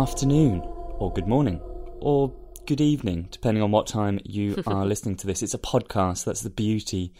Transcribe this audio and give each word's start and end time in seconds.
afternoon, 0.00 0.62
or 0.98 1.12
good 1.12 1.26
morning, 1.26 1.60
or 2.00 2.32
good 2.64 2.80
evening, 2.80 3.28
depending 3.30 3.62
on 3.62 3.70
what 3.70 3.86
time 3.86 4.18
you 4.24 4.62
are 4.66 4.86
listening 4.86 5.14
to 5.14 5.26
this. 5.26 5.42
It's 5.42 5.52
a 5.52 5.58
podcast. 5.58 6.24
That's 6.24 6.40
the 6.40 6.48
beauty 6.48 7.12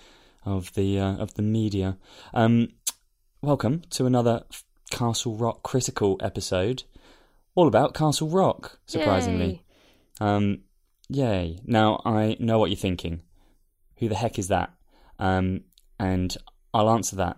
of 0.47 0.73
the 0.73 0.99
uh, 0.99 1.17
of 1.17 1.35
the 1.35 1.43
media. 1.43 1.99
Um, 2.33 2.69
welcome 3.43 3.83
to 3.91 4.07
another 4.07 4.45
Castle 4.91 5.37
Rock 5.37 5.63
critical 5.63 6.17
episode, 6.23 6.85
all 7.55 7.69
about 7.69 7.93
Castle 7.93 8.31
Rock. 8.31 8.79
Surprisingly, 8.87 9.63
um, 10.19 10.61
yay! 11.11 11.59
Now 11.67 12.01
I 12.07 12.39
know 12.41 12.59
what 12.59 12.71
you're 12.71 12.79
thinking. 12.79 13.21
Who 13.99 14.09
the 14.09 14.15
heck 14.15 14.39
is 14.39 14.49
that? 14.49 14.73
Um, 15.19 15.65
and 15.99 16.35
I'll 16.73 16.89
answer 16.89 17.17
that 17.17 17.37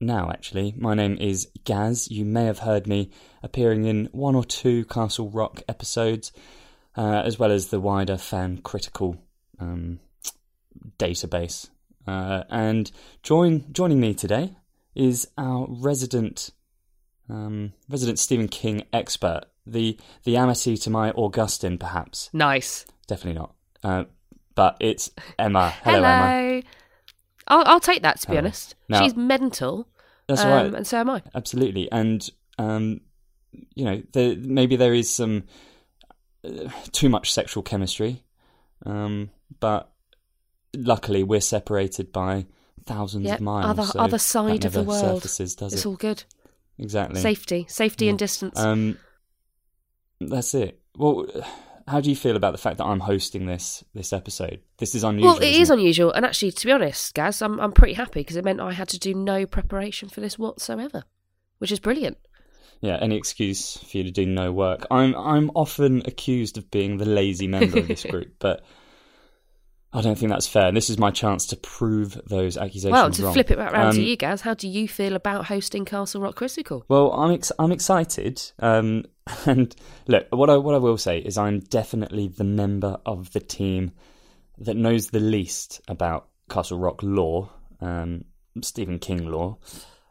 now, 0.00 0.30
actually. 0.30 0.74
My 0.76 0.94
name 0.94 1.16
is 1.18 1.48
Gaz. 1.64 2.10
You 2.10 2.24
may 2.24 2.44
have 2.44 2.60
heard 2.60 2.86
me 2.86 3.10
appearing 3.42 3.84
in 3.84 4.08
one 4.12 4.34
or 4.34 4.44
two 4.44 4.84
Castle 4.86 5.28
Rock 5.30 5.62
episodes, 5.68 6.32
uh, 6.96 7.22
as 7.24 7.38
well 7.38 7.52
as 7.52 7.68
the 7.68 7.80
wider 7.80 8.16
fan 8.16 8.58
critical 8.58 9.16
um, 9.58 10.00
database. 10.98 11.68
Uh, 12.06 12.44
and 12.48 12.90
join 13.22 13.66
joining 13.72 14.00
me 14.00 14.14
today 14.14 14.56
is 14.94 15.28
our 15.36 15.66
resident 15.68 16.50
um, 17.28 17.72
resident 17.88 18.18
Stephen 18.18 18.48
King 18.48 18.84
expert, 18.92 19.42
the 19.66 19.98
the 20.24 20.36
Amity 20.36 20.76
to 20.78 20.90
my 20.90 21.10
Augustine, 21.12 21.78
perhaps. 21.78 22.30
Nice. 22.32 22.86
Definitely 23.06 23.40
not. 23.40 23.54
Uh, 23.82 24.04
but 24.54 24.76
it's 24.80 25.10
Emma. 25.38 25.70
Hello, 25.84 25.98
Emma. 25.98 26.62
I'll, 27.46 27.64
I'll 27.66 27.80
take 27.80 28.02
that 28.02 28.20
to 28.20 28.26
be 28.26 28.34
Hello. 28.34 28.46
honest. 28.46 28.74
She's 28.94 29.16
mental. 29.16 29.86
That's 30.30 30.42
um, 30.42 30.50
right. 30.50 30.74
And 30.74 30.86
so 30.86 30.98
am 30.98 31.10
I. 31.10 31.22
Absolutely, 31.34 31.90
and 31.90 32.28
um, 32.58 33.00
you 33.74 33.84
know, 33.84 34.02
there, 34.12 34.36
maybe 34.36 34.76
there 34.76 34.94
is 34.94 35.12
some 35.12 35.44
uh, 36.44 36.68
too 36.92 37.08
much 37.08 37.32
sexual 37.32 37.62
chemistry, 37.62 38.22
um, 38.86 39.30
but 39.58 39.90
luckily 40.76 41.22
we're 41.24 41.40
separated 41.40 42.12
by 42.12 42.46
thousands 42.86 43.26
Yeah, 43.26 43.34
of 43.34 43.40
miles. 43.40 43.66
other- 43.78 43.82
so 43.90 43.98
other 44.00 44.18
side 44.18 44.64
of 44.64 44.72
the 44.72 44.82
world. 44.82 45.22
Surfaces, 45.22 45.56
does 45.56 45.72
It's 45.72 45.84
it? 45.84 45.88
all 45.88 45.96
good. 45.96 46.22
Exactly. 46.78 47.20
Safety. 47.20 47.66
Safety 47.68 48.04
Yeah. 48.06 48.10
and 48.10 48.18
distance. 48.18 48.58
Um, 48.58 48.96
that's 50.20 50.54
it. 50.54 50.80
Well, 50.96 51.26
how 51.90 52.00
do 52.00 52.08
you 52.08 52.16
feel 52.16 52.36
about 52.36 52.52
the 52.52 52.58
fact 52.58 52.78
that 52.78 52.84
I'm 52.84 53.00
hosting 53.00 53.46
this 53.46 53.84
this 53.94 54.12
episode? 54.12 54.60
This 54.78 54.94
is 54.94 55.04
unusual. 55.04 55.34
well, 55.34 55.42
it 55.42 55.54
is 55.54 55.70
unusual. 55.70 56.12
And 56.12 56.24
actually, 56.24 56.52
to 56.52 56.66
be 56.66 56.72
honest, 56.72 57.14
Gaz, 57.14 57.42
I'm, 57.42 57.60
I'm 57.60 57.72
pretty 57.72 57.94
happy 57.94 58.20
because 58.20 58.36
it 58.36 58.44
meant 58.44 58.60
I 58.60 58.72
had 58.72 58.88
to 58.90 58.98
do 58.98 59.12
no 59.12 59.44
preparation 59.44 60.08
for 60.08 60.20
this 60.20 60.38
whatsoever, 60.38 61.04
which 61.58 61.72
is 61.72 61.80
brilliant. 61.80 62.18
Yeah, 62.80 62.96
any 63.00 63.16
excuse 63.16 63.76
for 63.76 63.98
you 63.98 64.04
to 64.04 64.10
do 64.10 64.24
no 64.24 64.52
work. 64.52 64.86
I'm 64.90 65.14
I'm 65.16 65.50
often 65.54 66.02
accused 66.06 66.56
of 66.56 66.70
being 66.70 66.96
the 66.96 67.04
lazy 67.04 67.48
member 67.48 67.80
of 67.80 67.88
this 67.88 68.04
group, 68.10 68.34
but 68.38 68.64
I 69.92 70.02
don't 70.02 70.16
think 70.16 70.30
that's 70.30 70.46
fair. 70.46 70.68
And 70.68 70.76
this 70.76 70.88
is 70.88 70.98
my 70.98 71.10
chance 71.10 71.46
to 71.46 71.56
prove 71.56 72.20
those 72.26 72.56
accusations 72.56 72.92
well, 72.92 73.10
to 73.10 73.24
wrong. 73.24 73.32
flip 73.32 73.50
it 73.50 73.58
back 73.58 73.72
round 73.72 73.96
to 73.96 74.00
Um, 74.00 74.06
you, 74.06 74.16
Gaz, 74.16 74.40
how 74.40 74.54
do 74.54 74.68
you 74.68 74.86
feel 74.86 75.16
about 75.16 75.46
hosting 75.46 75.84
Castle 75.84 76.20
Rock 76.20 76.36
Critical? 76.36 76.84
Well, 76.88 77.12
I'm 77.12 77.32
ex- 77.32 77.50
I'm 77.58 77.72
excited, 77.72 78.40
um, 78.60 79.04
and 79.46 79.74
look, 80.06 80.26
what 80.30 80.48
I 80.48 80.56
what 80.58 80.76
I 80.76 80.78
will 80.78 80.96
say 80.98 81.18
is 81.18 81.36
I'm 81.36 81.58
definitely 81.58 82.28
the 82.28 82.44
member 82.44 82.98
of 83.04 83.32
the 83.32 83.40
team 83.40 83.90
that 84.58 84.76
knows 84.76 85.08
the 85.08 85.20
least 85.20 85.80
about 85.88 86.28
Castle 86.48 86.78
Rock 86.78 87.02
lore, 87.02 87.50
um, 87.80 88.24
Stephen 88.62 88.98
King 89.00 89.26
lore. 89.26 89.58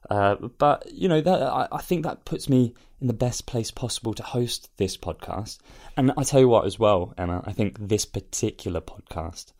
Uh, 0.09 0.35
but 0.57 0.91
you 0.91 1.07
know 1.07 1.21
that 1.21 1.41
I, 1.41 1.67
I 1.71 1.81
think 1.81 2.03
that 2.03 2.25
puts 2.25 2.49
me 2.49 2.73
in 2.99 3.07
the 3.07 3.13
best 3.13 3.45
place 3.45 3.71
possible 3.71 4.13
to 4.15 4.23
host 4.23 4.69
this 4.77 4.97
podcast. 4.97 5.59
And 5.95 6.11
I 6.17 6.23
tell 6.23 6.41
you 6.41 6.49
what, 6.49 6.65
as 6.65 6.77
well, 6.77 7.13
Emma, 7.17 7.41
I 7.45 7.53
think 7.53 7.77
this 7.79 8.03
particular 8.05 8.81
podcast 8.81 9.53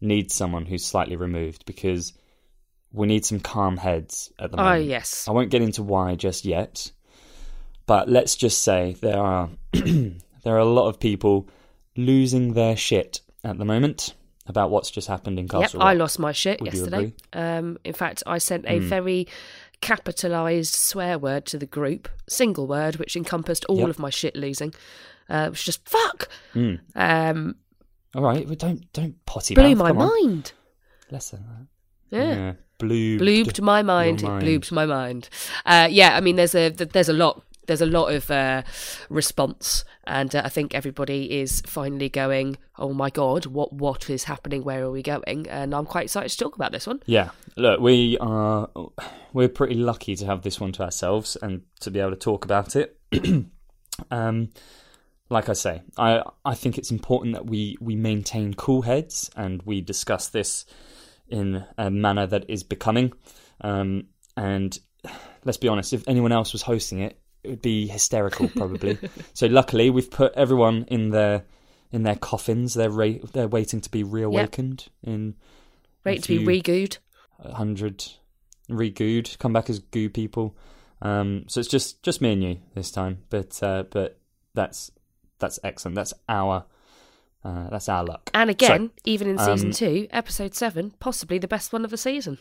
needs 0.00 0.34
someone 0.34 0.66
who's 0.66 0.84
slightly 0.84 1.16
removed 1.16 1.64
because 1.66 2.12
we 2.92 3.06
need 3.06 3.24
some 3.24 3.40
calm 3.40 3.76
heads 3.76 4.32
at 4.38 4.50
the 4.50 4.56
moment. 4.56 4.74
Oh, 4.76 4.78
yes. 4.88 5.26
I 5.28 5.32
won't 5.32 5.50
get 5.50 5.62
into 5.62 5.82
why 5.82 6.14
just 6.14 6.44
yet, 6.44 6.90
but 7.86 8.08
let's 8.08 8.36
just 8.36 8.62
say 8.62 8.96
there 9.00 9.18
are 9.18 9.48
there 9.72 10.14
are 10.54 10.58
a 10.58 10.64
lot 10.64 10.88
of 10.88 10.98
people 11.00 11.48
losing 11.96 12.52
their 12.54 12.76
shit 12.76 13.20
at 13.44 13.58
the 13.58 13.64
moment 13.64 14.14
about 14.46 14.70
what's 14.70 14.90
just 14.90 15.08
happened 15.08 15.38
in 15.38 15.48
Yep, 15.52 15.74
I 15.80 15.94
lost 15.94 16.18
my 16.18 16.30
shit 16.32 16.60
Would 16.60 16.72
yesterday. 16.72 17.12
Um, 17.32 17.78
in 17.84 17.92
fact, 17.94 18.22
I 18.26 18.38
sent 18.38 18.64
a 18.66 18.78
Hmm. 18.78 18.88
very 18.88 19.26
capitalised 19.80 20.74
swear 20.74 21.18
word 21.18 21.46
to 21.46 21.58
the 21.58 21.66
group, 21.66 22.08
single 22.28 22.66
word, 22.66 22.96
which 22.96 23.16
encompassed 23.16 23.64
all 23.66 23.78
Yep. 23.80 23.88
of 23.88 23.98
my 23.98 24.10
shit 24.10 24.36
losing. 24.36 24.72
Uh, 25.28 25.44
it 25.46 25.50
was 25.50 25.62
just 25.62 25.86
fuck. 25.88 26.28
Mm. 26.54 26.80
Um, 26.94 27.56
All 28.16 28.22
right, 28.22 28.46
well, 28.46 28.56
don't 28.56 28.90
don't 28.94 29.24
potty 29.26 29.54
blew 29.54 29.74
mouth, 29.74 29.78
my 29.78 29.90
on. 29.90 29.96
mind. 30.24 30.52
Less 31.10 31.30
than 31.30 31.44
that. 32.10 32.16
Yeah. 32.16 32.52
Bloobed. 32.78 33.20
Bloobed 33.20 33.60
my 33.60 33.82
mind. 33.82 34.22
It 34.22 34.26
mind. 34.26 34.42
bloobed 34.42 34.72
my 34.72 34.86
mind. 34.86 35.28
Uh, 35.66 35.88
yeah, 35.90 36.16
I 36.16 36.20
mean, 36.20 36.36
there's 36.36 36.54
a 36.54 36.70
there's 36.70 37.10
a 37.10 37.12
lot 37.12 37.42
there's 37.66 37.82
a 37.82 37.86
lot 37.86 38.12
of 38.14 38.30
uh, 38.30 38.62
response, 39.10 39.84
and 40.04 40.34
uh, 40.34 40.42
I 40.44 40.48
think 40.48 40.74
everybody 40.74 41.40
is 41.40 41.60
finally 41.66 42.08
going, 42.08 42.56
"Oh 42.78 42.94
my 42.94 43.10
god, 43.10 43.46
what 43.46 43.74
what 43.74 44.08
is 44.08 44.24
happening? 44.24 44.64
Where 44.64 44.84
are 44.84 44.90
we 44.90 45.02
going?" 45.02 45.46
And 45.48 45.74
I'm 45.74 45.86
quite 45.86 46.04
excited 46.04 46.30
to 46.30 46.38
talk 46.38 46.56
about 46.56 46.72
this 46.72 46.86
one. 46.86 47.02
Yeah, 47.04 47.30
look, 47.56 47.80
we 47.80 48.16
are 48.18 48.68
we're 49.34 49.48
pretty 49.48 49.74
lucky 49.74 50.16
to 50.16 50.26
have 50.26 50.40
this 50.40 50.58
one 50.58 50.72
to 50.72 50.84
ourselves 50.84 51.36
and 51.42 51.62
to 51.80 51.90
be 51.90 52.00
able 52.00 52.12
to 52.12 52.16
talk 52.16 52.46
about 52.46 52.76
it. 52.76 52.98
um, 54.10 54.48
like 55.28 55.48
I 55.48 55.54
say, 55.54 55.82
I 55.98 56.22
I 56.44 56.54
think 56.54 56.78
it's 56.78 56.90
important 56.90 57.34
that 57.34 57.46
we 57.46 57.76
we 57.80 57.96
maintain 57.96 58.54
cool 58.54 58.82
heads 58.82 59.30
and 59.36 59.62
we 59.64 59.80
discuss 59.80 60.28
this 60.28 60.64
in 61.28 61.64
a 61.76 61.90
manner 61.90 62.26
that 62.26 62.48
is 62.48 62.62
becoming. 62.62 63.12
Um, 63.60 64.04
and 64.36 64.78
let's 65.44 65.58
be 65.58 65.68
honest, 65.68 65.92
if 65.92 66.06
anyone 66.06 66.32
else 66.32 66.52
was 66.52 66.62
hosting 66.62 67.00
it, 67.00 67.18
it 67.42 67.50
would 67.50 67.62
be 67.62 67.88
hysterical 67.88 68.48
probably. 68.48 68.98
so 69.34 69.46
luckily, 69.46 69.90
we've 69.90 70.10
put 70.10 70.32
everyone 70.34 70.84
in 70.88 71.10
their 71.10 71.44
in 71.90 72.02
their 72.02 72.16
coffins. 72.16 72.74
They're 72.74 72.90
ra- 72.90 73.24
they're 73.32 73.48
waiting 73.48 73.80
to 73.80 73.90
be 73.90 74.04
reawakened 74.04 74.88
in 75.02 75.34
a 76.04 76.08
Ready 76.08 76.20
to 76.20 76.38
be 76.38 76.44
re-gooed. 76.44 76.98
hundred 77.52 78.04
re-gooed, 78.68 79.38
come 79.38 79.52
back 79.52 79.68
as 79.70 79.80
goo 79.80 80.08
people. 80.08 80.56
Um, 81.02 81.44
so 81.48 81.60
it's 81.60 81.68
just 81.68 82.02
just 82.02 82.20
me 82.20 82.32
and 82.32 82.42
you 82.42 82.58
this 82.74 82.90
time, 82.90 83.24
but 83.28 83.60
uh, 83.62 83.84
but 83.90 84.18
that's 84.54 84.90
that's 85.38 85.58
excellent. 85.62 85.94
That's 85.96 86.14
our 86.28 86.64
uh, 87.44 87.68
that's 87.70 87.88
our 87.88 88.04
luck. 88.04 88.30
And 88.34 88.50
again, 88.50 88.90
even 89.04 89.28
in 89.28 89.38
season 89.38 89.68
um, 89.68 89.72
two, 89.72 90.08
episode 90.10 90.54
seven, 90.54 90.94
possibly 90.98 91.38
the 91.38 91.48
best 91.48 91.72
one 91.72 91.84
of 91.84 91.90
the 91.90 91.96
season. 91.96 92.38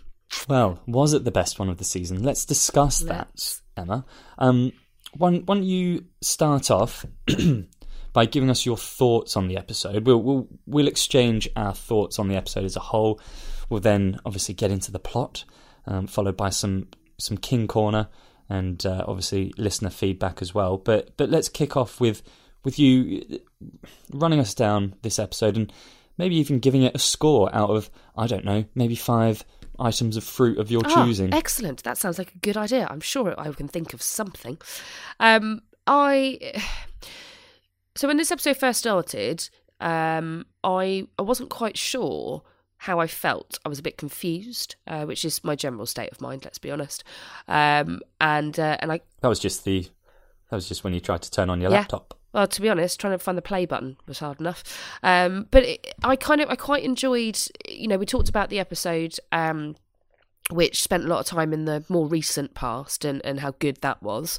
Well, 0.49 0.79
was 0.87 1.13
it 1.13 1.23
the 1.23 1.31
best 1.31 1.59
one 1.59 1.69
of 1.69 1.77
the 1.77 1.83
season? 1.83 2.23
Let's 2.23 2.45
discuss 2.45 3.03
Let's. 3.03 3.61
that, 3.75 3.81
Emma. 3.81 4.05
Um, 4.39 4.71
why, 5.15 5.31
why 5.37 5.55
don't 5.55 5.63
you 5.63 6.05
start 6.21 6.71
off 6.71 7.05
by 8.13 8.25
giving 8.25 8.49
us 8.49 8.65
your 8.65 8.77
thoughts 8.77 9.37
on 9.37 9.47
the 9.47 9.57
episode? 9.57 10.07
We'll, 10.07 10.21
we'll 10.21 10.47
we'll 10.65 10.87
exchange 10.87 11.47
our 11.55 11.75
thoughts 11.75 12.17
on 12.17 12.27
the 12.27 12.35
episode 12.35 12.63
as 12.63 12.75
a 12.75 12.81
whole. 12.81 13.19
We'll 13.69 13.81
then 13.81 14.19
obviously 14.25 14.55
get 14.55 14.71
into 14.71 14.91
the 14.91 14.99
plot, 14.99 15.43
um, 15.85 16.07
followed 16.07 16.37
by 16.37 16.49
some 16.49 16.87
some 17.19 17.37
King 17.37 17.67
Corner 17.67 18.07
and 18.49 18.85
uh, 18.85 19.05
obviously 19.07 19.53
listener 19.57 19.89
feedback 19.89 20.41
as 20.41 20.53
well. 20.53 20.77
But 20.77 21.15
but 21.17 21.29
let's 21.29 21.49
kick 21.49 21.77
off 21.77 21.99
with 21.99 22.21
with 22.65 22.77
you 22.77 23.39
running 24.11 24.39
us 24.39 24.53
down 24.53 24.95
this 25.03 25.19
episode 25.19 25.55
and 25.55 25.71
maybe 26.17 26.35
even 26.35 26.59
giving 26.59 26.83
it 26.83 26.95
a 26.95 26.99
score 26.99 27.49
out 27.55 27.69
of 27.69 27.89
I 28.17 28.27
don't 28.27 28.43
know, 28.45 28.65
maybe 28.75 28.95
five 28.95 29.45
items 29.79 30.17
of 30.17 30.23
fruit 30.23 30.57
of 30.57 30.71
your 30.71 30.81
Ah, 30.85 31.05
choosing. 31.05 31.33
excellent. 31.33 31.83
That 31.83 31.97
sounds 31.97 32.17
like 32.17 32.33
a 32.35 32.37
good 32.39 32.57
idea. 32.57 32.87
I'm 32.89 33.01
sure 33.01 33.33
I 33.37 33.51
can 33.51 33.67
think 33.67 33.93
of 33.93 34.01
something. 34.01 34.57
Um, 35.19 35.61
I 35.87 36.53
so 37.95 38.07
when 38.07 38.17
this 38.17 38.31
episode 38.31 38.57
first 38.57 38.79
started, 38.79 39.49
um, 39.79 40.45
I 40.63 41.07
I 41.19 41.21
wasn't 41.21 41.49
quite 41.49 41.77
sure 41.77 42.41
how 42.77 42.99
I 42.99 43.07
felt. 43.07 43.57
I 43.65 43.69
was 43.69 43.79
a 43.79 43.83
bit 43.83 43.97
confused, 43.97 44.75
uh, 44.87 45.05
which 45.05 45.23
is 45.25 45.43
my 45.43 45.55
general 45.55 45.85
state 45.85 46.11
of 46.11 46.21
mind. 46.21 46.43
Let's 46.43 46.57
be 46.59 46.71
honest. 46.71 47.03
Um, 47.47 48.01
and 48.19 48.57
uh, 48.59 48.77
and 48.79 48.91
I 48.91 49.01
that 49.21 49.27
was 49.27 49.39
just 49.39 49.65
the 49.65 49.87
that 50.49 50.55
was 50.55 50.67
just 50.67 50.83
when 50.83 50.93
you 50.93 50.99
tried 50.99 51.21
to 51.23 51.31
turn 51.31 51.49
on 51.49 51.61
your 51.61 51.71
Yeah. 51.71 51.79
laptop. 51.79 52.17
Well, 52.35 52.47
to 52.47 52.61
be 52.61 52.67
honest, 52.67 52.99
trying 52.99 53.13
to 53.13 53.17
find 53.17 53.37
the 53.37 53.41
play 53.41 53.65
button 53.65 53.95
was 54.07 54.19
hard 54.19 54.41
enough. 54.41 54.61
Um, 55.01 55.47
but 55.51 55.63
it, 55.63 55.95
I 56.03 56.17
kind 56.17 56.41
of, 56.41 56.49
I 56.49 56.57
quite 56.57 56.83
enjoyed. 56.83 57.39
You 57.65 57.87
know, 57.87 57.97
we 57.97 58.05
talked 58.05 58.27
about 58.27 58.49
the 58.49 58.59
episode, 58.59 59.17
um, 59.31 59.77
which 60.51 60.83
spent 60.83 61.05
a 61.05 61.07
lot 61.07 61.21
of 61.21 61.25
time 61.27 61.53
in 61.53 61.63
the 61.63 61.85
more 61.87 62.07
recent 62.07 62.53
past 62.53 63.05
and, 63.05 63.25
and 63.25 63.39
how 63.39 63.51
good 63.59 63.77
that 63.77 64.03
was. 64.03 64.37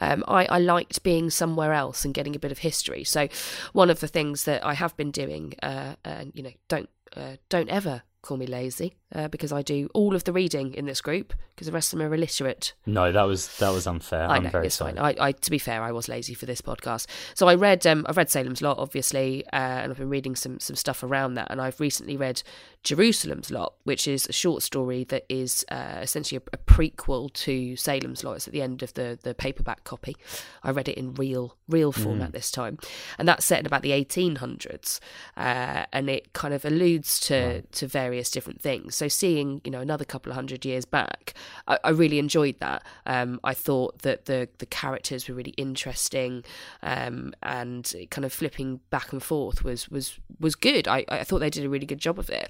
Um, 0.00 0.24
I, 0.26 0.46
I 0.46 0.58
liked 0.58 1.04
being 1.04 1.30
somewhere 1.30 1.72
else 1.72 2.04
and 2.04 2.12
getting 2.12 2.34
a 2.34 2.40
bit 2.40 2.50
of 2.50 2.58
history. 2.58 3.04
So, 3.04 3.28
one 3.72 3.90
of 3.90 4.00
the 4.00 4.08
things 4.08 4.42
that 4.42 4.66
I 4.66 4.74
have 4.74 4.96
been 4.96 5.12
doing, 5.12 5.54
uh, 5.62 5.94
and 6.04 6.32
you 6.34 6.42
know, 6.42 6.52
don't 6.66 6.90
uh, 7.16 7.36
don't 7.48 7.68
ever 7.68 8.02
call 8.26 8.36
me 8.36 8.46
lazy 8.46 8.96
uh, 9.14 9.28
because 9.28 9.52
I 9.52 9.62
do 9.62 9.88
all 9.94 10.14
of 10.14 10.24
the 10.24 10.32
reading 10.32 10.74
in 10.74 10.84
this 10.86 11.00
group 11.00 11.32
because 11.54 11.66
the 11.66 11.72
rest 11.72 11.92
of 11.92 11.98
them 11.98 12.08
are 12.10 12.14
illiterate. 12.14 12.74
No, 12.84 13.12
that 13.12 13.22
was 13.22 13.56
that 13.58 13.70
was 13.70 13.86
unfair. 13.86 14.28
I 14.28 14.36
I'm 14.36 14.44
know 14.44 14.50
very 14.50 14.66
it's 14.66 14.74
sorry. 14.74 14.92
fine. 14.94 15.16
I, 15.18 15.26
I, 15.28 15.32
to 15.32 15.50
be 15.50 15.58
fair, 15.58 15.82
I 15.82 15.92
was 15.92 16.08
lazy 16.08 16.34
for 16.34 16.46
this 16.46 16.60
podcast, 16.60 17.06
so 17.34 17.48
I 17.48 17.54
read. 17.54 17.86
Um, 17.86 18.04
I've 18.08 18.16
read 18.16 18.30
Salem's 18.30 18.60
Lot, 18.60 18.78
obviously, 18.78 19.44
uh, 19.52 19.56
and 19.56 19.92
I've 19.92 19.98
been 19.98 20.10
reading 20.10 20.36
some 20.36 20.60
some 20.60 20.76
stuff 20.76 21.02
around 21.02 21.34
that. 21.34 21.48
And 21.50 21.60
I've 21.60 21.80
recently 21.80 22.16
read 22.16 22.42
Jerusalem's 22.86 23.50
Lot, 23.50 23.74
which 23.82 24.06
is 24.06 24.28
a 24.28 24.32
short 24.32 24.62
story 24.62 25.02
that 25.04 25.24
is 25.28 25.64
uh, 25.72 25.98
essentially 26.02 26.40
a, 26.40 26.54
a 26.54 26.58
prequel 26.58 27.32
to 27.32 27.74
Salem's 27.74 28.22
Lot. 28.22 28.36
It's 28.36 28.46
at 28.46 28.52
the 28.52 28.62
end 28.62 28.80
of 28.84 28.94
the 28.94 29.18
the 29.20 29.34
paperback 29.34 29.82
copy. 29.82 30.16
I 30.62 30.70
read 30.70 30.88
it 30.88 30.96
in 30.96 31.12
real 31.14 31.56
real 31.68 31.90
format 31.90 32.30
this 32.30 32.48
time, 32.48 32.78
and 33.18 33.26
that's 33.26 33.44
set 33.44 33.58
in 33.58 33.66
about 33.66 33.82
the 33.82 33.90
1800s, 33.90 35.00
uh, 35.36 35.86
and 35.92 36.08
it 36.08 36.32
kind 36.32 36.54
of 36.54 36.64
alludes 36.64 37.18
to 37.22 37.62
to 37.62 37.88
various 37.88 38.30
different 38.30 38.62
things. 38.62 38.94
So 38.94 39.08
seeing 39.08 39.60
you 39.64 39.72
know 39.72 39.80
another 39.80 40.04
couple 40.04 40.30
of 40.30 40.36
hundred 40.36 40.64
years 40.64 40.84
back, 40.84 41.34
I, 41.66 41.80
I 41.82 41.90
really 41.90 42.20
enjoyed 42.20 42.60
that. 42.60 42.84
Um, 43.04 43.40
I 43.42 43.52
thought 43.52 44.02
that 44.02 44.26
the 44.26 44.48
the 44.58 44.66
characters 44.66 45.28
were 45.28 45.34
really 45.34 45.54
interesting, 45.56 46.44
um, 46.84 47.34
and 47.42 47.92
kind 48.10 48.24
of 48.24 48.32
flipping 48.32 48.78
back 48.90 49.12
and 49.12 49.20
forth 49.20 49.64
was 49.64 49.88
was 49.88 50.20
was 50.38 50.54
good. 50.54 50.86
I, 50.86 51.04
I 51.08 51.24
thought 51.24 51.40
they 51.40 51.50
did 51.50 51.64
a 51.64 51.68
really 51.68 51.86
good 51.86 51.98
job 51.98 52.20
of 52.20 52.30
it. 52.30 52.48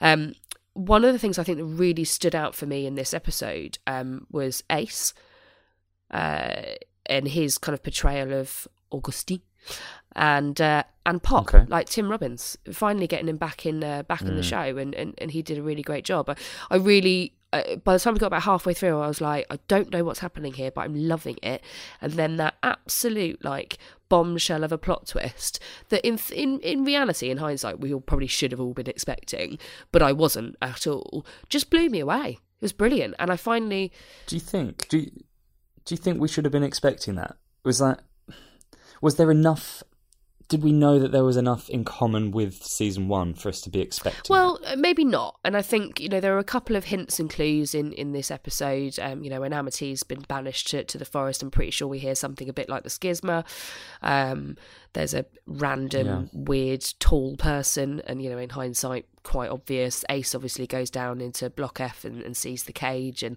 Um, 0.00 0.34
one 0.74 1.04
of 1.04 1.12
the 1.12 1.18
things 1.18 1.38
I 1.38 1.42
think 1.44 1.58
that 1.58 1.64
really 1.64 2.04
stood 2.04 2.34
out 2.34 2.54
for 2.54 2.66
me 2.66 2.86
in 2.86 2.94
this 2.96 3.14
episode 3.14 3.78
um, 3.86 4.26
was 4.30 4.62
Ace 4.70 5.14
uh, 6.10 6.62
and 7.06 7.28
his 7.28 7.58
kind 7.58 7.74
of 7.74 7.82
portrayal 7.82 8.32
of 8.32 8.68
Augustine 8.90 9.40
and 10.14 10.60
uh, 10.60 10.82
and 11.04 11.22
Pop, 11.22 11.54
Okay. 11.54 11.64
like 11.68 11.88
Tim 11.88 12.08
Robbins, 12.10 12.56
finally 12.72 13.06
getting 13.06 13.28
him 13.28 13.36
back 13.36 13.64
in 13.66 13.82
uh, 13.84 14.02
back 14.04 14.22
in 14.22 14.36
the 14.36 14.42
show, 14.42 14.76
and, 14.76 14.94
and, 14.94 15.14
and 15.18 15.30
he 15.30 15.42
did 15.42 15.58
a 15.58 15.62
really 15.62 15.82
great 15.82 16.04
job. 16.04 16.28
I, 16.30 16.36
I 16.70 16.76
really. 16.76 17.32
Uh, 17.56 17.76
by 17.76 17.94
the 17.94 18.00
time 18.00 18.14
we 18.14 18.20
got 18.20 18.28
about 18.28 18.42
halfway 18.42 18.74
through, 18.74 19.00
I 19.00 19.08
was 19.08 19.20
like, 19.20 19.46
I 19.50 19.58
don't 19.68 19.90
know 19.90 20.04
what's 20.04 20.20
happening 20.20 20.52
here, 20.52 20.70
but 20.70 20.82
I'm 20.82 20.94
loving 20.94 21.38
it. 21.42 21.62
And 22.00 22.12
then 22.12 22.36
that 22.36 22.54
absolute 22.62 23.44
like 23.44 23.78
bombshell 24.08 24.64
of 24.64 24.72
a 24.72 24.78
plot 24.78 25.06
twist 25.08 25.58
that, 25.88 26.06
in 26.06 26.18
in 26.34 26.60
in 26.60 26.84
reality, 26.84 27.30
in 27.30 27.38
hindsight, 27.38 27.80
we 27.80 27.92
all 27.92 28.00
probably 28.00 28.26
should 28.26 28.52
have 28.52 28.60
all 28.60 28.74
been 28.74 28.88
expecting, 28.88 29.58
but 29.92 30.02
I 30.02 30.12
wasn't 30.12 30.56
at 30.60 30.86
all. 30.86 31.24
Just 31.48 31.70
blew 31.70 31.88
me 31.88 32.00
away. 32.00 32.38
It 32.38 32.62
was 32.62 32.72
brilliant, 32.72 33.14
and 33.18 33.30
I 33.30 33.36
finally 33.36 33.92
Do 34.26 34.36
you 34.36 34.40
think? 34.40 34.88
Do 34.88 34.98
you, 34.98 35.10
do 35.84 35.94
you 35.94 35.96
think 35.96 36.20
we 36.20 36.28
should 36.28 36.44
have 36.44 36.52
been 36.52 36.62
expecting 36.62 37.14
that? 37.16 37.36
Was 37.64 37.78
that? 37.78 38.02
Was 39.00 39.16
there 39.16 39.30
enough? 39.30 39.82
Did 40.48 40.62
we 40.62 40.72
know 40.72 40.98
that 40.98 41.10
there 41.10 41.24
was 41.24 41.36
enough 41.36 41.68
in 41.68 41.84
common 41.84 42.30
with 42.30 42.62
season 42.64 43.08
one 43.08 43.34
for 43.34 43.48
us 43.48 43.60
to 43.62 43.70
be 43.70 43.80
expecting? 43.80 44.22
Well, 44.28 44.60
uh, 44.64 44.76
maybe 44.76 45.04
not. 45.04 45.38
And 45.44 45.56
I 45.56 45.62
think 45.62 45.98
you 45.98 46.08
know 46.08 46.20
there 46.20 46.34
are 46.36 46.38
a 46.38 46.44
couple 46.44 46.76
of 46.76 46.84
hints 46.84 47.18
and 47.18 47.28
clues 47.28 47.74
in 47.74 47.92
in 47.92 48.12
this 48.12 48.30
episode. 48.30 48.98
Um, 49.00 49.24
you 49.24 49.30
know, 49.30 49.40
when 49.40 49.52
Amity's 49.52 50.02
been 50.02 50.20
banished 50.28 50.68
to, 50.68 50.84
to 50.84 50.98
the 50.98 51.04
forest, 51.04 51.42
I'm 51.42 51.50
pretty 51.50 51.72
sure 51.72 51.88
we 51.88 51.98
hear 51.98 52.14
something 52.14 52.48
a 52.48 52.52
bit 52.52 52.68
like 52.68 52.84
the 52.84 52.90
schisma. 52.90 53.44
Um, 54.02 54.56
there's 54.96 55.14
a 55.14 55.26
random 55.46 56.06
Yeah. 56.06 56.22
weird 56.32 56.84
tall 56.98 57.36
person, 57.36 58.00
and 58.06 58.22
you 58.22 58.30
know, 58.30 58.38
in 58.38 58.48
hindsight, 58.50 59.06
quite 59.22 59.50
obvious. 59.50 60.04
Ace 60.08 60.34
obviously 60.34 60.66
goes 60.66 60.88
down 60.88 61.20
into 61.20 61.50
Block 61.50 61.80
F 61.80 62.04
and, 62.04 62.22
and 62.22 62.36
sees 62.36 62.64
the 62.64 62.72
cage, 62.72 63.22
and 63.22 63.36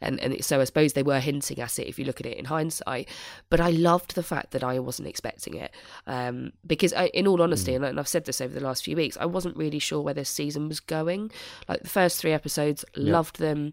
and 0.00 0.18
and 0.20 0.44
so 0.44 0.60
I 0.60 0.64
suppose 0.64 0.94
they 0.94 1.04
were 1.04 1.20
hinting 1.20 1.60
at 1.60 1.78
it 1.78 1.86
if 1.86 1.98
you 1.98 2.04
look 2.04 2.20
at 2.20 2.26
it 2.26 2.36
in 2.36 2.46
hindsight. 2.46 3.08
But 3.50 3.60
I 3.60 3.70
loved 3.70 4.14
the 4.16 4.22
fact 4.24 4.50
that 4.50 4.64
I 4.64 4.78
wasn't 4.80 5.06
expecting 5.08 5.54
it, 5.54 5.70
um, 6.06 6.52
because 6.66 6.92
I, 6.92 7.06
in 7.08 7.26
all 7.28 7.40
honesty, 7.40 7.74
and, 7.74 7.84
and 7.84 8.00
I've 8.00 8.08
said 8.08 8.24
this 8.24 8.40
over 8.40 8.52
the 8.52 8.64
last 8.64 8.84
few 8.84 8.96
weeks, 8.96 9.16
I 9.20 9.26
wasn't 9.26 9.56
really 9.56 9.78
sure 9.78 10.00
where 10.00 10.14
this 10.14 10.28
season 10.28 10.66
was 10.68 10.80
going. 10.80 11.30
Like 11.68 11.82
the 11.82 11.88
first 11.88 12.18
three 12.20 12.32
episodes, 12.32 12.84
loved 12.96 13.38
them. 13.38 13.72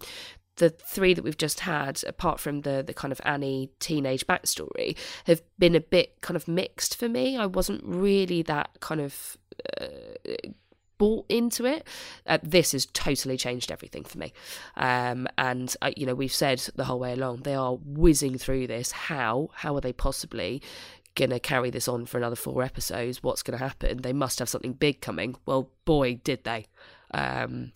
The 0.58 0.70
three 0.70 1.14
that 1.14 1.24
we've 1.24 1.38
just 1.38 1.62
had, 1.62 2.04
apart 2.08 2.40
from 2.40 2.62
the 2.62 2.84
the 2.86 2.94
kind 2.94 3.12
of 3.12 3.20
Annie 3.26 3.72
teenage 3.80 4.28
backstory, 4.28 4.96
have 5.26 5.42
been 5.58 5.76
a 5.76 5.80
bit 5.82 6.22
kind 6.22 6.36
of 6.36 6.48
mixed 6.48 6.96
for 6.98 7.10
me. 7.10 7.38
I 7.38 7.48
wasn't 7.48 7.82
really 7.84 8.44
that 8.44 8.70
kind 8.80 9.02
of 9.02 9.38
uh, 9.82 9.88
bought 10.98 11.26
into 11.28 11.66
it. 11.66 11.86
Uh, 12.26 12.38
this 12.44 12.72
has 12.72 12.86
totally 12.88 13.36
changed 13.36 13.72
everything 13.72 14.04
for 14.04 14.18
me. 14.18 14.32
Um, 14.78 15.28
and 15.38 15.76
uh, 15.82 15.92
you 15.98 16.06
know, 16.06 16.16
we've 16.16 16.34
said 16.34 16.60
the 16.76 16.86
whole 16.86 17.00
way 17.00 17.14
along 17.14 17.42
they 17.42 17.56
are 17.56 17.76
whizzing 17.76 18.38
through 18.38 18.68
this. 18.68 18.92
How? 18.92 19.50
How 19.54 19.76
are 19.76 19.82
they 19.82 19.94
possibly? 19.94 20.62
Gonna 21.16 21.40
carry 21.40 21.70
this 21.70 21.88
on 21.88 22.06
for 22.06 22.18
another 22.18 22.36
four 22.36 22.64
episodes. 22.64 23.22
What's 23.22 23.44
gonna 23.44 23.58
happen? 23.58 24.02
They 24.02 24.14
must 24.14 24.40
have 24.40 24.50
something 24.50 24.74
big 24.74 25.02
coming. 25.02 25.36
Well, 25.46 25.70
boy, 25.86 26.22
did 26.24 26.44
they! 26.44 26.66
Um, 27.14 27.72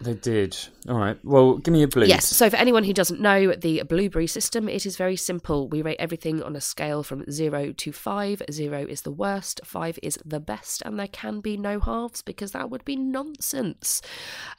they 0.00 0.14
did. 0.14 0.56
All 0.88 0.96
right. 0.96 1.18
Well, 1.24 1.58
give 1.58 1.72
me 1.72 1.82
a 1.82 1.88
blue. 1.88 2.06
Yes. 2.06 2.26
So 2.26 2.48
for 2.48 2.56
anyone 2.56 2.84
who 2.84 2.92
doesn't 2.92 3.20
know 3.20 3.52
the 3.52 3.82
blueberry 3.82 4.28
system, 4.28 4.68
it 4.68 4.86
is 4.86 4.96
very 4.96 5.16
simple. 5.16 5.68
We 5.68 5.82
rate 5.82 5.96
everything 5.98 6.42
on 6.42 6.54
a 6.54 6.60
scale 6.60 7.02
from 7.02 7.28
zero 7.30 7.72
to 7.72 7.92
five. 7.92 8.42
Zero 8.50 8.86
is 8.88 9.02
the 9.02 9.10
worst, 9.10 9.60
five 9.64 9.98
is 10.02 10.18
the 10.24 10.40
best, 10.40 10.82
and 10.82 10.98
there 10.98 11.08
can 11.08 11.40
be 11.40 11.56
no 11.56 11.80
halves 11.80 12.22
because 12.22 12.52
that 12.52 12.70
would 12.70 12.84
be 12.84 12.96
nonsense. 12.96 14.00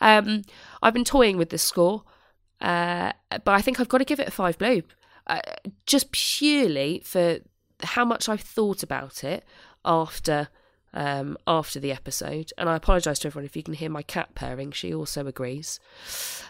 Um, 0.01 0.44
I've 0.81 0.94
been 0.94 1.06
toying 1.06 1.38
with 1.38 1.50
this 1.50 1.63
score, 1.63 2.03
uh, 2.59 3.13
but 3.31 3.47
I 3.47 3.62
think 3.62 3.80
I've 3.80 3.89
got 3.89 4.00
to 4.00 4.06
give 4.06 4.19
it 4.19 4.27
a 4.27 4.31
five 4.31 4.57
blue, 4.57 4.83
uh, 5.27 5.39
just 5.85 6.12
purely 6.12 7.01
for 7.06 7.39
how 7.81 8.03
much 8.03 8.27
I've 8.27 8.42
thought 8.42 8.83
about 8.83 9.24
it 9.24 9.45
after 9.85 10.50
um, 10.94 11.38
after 11.47 11.80
the 11.80 11.91
episode. 11.91 12.51
And 12.57 12.69
I 12.69 12.75
apologise 12.75 13.19
to 13.19 13.27
everyone 13.27 13.45
if 13.45 13.56
you 13.56 13.63
can 13.63 13.74
hear 13.74 13.89
my 13.89 14.01
cat 14.03 14.36
purring. 14.36 14.71
She 14.71 14.94
also 14.94 15.27
agrees. 15.27 15.80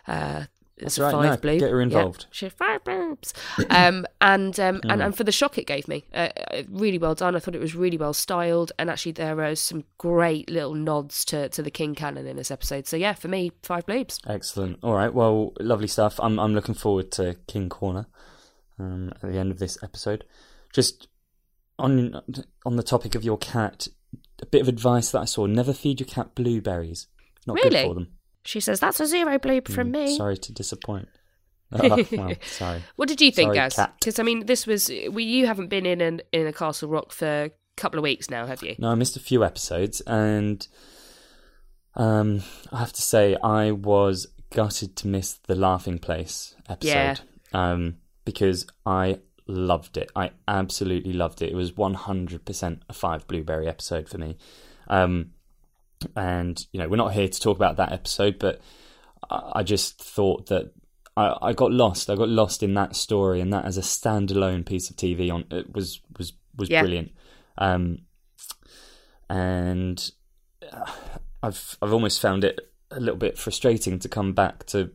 Uh, 0.08 0.46
it's 0.82 0.96
That's 0.96 0.98
a 1.00 1.04
right, 1.04 1.12
five 1.12 1.24
no, 1.32 1.38
blue. 1.38 1.60
get 1.60 1.72
her 1.72 1.78
Yeah, 1.80 1.84
involved. 1.84 2.28
she 2.32 2.48
five 2.48 2.82
boobs. 2.86 3.34
um, 3.70 4.06
and, 4.22 4.58
um, 4.62 4.80
and 4.88 5.02
and 5.04 5.14
for 5.14 5.26
the 5.26 5.32
shock 5.34 5.58
it 5.58 5.68
gave 5.68 5.90
me, 5.90 6.06
uh, 6.14 6.30
uh, 6.52 6.64
really 6.70 6.98
well 6.98 7.16
done. 7.16 7.36
I 7.36 7.40
thought 7.40 7.54
it 7.54 7.60
was 7.60 7.76
really 7.76 7.98
well 7.98 8.14
styled, 8.14 8.72
and 8.80 8.90
actually 8.90 9.12
there 9.12 9.44
are 9.44 9.56
some 9.56 9.84
great 9.98 10.50
little 10.50 10.74
nods 10.76 11.26
to, 11.26 11.50
to 11.50 11.62
the 11.62 11.70
King 11.70 11.96
canon 11.96 12.26
in 12.28 12.38
this 12.38 12.50
episode. 12.50 12.88
So 12.88 12.96
yeah, 12.96 13.12
for 13.12 13.28
me, 13.28 13.52
five 13.62 13.86
bloobs. 13.88 14.20
Excellent. 14.26 14.80
All 14.82 14.94
right. 14.94 15.14
Well, 15.14 15.52
lovely 15.60 15.88
stuff. 15.88 16.18
I'm 16.24 16.40
I'm 16.40 16.54
looking 16.54 16.76
forward 16.76 17.12
to 17.14 17.36
King 17.48 17.68
Corner 17.68 18.06
um, 18.80 19.12
at 19.22 19.30
the 19.34 19.38
end 19.38 19.52
of 19.52 19.60
this 19.60 19.78
episode. 19.84 20.24
Just 20.72 21.10
on 21.78 22.22
on 22.66 22.78
the 22.78 22.84
topic 22.84 23.16
of 23.16 23.24
your 23.26 23.38
cat, 23.38 23.90
a 24.42 24.46
bit 24.46 24.62
of 24.62 24.68
advice 24.68 25.12
that 25.12 25.20
I 25.20 25.26
saw: 25.26 25.46
never 25.46 25.74
feed 25.74 26.00
your 26.00 26.08
cat 26.08 26.36
blueberries. 26.36 27.08
Not 27.48 27.58
good 27.62 27.74
for 27.74 27.94
them. 27.94 28.08
She 28.44 28.60
says 28.60 28.80
that's 28.80 29.00
a 29.00 29.06
zero 29.06 29.38
from 29.40 29.90
Mm, 29.90 29.92
me. 29.92 30.18
Sorry 30.18 30.38
to 30.38 30.54
disappoint. 30.54 31.08
Oh, 31.72 32.04
well, 32.12 32.34
sorry. 32.48 32.82
What 32.96 33.08
did 33.10 33.22
you 33.22 33.32
think, 33.32 33.54
Sorry, 33.54 33.58
Gaz? 33.70 33.80
Because 34.00 34.18
I 34.18 34.24
mean, 34.24 34.46
this 34.48 34.66
was 34.66 34.90
we. 35.12 35.24
You 35.24 35.46
haven't 35.46 35.68
been 35.68 35.86
in 35.86 36.02
an, 36.02 36.22
in 36.32 36.48
a 36.48 36.54
Castle 36.54 36.90
Rock 36.90 37.12
for 37.12 37.28
a 37.28 37.52
couple 37.78 38.00
of 38.00 38.04
weeks 38.04 38.30
now, 38.30 38.48
have 38.48 38.64
you? 38.64 38.76
No, 38.80 38.90
I 38.90 38.96
missed 38.96 39.16
a 39.16 39.20
few 39.20 39.44
episodes, 39.44 40.02
and 40.08 40.68
um, 41.96 42.42
I 42.72 42.80
have 42.80 42.94
to 42.94 43.02
say 43.02 43.36
I 43.44 43.72
was 43.72 44.28
gutted 44.52 44.96
to 44.98 45.08
miss 45.08 45.34
the 45.46 45.54
Laughing 45.56 46.00
Place 46.00 46.56
episode. 46.68 46.90
Yeah. 46.92 47.16
Um, 47.54 47.98
because 48.26 48.66
I 48.86 49.20
loved 49.50 49.98
it. 49.98 50.12
I 50.16 50.32
absolutely 50.48 51.14
loved 51.14 51.42
it. 51.42 51.52
It 51.52 51.56
was 51.56 51.76
one 51.76 51.94
hundred 51.96 52.46
percent 52.46 52.84
a 52.90 52.94
five 52.94 53.28
blueberry 53.28 53.68
episode 53.68 54.08
for 54.08 54.18
me. 54.18 54.38
Um, 54.88 55.32
and 56.16 56.66
you 56.72 56.80
know 56.80 56.88
we're 56.88 56.96
not 56.96 57.14
here 57.14 57.28
to 57.28 57.40
talk 57.42 57.58
about 57.58 57.78
that 57.78 57.92
episode, 57.92 58.40
but 58.40 58.62
I, 59.30 59.52
I 59.56 59.64
just 59.64 60.02
thought 60.02 60.48
that. 60.48 60.72
I, 61.18 61.36
I 61.42 61.54
got 61.54 61.72
lost. 61.74 62.10
I 62.10 62.16
got 62.16 62.30
lost 62.30 62.64
in 62.64 62.76
that 62.76 62.96
story, 62.96 63.42
and 63.42 63.52
that 63.52 63.66
as 63.66 63.78
a 63.78 63.82
standalone 63.82 64.66
piece 64.66 64.90
of 64.90 64.96
TV 64.96 65.30
on 65.34 65.44
it 65.52 65.74
was 65.74 66.00
was 66.18 66.32
was 66.56 66.70
Yeah. 66.70 66.82
brilliant. 66.82 67.12
Um, 67.58 68.04
and 69.30 70.12
uh, 70.72 70.90
I've 71.44 71.78
I've 71.82 71.94
almost 71.94 72.22
found 72.22 72.44
it 72.44 72.60
a 72.92 73.00
little 73.00 73.18
bit 73.18 73.38
frustrating 73.38 74.00
to 74.00 74.10
come 74.10 74.34
back 74.34 74.66
to 74.68 74.92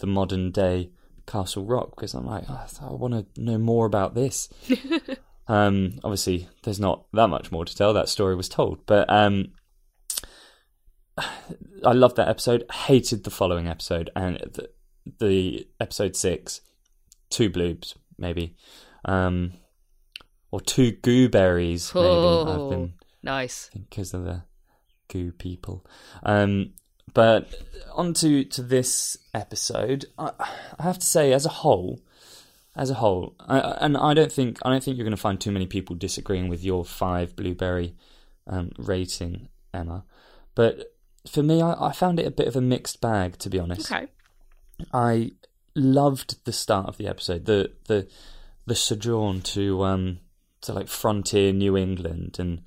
the 0.00 0.06
modern 0.06 0.50
day 0.50 0.90
Castle 1.26 1.64
Rock 1.64 1.90
because 1.96 2.14
I'm 2.14 2.26
like 2.26 2.44
oh, 2.48 2.66
I 2.82 2.92
want 2.92 3.34
to 3.34 3.40
know 3.42 3.58
more 3.58 3.86
about 3.86 4.14
this. 4.14 4.48
um, 5.48 5.92
obviously, 6.04 6.48
there's 6.62 6.80
not 6.80 7.06
that 7.12 7.28
much 7.28 7.50
more 7.52 7.64
to 7.64 7.74
tell. 7.76 7.92
That 7.94 8.08
story 8.08 8.34
was 8.34 8.48
told, 8.48 8.84
but 8.86 9.10
um, 9.12 9.52
I 11.18 11.92
loved 11.92 12.16
that 12.16 12.28
episode. 12.28 12.64
Hated 12.72 13.24
the 13.24 13.30
following 13.30 13.68
episode 13.68 14.10
and 14.16 14.36
the, 14.38 14.70
the 15.20 15.68
episode 15.80 16.16
six, 16.16 16.60
two 17.30 17.50
bloobs 17.50 17.94
maybe, 18.18 18.56
um, 19.04 19.52
or 20.50 20.60
two 20.60 20.92
gooberries 20.92 21.94
maybe. 21.94 22.06
I've 22.06 22.58
Oh. 22.60 22.70
been 22.70 22.94
Nice. 23.22 23.70
because 23.72 24.14
of 24.14 24.24
the 24.24 24.42
goo 25.08 25.32
people. 25.32 25.84
Um, 26.22 26.74
but 27.12 27.54
on 27.92 28.14
to, 28.14 28.44
to 28.44 28.62
this 28.62 29.16
episode, 29.32 30.06
I, 30.18 30.30
I 30.78 30.82
have 30.82 30.98
to 30.98 31.06
say, 31.06 31.32
as 31.32 31.46
a 31.46 31.50
whole, 31.50 32.00
as 32.76 32.90
a 32.90 32.94
whole, 32.94 33.34
I, 33.40 33.58
and 33.80 33.96
I 33.96 34.14
don't 34.14 34.32
think 34.32 34.58
I 34.64 34.70
don't 34.70 34.82
think 34.82 34.96
you're 34.96 35.04
going 35.04 35.16
to 35.16 35.20
find 35.20 35.40
too 35.40 35.52
many 35.52 35.66
people 35.66 35.94
disagreeing 35.94 36.48
with 36.48 36.64
your 36.64 36.84
five 36.84 37.36
blueberry 37.36 37.94
um, 38.46 38.72
rating, 38.78 39.48
Emma. 39.72 40.04
But 40.54 40.94
for 41.30 41.42
me, 41.42 41.62
I, 41.62 41.88
I 41.88 41.92
found 41.92 42.18
it 42.18 42.26
a 42.26 42.32
bit 42.32 42.48
of 42.48 42.56
a 42.56 42.60
mixed 42.60 43.00
bag, 43.00 43.38
to 43.38 43.50
be 43.50 43.58
honest. 43.58 43.92
Okay. 43.92 44.08
I 44.92 45.32
loved 45.74 46.44
the 46.44 46.52
start 46.52 46.88
of 46.88 46.96
the 46.96 47.06
episode, 47.06 47.46
the 47.46 47.72
the 47.86 48.08
the 48.66 48.74
sojourn 48.74 49.42
to 49.42 49.84
um 49.84 50.18
to 50.62 50.72
like 50.72 50.88
frontier 50.88 51.52
New 51.52 51.76
England 51.76 52.36
and 52.38 52.62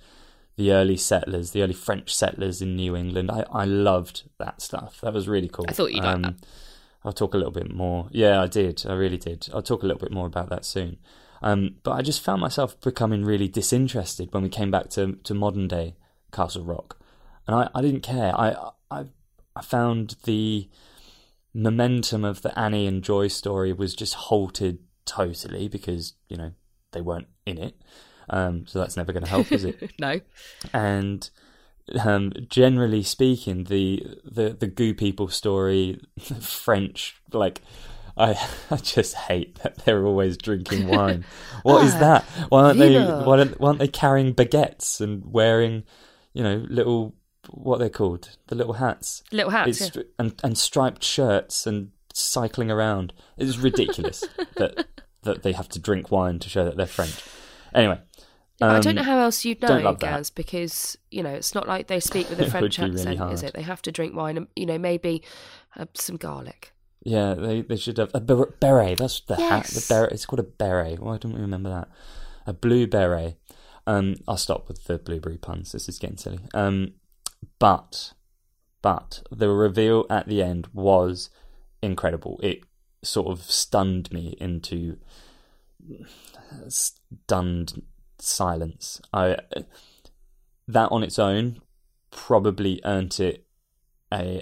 the 0.57 0.71
early 0.71 0.97
settlers, 0.97 1.51
the 1.51 1.61
early 1.61 1.73
French 1.73 2.13
settlers 2.13 2.61
in 2.61 2.75
New 2.75 2.95
England. 2.95 3.31
I, 3.31 3.45
I 3.51 3.65
loved 3.65 4.23
that 4.39 4.61
stuff. 4.61 4.99
That 5.01 5.13
was 5.13 5.27
really 5.27 5.47
cool. 5.47 5.65
I 5.69 5.71
thought 5.71 5.93
you'd 5.93 6.03
like 6.03 6.21
that. 6.23 6.35
I'll 7.05 7.13
talk 7.13 7.33
a 7.33 7.37
little 7.37 7.51
bit 7.53 7.73
more. 7.73 8.09
Yeah, 8.11 8.41
I 8.41 8.47
did. 8.47 8.83
I 8.87 8.93
really 8.93 9.17
did. 9.17 9.47
I'll 9.53 9.61
talk 9.61 9.83
a 9.83 9.85
little 9.85 9.99
bit 9.99 10.11
more 10.11 10.25
about 10.25 10.49
that 10.49 10.65
soon. 10.65 10.97
Um, 11.41 11.75
but 11.83 11.91
I 11.91 12.01
just 12.01 12.21
found 12.21 12.41
myself 12.41 12.79
becoming 12.81 13.23
really 13.23 13.47
disinterested 13.47 14.33
when 14.33 14.43
we 14.43 14.49
came 14.49 14.71
back 14.71 14.89
to, 14.91 15.13
to 15.23 15.33
modern 15.33 15.67
day 15.67 15.95
Castle 16.31 16.63
Rock, 16.63 16.97
and 17.45 17.55
I, 17.55 17.69
I 17.73 17.81
didn't 17.81 18.01
care. 18.01 18.33
I, 18.35 18.71
I 18.91 19.05
I 19.57 19.61
found 19.61 20.15
the 20.23 20.69
momentum 21.53 22.23
of 22.23 22.43
the 22.43 22.57
Annie 22.57 22.85
and 22.85 23.03
Joy 23.03 23.27
story 23.27 23.73
was 23.73 23.95
just 23.95 24.13
halted 24.13 24.79
totally 25.05 25.67
because 25.67 26.13
you 26.29 26.37
know 26.37 26.51
they 26.91 27.01
weren't 27.01 27.27
in 27.45 27.57
it. 27.57 27.81
Um, 28.29 28.67
so 28.67 28.79
that's 28.79 28.97
never 28.97 29.13
going 29.13 29.23
to 29.23 29.29
help, 29.29 29.51
is 29.51 29.63
it? 29.63 29.91
no. 29.99 30.19
And 30.73 31.29
um, 32.03 32.33
generally 32.49 33.03
speaking, 33.03 33.65
the 33.65 34.03
the 34.23 34.49
the 34.49 34.67
goo 34.67 34.93
people 34.93 35.27
story, 35.29 36.01
French, 36.41 37.15
like 37.31 37.61
I 38.17 38.35
I 38.71 38.77
just 38.77 39.15
hate 39.15 39.59
that 39.59 39.77
they're 39.85 40.05
always 40.05 40.37
drinking 40.37 40.87
wine. 40.87 41.25
What 41.63 41.85
is 41.85 41.93
that? 41.99 42.23
Why 42.49 42.63
aren't 42.63 42.79
they? 42.79 42.99
Why, 42.99 43.37
don't, 43.37 43.59
why 43.59 43.67
aren't 43.69 43.79
they 43.79 43.87
carrying 43.87 44.33
baguettes 44.33 44.99
and 45.01 45.23
wearing, 45.31 45.83
you 46.33 46.43
know, 46.43 46.65
little 46.69 47.15
what 47.49 47.79
they're 47.79 47.89
called, 47.89 48.35
the 48.47 48.55
little 48.55 48.73
hats, 48.73 49.23
Little 49.31 49.51
hats. 49.51 49.95
yeah. 49.95 50.03
and 50.19 50.33
and 50.43 50.57
striped 50.57 51.03
shirts 51.03 51.65
and 51.65 51.91
cycling 52.13 52.69
around. 52.71 53.13
It's 53.37 53.57
ridiculous 53.57 54.25
that 54.55 54.87
that 55.23 55.43
they 55.43 55.53
have 55.53 55.69
to 55.69 55.79
drink 55.79 56.11
wine 56.11 56.39
to 56.39 56.49
show 56.49 56.65
that 56.65 56.75
they're 56.77 56.85
French. 56.85 57.23
Anyway, 57.73 57.99
I 58.61 58.79
don't 58.79 58.95
know 58.95 59.01
um, 59.01 59.07
how 59.07 59.19
else 59.19 59.45
you'd 59.45 59.61
know. 59.61 59.93
Gaz, 59.93 60.29
because 60.29 60.97
you 61.11 61.21
know 61.21 61.29
it's 61.29 61.53
not 61.53 61.67
like 61.67 61.87
they 61.87 61.99
speak 61.99 62.29
with 62.29 62.39
a 62.39 62.45
French 62.49 62.77
be 62.77 62.83
really 62.83 63.01
accent, 63.17 63.33
is 63.33 63.43
it? 63.43 63.53
They 63.53 63.61
have 63.61 63.81
to 63.83 63.91
drink 63.91 64.15
wine 64.15 64.37
and 64.37 64.47
you 64.55 64.65
know 64.65 64.77
maybe 64.77 65.23
uh, 65.75 65.85
some 65.93 66.17
garlic. 66.17 66.73
Yeah, 67.03 67.35
they 67.35 67.61
they 67.61 67.77
should 67.77 67.97
have 67.99 68.11
a 68.13 68.19
ber- 68.19 68.55
beret. 68.59 68.97
That's 68.97 69.21
the 69.21 69.35
hat. 69.35 69.65
The 69.65 69.75
Yes. 69.75 69.87
beret. 69.87 70.11
It's 70.11 70.25
called 70.25 70.39
a 70.39 70.43
beret. 70.43 70.99
Why 70.99 71.17
don't 71.17 71.33
we 71.33 71.41
remember 71.41 71.69
that? 71.69 71.89
A 72.47 72.53
blue 72.53 72.87
beret. 72.87 73.37
Um, 73.85 74.15
I'll 74.27 74.37
stop 74.37 74.67
with 74.67 74.85
the 74.85 74.97
blueberry 74.97 75.37
puns. 75.37 75.71
This 75.71 75.87
is 75.87 75.99
getting 75.99 76.17
silly. 76.17 76.39
Um, 76.53 76.93
but 77.59 78.13
but 78.81 79.21
the 79.31 79.49
reveal 79.49 80.05
at 80.09 80.27
the 80.27 80.41
end 80.41 80.67
was 80.73 81.29
incredible. 81.81 82.39
It 82.41 82.61
sort 83.03 83.27
of 83.27 83.43
stunned 83.43 84.11
me 84.11 84.35
into 84.39 84.97
stunned 86.67 87.81
silence. 88.19 89.01
I 89.13 89.37
that 90.67 90.91
on 90.91 91.03
its 91.03 91.17
own 91.19 91.61
probably 92.11 92.81
earned 92.83 93.19
it 93.19 93.45
a 94.13 94.41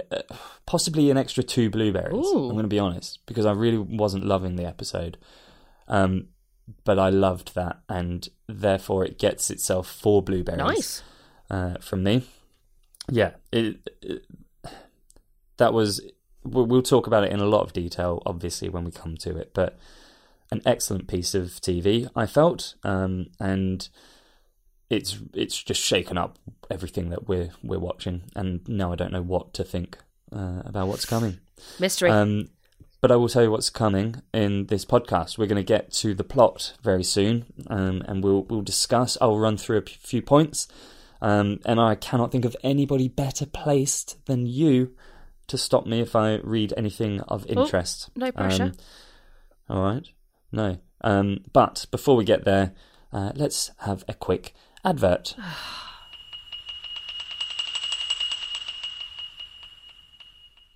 possibly 0.66 1.10
an 1.10 1.18
extra 1.18 1.44
two 1.44 1.70
blueberries. 1.70 2.14
Ooh. 2.28 2.46
I'm 2.50 2.52
going 2.52 2.64
to 2.64 2.68
be 2.68 2.80
honest 2.80 3.20
because 3.26 3.46
I 3.46 3.52
really 3.52 3.78
wasn't 3.80 4.26
loving 4.26 4.56
the 4.56 4.66
episode, 4.66 5.18
um, 5.88 6.28
but 6.84 7.00
I 7.00 7.10
loved 7.10 7.56
that, 7.56 7.80
and 7.90 8.28
therefore 8.48 9.06
it 9.06 9.18
gets 9.20 9.50
itself 9.50 9.88
four 9.92 10.22
blueberries 10.22 10.60
Nice. 10.60 11.04
uh, 11.50 11.76
from 11.80 12.04
me. 12.04 12.24
Yeah, 13.10 13.32
it, 13.52 13.90
it- 14.02 14.26
that 15.58 15.74
was. 15.74 16.02
We'll, 16.44 16.66
we'll 16.66 16.82
talk 16.84 17.08
about 17.08 17.24
it 17.24 17.32
in 17.32 17.40
a 17.40 17.46
lot 17.46 17.62
of 17.64 17.74
detail, 17.74 18.22
obviously, 18.26 18.70
when 18.70 18.84
we 18.84 18.92
come 18.92 19.16
to 19.18 19.36
it. 19.38 19.52
But 19.56 19.78
an 20.52 20.62
excellent 20.66 21.08
piece 21.08 21.34
of 21.34 21.48
TV, 21.62 22.10
I 22.16 22.26
felt, 22.26 22.76
um, 22.84 23.28
and 23.40 23.88
it's 24.90 25.18
it's 25.34 25.62
just 25.62 25.82
shaken 25.82 26.18
up 26.18 26.38
everything 26.70 27.10
that 27.10 27.28
we're 27.28 27.50
we're 27.64 27.80
watching, 27.80 28.24
and 28.36 28.68
now 28.68 28.92
I 28.92 28.96
don't 28.96 29.12
know 29.12 29.22
what 29.22 29.54
to 29.56 29.64
think 29.64 29.98
uh, 30.32 30.62
about 30.66 30.88
what's 30.88 31.06
coming. 31.06 31.40
Mystery. 31.80 32.10
Um, 32.10 32.50
but 33.02 33.12
I 33.12 33.18
will 33.18 33.30
tell 33.30 33.44
you 33.44 33.52
what's 33.52 33.70
coming 33.70 34.22
in 34.34 34.66
this 34.66 34.84
podcast. 34.84 35.38
We're 35.38 35.46
going 35.46 35.64
to 35.64 35.64
get 35.64 35.92
to 35.94 36.16
the 36.16 36.24
plot 36.24 36.74
very 36.82 37.04
soon, 37.04 37.46
um, 37.68 38.02
and 38.08 38.24
we'll 38.24 38.44
we'll 38.44 38.62
discuss. 38.62 39.18
I'll 39.22 39.38
run 39.38 39.58
through 39.58 39.78
a 39.78 39.82
p- 39.82 39.98
few 40.00 40.22
points, 40.22 40.68
um, 41.22 41.60
and 41.66 41.80
I 41.80 41.96
cannot 41.96 42.32
think 42.32 42.46
of 42.46 42.56
anybody 42.64 43.08
better 43.08 43.46
placed 43.46 44.26
than 44.26 44.48
you 44.48 44.96
to 45.48 45.58
stop 45.58 45.86
me 45.86 46.00
if 46.02 46.16
I 46.16 46.38
read 46.38 46.74
anything 46.76 47.20
of 47.22 47.46
interest. 47.46 48.10
no 48.16 48.32
pressure. 48.32 48.64
Um, 48.64 48.74
all 49.70 49.84
right, 49.84 50.08
no. 50.52 50.78
Um, 51.02 51.40
but 51.54 51.86
before 51.92 52.16
we 52.16 52.24
get 52.24 52.46
there, 52.46 52.74
uh, 53.14 53.32
let's 53.36 53.72
have 53.80 54.04
a 54.08 54.14
quick 54.14 54.54
advert. 54.84 55.36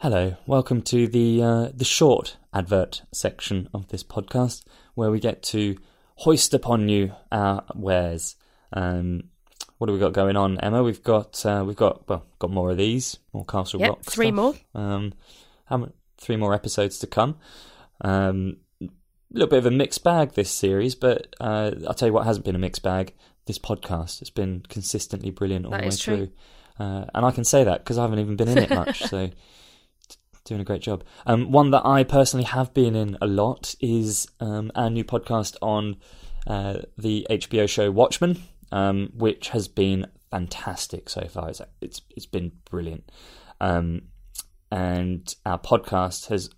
Hello, 0.02 0.38
welcome 0.46 0.82
to 0.84 1.08
the 1.08 1.44
uh, 1.44 1.70
the 1.74 1.84
short 1.86 2.38
advert 2.54 3.02
section 3.12 3.68
of 3.74 3.90
this 3.90 4.04
podcast, 4.04 4.64
where 4.96 5.12
we 5.12 5.20
get 5.20 5.44
to 5.44 5.76
hoist 6.18 6.54
upon 6.54 6.88
you 6.88 7.12
our 7.32 7.64
wares. 7.76 8.36
Um, 8.72 9.24
what 9.78 9.88
do 9.88 9.94
we 9.94 10.00
got 10.00 10.14
going 10.14 10.38
on, 10.38 10.58
Emma? 10.60 10.84
We've 10.84 11.04
got 11.04 11.46
uh, 11.46 11.64
we've 11.68 11.76
got 11.76 12.08
well 12.08 12.26
got 12.40 12.50
more 12.52 12.72
of 12.72 12.78
these, 12.78 13.18
more 13.34 13.44
Castle 13.46 13.82
Yep, 13.82 13.90
Rock. 13.90 14.04
three 14.04 14.28
stuff. 14.28 14.36
more. 14.36 14.56
Um, 14.74 15.14
how 15.66 15.90
three 16.18 16.38
more 16.38 16.54
episodes 16.54 17.00
to 17.00 17.08
come. 17.08 17.36
Um, 18.02 18.58
a 19.32 19.34
little 19.34 19.50
bit 19.50 19.60
of 19.60 19.66
a 19.66 19.72
mixed 19.72 20.04
bag 20.04 20.34
this 20.34 20.50
series, 20.50 20.96
but 20.96 21.36
uh, 21.40 21.72
I'll 21.88 21.94
tell 21.94 22.08
you 22.08 22.14
what 22.14 22.26
hasn't 22.26 22.46
been 22.46 22.56
a 22.56 22.60
mixed 22.60 22.84
bag. 22.84 23.14
This 23.46 23.60
podcast 23.60 24.22
It's 24.22 24.30
been 24.30 24.64
consistently 24.70 25.32
brilliant 25.32 25.66
all 25.66 25.72
That 25.72 25.82
the 25.82 25.88
way 25.88 25.96
true. 25.96 26.16
through, 26.16 26.30
uh, 26.86 27.06
and 27.16 27.26
I 27.26 27.32
can 27.32 27.44
say 27.44 27.64
that 27.64 27.84
because 27.84 27.98
I 27.98 28.04
haven't 28.04 28.20
even 28.20 28.36
been 28.36 28.48
in 28.50 28.58
it 28.60 28.70
much. 28.70 29.02
so 29.10 29.30
doing 30.46 30.62
a 30.62 30.66
great 30.66 30.82
job. 30.82 31.04
Um, 31.26 31.52
one 31.52 31.72
that 31.72 31.86
I 31.86 32.04
personally 32.04 32.46
have 32.46 32.74
been 32.74 32.96
in 32.96 33.18
a 33.22 33.28
lot 33.28 33.76
is 33.80 34.28
um, 34.40 34.72
our 34.76 34.90
new 34.90 35.04
podcast 35.04 35.56
on 35.62 35.98
uh, 36.48 36.80
the 36.98 37.26
HBO 37.30 37.68
show 37.68 37.92
Watchmen, 37.92 38.42
um, 38.72 39.12
which 39.16 39.50
has 39.50 39.68
been 39.68 40.08
fantastic 40.32 41.10
so 41.10 41.28
far. 41.28 41.50
It's 41.50 41.62
it's, 41.82 42.02
it's 42.12 42.26
been 42.26 42.52
brilliant. 42.70 43.12
Um, 43.62 44.04
and 44.72 45.34
our 45.46 45.60
podcast 45.60 46.28
has 46.28 46.50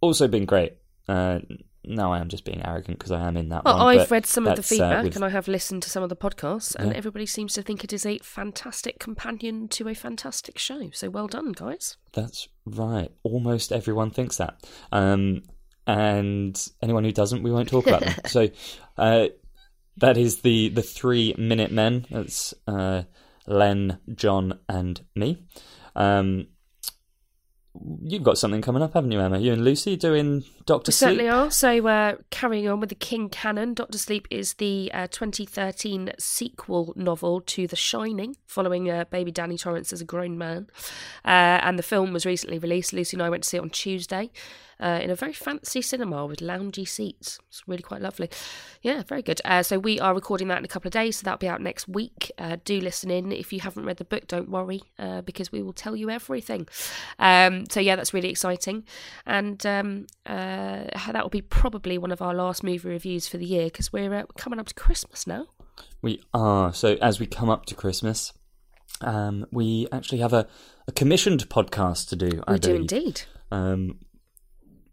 also 0.00 0.28
been 0.28 0.46
great. 0.46 0.74
Uh, 1.08 1.40
now 1.86 2.12
I 2.12 2.18
am 2.18 2.28
just 2.28 2.44
being 2.44 2.64
arrogant 2.64 2.98
because 2.98 3.12
I 3.12 3.26
am 3.26 3.36
in 3.36 3.48
that 3.50 3.64
Well, 3.64 3.78
one. 3.78 3.98
I've 3.98 4.10
read 4.10 4.26
some 4.26 4.46
of 4.46 4.56
the 4.56 4.60
uh, 4.60 4.62
feedback 4.62 5.04
with- 5.04 5.16
and 5.16 5.24
I 5.24 5.28
have 5.30 5.48
listened 5.48 5.82
to 5.84 5.90
some 5.90 6.02
of 6.02 6.08
the 6.08 6.16
podcasts, 6.16 6.74
and 6.74 6.90
Yeah. 6.90 6.96
everybody 6.96 7.26
seems 7.26 7.52
to 7.54 7.62
think 7.62 7.84
it 7.84 7.92
is 7.92 8.04
a 8.06 8.18
fantastic 8.18 8.98
companion 8.98 9.68
to 9.68 9.88
a 9.88 9.94
fantastic 9.94 10.58
show. 10.58 10.90
So 10.92 11.10
well 11.10 11.26
done, 11.28 11.52
guys. 11.52 11.96
That's 12.12 12.48
right. 12.64 13.10
Almost 13.22 13.72
everyone 13.72 14.10
thinks 14.10 14.36
that. 14.38 14.64
Um, 14.92 15.42
and 15.86 16.60
anyone 16.82 17.04
who 17.04 17.12
doesn't, 17.12 17.42
we 17.42 17.52
won't 17.52 17.68
talk 17.68 17.86
about 17.86 18.00
them. 18.02 18.14
So 18.26 18.48
uh, 18.98 19.26
that 19.98 20.16
is 20.16 20.40
the 20.42 20.68
the 20.70 20.82
three 20.82 21.34
minute 21.38 21.70
men. 21.70 22.06
That's 22.10 22.52
uh, 22.66 23.02
Len, 23.46 23.98
John, 24.14 24.58
and 24.68 25.00
me. 25.14 25.44
Um, 25.94 26.48
you've 28.02 28.22
got 28.22 28.38
something 28.38 28.62
coming 28.62 28.82
up, 28.82 28.94
haven't 28.94 29.12
you, 29.12 29.20
Emma? 29.20 29.38
You 29.38 29.52
and 29.52 29.64
Lucy 29.64 29.96
doing 29.96 30.44
Doctor 30.64 30.90
We 30.90 30.92
Sleep. 30.92 31.08
certainly 31.08 31.28
are. 31.28 31.50
So, 31.50 31.86
uh, 31.86 32.16
carrying 32.30 32.68
on 32.68 32.80
with 32.80 32.88
the 32.88 32.94
King 32.94 33.28
canon, 33.28 33.74
Doctor 33.74 33.98
Sleep 33.98 34.26
is 34.30 34.54
the 34.54 34.90
uh, 34.94 35.06
2013 35.08 36.12
sequel 36.18 36.92
novel 36.96 37.40
to 37.42 37.66
The 37.66 37.76
Shining, 37.76 38.36
following 38.46 38.90
uh, 38.90 39.04
baby 39.10 39.30
Danny 39.30 39.56
Torrance 39.58 39.92
as 39.92 40.00
a 40.00 40.04
grown 40.04 40.36
man. 40.38 40.68
Uh, 41.24 41.60
and 41.62 41.78
the 41.78 41.82
film 41.82 42.12
was 42.12 42.26
recently 42.26 42.58
released. 42.58 42.92
Lucy 42.92 43.16
and 43.16 43.22
I 43.22 43.30
went 43.30 43.42
to 43.44 43.48
see 43.48 43.56
it 43.56 43.60
on 43.60 43.70
Tuesday 43.70 44.30
uh, 44.80 45.00
in 45.02 45.10
a 45.10 45.14
very 45.14 45.32
fancy 45.32 45.82
cinema 45.82 46.26
with 46.26 46.40
loungy 46.40 46.86
seats. 46.86 47.38
It's 47.48 47.62
really 47.66 47.82
quite 47.82 48.00
lovely. 48.00 48.30
Yeah, 48.82 49.02
very 49.02 49.22
good. 49.22 49.40
Uh, 49.44 49.62
so, 49.62 49.78
we 49.78 50.00
are 50.00 50.14
recording 50.14 50.48
that 50.48 50.58
in 50.58 50.64
a 50.64 50.68
couple 50.68 50.88
of 50.88 50.92
days, 50.92 51.18
so 51.18 51.24
that'll 51.24 51.38
be 51.38 51.48
out 51.48 51.60
next 51.60 51.88
week. 51.88 52.30
Uh, 52.38 52.56
do 52.64 52.80
listen 52.80 53.10
in. 53.10 53.32
If 53.32 53.52
you 53.52 53.60
haven't 53.60 53.84
read 53.84 53.96
the 53.96 54.04
book, 54.04 54.26
don't 54.26 54.50
worry, 54.50 54.82
uh, 54.98 55.22
because 55.22 55.52
we 55.52 55.62
will 55.62 55.72
tell 55.72 55.96
you 55.96 56.10
everything. 56.10 56.66
Um, 57.18 57.64
so, 57.70 57.80
yeah, 57.80 57.96
that's 57.96 58.14
really 58.14 58.30
exciting. 58.30 58.84
And 59.26 59.64
um, 59.66 60.06
uh, 60.26 60.84
that 61.12 61.22
will 61.22 61.30
be 61.30 61.42
probably 61.42 61.98
one 61.98 62.12
of 62.12 62.22
our 62.22 62.34
last 62.34 62.62
movie 62.62 62.88
reviews 62.88 63.28
for 63.28 63.38
the 63.38 63.46
year 63.46 63.64
because 63.64 63.92
we're 63.92 64.14
uh, 64.14 64.24
coming 64.36 64.58
up 64.58 64.66
to 64.66 64.74
Christmas 64.74 65.26
now. 65.26 65.46
We 66.02 66.22
are. 66.32 66.72
So 66.72 66.96
as 67.02 67.18
we 67.20 67.26
come 67.26 67.50
up 67.50 67.66
to 67.66 67.74
Christmas, 67.74 68.32
um, 69.00 69.46
we 69.50 69.88
actually 69.92 70.18
have 70.18 70.32
a, 70.32 70.46
a 70.86 70.92
commissioned 70.92 71.48
podcast 71.48 72.08
to 72.08 72.16
do. 72.16 72.42
I 72.46 72.52
we 72.52 72.58
do 72.58 72.68
believe, 72.68 72.80
indeed. 72.80 73.22
Um, 73.50 73.98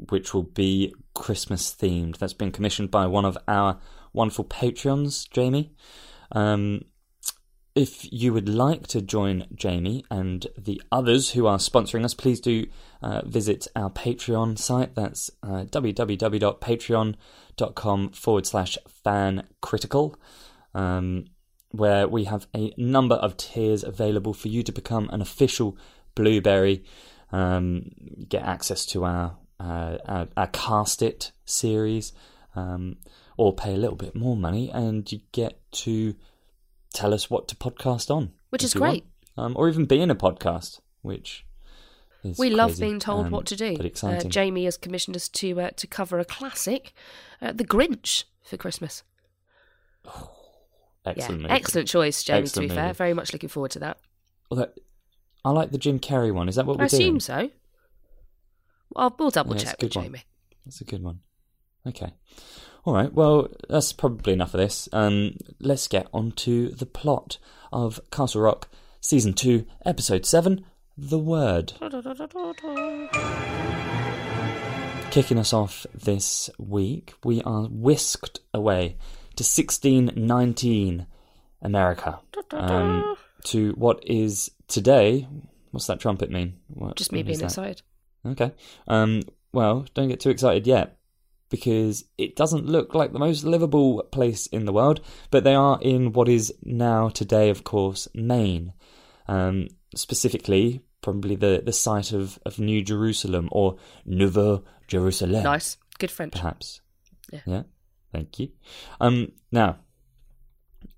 which 0.09 0.33
will 0.33 0.43
be 0.43 0.93
Christmas 1.13 1.73
themed. 1.73 2.17
That's 2.17 2.33
been 2.33 2.51
commissioned 2.51 2.91
by 2.91 3.07
one 3.07 3.25
of 3.25 3.37
our 3.47 3.79
wonderful 4.13 4.45
Patreons, 4.45 5.29
Jamie. 5.29 5.73
Um, 6.31 6.85
if 7.75 8.11
you 8.13 8.31
would 8.33 8.47
like 8.47 8.85
to 8.87 9.01
join 9.01 9.47
Jamie 9.55 10.05
and 10.11 10.45
the 10.57 10.81
others 10.91 11.31
who 11.31 11.47
are 11.47 11.57
sponsoring 11.57 12.05
us, 12.05 12.13
please 12.13 12.39
do 12.39 12.67
uh, 13.01 13.23
visit 13.25 13.67
our 13.75 13.89
Patreon 13.89 14.59
site. 14.59 14.93
That's 14.93 15.31
uh, 15.41 15.65
www.patreon.com 15.65 18.09
forward 18.09 18.45
slash 18.45 18.77
fan 18.87 19.47
critical, 19.61 20.15
um, 20.75 21.25
where 21.71 22.07
we 22.07 22.25
have 22.25 22.45
a 22.55 22.71
number 22.77 23.15
of 23.15 23.37
tiers 23.37 23.83
available 23.83 24.35
for 24.35 24.49
you 24.49 24.61
to 24.61 24.71
become 24.71 25.09
an 25.11 25.21
official 25.21 25.75
Blueberry, 26.13 26.83
um, 27.31 27.89
get 28.29 28.43
access 28.43 28.85
to 28.85 29.03
our, 29.03 29.35
uh, 29.63 29.97
our, 30.05 30.27
our 30.35 30.47
Cast 30.47 31.01
It 31.01 31.31
series, 31.45 32.11
um, 32.55 32.97
or 33.37 33.53
pay 33.53 33.73
a 33.73 33.77
little 33.77 33.95
bit 33.95 34.15
more 34.15 34.35
money 34.35 34.69
and 34.69 35.09
you 35.11 35.21
get 35.31 35.59
to 35.71 36.15
tell 36.93 37.13
us 37.13 37.29
what 37.29 37.47
to 37.47 37.55
podcast 37.55 38.13
on. 38.13 38.31
Which 38.49 38.63
is 38.63 38.73
great. 38.73 39.05
Um, 39.37 39.53
or 39.57 39.67
even 39.69 39.85
be 39.85 39.99
in 39.99 40.11
a 40.11 40.15
podcast, 40.15 40.79
which 41.01 41.45
is 42.23 42.37
We 42.37 42.49
love 42.49 42.79
being 42.79 42.99
told 42.99 43.27
um, 43.27 43.31
what 43.31 43.45
to 43.47 43.55
do. 43.55 43.75
But 43.77 44.03
Uh. 44.03 44.23
Jamie 44.23 44.65
has 44.65 44.77
commissioned 44.77 45.15
us 45.15 45.27
to 45.29 45.59
uh, 45.59 45.69
to 45.71 45.87
cover 45.87 46.19
a 46.19 46.25
classic, 46.25 46.93
uh, 47.41 47.51
The 47.51 47.65
Grinch, 47.65 48.25
for 48.43 48.57
Christmas. 48.57 49.03
excellent 51.05 51.41
yeah, 51.41 51.47
excellent 51.49 51.87
choice, 51.87 52.23
Jamie. 52.23 52.43
Excellent 52.43 52.69
to 52.69 52.73
be 52.73 52.79
fair, 52.79 52.93
very 52.93 53.13
much 53.13 53.33
looking 53.33 53.49
forward 53.49 53.71
to 53.71 53.79
that. 53.79 53.97
Although, 54.51 54.69
I 55.43 55.49
like 55.49 55.71
the 55.71 55.77
Jim 55.79 55.99
Carrey 55.99 56.31
one. 56.31 56.47
Is 56.47 56.55
that 56.55 56.65
what 56.65 56.79
I 56.79 56.83
we're 56.83 56.87
doing? 56.89 57.01
I 57.01 57.05
assume 57.05 57.19
so. 57.19 57.49
Well, 58.95 59.15
we'll 59.17 59.29
double 59.31 59.55
Yeah, 59.55 59.63
check 59.63 59.81
with 59.81 59.95
one. 59.95 60.05
Jamie. 60.05 60.23
That's 60.65 60.81
a 60.81 60.85
good 60.85 61.03
one. 61.03 61.19
Okay. 61.85 62.13
All 62.85 62.93
right. 62.93 63.11
Well, 63.13 63.49
that's 63.69 63.93
probably 63.93 64.33
enough 64.33 64.53
of 64.53 64.59
this. 64.59 64.87
Um, 64.93 65.37
let's 65.59 65.87
get 65.87 66.07
on 66.13 66.31
to 66.33 66.69
the 66.69 66.85
plot 66.85 67.37
of 67.71 67.99
Castle 68.11 68.41
Rock, 68.41 68.69
season 69.01 69.33
two, 69.33 69.65
episode 69.85 70.25
seven, 70.25 70.65
The 70.97 71.19
Word. 71.19 71.73
Kicking 75.11 75.37
us 75.37 75.53
off 75.53 75.85
this 75.93 76.49
week, 76.57 77.13
we 77.23 77.41
are 77.43 77.63
whisked 77.63 78.39
away 78.53 78.97
to 79.35 79.43
1619 79.43 81.05
America. 81.61 82.19
Um, 82.51 83.15
to 83.45 83.71
what 83.73 84.03
is 84.07 84.49
today. 84.67 85.27
What's 85.71 85.87
that 85.87 85.99
trumpet 85.99 86.31
mean? 86.31 86.55
What, 86.67 86.95
Just 86.95 87.11
me 87.11 87.23
being 87.23 87.39
that? 87.39 87.81
Okay. 88.25 88.51
Um, 88.87 89.23
well, 89.51 89.85
don't 89.93 90.07
get 90.07 90.19
too 90.19 90.29
excited 90.29 90.65
yet 90.65 90.97
because 91.49 92.05
it 92.17 92.35
doesn't 92.35 92.65
look 92.65 92.95
like 92.95 93.13
the 93.13 93.19
most 93.19 93.43
livable 93.43 94.01
place 94.11 94.47
in 94.47 94.65
the 94.65 94.73
world, 94.73 95.01
but 95.29 95.43
they 95.43 95.53
are 95.53 95.77
in 95.81 96.11
what 96.13 96.27
is 96.27 96.53
now 96.63 97.09
today, 97.09 97.49
of 97.49 97.63
course, 97.63 98.07
Maine. 98.15 98.73
Um, 99.27 99.67
specifically, 99.95 100.81
probably 101.01 101.35
the, 101.35 101.61
the 101.63 101.73
site 101.73 102.11
of, 102.11 102.39
of 102.45 102.57
New 102.57 102.81
Jerusalem 102.81 103.49
or 103.51 103.77
Nouveau 104.05 104.63
Jerusalem 104.87 105.43
Nice, 105.43 105.77
good 105.99 106.09
French. 106.11 106.33
perhaps. 106.33 106.81
Yeah. 107.45 107.63
Thank 108.11 108.39
you. 108.39 108.49
Um, 109.01 109.31
now, 109.51 109.77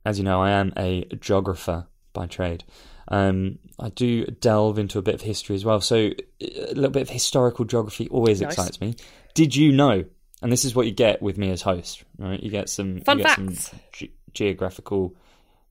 as 0.06 0.18
you 0.18 0.24
know, 0.24 0.42
I 0.42 0.52
am 0.52 0.74
a 0.78 1.06
geographer 1.20 1.88
by 2.14 2.28
trade. 2.28 2.64
Um, 3.08 3.60
I 3.80 3.90
do 3.90 4.26
delve 4.26 4.80
into 4.80 4.98
a 5.00 5.02
bit 5.02 5.16
of 5.16 5.22
history 5.22 5.56
as 5.56 5.64
well. 5.66 5.80
So 5.82 6.12
a 6.42 6.74
little 6.74 6.90
bit 6.90 7.02
of 7.04 7.10
historical 7.10 7.66
geography 7.66 8.08
always 8.10 8.42
Nice. 8.42 8.54
excites 8.54 8.82
me. 8.82 8.96
Did 9.34 9.56
you 9.56 9.72
know? 9.72 10.06
And 10.42 10.52
this 10.52 10.66
is 10.66 10.76
what 10.76 10.86
you 10.86 10.92
get 10.92 11.22
with 11.22 11.38
me 11.38 11.50
as 11.52 11.62
host, 11.62 12.04
right? 12.18 12.42
You 12.42 12.50
get 12.50 12.70
some 12.70 13.02
Fun 13.02 13.20
you 13.20 13.24
get 13.26 13.36
facts. 13.38 13.70
some 13.70 13.80
ge- 13.94 14.12
geographical 14.34 15.16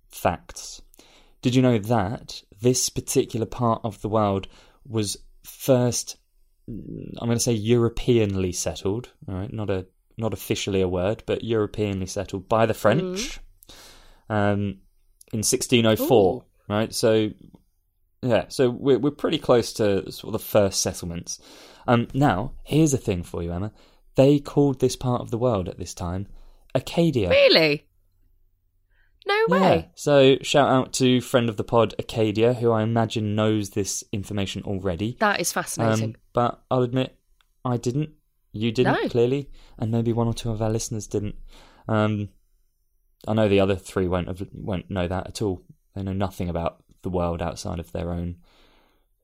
facts. 0.09 0.81
Did 1.43 1.55
you 1.55 1.63
know 1.63 1.79
that 1.79 2.43
this 2.63 2.89
particular 2.89 3.47
part 3.47 3.81
of 3.85 4.01
the 4.01 4.09
world 4.09 4.49
was 4.89 5.17
first 5.43 6.17
I'm 6.67 7.13
going 7.27 7.33
to 7.33 7.41
say 7.41 7.53
Europeanly 7.53 8.53
settled, 8.53 9.11
all 9.29 9.35
right, 9.35 9.53
not 9.53 9.69
a 9.69 9.87
not 10.17 10.33
officially 10.33 10.81
a 10.81 10.89
word, 10.89 11.23
but 11.27 11.45
Europeanly 11.45 12.07
settled 12.07 12.49
by 12.49 12.65
the 12.65 12.73
French 12.73 13.39
um, 14.31 14.79
in 15.33 15.41
1604, 15.43 16.35
Ooh. 16.35 16.45
Right? 16.69 16.93
So 16.95 17.31
yeah, 18.23 18.47
so 18.49 18.71
we're 18.71 18.99
we're 18.99 19.11
pretty 19.11 19.39
close 19.39 19.73
to 19.75 20.11
sort 20.11 20.35
of 20.35 20.41
the 20.41 20.47
first 20.47 20.81
settlements. 20.81 21.41
Um, 21.87 22.09
now 22.15 22.53
here's 22.65 22.95
a 22.95 22.99
thing 22.99 23.23
for 23.23 23.43
you, 23.43 23.53
Emma. 23.53 23.73
They 24.17 24.39
called 24.39 24.81
this 24.81 24.97
part 24.97 25.21
of 25.21 25.31
the 25.31 25.39
world 25.39 25.69
at 25.69 25.79
this 25.79 25.93
time 25.95 26.29
Acadia. 26.75 27.29
Really? 27.31 27.87
No 29.27 29.45
way. 29.49 29.59
Yeah. 29.61 29.85
So 29.95 30.37
shout 30.43 30.69
out 30.69 30.93
to 30.95 31.21
friend 31.21 31.49
of 31.49 31.57
the 31.57 31.65
pod 31.65 31.95
Acadia, 31.99 32.53
who 32.55 32.71
I 32.71 32.83
imagine 32.83 33.35
knows 33.35 33.71
this 33.71 34.05
information 34.13 34.63
already. 34.65 35.17
That 35.21 35.41
is 35.41 35.51
fascinating. 35.51 36.11
Um, 36.11 36.17
but 36.35 36.63
I'll 36.71 36.83
admit, 36.83 37.17
I 37.65 37.79
didn't. 37.79 38.11
You 38.53 38.71
didn't 38.71 38.93
No. 39.03 39.09
clearly, 39.09 39.51
and 39.79 39.91
maybe 39.91 40.13
one 40.13 40.29
or 40.29 40.35
two 40.35 40.51
of 40.51 40.61
our 40.63 40.71
listeners 40.71 41.07
didn't. 41.07 41.37
Um, 41.89 42.29
I 43.27 43.33
know 43.33 43.49
the 43.49 43.61
other 43.61 43.77
three 43.77 44.07
won't 44.07 44.29
have, 44.29 44.47
won't 44.53 44.91
know 44.91 45.09
that 45.09 45.27
at 45.27 45.43
all. 45.43 45.63
They 45.95 46.03
know 46.03 46.13
nothing 46.13 46.49
about 46.49 46.83
the 47.03 47.11
world 47.11 47.41
outside 47.41 47.79
of 47.79 47.93
their 47.93 48.11
own 48.11 48.37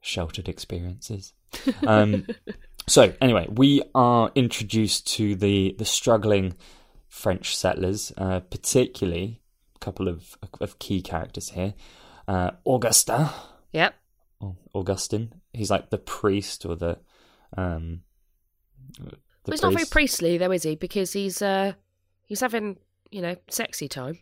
sheltered 0.01 0.49
experiences. 0.49 1.33
Um, 1.87 2.27
so 2.87 3.13
anyway, 3.21 3.47
we 3.51 3.83
are 3.95 4.31
introduced 4.35 5.07
to 5.15 5.35
the 5.35 5.75
the 5.79 5.85
struggling 5.85 6.55
French 7.09 7.57
settlers, 7.57 8.13
uh, 8.17 8.41
particularly 8.41 9.41
a 9.77 9.79
couple 9.79 10.09
of 10.09 10.37
of 10.61 10.79
key 10.79 11.03
characters 11.03 11.51
here. 11.51 11.75
Uh, 12.29 12.53
Augustin, 12.65 13.29
yep. 13.73 13.95
or 14.41 14.57
Augustine. 14.73 15.33
He's 15.53 15.71
like 15.71 15.91
the 15.91 15.99
priest 15.99 16.65
or 16.65 16.77
the 16.77 16.99
um. 17.57 18.03
The 18.99 19.17
Well, 19.47 19.53
he's 19.53 19.63
not 19.63 19.73
very 19.73 19.87
priestly 19.87 20.39
though, 20.39 20.53
is 20.53 20.63
he? 20.63 20.77
Because 20.77 21.13
he's 21.13 21.43
uh 21.43 21.73
he's 22.27 22.41
having 22.41 22.77
you 23.11 23.23
know 23.23 23.37
sexy 23.49 23.89
time, 23.89 24.19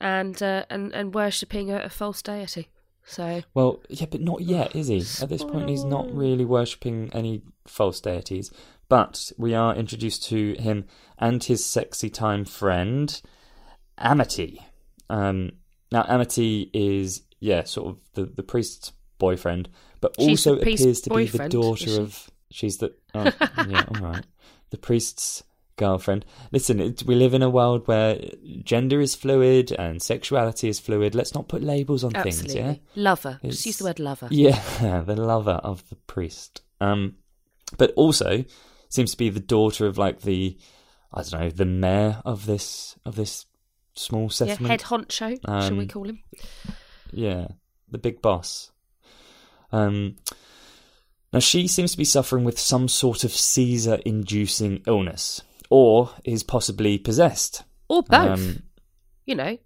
and 0.00 0.42
uh, 0.42 0.64
and 0.70 0.92
and 0.94 1.14
worshipping 1.14 1.70
a, 1.70 1.78
a 1.80 1.88
false 1.88 2.22
deity. 2.22 2.68
So 3.04 3.42
Well, 3.54 3.80
yeah, 3.88 4.06
but 4.10 4.20
not 4.20 4.42
yet, 4.42 4.76
is 4.76 4.88
he? 4.88 4.98
At 5.22 5.30
this 5.30 5.42
point, 5.42 5.70
he's 5.70 5.84
not 5.84 6.14
really 6.14 6.44
worshipping 6.44 7.10
any 7.14 7.42
false 7.66 8.00
deities. 8.00 8.52
But 8.90 9.32
we 9.38 9.54
are 9.54 9.74
introduced 9.74 10.24
to 10.24 10.54
him 10.54 10.84
and 11.18 11.42
his 11.42 11.64
sexy 11.64 12.10
time 12.10 12.44
friend, 12.44 13.20
Amity. 13.96 14.64
Um, 15.10 15.52
now, 15.90 16.04
Amity 16.08 16.70
is, 16.72 17.22
yeah, 17.40 17.64
sort 17.64 17.88
of 17.88 17.98
the, 18.14 18.24
the 18.26 18.42
priest's 18.42 18.92
boyfriend, 19.18 19.68
but 20.00 20.14
She's 20.18 20.46
also 20.46 20.60
appears 20.60 21.00
to 21.02 21.10
be 21.10 21.26
the 21.26 21.48
daughter 21.48 21.86
she? 21.86 21.98
of. 21.98 22.30
She's 22.50 22.78
the. 22.78 22.94
Oh, 23.14 23.30
yeah, 23.68 23.84
all 23.94 24.00
right. 24.00 24.26
The 24.70 24.76
priest's 24.76 25.42
girlfriend. 25.78 26.26
Listen, 26.52 26.78
it, 26.80 27.02
we 27.06 27.14
live 27.14 27.32
in 27.32 27.42
a 27.42 27.48
world 27.48 27.86
where 27.88 28.18
gender 28.64 29.00
is 29.00 29.14
fluid 29.14 29.72
and 29.72 30.02
sexuality 30.02 30.68
is 30.68 30.78
fluid. 30.78 31.14
Let's 31.14 31.34
not 31.34 31.48
put 31.48 31.62
labels 31.62 32.04
on 32.04 32.14
absolutely, 32.14 32.54
things, 32.54 32.76
yeah? 32.96 33.02
lover. 33.02 33.38
It's- 33.42 33.54
Just 33.54 33.66
use 33.66 33.76
the 33.78 33.84
word 33.84 33.98
lover. 34.00 34.28
Yeah, 34.30 35.02
the 35.06 35.16
lover 35.16 35.60
of 35.64 35.88
the 35.88 35.96
priest. 35.96 36.60
Um, 36.80 37.14
but 37.78 37.92
also 37.96 38.44
seems 38.90 39.12
to 39.12 39.16
be 39.16 39.30
the 39.30 39.40
daughter 39.40 39.86
of 39.86 39.96
like 39.98 40.20
the, 40.22 40.58
I 41.12 41.22
don't 41.22 41.40
know, 41.40 41.50
the 41.50 41.64
mayor 41.64 42.20
of 42.24 42.44
this 42.46 42.96
of 43.06 43.14
this 43.16 43.46
small 43.94 44.24
Yeah, 44.24 44.28
settlement. 44.28 44.70
head 44.70 44.80
honcho, 44.82 45.38
shall 45.44 45.76
we 45.76 45.82
Um, 45.84 45.88
call 45.88 46.08
him? 46.08 46.22
Yeah, 47.12 47.48
the 47.90 47.98
big 47.98 48.20
boss. 48.22 48.70
Um, 49.72 50.16
now 51.32 51.40
she 51.40 51.68
seems 51.68 51.90
to 51.92 51.98
be 51.98 52.04
suffering 52.04 52.44
with 52.44 52.58
some 52.58 52.88
sort 52.88 53.22
of 53.24 53.32
seizure-inducing 53.32 54.82
illness, 54.86 55.42
or 55.70 56.10
is 56.24 56.42
possibly 56.42 56.98
possessed. 56.98 57.64
Or 57.88 58.02
both. 58.02 58.38
Um, 58.38 58.62
you 59.26 59.34
know, 59.34 59.58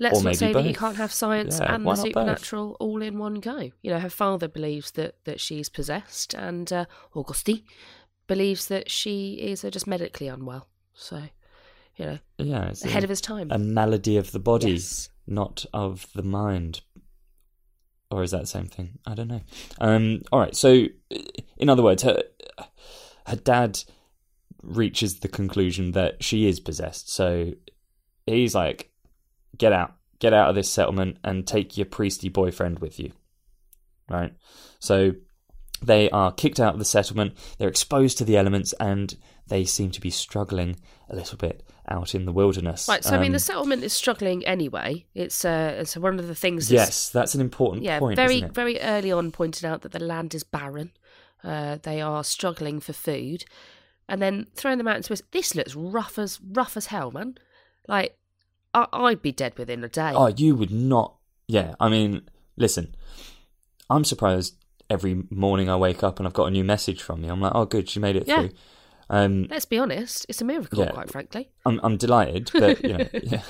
let's 0.00 0.22
not 0.22 0.36
say 0.36 0.52
that 0.52 0.64
you 0.64 0.74
can't 0.74 0.96
have 0.96 1.12
science 1.12 1.58
Yeah, 1.60 1.74
and 1.74 1.84
the 1.84 1.88
not 1.90 1.96
both? 1.96 2.06
supernatural 2.06 2.76
all 2.80 3.02
in 3.02 3.18
one 3.18 3.36
go. 3.36 3.70
You 3.82 3.90
know, 3.90 4.00
her 4.00 4.10
father 4.10 4.48
believes 4.48 4.92
that 4.92 5.16
that 5.24 5.40
she's 5.40 5.68
possessed, 5.68 6.34
and 6.34 6.72
uh, 6.72 6.84
Auguste 7.14 7.62
believes 8.26 8.68
that 8.68 8.90
she 8.90 9.34
is 9.34 9.64
uh, 9.64 9.70
just 9.70 9.86
medically 9.86 10.28
unwell. 10.28 10.68
So, 10.94 11.22
you 11.96 12.04
know, 12.04 12.18
yeah, 12.38 12.68
it's 12.68 12.84
ahead 12.84 13.02
a, 13.02 13.06
of 13.06 13.10
his 13.10 13.20
time. 13.20 13.50
a 13.50 13.58
malady 13.58 14.16
of 14.16 14.32
the 14.32 14.38
body. 14.38 14.72
Yes. 14.72 15.08
not 15.26 15.64
of 15.72 16.06
the 16.14 16.22
mind. 16.22 16.80
Or 18.10 18.22
is 18.22 18.32
that 18.32 18.42
the 18.42 18.46
same 18.46 18.66
thing? 18.66 18.98
I 19.06 19.14
don't 19.14 19.28
know. 19.28 19.40
Um, 19.80 20.20
all 20.30 20.38
right. 20.40 20.54
So, 20.54 20.84
in 21.56 21.70
other 21.70 21.82
words, 21.82 22.02
her 22.02 22.22
her 23.26 23.36
dad 23.36 23.82
reaches 24.62 25.20
the 25.20 25.28
conclusion 25.28 25.92
that 25.92 26.22
she 26.22 26.46
is 26.46 26.60
possessed. 26.60 27.10
So 27.12 27.52
he's 28.26 28.54
like, 28.54 28.90
"Get 29.58 29.72
out, 29.72 29.94
get 30.18 30.32
out 30.32 30.48
of 30.48 30.54
this 30.54 30.70
settlement, 30.70 31.18
and 31.24 31.46
take 31.46 31.76
your 31.76 31.86
priesty 31.86 32.28
boyfriend 32.28 32.78
with 32.78 32.98
you." 32.98 33.12
Right. 34.08 34.32
So 34.78 35.12
They 35.84 36.08
are 36.10 36.30
kicked 36.30 36.60
out 36.60 36.74
of 36.74 36.78
the 36.78 36.84
settlement. 36.84 37.36
They're 37.58 37.68
exposed 37.68 38.16
to 38.18 38.24
the 38.24 38.36
elements, 38.36 38.72
and 38.74 39.16
they 39.48 39.64
seem 39.64 39.90
to 39.90 40.00
be 40.00 40.10
struggling 40.10 40.76
a 41.10 41.16
little 41.16 41.36
bit 41.36 41.64
out 41.88 42.14
in 42.14 42.24
the 42.24 42.30
wilderness. 42.30 42.86
Right, 42.88 43.02
so 43.02 43.16
I 43.16 43.18
mean, 43.18 43.30
Um, 43.30 43.32
the 43.32 43.38
settlement 43.40 43.82
is 43.82 43.92
struggling 43.92 44.46
anyway. 44.46 45.06
It's 45.12 45.44
uh, 45.44 45.74
it's 45.80 45.96
one 45.96 46.20
of 46.20 46.28
the 46.28 46.36
things. 46.36 46.68
that's- 46.68 46.86
yes, 46.88 47.08
that's 47.08 47.34
an 47.34 47.40
important 47.40 47.82
yeah, 47.82 47.98
point. 47.98 48.14
very 48.14 48.36
isn't 48.36 48.50
it? 48.50 48.54
very 48.54 48.78
early 48.80 49.10
on 49.10 49.32
pointed 49.32 49.64
out 49.64 49.82
that 49.82 49.90
the 49.90 49.98
land 49.98 50.36
is 50.36 50.44
barren. 50.44 50.92
Uh, 51.42 51.78
they 51.82 52.00
are 52.00 52.22
struggling 52.22 52.78
for 52.78 52.92
food, 52.92 53.44
and 54.12 54.20
then 54.22 54.46
throwing 54.54 54.76
them 54.78 54.86
out 54.86 54.96
into 54.96 55.08
this. 55.08 55.22
This 55.32 55.54
looks 55.56 55.74
rough 55.74 56.18
as 56.18 56.38
rough 56.40 56.76
as 56.76 56.86
hell, 56.86 57.10
man. 57.10 57.36
Like 57.88 58.16
I, 58.74 58.86
I'd 58.92 59.22
be 59.22 59.32
dead 59.32 59.56
within 59.58 59.82
a 59.82 59.88
day. 59.88 60.12
Oh, 60.14 60.26
you 60.28 60.54
would 60.54 60.70
not. 60.70 61.16
Yeah, 61.48 61.74
I 61.80 61.88
mean, 61.88 62.22
listen, 62.56 62.94
I'm 63.90 64.04
surprised 64.04 64.54
every 64.90 65.24
morning 65.30 65.68
I 65.70 65.76
wake 65.76 66.02
up 66.04 66.18
and 66.20 66.26
I've 66.28 66.34
got 66.34 66.44
a 66.46 66.50
new 66.50 66.62
message 66.64 67.02
from 67.02 67.24
you. 67.24 67.30
I'm 67.32 67.40
like, 67.40 67.52
oh, 67.54 67.64
good, 67.64 67.88
she 67.88 67.98
made 68.00 68.16
it 68.16 68.28
Yeah. 68.28 68.40
through. 68.40 68.50
Um, 69.10 69.46
Let's 69.50 69.64
be 69.66 69.78
honest, 69.78 70.24
it's 70.28 70.40
a 70.40 70.44
miracle, 70.44 70.84
Yeah. 70.84 70.92
quite 70.92 71.10
frankly. 71.10 71.50
I'm 71.66 71.80
I'm 71.82 71.96
delighted, 71.96 72.50
but 72.54 72.82
you 72.82 72.96
know, 72.98 73.06
yeah, 73.22 73.42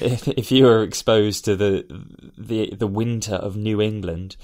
if 0.00 0.26
if 0.28 0.50
you 0.52 0.64
were 0.64 0.82
exposed 0.82 1.44
to 1.46 1.56
the 1.56 1.84
the 2.38 2.74
the 2.74 2.86
winter 2.86 3.34
of 3.34 3.56
New 3.56 3.80
England, 3.80 4.36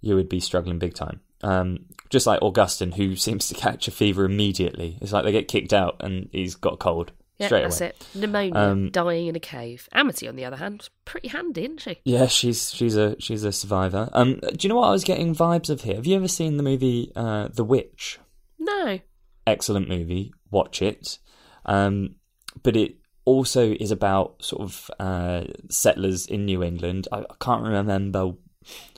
you 0.00 0.14
would 0.16 0.28
be 0.28 0.40
struggling 0.40 0.78
big 0.78 0.94
time. 0.94 1.20
Um, 1.42 1.86
just 2.10 2.26
like 2.26 2.40
Augustin, 2.42 2.92
who 2.92 3.16
seems 3.16 3.48
to 3.48 3.54
catch 3.54 3.88
a 3.88 3.90
fever 3.90 4.24
immediately. 4.24 4.98
It's 5.00 5.12
like 5.12 5.24
they 5.24 5.32
get 5.32 5.48
kicked 5.48 5.72
out 5.72 5.96
and 6.00 6.28
he's 6.32 6.54
got 6.54 6.74
a 6.74 6.76
cold 6.76 7.10
Yeah, 7.38 7.46
straight 7.46 7.62
that's 7.62 7.80
away. 7.80 7.88
it. 7.88 8.06
Pneumonia, 8.14 8.54
Um, 8.54 8.90
dying 8.90 9.26
in 9.28 9.36
a 9.36 9.40
cave. 9.40 9.88
Amity, 9.92 10.28
on 10.28 10.36
the 10.36 10.44
other 10.44 10.56
hand, 10.58 10.88
pretty 11.06 11.28
handy, 11.28 11.62
isn't 11.64 11.80
she? 11.80 11.98
Yeah, 12.04 12.26
she's 12.26 12.70
she's 12.72 12.96
a 12.96 13.16
she's 13.18 13.44
a 13.44 13.52
survivor. 13.52 14.08
Um, 14.12 14.34
do 14.40 14.56
you 14.60 14.68
know 14.68 14.76
what 14.76 14.88
I 14.88 14.92
was 14.92 15.04
getting 15.04 15.34
vibes 15.34 15.70
of 15.70 15.80
here? 15.82 15.96
Have 15.96 16.06
you 16.06 16.16
ever 16.16 16.28
seen 16.28 16.58
the 16.58 16.62
movie 16.62 17.10
uh, 17.16 17.48
The 17.52 17.64
Witch? 17.64 18.18
No. 18.58 18.98
excellent 19.46 19.88
movie. 19.88 20.32
Watch 20.50 20.82
it. 20.82 21.18
Um, 21.66 22.16
but 22.62 22.76
it 22.76 22.96
also 23.24 23.72
is 23.72 23.90
about 23.90 24.42
sort 24.44 24.62
of 24.62 24.90
uh, 25.00 25.44
settlers 25.70 26.26
in 26.26 26.44
New 26.44 26.62
England. 26.62 27.08
I, 27.10 27.20
I 27.20 27.34
can't 27.40 27.62
remember 27.64 28.32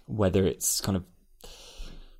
whether 0.06 0.46
it's 0.46 0.80
kind 0.80 0.96
of 0.96 1.04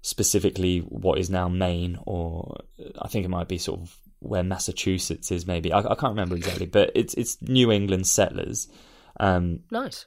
specifically 0.05 0.81
what 0.81 1.19
is 1.19 1.31
now 1.31 1.49
Maine, 1.49 1.99
or 2.05 2.59
I 3.01 3.09
think 3.09 3.25
it 3.25 3.31
might 3.31 3.49
be 3.49 3.57
sort 3.57 3.81
of 3.81 3.97
where 4.19 4.43
Massachusetts 4.45 5.33
is. 5.33 5.47
Maybe 5.47 5.73
I, 5.73 5.79
I 5.79 5.95
can't 5.95 6.12
remember 6.12 6.37
exactly, 6.37 6.67
but 6.67 6.90
it's 6.95 7.14
it's 7.14 7.40
New 7.40 7.73
England 7.73 8.07
settlers. 8.07 8.69
Um, 9.19 9.61
Nice. 9.71 10.05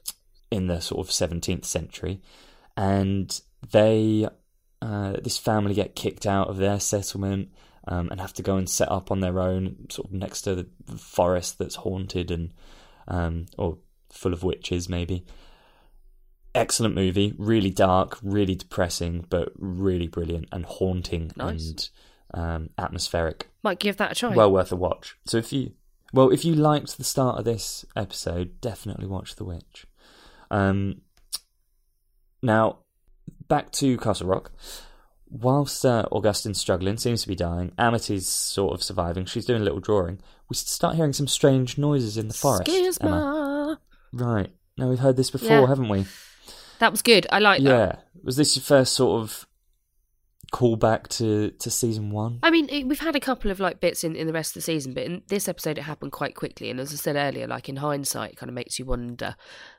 in 0.50 0.66
the 0.68 0.80
sort 0.80 1.06
of 1.06 1.10
17th 1.12 1.64
century 1.64 2.20
and 2.76 3.40
they 3.72 4.28
uh, 4.82 5.12
this 5.22 5.38
family 5.38 5.74
get 5.74 5.96
kicked 5.96 6.26
out 6.26 6.48
of 6.48 6.58
their 6.58 6.78
settlement 6.78 7.48
um, 7.88 8.08
and 8.10 8.20
have 8.20 8.34
to 8.34 8.42
go 8.42 8.56
and 8.56 8.68
set 8.68 8.92
up 8.92 9.10
on 9.10 9.20
their 9.20 9.40
own 9.40 9.86
sort 9.88 10.08
of 10.08 10.12
next 10.12 10.42
to 10.42 10.54
the 10.54 10.66
forest 10.98 11.58
that's 11.58 11.76
haunted 11.76 12.30
and 12.30 12.52
um, 13.08 13.46
or 13.56 13.78
full 14.10 14.34
of 14.34 14.44
witches 14.44 14.88
maybe 14.88 15.24
excellent 16.58 16.94
movie 16.94 17.34
really 17.38 17.70
dark 17.70 18.18
really 18.22 18.54
depressing 18.54 19.24
but 19.30 19.50
really 19.56 20.06
brilliant 20.08 20.46
and 20.52 20.64
haunting 20.66 21.30
Nice. 21.36 21.68
and 21.70 21.88
um, 22.34 22.70
atmospheric 22.76 23.48
Might 23.62 23.78
give 23.78 23.96
that 23.98 24.12
a 24.12 24.14
try. 24.14 24.34
well 24.34 24.52
worth 24.52 24.70
a 24.72 24.76
watch. 24.76 25.16
So 25.26 25.38
if 25.38 25.52
you 25.52 25.72
well, 26.12 26.30
if 26.30 26.44
you 26.44 26.54
liked 26.54 26.96
the 26.96 27.04
start 27.04 27.38
of 27.38 27.44
this 27.44 27.84
episode, 27.94 28.60
definitely 28.62 29.06
watch 29.06 29.36
The 29.36 29.44
Witch. 29.44 29.86
Um, 30.50 31.02
now 32.42 32.78
back 33.48 33.70
to 33.72 33.96
Castle 33.98 34.26
Rock. 34.28 34.52
Whilst 35.30 35.84
uh, 35.84 36.06
Augustine's 36.10 36.58
struggling, 36.58 36.96
seems 36.96 37.20
to 37.22 37.28
be 37.28 37.34
dying, 37.34 37.72
Amity's 37.78 38.26
sort 38.26 38.72
of 38.72 38.82
surviving. 38.82 39.26
She's 39.26 39.44
doing 39.44 39.60
a 39.60 39.64
little 39.64 39.80
drawing. 39.80 40.20
We 40.48 40.56
start 40.56 40.96
hearing 40.96 41.12
some 41.12 41.26
strange 41.28 41.76
noises 41.76 42.16
in 42.16 42.28
the 42.28 42.34
forest. 42.34 42.98
Emma. 43.02 43.78
Right. 44.10 44.50
Now 44.78 44.88
we've 44.88 44.98
heard 45.00 45.16
this 45.18 45.30
before, 45.30 45.48
Yeah. 45.60 45.66
haven't 45.66 45.90
we? 45.90 46.06
That 46.78 46.92
was 46.92 47.02
good. 47.02 47.26
I 47.32 47.38
like 47.38 47.62
that. 47.62 47.68
Yeah. 47.68 47.96
Was 48.22 48.36
this 48.36 48.56
your 48.56 48.62
first 48.62 48.94
sort 48.94 49.22
of 49.22 49.46
callback 50.52 51.08
to 51.08 51.50
to 51.50 51.70
season 51.70 52.10
one? 52.10 52.38
I 52.42 52.50
mean, 52.50 52.68
it, 52.70 52.86
we've 52.86 52.98
had 53.00 53.16
a 53.16 53.20
couple 53.20 53.50
of 53.50 53.60
like 53.60 53.80
bits 53.80 54.04
in, 54.04 54.16
in 54.16 54.26
the 54.26 54.32
rest 54.32 54.50
of 54.50 54.54
the 54.54 54.60
season, 54.62 54.94
but 54.94 55.04
in 55.04 55.22
this 55.28 55.48
episode, 55.48 55.78
it 55.78 55.82
happened 55.82 56.12
quite 56.12 56.34
quickly. 56.34 56.70
And 56.70 56.80
as 56.80 56.92
I 56.92 56.96
said 56.96 57.16
earlier, 57.16 57.46
like 57.46 57.68
in 57.68 57.76
hindsight, 57.76 58.32
it 58.32 58.36
kind 58.36 58.48
of 58.50 58.54
makes 58.54 58.78
you 58.78 58.84
wonder 58.86 59.36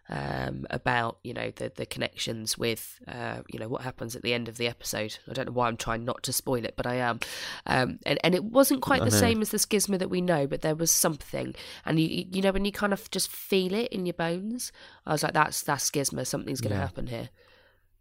um, 0.10 0.65
about 0.69 1.19
you 1.23 1.34
know 1.34 1.51
the 1.55 1.71
the 1.75 1.86
connections 1.86 2.58
with 2.58 2.99
uh, 3.08 3.41
you 3.49 3.60
know 3.60 3.67
what 3.67 3.82
happens 3.82 4.15
at 4.15 4.21
the 4.21 4.34
end 4.34 4.47
of 4.47 4.58
the 4.58 4.67
episode. 4.67 5.17
I 5.29 5.34
don't 5.34 5.47
know 5.47 5.51
why 5.53 5.67
I'm 5.67 5.77
trying 5.77 6.05
not 6.05 6.23
to 6.23 6.34
spoil 6.34 6.63
it, 6.65 6.75
but 6.77 6.86
I 6.88 6.95
am. 6.95 7.19
Um, 7.65 7.99
and 8.05 8.19
and 8.23 8.36
it 8.36 8.43
wasn't 8.43 8.82
quite 8.82 9.03
the 9.03 9.12
same 9.12 9.41
as 9.41 9.49
the 9.49 9.58
schisma 9.58 9.97
that 9.99 10.10
we 10.10 10.21
know, 10.21 10.47
but 10.47 10.62
there 10.62 10.75
was 10.75 10.91
something. 10.91 11.55
And 11.86 11.99
you 11.99 12.25
you 12.32 12.41
know 12.41 12.51
when 12.51 12.65
you 12.65 12.71
kind 12.71 12.93
of 12.93 13.10
just 13.12 13.32
feel 13.32 13.73
it 13.73 13.91
in 13.91 14.05
your 14.05 14.13
bones, 14.13 14.71
I 15.05 15.12
was 15.13 15.23
like, 15.23 15.34
that's 15.34 15.62
that's 15.63 15.89
schisma. 15.89 16.25
Something's 16.27 16.62
going 16.62 16.71
to 16.71 16.77
Yeah. 16.77 16.82
happen 16.86 17.08
here. 17.08 17.29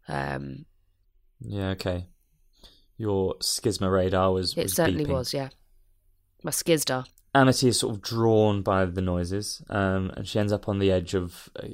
Um, 0.07 0.65
Yeah, 1.41 1.69
okay. 1.69 2.07
Your 2.99 3.35
schisma 3.35 3.89
radar 3.91 4.33
was. 4.33 4.55
it 4.57 4.63
was 4.63 4.75
certainly 4.75 5.05
beeping. 5.05 5.13
was, 5.13 5.33
yeah. 5.33 5.49
My 6.43 6.51
skisdar. 6.51 7.05
Amity 7.33 7.69
is 7.69 7.79
sort 7.79 7.95
of 7.95 8.01
drawn 8.01 8.61
by 8.61 8.83
the 8.85 9.01
noises, 9.01 9.61
um, 9.69 10.11
and 10.17 10.27
she 10.27 10.37
ends 10.37 10.51
up 10.51 10.67
on 10.67 10.79
the 10.79 10.91
edge 10.91 11.13
of 11.13 11.47
uh, 11.55 11.67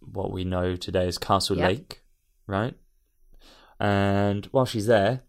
what 0.00 0.30
we 0.30 0.44
know 0.44 0.76
today 0.76 1.06
as 1.08 1.18
Castle 1.18 1.56
Yep. 1.58 1.68
Lake, 1.68 2.02
right? 2.46 2.74
And 3.80 4.46
while 4.52 4.66
she's 4.66 4.86
there, 4.86 5.22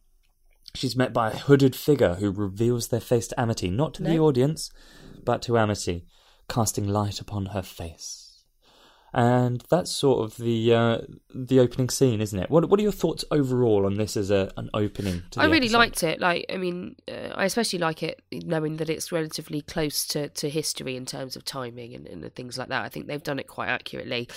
she's 0.75 0.95
met 0.95 1.11
by 1.11 1.31
a 1.31 1.37
hooded 1.37 1.75
figure 1.75 2.15
who 2.15 2.29
reveals 2.29 2.89
their 2.89 2.99
face 2.99 3.27
to 3.29 3.39
Amity, 3.39 3.69
not 3.71 3.95
to 3.95 4.03
the 4.03 4.19
audience, 4.19 4.69
but 5.23 5.41
to 5.43 5.57
Amity, 5.57 6.05
casting 6.49 6.87
light 6.87 7.19
upon 7.19 7.47
her 7.47 7.63
face. 7.63 8.20
And 9.13 9.61
that's 9.69 9.91
sort 9.91 10.23
of 10.23 10.37
the 10.37 10.73
uh, 10.73 10.97
the 11.35 11.59
opening 11.59 11.89
scene, 11.89 12.21
isn't 12.21 12.39
it? 12.39 12.49
What 12.49 12.69
What 12.69 12.79
are 12.79 12.83
your 12.83 12.93
thoughts 12.93 13.25
overall 13.29 13.85
on 13.85 13.95
this 13.95 14.15
as 14.15 14.31
a 14.31 14.51
an 14.55 14.69
opening? 14.73 15.23
To 15.31 15.39
the 15.39 15.41
I 15.41 15.45
really 15.45 15.65
episode? 15.65 15.77
liked 15.77 16.03
it. 16.03 16.19
Like, 16.21 16.45
I 16.49 16.55
mean, 16.55 16.95
uh, 17.09 17.33
I 17.35 17.43
especially 17.43 17.79
like 17.79 18.03
it 18.03 18.21
knowing 18.31 18.77
that 18.77 18.89
it's 18.89 19.11
relatively 19.11 19.61
close 19.61 20.05
to, 20.07 20.29
to 20.29 20.49
history 20.49 20.95
in 20.95 21.05
terms 21.05 21.35
of 21.35 21.43
timing 21.43 21.93
and, 21.93 22.07
and 22.07 22.33
things 22.35 22.57
like 22.57 22.69
that. 22.69 22.83
I 22.83 22.89
think 22.89 23.07
they've 23.07 23.21
done 23.21 23.39
it 23.39 23.47
quite 23.47 23.67
accurately. 23.67 24.29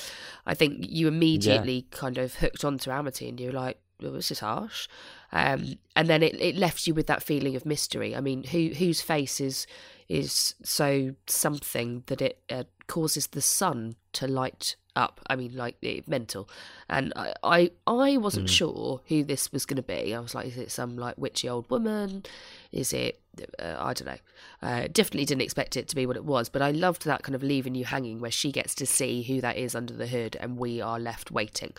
I 0.44 0.54
think 0.54 0.86
you 0.88 1.06
immediately 1.06 1.86
kind 1.90 2.18
of 2.18 2.34
hooked 2.34 2.64
onto 2.64 2.90
Amity 2.90 3.28
and 3.28 3.38
you're 3.38 3.52
like, 3.52 3.78
oh, 4.02 4.10
this 4.10 4.32
is 4.32 4.40
harsh. 4.40 4.88
Um, 5.30 5.74
and 5.94 6.08
then 6.08 6.22
it, 6.22 6.34
it 6.40 6.56
left 6.56 6.86
you 6.86 6.94
with 6.94 7.06
that 7.06 7.22
feeling 7.22 7.54
of 7.56 7.64
mystery. 7.64 8.14
I 8.14 8.20
mean, 8.20 8.44
who 8.44 8.70
whose 8.76 9.00
face 9.00 9.40
is 9.40 9.66
is 10.08 10.54
so 10.62 11.14
something 11.26 12.02
that 12.06 12.20
it 12.20 12.38
uh, 12.50 12.64
causes 12.86 13.28
the 13.28 13.40
sun 13.40 13.96
to 14.12 14.26
light 14.26 14.76
up. 14.96 15.20
I 15.26 15.36
mean, 15.36 15.56
like 15.56 15.76
eh, 15.82 16.00
mental. 16.06 16.48
And 16.88 17.12
I 17.16 17.34
I, 17.42 17.70
I 17.86 18.16
wasn't 18.16 18.48
sure 18.48 19.00
who 19.06 19.24
this 19.24 19.52
was 19.52 19.66
going 19.66 19.76
to 19.76 19.82
be. 19.82 20.14
I 20.14 20.20
was 20.20 20.34
like, 20.34 20.46
is 20.46 20.56
it 20.56 20.70
some 20.70 20.96
like 20.96 21.16
witchy 21.18 21.48
old 21.48 21.68
woman? 21.70 22.24
Is 22.72 22.92
it? 22.92 23.20
Uh, 23.58 23.76
I 23.78 23.92
don't 23.92 24.06
know. 24.06 24.18
Uh, 24.62 24.88
definitely 24.92 25.24
didn't 25.24 25.42
expect 25.42 25.76
it 25.76 25.88
to 25.88 25.96
be 25.96 26.06
what 26.06 26.16
it 26.16 26.24
was, 26.24 26.48
but 26.48 26.62
I 26.62 26.70
loved 26.70 27.04
that 27.04 27.22
kind 27.22 27.34
of 27.34 27.42
leaving 27.42 27.74
you 27.74 27.84
hanging, 27.84 28.20
where 28.20 28.30
she 28.30 28.52
gets 28.52 28.74
to 28.76 28.86
see 28.86 29.22
who 29.22 29.40
that 29.40 29.56
is 29.56 29.74
under 29.74 29.94
the 29.94 30.06
hood, 30.06 30.36
and 30.40 30.56
we 30.56 30.80
are 30.80 31.00
left 31.00 31.30
waiting. 31.30 31.72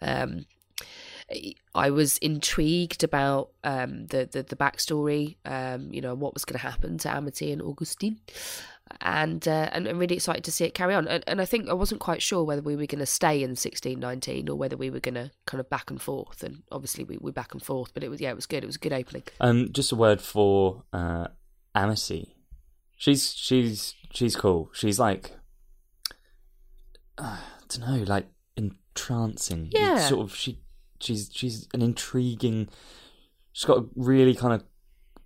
Um, 0.00 0.46
I 1.74 1.90
was 1.90 2.18
intrigued 2.18 3.02
about 3.04 3.50
um, 3.64 4.06
the, 4.08 4.28
the 4.30 4.42
the 4.42 4.56
backstory, 4.56 5.36
um, 5.44 5.92
you 5.92 6.00
know, 6.00 6.14
what 6.14 6.34
was 6.34 6.44
going 6.44 6.58
to 6.58 6.66
happen 6.66 6.98
to 6.98 7.10
Amity 7.10 7.52
and 7.52 7.62
Augustine, 7.62 8.20
and 9.00 9.46
uh, 9.48 9.68
and 9.72 9.86
I'm 9.88 9.98
really 9.98 10.16
excited 10.16 10.44
to 10.44 10.52
see 10.52 10.64
it 10.64 10.74
carry 10.74 10.94
on. 10.94 11.08
And, 11.08 11.24
and 11.26 11.40
I 11.40 11.44
think 11.44 11.68
I 11.68 11.72
wasn't 11.72 12.00
quite 12.00 12.20
sure 12.22 12.44
whether 12.44 12.62
we 12.62 12.76
were 12.76 12.86
going 12.86 12.98
to 12.98 13.06
stay 13.06 13.36
in 13.42 13.50
1619 13.50 14.48
or 14.48 14.56
whether 14.56 14.76
we 14.76 14.90
were 14.90 15.00
going 15.00 15.14
to 15.14 15.30
kind 15.46 15.60
of 15.60 15.70
back 15.70 15.90
and 15.90 16.00
forth. 16.00 16.42
And 16.42 16.62
obviously 16.70 17.04
we 17.04 17.16
were 17.18 17.32
back 17.32 17.52
and 17.52 17.62
forth, 17.62 17.94
but 17.94 18.02
it 18.04 18.08
was 18.10 18.20
yeah, 18.20 18.30
it 18.30 18.36
was 18.36 18.46
good. 18.46 18.62
It 18.64 18.66
was 18.66 18.76
a 18.76 18.80
good 18.80 18.92
opening. 18.92 19.22
Um, 19.40 19.72
just 19.72 19.92
a 19.92 19.96
word 19.96 20.20
for 20.20 20.82
uh, 20.92 21.28
Amity. 21.74 22.36
She's 22.96 23.32
she's 23.34 23.94
she's 24.12 24.36
cool. 24.36 24.70
She's 24.74 24.98
like, 25.00 25.32
uh, 27.18 27.38
I 27.38 27.62
don't 27.68 27.80
know, 27.98 28.04
like 28.04 28.26
entrancing. 28.56 29.66
It's 29.72 29.78
Yeah. 29.80 29.98
sort 30.08 30.22
of 30.22 30.34
she 30.36 30.60
she's 31.00 31.30
she's 31.32 31.68
an 31.74 31.82
intriguing. 31.82 32.68
She's 33.52 33.64
got 33.64 33.78
a 33.78 33.86
really 33.96 34.34
kind 34.34 34.54
of 34.54 34.64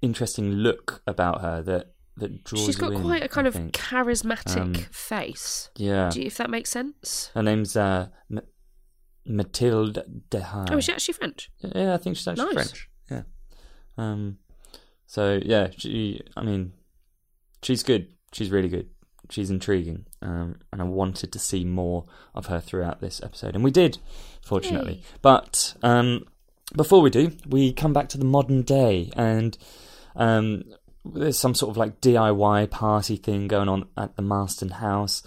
interesting 0.02 0.50
look 0.52 1.02
about 1.06 1.40
her 1.42 1.62
that 1.62 1.92
that 2.18 2.44
draws. 2.44 2.64
She's 2.64 2.76
got 2.76 2.92
in, 2.92 3.02
quite 3.02 3.22
a 3.22 3.28
kind 3.28 3.46
I 3.46 3.48
of 3.48 3.54
think. 3.54 3.72
charismatic 3.72 4.56
Um, 4.60 4.74
face. 4.74 5.70
yeah. 5.76 6.10
Do 6.10 6.20
you, 6.20 6.26
if 6.26 6.36
that 6.38 6.50
makes 6.50 6.70
sense? 6.70 7.30
Her 7.34 7.42
name's 7.42 7.76
uh, 7.76 8.08
M- 8.30 8.40
Mathilde 9.26 10.02
Dehaene. 10.30 10.70
Oh, 10.72 10.78
is 10.78 10.84
she 10.84 10.92
actually 10.92 11.14
French? 11.14 11.50
Yeah, 11.60 11.94
I 11.94 11.96
think 11.96 12.16
she's 12.16 12.28
actually 12.28 12.54
Nice. 12.54 12.70
French. 12.70 12.88
Yeah. 13.10 13.22
Um. 13.98 14.38
So 15.06 15.40
yeah, 15.44 15.68
she. 15.76 16.20
I 16.36 16.42
mean, 16.42 16.72
she's 17.62 17.82
good. 17.82 18.08
She's 18.32 18.50
really 18.50 18.68
good. 18.68 18.88
She's 19.30 19.50
intriguing. 19.50 20.06
Um, 20.22 20.60
and 20.72 20.80
I 20.80 20.84
wanted 20.84 21.32
to 21.32 21.38
see 21.38 21.64
more 21.64 22.06
of 22.34 22.46
her 22.46 22.60
throughout 22.60 23.00
this 23.00 23.20
episode, 23.22 23.54
and 23.56 23.64
we 23.64 23.70
did, 23.72 23.98
fortunately. 24.42 24.94
Yay. 24.94 25.02
But 25.22 25.74
um, 25.82 26.26
before 26.76 27.00
we 27.02 27.10
do, 27.10 27.32
we 27.48 27.72
come 27.72 27.92
back 27.92 28.08
to 28.10 28.18
the 28.18 28.24
modern 28.24 28.62
day, 28.62 29.10
and 29.16 29.56
um, 30.14 30.62
there's 31.14 31.38
some 31.38 31.54
sort 31.54 31.70
of 31.70 31.76
like 31.76 32.00
DIY 32.00 32.70
party 32.70 33.16
thing 33.16 33.48
going 33.48 33.68
on 33.68 33.86
at 33.96 34.16
the 34.16 34.22
Marsten 34.22 34.70
house. 34.70 35.22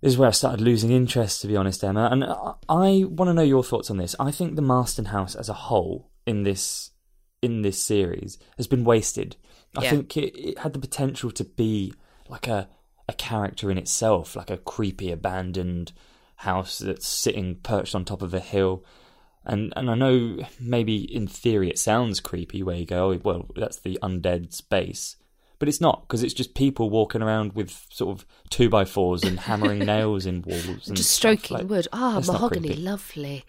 This 0.00 0.12
is 0.12 0.18
where 0.18 0.28
I 0.28 0.32
started 0.32 0.60
losing 0.60 0.90
interest, 0.92 1.40
to 1.40 1.48
be 1.48 1.56
honest, 1.56 1.82
Emma. 1.82 2.08
And 2.10 2.24
I, 2.24 2.52
I 2.68 3.04
want 3.08 3.28
to 3.28 3.34
know 3.34 3.42
your 3.42 3.64
thoughts 3.64 3.90
on 3.90 3.96
this. 3.96 4.14
I 4.20 4.30
think 4.30 4.54
the 4.54 4.62
Marsten 4.62 5.06
house 5.06 5.34
as 5.34 5.48
a 5.48 5.54
whole 5.54 6.10
in 6.26 6.42
this 6.44 6.90
in 7.42 7.62
this 7.62 7.80
series 7.82 8.38
has 8.56 8.66
been 8.66 8.84
wasted. 8.84 9.36
I 9.76 9.84
Yeah. 9.84 9.90
think 9.90 10.16
it, 10.16 10.36
it 10.36 10.58
had 10.58 10.72
the 10.72 10.78
potential 10.78 11.30
to 11.32 11.44
be 11.44 11.94
like 12.28 12.46
a 12.48 12.68
a 13.08 13.12
character 13.14 13.70
in 13.70 13.78
itself, 13.78 14.36
like 14.36 14.50
a 14.50 14.58
creepy 14.58 15.10
abandoned 15.10 15.92
house 16.36 16.78
that's 16.78 17.06
sitting 17.08 17.56
perched 17.56 17.94
on 17.94 18.04
top 18.04 18.20
of 18.22 18.34
a 18.34 18.40
hill. 18.40 18.84
And 19.48 19.72
and 19.76 19.90
I 19.90 19.94
know 19.94 20.44
maybe 20.60 20.96
in 20.96 21.26
theory 21.26 21.70
it 21.70 21.78
sounds 21.78 22.20
creepy 22.20 22.62
where 22.62 22.76
you 22.76 22.84
go, 22.84 23.12
oh, 23.12 23.20
well, 23.24 23.46
that's 23.56 23.80
the 23.80 23.98
undead 24.02 24.52
space. 24.52 25.16
But 25.58 25.68
it's 25.68 25.80
not, 25.80 26.02
because 26.02 26.22
it's 26.22 26.34
just 26.34 26.54
people 26.54 26.88
walking 26.88 27.20
around 27.20 27.54
with 27.54 27.84
sort 27.90 28.16
of 28.16 28.24
two 28.48 28.68
by 28.68 28.84
fours 28.84 29.24
and 29.24 29.40
hammering 29.40 29.80
nails 29.84 30.24
in 30.24 30.42
walls 30.42 30.86
and 30.86 30.96
Just 30.96 31.10
stroking 31.10 31.56
like- 31.56 31.68
wood. 31.68 31.88
Ah, 31.92 32.14
not 32.14 32.26
mahogany, 32.28 32.74
lovely. 32.74 33.44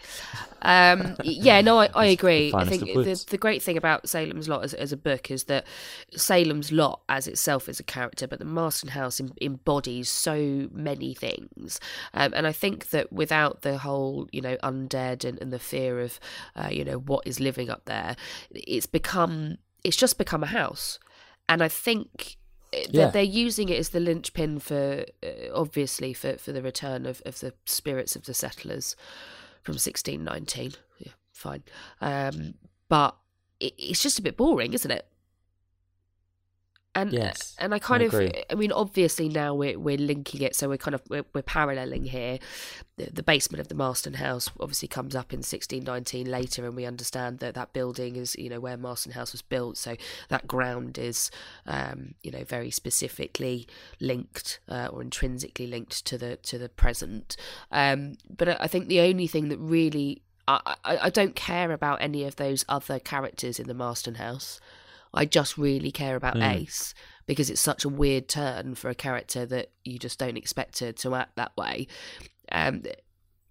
Um, 0.64 1.16
yeah, 1.24 1.62
no, 1.62 1.78
I, 1.78 1.90
I 1.94 2.06
agree. 2.08 2.52
I 2.54 2.66
think 2.66 2.82
the, 2.86 3.26
the 3.30 3.38
great 3.38 3.62
thing 3.62 3.78
about 3.78 4.10
Salem's 4.10 4.50
Lot 4.50 4.64
as, 4.64 4.74
as 4.74 4.92
a 4.92 4.98
book 4.98 5.30
is 5.30 5.44
that 5.46 5.68
Salem's 6.16 6.72
Lot 6.72 7.02
as 7.08 7.28
itself 7.28 7.70
is 7.70 7.80
a 7.80 7.84
character, 7.84 8.28
but 8.28 8.40
the 8.40 8.46
Marsten 8.46 8.90
House 8.90 9.20
em- 9.22 9.34
embodies 9.40 10.10
so 10.10 10.68
many 10.72 11.14
things. 11.14 11.80
Um, 12.16 12.34
and 12.36 12.48
I 12.48 12.52
think 12.52 12.90
that 12.90 13.14
without 13.14 13.62
the 13.62 13.78
whole, 13.78 14.28
you 14.32 14.42
know, 14.42 14.58
undead 14.64 15.24
and, 15.24 15.40
and 15.42 15.54
the 15.54 15.60
fear 15.60 16.00
of, 16.02 16.20
uh, 16.56 16.70
you 16.72 16.84
know, 16.84 16.98
what 16.98 17.28
is 17.28 17.40
living 17.40 17.70
up 17.70 17.86
there, 17.86 18.16
it's 18.50 18.88
become, 18.88 19.60
it's 19.84 19.96
just 19.96 20.18
become 20.18 20.42
a 20.44 20.48
house. 20.48 20.98
And 21.50 21.62
I 21.62 21.68
think 21.68 22.38
Yeah. 22.72 23.06
that 23.06 23.14
they're 23.14 23.24
using 23.24 23.68
it 23.70 23.80
as 23.80 23.90
the 23.90 24.00
linchpin 24.00 24.60
for, 24.60 25.04
uh, 25.24 25.52
obviously, 25.54 26.14
for, 26.14 26.38
for 26.38 26.52
the 26.52 26.62
return 26.62 27.06
of, 27.06 27.22
of 27.26 27.40
the 27.40 27.54
spirits 27.66 28.16
of 28.16 28.26
the 28.26 28.34
settlers 28.34 28.96
from 29.64 29.74
1619. 29.74 30.74
Yeah, 31.00 31.12
fine. 31.34 31.64
Um, 32.00 32.54
but 32.88 33.18
it, 33.60 33.74
it's 33.78 34.02
just 34.04 34.20
a 34.20 34.22
bit 34.22 34.38
boring, 34.38 34.74
isn't 34.74 34.92
it? 34.92 35.08
And 36.96 37.14
Yes, 37.14 37.56
and 37.60 37.74
I 37.74 37.78
kind 37.78 38.02
I 38.02 38.08
of, 38.08 38.14
agree. 38.14 38.32
I 38.50 38.56
mean, 38.56 38.72
obviously 38.72 39.30
now 39.30 39.54
we're 39.54 39.78
we're 39.78 39.98
linking 39.98 40.42
it, 40.42 40.56
so 40.56 40.68
we're 40.68 40.78
kind 40.78 40.96
of 40.96 41.02
we're, 41.08 41.26
we're 41.34 41.44
paralleling 41.44 42.06
here. 42.06 42.40
The, 42.98 43.12
the 43.14 43.22
basement 43.22 43.62
of 43.62 43.68
the 43.68 43.76
Marsten 43.76 44.16
House 44.16 44.50
obviously 44.60 44.88
comes 44.88 45.16
up 45.16 45.32
in 45.32 45.38
1619 45.38 46.26
later, 46.26 46.66
and 46.66 46.76
we 46.76 46.86
understand 46.86 47.40
that 47.40 47.54
that 47.54 47.74
building 47.74 48.16
is, 48.16 48.36
you 48.36 48.50
know, 48.50 48.60
where 48.60 48.76
Marsten 48.76 49.12
House 49.12 49.34
was 49.34 49.44
built. 49.44 49.78
So 49.78 49.98
that 50.30 50.48
ground 50.48 50.98
is, 50.98 51.30
um, 51.68 52.16
you 52.24 52.32
know, 52.32 52.44
very 52.44 52.72
specifically 52.72 53.68
linked 54.00 54.60
uh, 54.68 54.90
or 54.92 55.04
intrinsically 55.04 55.68
linked 55.68 56.04
to 56.06 56.18
the 56.18 56.38
to 56.38 56.58
the 56.58 56.70
present. 56.70 57.38
Um, 57.72 58.16
but 58.36 58.60
I 58.60 58.66
think 58.66 58.88
the 58.88 59.02
only 59.02 59.28
thing 59.28 59.50
that 59.50 59.60
really 59.60 60.24
I, 60.48 60.76
I, 60.84 60.98
I 61.04 61.10
don't 61.12 61.36
care 61.36 61.72
about 61.72 62.02
any 62.02 62.24
of 62.24 62.38
those 62.38 62.66
other 62.68 62.98
characters 62.98 63.60
in 63.60 63.68
the 63.68 63.76
Marsten 63.76 64.16
House. 64.16 64.60
I 65.14 65.26
just 65.26 65.58
really 65.58 65.92
care 65.92 66.16
about 66.16 66.36
Mm. 66.36 66.56
Ace 66.62 66.94
because 67.26 67.50
it's 67.50 67.62
such 67.62 67.86
a 67.86 67.90
weird 67.90 68.28
turn 68.28 68.76
for 68.76 68.90
a 68.90 68.96
character 68.96 69.46
that 69.46 69.72
you 69.84 69.98
just 70.00 70.20
don't 70.20 70.38
expect 70.38 70.80
her 70.80 70.92
to 70.92 71.16
act 71.16 71.36
that 71.36 71.56
way. 71.58 71.88
Um, 72.52 72.84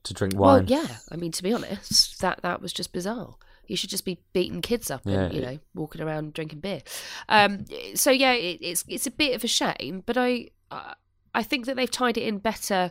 to 0.04 0.14
drink 0.14 0.34
well, 0.36 0.56
wine. 0.58 0.68
yeah. 0.68 0.86
I 1.10 1.16
mean, 1.16 1.32
to 1.32 1.42
be 1.42 1.52
honest, 1.52 2.20
that 2.20 2.40
that 2.42 2.60
was 2.62 2.72
just 2.72 2.92
bizarre. 2.92 3.34
You 3.66 3.76
should 3.76 3.90
just 3.90 4.04
be 4.06 4.18
beating 4.32 4.62
kids 4.62 4.90
up 4.90 5.02
Yeah, 5.04 5.24
and 5.24 5.34
you 5.34 5.40
know 5.42 5.58
walking 5.74 6.00
around 6.00 6.32
drinking 6.32 6.60
beer. 6.60 6.80
Um, 7.28 7.66
so 7.94 8.10
yeah, 8.10 8.32
it, 8.32 8.58
it's 8.62 8.84
it's 8.88 9.06
a 9.06 9.10
bit 9.10 9.34
of 9.34 9.44
a 9.44 9.48
shame, 9.48 10.02
but 10.06 10.16
I 10.16 10.48
I- 10.70 10.94
I 11.34 11.42
think 11.42 11.66
that 11.66 11.76
they've 11.76 11.90
tied 11.90 12.16
it 12.16 12.22
in 12.22 12.38
better 12.38 12.90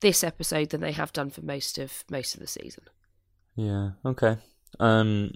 this 0.00 0.24
episode 0.24 0.70
than 0.70 0.80
they 0.80 0.92
have 0.92 1.12
done 1.12 1.28
for 1.30 1.42
most 1.42 1.76
of 1.78 2.04
most 2.10 2.34
of 2.34 2.40
the 2.40 2.46
season. 2.46 2.84
Yeah. 3.54 3.90
Okay. 4.04 4.38
Um. 4.80 5.32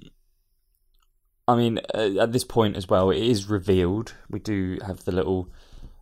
I 1.53 1.57
mean, 1.57 1.81
uh, 1.95 2.21
at 2.23 2.33
this 2.33 2.45
point 2.45 2.77
as 2.77 2.89
well, 2.89 3.11
it 3.11 3.23
is 3.23 3.49
revealed. 3.49 4.15
We 4.29 4.39
do 4.39 4.79
have 4.87 5.05
the 5.05 5.13
little 5.13 5.49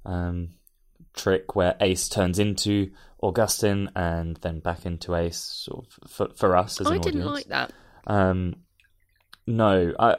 um, 0.04 0.50
trick 1.14 1.56
where 1.56 1.74
Ace 1.80 2.08
turns 2.08 2.38
into 2.38 2.90
Augustine 3.22 3.90
and 3.96 4.36
then 4.42 4.60
back 4.60 4.84
into 4.86 5.14
Ace, 5.14 5.38
sort 5.38 5.86
of 5.86 6.10
for, 6.10 6.28
for 6.36 6.56
us 6.56 6.80
as 6.80 6.86
an 6.86 6.94
I 6.94 6.98
didn't 6.98 7.22
audience. 7.22 7.34
like 7.34 7.48
that. 7.48 7.72
Um, 8.06 8.56
no, 9.46 9.92
I. 9.98 10.16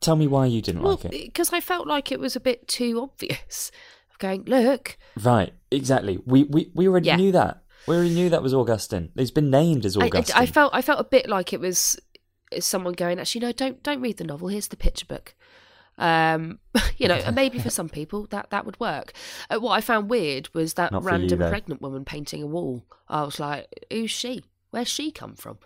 Tell 0.00 0.16
me 0.16 0.26
why 0.26 0.44
you 0.44 0.60
didn't 0.60 0.82
Well, 0.82 0.96
like 1.02 1.06
it. 1.06 1.10
because 1.12 1.50
I 1.52 1.60
felt 1.60 1.86
like 1.86 2.12
it 2.12 2.20
was 2.20 2.36
a 2.36 2.40
bit 2.40 2.68
too 2.68 3.00
obvious. 3.00 3.70
Of 4.10 4.18
going, 4.18 4.44
look, 4.44 4.98
Right, 5.22 5.54
exactly. 5.70 6.18
We 6.26 6.44
we, 6.44 6.70
we 6.74 6.86
already 6.86 7.06
Yeah. 7.08 7.16
knew 7.16 7.32
that. 7.32 7.62
We 7.88 7.96
already 7.96 8.14
knew 8.14 8.28
that 8.30 8.42
was 8.42 8.52
Augustine. 8.52 9.10
He's 9.16 9.30
been 9.30 9.50
named 9.50 9.86
as 9.86 9.96
I, 9.96 10.02
I- 10.02 10.06
Augustine. 10.06 10.36
I 10.36 10.46
felt 10.46 10.74
I 10.74 10.82
felt 10.82 11.00
a 11.00 11.04
bit 11.04 11.28
like 11.30 11.52
it 11.54 11.60
was 11.60 11.98
someone 12.62 12.92
going, 12.94 13.18
actually, 13.18 13.40
no, 13.42 13.52
don't 13.52 13.82
don't 13.82 14.00
read 14.00 14.18
the 14.18 14.24
novel. 14.24 14.48
Here's 14.48 14.68
the 14.68 14.76
picture 14.76 15.06
book. 15.06 15.34
Um, 15.96 16.58
you 16.96 17.08
know, 17.08 17.14
and 17.14 17.34
maybe 17.36 17.58
for 17.58 17.70
some 17.70 17.88
people 17.88 18.26
that 18.30 18.50
that 18.50 18.66
would 18.66 18.78
work. 18.80 19.12
Uh, 19.50 19.60
what 19.60 19.72
I 19.72 19.80
found 19.80 20.10
weird 20.10 20.52
was 20.54 20.74
that 20.74 20.92
Not 20.92 21.02
for 21.02 21.10
you, 21.10 21.16
random 21.18 21.38
pregnant 21.38 21.82
woman 21.82 22.04
painting 22.04 22.42
a 22.42 22.46
wall. 22.46 22.84
I 23.08 23.22
was 23.22 23.38
like, 23.40 23.68
who's 23.90 24.10
she? 24.10 24.44
Where's 24.70 24.88
she 24.88 25.10
come 25.10 25.34
from? 25.34 25.58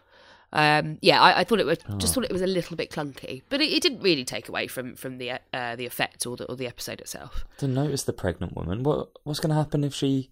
Um, 0.51 0.96
yeah, 1.03 1.20
I, 1.20 1.40
I 1.40 1.44
thought 1.44 1.61
it 1.61 1.66
was 1.66 1.79
just 1.98 2.12
Oh. 2.12 2.20
thought 2.20 2.24
it 2.24 2.33
was 2.33 2.40
a 2.42 2.46
little 2.46 2.74
bit 2.77 2.90
clunky, 2.90 3.42
but 3.51 3.61
it, 3.61 3.70
it 3.70 3.83
didn't 3.83 4.01
really 4.01 4.24
take 4.24 4.48
away 4.48 4.66
from 4.66 4.94
from 4.96 5.18
the 5.18 5.33
uh, 5.53 5.77
the 5.77 5.85
effect 5.87 6.27
or 6.27 6.37
the 6.37 6.44
or 6.46 6.57
the 6.57 6.66
episode 6.66 7.01
itself. 7.01 7.44
Didn't 7.59 7.74
notice 7.74 8.05
the 8.05 8.12
pregnant 8.14 8.57
woman. 8.57 8.83
What 8.83 9.11
what's 9.24 9.40
going 9.40 9.51
to 9.51 9.57
happen 9.57 9.85
if 9.85 9.94
she 9.94 10.31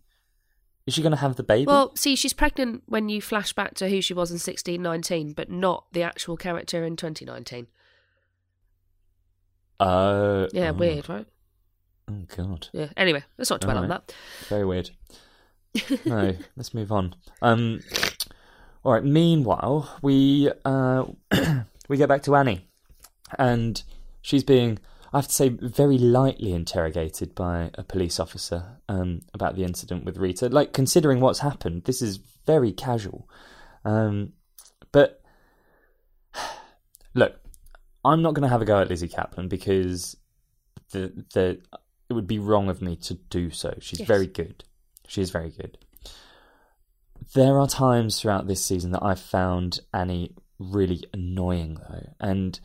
is 0.86 0.94
she 0.94 1.02
going 1.02 1.12
to 1.12 1.18
have 1.18 1.36
the 1.36 1.42
baby? 1.42 1.66
Well, 1.66 1.94
see, 1.96 2.14
she's 2.14 2.32
pregnant 2.32 2.82
when 2.86 3.08
you 3.08 3.20
flash 3.20 3.52
back 3.52 3.74
to 3.74 3.88
who 3.88 4.00
she 4.00 4.14
was 4.14 4.30
in 4.30 4.34
1619, 4.36 5.32
but 5.32 5.50
not 5.50 5.86
the 5.92 6.02
actual 6.02 6.36
character 6.36 6.84
in 6.84 6.96
2019. 6.96 7.66
uh, 9.80 10.46
Yeah, 10.52 10.70
oh, 10.70 10.72
weird, 10.74 11.08
right? 11.08 11.26
Oh 12.08 12.22
god, 12.36 12.68
Yeah. 12.72 12.88
Anyway, 12.96 13.24
let's 13.36 13.50
not 13.50 13.60
dwell 13.60 13.78
on 13.78 13.88
that. 13.88 14.14
very 14.48 14.64
weird. 14.64 14.90
no, 16.06 16.36
let's 16.56 16.72
move 16.72 16.92
on. 16.92 17.14
Um, 17.42 17.80
all 18.84 18.92
right. 18.92 19.04
Meanwhile, 19.04 19.98
we 20.02 20.50
uh, 20.64 21.04
we 21.88 21.96
get 21.96 22.08
back 22.08 22.22
to 22.22 22.36
Annie, 22.36 22.68
and 23.38 23.82
she's 24.22 24.44
being, 24.44 24.78
I 25.12 25.18
have 25.18 25.28
to 25.28 25.34
say, 25.34 25.48
very 25.48 25.98
lightly 25.98 26.52
interrogated 26.52 27.34
by 27.34 27.70
a 27.74 27.82
police 27.84 28.18
officer 28.20 28.78
um, 28.88 29.22
about 29.32 29.54
the 29.56 29.64
incident 29.64 30.04
with 30.04 30.18
Rita. 30.18 30.48
Like 30.48 30.72
considering 30.72 31.20
what's 31.20 31.38
happened, 31.38 31.84
this 31.84 32.02
is 32.02 32.18
very 32.44 32.72
casual. 32.72 33.28
Um, 33.84 34.32
but 34.92 35.22
look, 37.14 37.34
I'm 38.04 38.22
not 38.22 38.34
going 38.34 38.42
to 38.42 38.48
have 38.48 38.62
a 38.62 38.66
go 38.66 38.80
at 38.80 38.88
Lizzy 38.88 39.08
Caplan 39.08 39.48
because 39.48 40.16
the 40.92 41.24
the 41.34 41.60
it 42.08 42.12
would 42.12 42.26
be 42.26 42.38
wrong 42.38 42.68
of 42.68 42.80
me 42.82 42.94
to 42.96 43.14
do 43.14 43.50
so. 43.50 43.74
She's 43.80 44.00
Yes. 44.00 44.06
very 44.08 44.26
good. 44.28 44.64
She 45.08 45.20
is 45.22 45.30
very 45.30 45.50
good. 45.50 45.78
There 47.34 47.58
are 47.58 47.66
times 47.66 48.20
throughout 48.20 48.46
this 48.46 48.64
season 48.64 48.92
that 48.92 49.02
I've 49.02 49.20
found 49.20 49.80
Annie 49.92 50.34
really 50.58 51.02
annoying 51.12 51.78
though, 51.88 52.12
and 52.20 52.60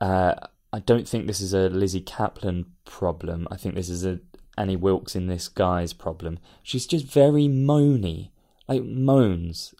uh, 0.00 0.34
I 0.76 0.80
don't 0.80 1.08
think 1.08 1.26
this 1.26 1.40
is 1.40 1.54
a 1.54 1.70
Lizzy 1.70 2.02
Caplan 2.02 2.66
problem. 2.84 3.48
I 3.50 3.56
think 3.56 3.74
this 3.74 3.88
is 3.88 4.04
a 4.04 4.20
Annie 4.58 4.76
Wilkes 4.76 5.16
in 5.16 5.26
this 5.26 5.48
guy's 5.48 5.94
problem. 5.94 6.38
She's 6.62 6.86
just 6.86 7.06
very 7.06 7.48
moany, 7.48 8.28
like 8.68 8.84
moans. 8.84 9.74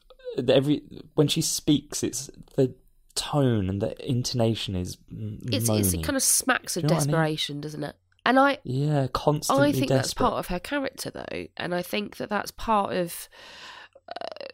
Every 0.48 0.82
when 1.14 1.28
she 1.28 1.42
speaks, 1.42 2.02
it's 2.02 2.30
the 2.56 2.74
tone 3.14 3.68
and 3.68 3.82
the 3.82 4.08
intonation 4.08 4.74
is 4.74 4.96
It's, 5.10 5.68
moany. 5.68 5.80
it's 5.80 5.92
it 5.92 6.02
kind 6.02 6.16
of 6.16 6.22
smacks 6.22 6.78
of 6.78 6.84
Do 6.84 6.86
you 6.86 6.88
know 6.88 6.94
what 6.94 7.02
I 7.02 7.06
mean? 7.06 7.12
desperation, 7.12 7.60
doesn't 7.60 7.84
it? 7.84 7.96
And 8.24 8.38
I, 8.40 8.56
yeah, 8.64 9.06
constantly 9.12 9.68
I 9.68 9.72
think 9.72 9.88
that's 9.88 10.14
part 10.14 10.34
of 10.38 10.46
her 10.46 10.58
character, 10.58 11.10
though, 11.10 11.46
and 11.58 11.74
I 11.74 11.82
think 11.82 12.16
that 12.16 12.30
that's 12.30 12.52
part 12.52 12.94
of 12.94 13.28
uh, 14.08 14.45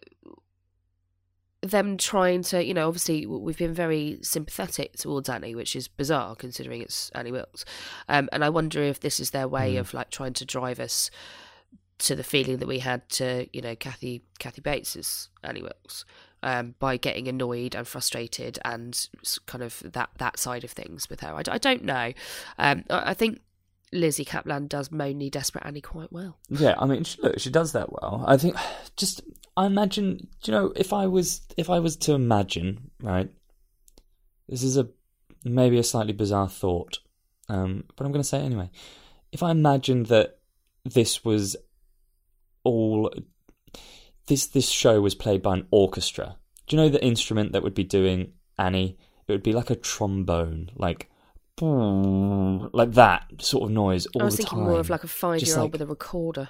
them 1.62 1.96
trying 1.96 2.42
to, 2.42 2.64
you 2.64 2.74
know, 2.74 2.88
obviously 2.88 3.24
we've 3.24 3.56
been 3.58 3.72
very 3.74 4.18
sympathetic 4.22 4.94
towards 4.96 5.28
Annie, 5.28 5.54
which 5.54 5.76
is 5.76 5.86
bizarre 5.88 6.34
considering 6.34 6.82
it's 6.82 7.10
Annie 7.14 7.32
Wilkes, 7.32 7.64
um, 8.08 8.28
and 8.32 8.44
I 8.44 8.48
wonder 8.50 8.82
if 8.82 9.00
this 9.00 9.20
is 9.20 9.30
their 9.30 9.46
way 9.48 9.74
Mm. 9.74 9.80
of 9.80 9.94
like 9.94 10.10
trying 10.10 10.32
to 10.34 10.44
drive 10.44 10.80
us 10.80 11.10
to 11.98 12.16
the 12.16 12.24
feeling 12.24 12.56
that 12.58 12.66
we 12.66 12.80
had 12.80 13.08
to, 13.10 13.46
you 13.52 13.60
know, 13.62 13.76
Kathy 13.76 14.24
Kathy 14.40 14.60
Bates 14.60 14.96
is 14.96 15.28
Annie 15.44 15.62
Wilkes. 15.62 16.04
Um, 16.44 16.74
by 16.80 16.96
getting 16.96 17.28
annoyed 17.28 17.76
and 17.76 17.86
frustrated 17.86 18.58
and 18.64 19.06
kind 19.46 19.62
of 19.62 19.80
that 19.92 20.10
that 20.18 20.40
side 20.40 20.64
of 20.64 20.72
things 20.72 21.08
with 21.08 21.20
her, 21.20 21.32
I 21.32 21.42
don't 21.58 21.84
know. 21.84 22.12
Um, 22.58 22.82
I, 22.90 23.10
I 23.10 23.14
think 23.14 23.40
Lizzy 23.92 24.24
Caplan 24.24 24.68
does 24.68 24.88
moany 24.88 25.30
desperate 25.30 25.64
Annie 25.64 25.80
quite 25.80 26.12
well. 26.12 26.38
Yeah, 26.48 26.74
I 26.78 26.86
mean, 26.86 27.04
she, 27.04 27.22
look, 27.22 27.38
she 27.38 27.48
does 27.50 27.70
that 27.74 27.92
well. 27.92 28.24
I 28.26 28.36
think 28.38 28.56
just 28.96 29.20
I 29.56 29.66
imagine, 29.66 30.28
you 30.44 30.52
know, 30.52 30.72
if 30.76 30.92
I 30.92 31.06
was 31.06 31.42
if 31.56 31.68
I 31.68 31.78
was 31.78 31.96
to 31.98 32.12
imagine, 32.12 32.90
right? 33.02 33.30
This 34.48 34.62
is 34.62 34.76
a 34.76 34.88
maybe 35.44 35.78
a 35.78 35.82
slightly 35.82 36.12
bizarre 36.12 36.48
thought, 36.48 37.00
um, 37.48 37.84
but 37.96 38.04
I'm 38.04 38.12
going 38.12 38.22
to 38.22 38.28
say 38.28 38.38
it 38.38 38.44
anyway. 38.44 38.70
If 39.30 39.42
I 39.42 39.50
imagined 39.50 40.06
that 40.06 40.38
this 40.84 41.24
was 41.24 41.56
all 42.64 43.12
this 44.26 44.46
this 44.46 44.68
show 44.68 45.00
was 45.00 45.14
played 45.14 45.42
by 45.42 45.54
an 45.54 45.66
orchestra, 45.70 46.36
do 46.66 46.76
you 46.76 46.82
know 46.82 46.88
the 46.88 47.04
instrument 47.04 47.52
that 47.52 47.62
would 47.62 47.74
be 47.74 47.84
doing 47.84 48.32
Annie? 48.58 48.98
It 49.28 49.32
would 49.32 49.42
be 49.42 49.52
like 49.52 49.70
a 49.70 49.76
trombone, 49.76 50.70
like 50.76 51.10
like 51.60 52.92
that 52.92 53.24
sort 53.40 53.64
of 53.64 53.70
noise 53.70 54.06
all 54.06 54.22
I 54.22 54.24
was 54.24 54.36
the 54.36 54.42
thinking 54.42 54.58
time. 54.58 54.68
more 54.68 54.80
of 54.80 54.90
like 54.90 55.04
a 55.04 55.08
five-year-old 55.08 55.64
like- 55.64 55.72
with 55.72 55.82
a 55.82 55.86
recorder. 55.86 56.48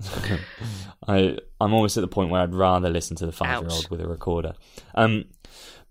I 1.08 1.38
I'm 1.60 1.72
almost 1.72 1.96
at 1.96 2.02
the 2.02 2.08
point 2.08 2.30
where 2.30 2.40
I'd 2.40 2.54
rather 2.54 2.90
listen 2.90 3.16
to 3.16 3.26
the 3.26 3.32
five 3.32 3.62
year 3.62 3.70
old 3.70 3.90
with 3.90 4.00
a 4.00 4.08
recorder. 4.08 4.54
Um, 4.94 5.24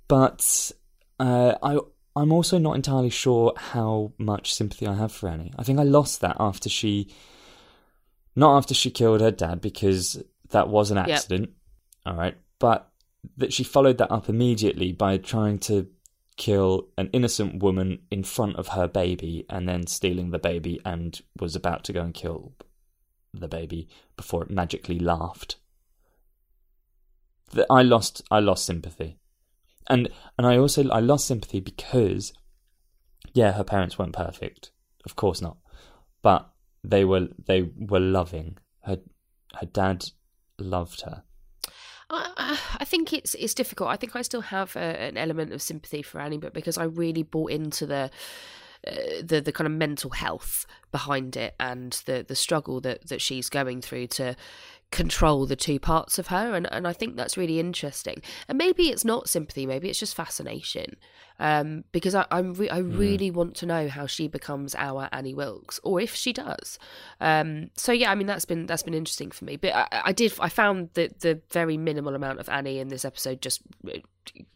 but 0.07 0.71
uh, 1.19 1.55
I 1.61 1.79
I'm 2.15 2.31
also 2.31 2.57
not 2.57 2.75
entirely 2.75 3.09
sure 3.09 3.53
how 3.55 4.11
much 4.17 4.53
sympathy 4.53 4.87
I 4.87 4.95
have 4.95 5.11
for 5.11 5.29
Annie. 5.29 5.53
I 5.57 5.63
think 5.63 5.79
I 5.79 5.83
lost 5.83 6.21
that 6.21 6.37
after 6.39 6.67
she, 6.67 7.13
not 8.35 8.57
after 8.57 8.73
she 8.73 8.89
killed 8.89 9.21
her 9.21 9.29
dad 9.29 9.61
because 9.61 10.23
that 10.49 10.67
was 10.67 10.89
an 10.89 10.97
accident. 10.97 11.51
All 12.05 12.15
right, 12.15 12.35
but 12.59 12.89
that 13.35 13.53
she 13.53 13.63
followed 13.63 13.97
that 13.99 14.11
up 14.11 14.29
immediately 14.29 14.93
by 14.93 15.17
trying 15.17 15.59
to 15.59 15.87
kill 16.37 16.87
an 16.97 17.09
innocent 17.13 17.61
woman 17.61 17.99
in 18.09 18.23
front 18.23 18.55
of 18.55 18.69
her 18.69 18.87
baby 18.87 19.45
and 19.49 19.67
then 19.67 19.85
stealing 19.85 20.29
the 20.29 20.39
baby 20.39 20.79
and 20.85 21.21
was 21.39 21.55
about 21.55 21.83
to 21.83 21.93
go 21.93 22.01
and 22.01 22.13
kill 22.13 22.53
the 23.33 23.47
baby 23.47 23.87
before 24.15 24.43
it 24.43 24.49
magically 24.49 24.99
laughed. 24.99 25.57
I 27.69 27.81
lost 27.81 28.21
I 28.29 28.39
lost 28.39 28.65
sympathy. 28.65 29.17
And 29.89 30.09
and 30.37 30.45
I 30.45 30.57
also 30.57 30.87
I 30.89 30.99
lost 30.99 31.27
sympathy 31.27 31.59
because 31.59 32.33
yeah, 33.33 33.53
her 33.53 33.63
parents 33.63 33.97
weren't 33.97 34.13
perfect. 34.15 34.71
Of 35.05 35.15
course 35.15 35.41
not. 35.41 35.57
But 36.21 36.49
they 36.83 37.05
were 37.05 37.29
they 37.45 37.69
were 37.77 37.99
loving. 37.99 38.57
Her 38.83 38.99
her 39.59 39.65
dad 39.65 40.05
loved 40.59 41.01
her. 41.01 41.23
I, 42.09 42.57
I 42.79 42.85
think 42.85 43.13
it's 43.13 43.33
it's 43.35 43.53
difficult. 43.53 43.89
I 43.89 43.97
think 43.97 44.15
I 44.15 44.21
still 44.21 44.41
have 44.41 44.75
a, 44.75 44.79
an 44.79 45.17
element 45.17 45.53
of 45.53 45.61
sympathy 45.61 46.01
for 46.01 46.21
Annie, 46.21 46.37
but 46.37 46.53
because 46.53 46.77
I 46.77 46.85
really 46.85 47.23
bought 47.23 47.51
into 47.51 47.85
the 47.85 48.09
uh, 48.85 49.21
the 49.23 49.41
the 49.41 49.51
kind 49.51 49.65
of 49.67 49.73
mental 49.73 50.11
health 50.11 50.65
behind 50.91 51.35
it 51.35 51.55
and 51.59 52.01
the 52.05 52.25
the 52.27 52.35
struggle 52.35 52.81
that 52.81 53.07
that 53.07 53.21
she's 53.21 53.49
going 53.49 53.81
through 53.81 54.07
to 54.07 54.35
control 54.91 55.45
the 55.45 55.55
two 55.55 55.79
parts 55.79 56.17
of 56.17 56.27
her. 56.27 56.55
And 56.55 56.71
and 56.71 56.87
I 56.87 56.93
think 56.93 57.15
that's 57.15 57.37
really 57.37 57.59
interesting. 57.59 58.21
And 58.47 58.57
maybe 58.57 58.89
it's 58.89 59.03
not 59.03 59.29
sympathy 59.29 59.65
maybe 59.65 59.89
it's 59.89 59.99
just 59.99 60.15
fascination. 60.15 60.95
Um 61.39 61.83
because 61.91 62.15
I 62.15 62.25
I'm 62.31 62.53
re- 62.53 62.69
I 62.69 62.79
really 62.79 63.29
want 63.29 63.55
to 63.57 63.65
know 63.65 63.89
how 63.89 64.07
she 64.07 64.27
becomes 64.27 64.75
our 64.75 65.09
Annie 65.11 65.33
Wilkes 65.33 65.79
or 65.83 65.99
if 65.99 66.15
she 66.15 66.31
does. 66.31 66.79
Um 67.19 67.69
so 67.75 67.91
yeah 67.91 68.11
I 68.11 68.15
mean 68.15 68.27
that's 68.27 68.45
been 68.45 68.65
that's 68.65 68.83
been 68.83 68.93
interesting 68.93 69.31
for 69.31 69.43
me. 69.43 69.57
But 69.57 69.75
I, 69.75 69.87
I 70.05 70.11
did 70.13 70.33
I 70.39 70.49
found 70.49 70.91
that 70.93 71.19
the 71.19 71.41
very 71.51 71.77
minimal 71.77 72.15
amount 72.15 72.39
of 72.39 72.47
Annie 72.47 72.79
in 72.79 72.87
this 72.87 73.03
episode 73.03 73.41
just 73.41 73.61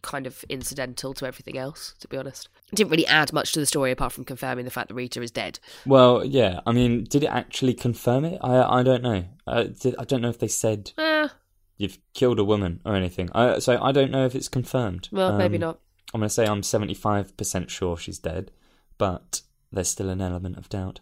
kind 0.02 0.26
of 0.26 0.44
incidental 0.48 1.14
to 1.14 1.26
everything 1.26 1.56
else 1.58 1.94
to 2.00 2.08
be 2.08 2.16
honest 2.16 2.48
it 2.72 2.76
didn't 2.76 2.90
really 2.90 3.06
add 3.06 3.32
much 3.32 3.52
to 3.52 3.60
the 3.60 3.66
story 3.66 3.90
apart 3.90 4.12
from 4.12 4.24
confirming 4.24 4.64
the 4.64 4.70
fact 4.70 4.88
that 4.88 4.94
Rita 4.94 5.20
is 5.22 5.30
dead 5.30 5.58
Well, 5.86 6.24
yeah. 6.24 6.60
I 6.66 6.72
mean, 6.72 7.04
did 7.04 7.22
it 7.24 7.28
actually 7.30 7.74
confirm 7.74 8.24
it? 8.24 8.38
I 8.42 8.80
I 8.80 8.82
don't 8.82 9.02
know. 9.02 9.24
Uh, 9.46 9.64
did, 9.64 9.94
I 9.98 10.04
don't 10.04 10.22
know 10.22 10.28
if 10.30 10.38
they 10.38 10.48
said 10.48 10.92
eh, 10.98 11.28
you've 11.76 11.98
killed 12.14 12.38
a 12.38 12.44
woman 12.44 12.80
or 12.84 12.94
anything. 12.94 13.28
I, 13.34 13.58
so 13.58 13.80
I 13.82 13.92
don't 13.92 14.10
know 14.10 14.24
if 14.26 14.34
it's 14.34 14.48
confirmed. 14.48 15.08
well 15.12 15.36
maybe 15.36 15.56
Um, 15.56 15.60
not 15.62 15.78
I'm 16.14 16.20
going 16.20 16.28
to 16.28 16.34
say 16.34 16.46
I'm 16.46 16.60
75% 16.60 17.68
sure 17.70 17.96
she's 17.96 18.18
dead, 18.18 18.50
but 18.98 19.40
there's 19.72 19.88
still 19.88 20.10
an 20.10 20.20
element 20.20 20.58
of 20.58 20.68
doubt. 20.68 21.00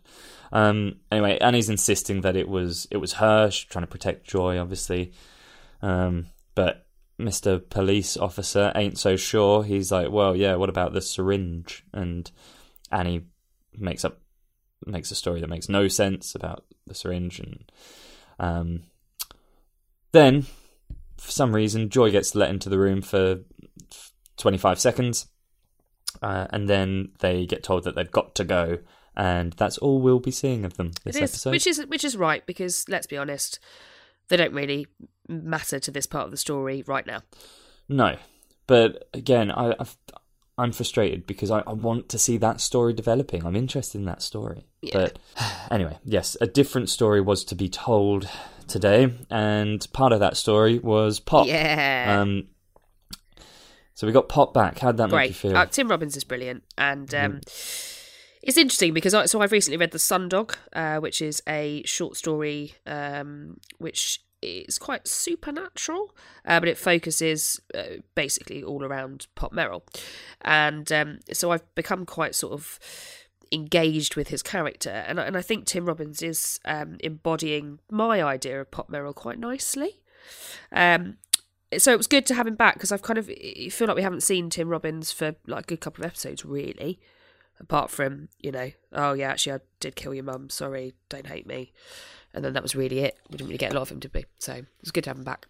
Um, 0.53 1.01
anyway, 1.11 1.39
Annie's 1.41 1.69
insisting 1.69 2.21
that 2.21 2.37
it 2.37 2.49
was 2.49 2.87
it 2.91 2.99
was 2.99 3.15
her. 3.15 3.51
She's 3.51 3.65
trying 3.67 3.83
to 3.85 3.91
protect 3.91 4.27
Joy, 4.27 4.59
obviously. 4.59 5.13
Um, 5.83 6.27
but 6.55 6.87
Mr. 7.21 7.69
Police 7.69 8.17
Officer 8.17 8.73
ain't 8.75 8.99
so 8.99 9.17
sure. 9.17 9.63
He's 9.63 9.93
like, 9.93 10.11
well, 10.11 10.35
yeah, 10.35 10.55
what 10.57 10.69
about 10.69 10.93
the 10.93 11.01
syringe? 11.01 11.85
And 11.93 12.31
Annie 12.91 13.27
makes 13.77 14.05
up 14.05 14.21
makes 14.87 15.11
a 15.11 15.15
story 15.15 15.41
that 15.41 15.49
makes 15.49 15.69
no 15.69 15.89
sense 15.89 16.35
about 16.35 16.65
the 16.87 16.95
syringe, 16.95 17.39
and 17.39 17.73
um, 18.39 18.83
then 20.13 20.47
for 21.19 21.31
some 21.31 21.55
reason, 21.55 21.91
Joy 21.91 22.11
gets 22.11 22.35
let 22.35 22.51
into 22.51 22.69
the 22.69 22.79
room 22.79 23.03
for 23.03 23.41
25 24.39 24.81
seconds, 24.81 25.27
uh, 26.23 26.47
and 26.51 26.69
then 26.69 27.11
they 27.21 27.47
get 27.47 27.63
told 27.63 27.85
that 27.85 27.95
they've 27.95 28.11
got 28.11 28.35
to 28.37 28.45
go, 28.45 28.79
and 29.17 29.53
that's 29.55 29.79
all 29.79 30.01
we'll 30.01 30.19
be 30.19 30.31
seeing 30.31 30.65
of 30.65 30.77
them 30.77 30.93
this 31.05 31.17
is, 31.17 31.23
episode. 31.23 31.51
which 31.51 31.67
is 31.67 31.87
which 31.87 32.05
is 32.05 32.17
right 32.17 32.45
because 32.47 32.85
let's 32.89 33.07
be 33.07 33.19
honest, 33.19 33.61
they 34.29 34.37
don't 34.37 34.55
really 34.55 34.87
matter 35.31 35.79
to 35.79 35.91
this 35.91 36.07
part 36.07 36.27
of 36.27 36.31
the 36.31 36.37
story 36.37 36.85
right 36.87 37.07
now. 37.07 37.23
No, 37.89 38.17
but 38.67 39.09
again, 39.15 39.51
I, 39.51 39.75
I've, 39.79 39.97
I'm 40.59 40.73
frustrated 40.73 41.27
because 41.27 41.51
I, 41.51 41.61
I 41.67 41.73
want 41.73 42.09
to 42.11 42.19
see 42.19 42.37
that 42.37 42.61
story 42.61 42.93
developing. 42.93 43.47
I'm 43.47 43.57
interested 43.57 43.99
in 43.99 44.05
that 44.05 44.23
story. 44.23 44.67
Yeah. 44.83 44.91
But 44.93 45.19
anyway, 45.71 45.99
yes, 46.05 46.37
a 46.41 46.47
different 46.47 46.91
story 46.91 47.21
was 47.21 47.45
to 47.45 47.55
be 47.55 47.69
told 47.69 48.29
today, 48.69 49.13
and 49.31 49.87
part 49.93 50.13
of 50.13 50.21
that 50.21 50.37
story 50.37 50.79
was 50.79 51.19
Pop. 51.21 51.47
Yeah, 51.47 52.19
Um, 52.21 52.49
so 53.95 54.07
we 54.07 54.13
got 54.13 54.29
Pop 54.29 54.55
back. 54.55 54.79
How'd 54.79 54.97
that 54.99 55.11
make 55.11 55.29
you 55.29 55.35
feel? 55.35 55.57
Uh, 55.57 55.67
Tim 55.67 55.89
Robbins 55.89 56.17
is 56.17 56.25
brilliant, 56.25 56.63
and 56.79 57.15
um, 57.15 57.41
it's 58.43 58.57
interesting 58.57 58.95
because 58.95 59.15
I, 59.15 59.27
so 59.27 59.41
I've 59.41 59.53
recently 59.53 59.77
read 59.77 59.91
The 59.91 59.99
Sun 59.99 60.29
Dog, 60.29 60.57
uh, 60.73 60.99
which 60.99 61.21
is 61.21 61.43
a 61.49 61.83
short 61.85 62.17
story 62.17 62.75
um, 62.87 63.59
which 63.79 64.21
is 64.43 64.79
quite 64.79 65.07
supernatural, 65.07 66.15
uh, 66.47 66.61
but 66.61 66.69
it 66.69 66.79
focuses 66.79 67.61
uh, 67.75 68.01
basically 68.15 68.63
all 68.63 68.85
around 68.85 69.27
Pop 69.35 69.53
Merrill, 69.53 69.85
and 70.43 70.91
um, 70.93 71.19
so 71.33 71.51
I've 71.53 71.75
become 71.75 72.07
quite 72.07 72.35
sort 72.35 72.53
of 72.53 72.79
engaged 73.53 74.17
with 74.17 74.29
his 74.29 74.43
character, 74.43 74.91
and 74.91 75.21
I- 75.21 75.25
and 75.27 75.37
I 75.37 75.43
think 75.43 75.65
Tim 75.65 75.87
Robbins 75.87 76.23
is 76.23 76.61
um, 76.65 76.97
embodying 77.01 77.81
my 77.91 78.23
idea 78.23 78.61
of 78.61 78.71
Pop 78.71 78.89
Merrill 78.89 79.13
quite 79.13 79.39
nicely. 79.39 80.01
Um, 80.73 81.17
so 81.79 81.93
it 81.93 81.97
was 81.97 82.07
good 82.07 82.27
to 82.27 82.35
have 82.35 82.47
him 82.47 82.57
back 82.57 82.75
because 82.75 82.91
I've 82.93 83.03
kind 83.03 83.19
of 83.19 83.27
feel 83.27 83.87
like 83.87 83.97
we 83.97 84.03
haven't 84.03 84.23
seen 84.23 84.51
Tim 84.51 84.69
Robbins 84.69 85.13
for 85.13 85.37
like 85.47 85.65
a 85.65 85.67
good 85.67 85.81
couple 85.81 86.05
of 86.05 86.09
episodes 86.11 86.45
really, 86.45 87.01
apart 87.61 87.91
from 87.91 88.29
you 88.39 88.51
know 88.51 88.71
oh 88.93 89.13
yeah 89.13 89.31
actually 89.31 89.53
I 89.55 89.59
did 89.81 89.95
kill 89.97 90.15
your 90.15 90.25
mum 90.25 90.49
sorry 90.51 90.95
don't 91.09 91.27
hate 91.27 91.47
me, 91.47 91.73
and 92.35 92.45
then 92.45 92.53
that 92.55 92.63
was 92.63 92.75
really 92.75 93.01
it. 93.01 93.17
We 93.31 93.37
didn't 93.37 93.49
really 93.49 93.59
get 93.59 93.73
a 93.73 93.75
lot 93.75 93.83
of 93.83 93.91
him 93.91 93.99
did 94.01 94.15
we? 94.15 94.25
So 94.39 94.55
it 94.55 94.67
was 94.81 94.91
good 94.93 95.05
to 95.05 95.11
have 95.11 95.19
him 95.19 95.25
back, 95.25 95.47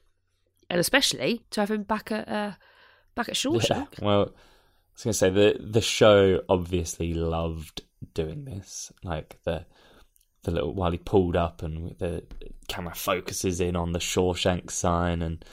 and 0.69 0.79
especially 0.81 1.43
to 1.51 1.61
have 1.61 1.71
him 1.71 1.83
back 1.85 2.11
at 2.13 2.29
uh, 2.29 2.53
back 3.15 3.29
at 3.29 3.43
Yeah, 3.45 3.51
Shawshank. 3.51 4.01
well, 4.03 4.21
I 4.21 4.93
was 4.95 5.05
going 5.05 5.13
to 5.13 5.15
say 5.15 5.31
the 5.31 5.57
the 5.61 5.81
show 5.81 6.43
obviously 6.49 7.15
loved 7.15 7.83
doing 8.15 8.45
this, 8.45 8.93
like 9.05 9.37
the 9.45 9.67
the 10.43 10.51
little 10.51 10.73
while 10.75 10.91
he 10.91 10.97
pulled 10.99 11.37
up 11.37 11.63
and 11.63 11.95
the 11.99 12.25
camera 12.67 12.95
focuses 12.95 13.61
in 13.61 13.77
on 13.77 13.93
the 13.93 13.99
Shawshank 13.99 14.71
sign, 14.71 15.23
and 15.23 15.45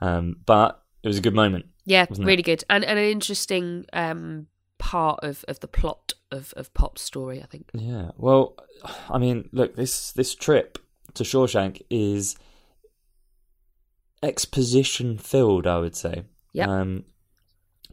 um, 0.00 0.36
but 0.46 0.82
it 1.02 1.08
was 1.08 1.18
a 1.18 1.22
good 1.22 1.34
moment. 1.34 1.66
Yeah, 1.84 2.06
Wasn't 2.08 2.26
it? 2.26 2.30
really 2.30 2.42
good, 2.42 2.64
and 2.70 2.84
and 2.84 2.98
an 2.98 3.04
interesting 3.06 3.84
um 3.92 4.46
part 4.78 5.20
of 5.22 5.44
of 5.48 5.60
the 5.60 5.68
plot 5.68 6.14
of 6.30 6.52
of 6.56 6.72
Pop's 6.74 7.02
story. 7.02 7.42
I 7.42 7.46
think. 7.46 7.68
Yeah. 7.74 8.10
Well, 8.16 8.56
I 9.08 9.18
mean, 9.18 9.48
look 9.52 9.76
this 9.76 10.12
this 10.12 10.34
trip 10.34 10.78
to 11.14 11.24
Shawshank 11.24 11.82
is 11.90 12.36
exposition 14.22 15.18
filled. 15.18 15.66
I 15.66 15.78
would 15.78 15.96
say. 15.96 16.24
Yep. 16.52 16.68
Um, 16.68 17.04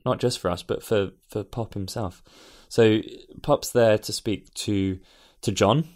not 0.05 0.19
just 0.19 0.39
for 0.39 0.49
us, 0.49 0.63
but 0.63 0.83
for 0.83 1.11
for 1.27 1.43
Pop 1.43 1.73
himself. 1.73 2.23
So 2.69 3.01
Pop's 3.41 3.71
there 3.71 3.97
to 3.97 4.13
speak 4.13 4.53
to 4.55 4.99
to 5.41 5.51
John, 5.51 5.87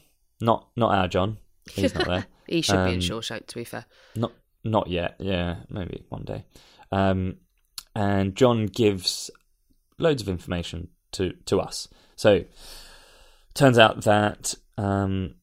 not 0.42 0.68
not 0.76 0.94
our 0.94 1.08
John. 1.08 1.38
He's 1.72 1.94
not 1.96 2.08
there. 2.08 2.26
He 2.48 2.64
should 2.64 2.84
be 2.86 2.94
in 2.94 2.96
Um, 2.96 3.00
Shawshank, 3.02 3.46
to 3.46 3.56
be 3.56 3.64
fair. 3.64 3.86
Not 4.16 4.32
not 4.64 4.88
yet. 4.88 5.18
Yeah, 5.20 5.58
maybe 5.70 6.04
one 6.10 6.24
day. 6.24 6.46
Um, 6.92 7.36
and 7.96 8.36
John 8.36 8.66
gives 8.66 9.30
loads 10.00 10.22
of 10.22 10.30
information 10.30 10.90
to 11.14 11.34
to 11.46 11.60
us. 11.60 11.88
So 12.16 12.44
turns 13.54 13.78
out 13.78 14.04
that 14.04 14.56
um, 14.78 15.36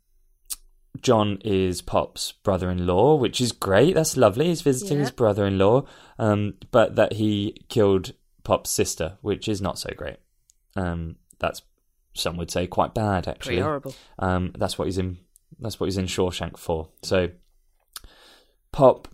John 1.00 1.38
is 1.44 1.82
Pop's 1.82 2.32
brother-in-law, 2.32 3.16
which 3.16 3.40
is 3.40 3.52
great. 3.52 3.94
That's 3.94 4.16
lovely. 4.16 4.46
He's 4.46 4.62
visiting 4.62 4.96
Yeah. 4.98 5.02
his 5.04 5.10
brother-in-law, 5.10 5.84
um, 6.18 6.54
but 6.70 6.96
that 6.96 7.14
he 7.14 7.64
killed 7.68 8.12
Pop's 8.44 8.70
sister, 8.70 9.18
which 9.20 9.48
is 9.48 9.60
not 9.60 9.78
so 9.78 9.90
great. 9.96 10.16
Um, 10.76 11.16
that's 11.38 11.62
some 12.14 12.36
would 12.38 12.50
say 12.50 12.66
quite 12.66 12.94
bad, 12.94 13.28
actually. 13.28 13.56
Pretty 13.56 13.62
horrible. 13.62 13.94
Um, 14.18 14.52
that's 14.56 14.78
what 14.78 14.86
he's 14.86 14.96
in. 14.98 15.18
That's 15.58 15.78
what 15.78 15.86
he's 15.86 15.98
in 15.98 16.06
Shawshank 16.06 16.56
for. 16.58 16.88
So, 17.02 17.30
Pop 18.72 19.08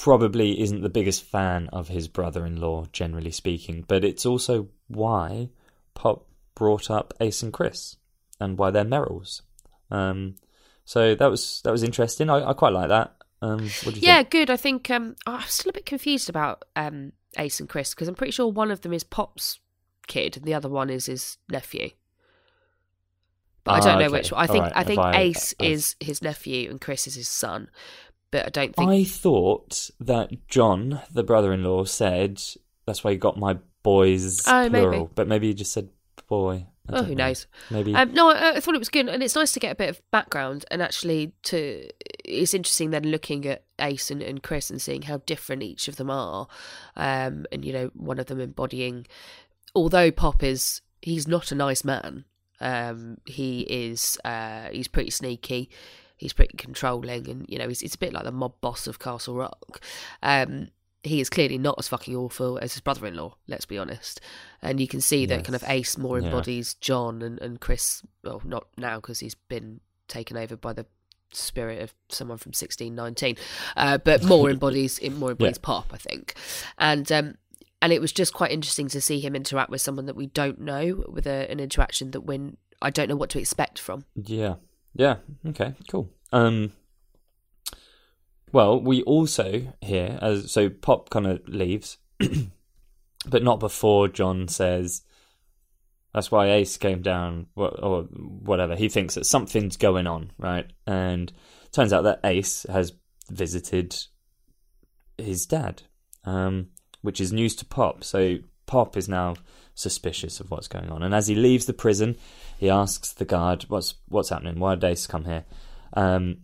probably 0.00 0.60
isn't 0.60 0.80
the 0.82 0.88
biggest 0.88 1.22
fan 1.22 1.68
of 1.72 1.88
his 1.88 2.08
brother-in-law, 2.08 2.86
generally 2.92 3.30
speaking. 3.30 3.84
But 3.86 4.02
it's 4.04 4.24
also 4.26 4.68
why 4.88 5.50
Pop 5.94 6.26
brought 6.54 6.90
up 6.90 7.12
Ace 7.20 7.42
and 7.42 7.52
Chris, 7.52 7.96
and 8.40 8.56
why 8.58 8.70
they're 8.70 8.84
Merrills. 8.84 9.42
Um, 9.90 10.36
so 10.84 11.14
that 11.14 11.30
was 11.30 11.60
that 11.64 11.70
was 11.70 11.82
interesting. 11.82 12.30
I, 12.30 12.50
I 12.50 12.52
quite 12.54 12.72
like 12.72 12.88
that. 12.88 13.14
Um, 13.42 13.60
what 13.84 13.94
do 13.94 14.00
you 14.00 14.06
Yeah, 14.06 14.18
think? 14.18 14.30
good. 14.30 14.50
I 14.50 14.56
think 14.56 14.90
um, 14.90 15.16
I'm 15.26 15.42
still 15.48 15.70
a 15.70 15.72
bit 15.74 15.86
confused 15.86 16.28
about 16.28 16.64
um, 16.76 17.12
Ace 17.38 17.60
and 17.60 17.68
Chris 17.68 17.94
because 17.94 18.08
I'm 18.08 18.14
pretty 18.14 18.32
sure 18.32 18.48
one 18.48 18.70
of 18.70 18.80
them 18.82 18.92
is 18.92 19.04
Pop's 19.04 19.60
kid 20.06 20.36
and 20.36 20.44
the 20.44 20.54
other 20.54 20.68
one 20.68 20.90
is 20.90 21.06
his 21.06 21.38
nephew. 21.50 21.90
But 23.64 23.72
I 23.72 23.76
Ah, 23.78 23.80
don't 23.80 23.98
know 23.98 24.06
okay. 24.06 24.12
which. 24.12 24.32
one. 24.32 24.42
I 24.42 24.46
think 24.46 24.64
Alright, 24.64 24.76
I 24.76 24.84
think 24.84 24.98
I- 25.00 25.20
Ace 25.20 25.54
I've- 25.60 25.72
is 25.72 25.96
his 26.00 26.22
nephew 26.22 26.70
and 26.70 26.80
Chris 26.80 27.06
is 27.06 27.14
his 27.14 27.28
son. 27.28 27.70
But 28.30 28.46
I 28.46 28.48
don't 28.50 28.74
think. 28.76 28.88
I 28.90 29.04
thought 29.04 29.90
that 30.00 30.46
John, 30.48 31.00
the 31.12 31.22
brother-in-law, 31.24 31.84
said 31.84 32.40
that's 32.86 33.02
why 33.02 33.12
he 33.12 33.16
got 33.16 33.38
my 33.38 33.58
boys 33.82 34.42
Oh, 34.46 34.68
maybe. 34.68 34.82
plural, 34.82 35.10
but 35.14 35.26
maybe 35.28 35.48
he 35.48 35.54
just 35.54 35.72
said 35.72 35.88
boy. 36.28 36.66
I 36.88 36.98
Oh, 36.98 37.02
who 37.04 37.14
know. 37.14 37.26
knows? 37.28 37.46
Maybe 37.70 37.94
Um, 37.94 38.12
no, 38.14 38.30
I, 38.30 38.56
I 38.56 38.60
thought 38.60 38.74
it 38.74 38.78
was 38.80 38.88
good, 38.88 39.08
and 39.08 39.22
it's 39.22 39.34
nice 39.36 39.52
to 39.52 39.60
get 39.60 39.72
a 39.72 39.76
bit 39.76 39.88
of 39.90 40.00
background. 40.10 40.64
And 40.70 40.80
actually, 40.82 41.32
to 41.44 41.88
it's 42.24 42.54
interesting 42.54 42.90
then 42.90 43.04
looking 43.04 43.46
at 43.46 43.64
Ace 43.80 44.10
and, 44.10 44.22
and 44.22 44.42
Chris 44.42 44.70
and 44.70 44.80
seeing 44.80 45.02
how 45.02 45.18
different 45.26 45.62
each 45.62 45.88
of 45.88 45.96
them 45.96 46.10
are. 46.10 46.46
Um, 46.96 47.46
and 47.52 47.64
you 47.64 47.72
know, 47.72 47.90
one 47.94 48.18
of 48.18 48.26
them 48.26 48.40
embodying, 48.40 49.06
although 49.74 50.10
Pop 50.10 50.42
is 50.42 50.80
he's 51.02 51.26
not 51.28 51.50
a 51.52 51.54
nice 51.56 51.84
man. 51.84 52.24
Um, 52.60 53.18
he 53.24 53.60
is 53.62 54.18
uh, 54.24 54.68
he's 54.70 54.88
pretty 54.88 55.10
sneaky. 55.10 55.70
He's 56.20 56.32
pretty 56.32 56.56
controlling, 56.56 57.28
and 57.28 57.46
you 57.48 57.58
know, 57.58 57.66
he's, 57.68 57.82
it's 57.82 57.94
a 57.94 57.98
bit 57.98 58.12
like 58.12 58.24
the 58.24 58.30
mob 58.32 58.54
boss 58.60 58.86
of 58.86 58.98
Castle 58.98 59.34
Rock. 59.36 59.80
Um, 60.22 60.68
he 61.02 61.18
is 61.20 61.30
clearly 61.30 61.56
not 61.56 61.76
as 61.78 61.88
fucking 61.88 62.14
awful 62.14 62.58
as 62.58 62.74
his 62.74 62.82
brother-in-law. 62.82 63.34
Let's 63.48 63.64
be 63.64 63.78
honest, 63.78 64.20
and 64.60 64.78
you 64.78 64.86
can 64.86 65.00
see 65.00 65.24
that 65.26 65.44
kind 65.44 65.54
of 65.56 65.64
Ace 65.66 65.96
more 65.96 66.18
Yeah. 66.20 66.26
embodies 66.26 66.74
John 66.74 67.22
and, 67.22 67.40
and 67.40 67.58
Chris. 67.60 68.02
Well, 68.22 68.42
not 68.44 68.66
now 68.76 68.96
because 68.96 69.18
he's 69.20 69.34
been 69.34 69.80
taken 70.08 70.36
over 70.36 70.56
by 70.56 70.74
the 70.74 70.84
spirit 71.32 71.80
of 71.80 71.94
someone 72.10 72.36
from 72.38 72.52
sixteen 72.52 72.94
nineteen, 72.94 73.36
uh, 73.76 73.96
but 73.98 74.22
more 74.22 74.50
embodies 74.52 74.98
it 74.98 75.10
more 75.10 75.30
embodies 75.30 75.56
Pop, 75.58 75.86
I 75.92 75.96
think, 75.96 76.34
and 76.76 77.10
um, 77.10 77.36
and 77.80 77.94
it 77.94 78.00
was 78.02 78.12
just 78.12 78.34
quite 78.34 78.50
interesting 78.50 78.88
to 78.88 79.00
see 79.00 79.20
him 79.20 79.34
interact 79.34 79.70
with 79.70 79.80
someone 79.80 80.04
that 80.04 80.16
we 80.16 80.26
don't 80.26 80.60
know, 80.60 81.02
with 81.08 81.26
a, 81.26 81.50
an 81.50 81.60
interaction 81.60 82.10
that 82.10 82.20
when 82.22 82.58
I 82.82 82.90
don't 82.90 83.08
know 83.08 83.16
what 83.16 83.30
to 83.30 83.38
expect 83.38 83.78
from. 83.78 84.04
Yeah. 84.14 84.56
Yeah. 84.94 85.16
Okay. 85.46 85.74
Cool. 85.88 86.10
Um. 86.32 86.72
Well, 88.52 88.80
we 88.80 89.02
also 89.02 89.72
hear 89.80 90.18
as 90.20 90.50
so 90.50 90.68
Pop 90.68 91.10
kind 91.10 91.26
of 91.26 91.48
leaves, 91.48 91.98
but 93.26 93.42
not 93.42 93.60
before 93.60 94.08
John 94.08 94.48
says. 94.48 95.02
That's 96.12 96.32
why 96.32 96.50
Ace 96.50 96.76
came 96.76 97.02
down, 97.02 97.46
or 97.54 98.02
whatever. 98.02 98.74
He 98.74 98.88
thinks 98.88 99.14
that 99.14 99.26
something's 99.26 99.76
going 99.76 100.08
on, 100.08 100.32
right? 100.38 100.66
And 100.84 101.32
turns 101.70 101.92
out 101.92 102.02
that 102.02 102.18
Ace 102.24 102.66
has 102.68 102.94
visited 103.30 103.96
his 105.16 105.46
dad, 105.46 105.82
um, 106.24 106.70
which 107.02 107.20
is 107.20 107.32
news 107.32 107.54
to 107.56 107.64
Pop. 107.64 108.02
So 108.02 108.38
Pop 108.66 108.96
is 108.96 109.08
now 109.08 109.34
suspicious 109.74 110.40
of 110.40 110.50
what's 110.50 110.68
going 110.68 110.90
on. 110.90 111.02
And 111.02 111.14
as 111.14 111.26
he 111.28 111.34
leaves 111.34 111.66
the 111.66 111.72
prison, 111.72 112.16
he 112.58 112.68
asks 112.68 113.12
the 113.12 113.24
guard, 113.24 113.64
"What's 113.68 113.94
what's 114.08 114.28
happening? 114.30 114.58
Why 114.58 114.74
did 114.74 114.84
Ace 114.84 115.06
come 115.06 115.24
here?" 115.24 115.44
Um, 115.94 116.38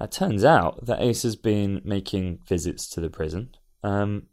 it 0.00 0.12
turns 0.12 0.44
out 0.44 0.86
that 0.86 1.00
Ace 1.00 1.22
has 1.22 1.36
been 1.36 1.80
making 1.84 2.38
visits 2.46 2.88
to 2.90 3.00
the 3.00 3.10
prison, 3.10 3.50
um, 3.82 4.26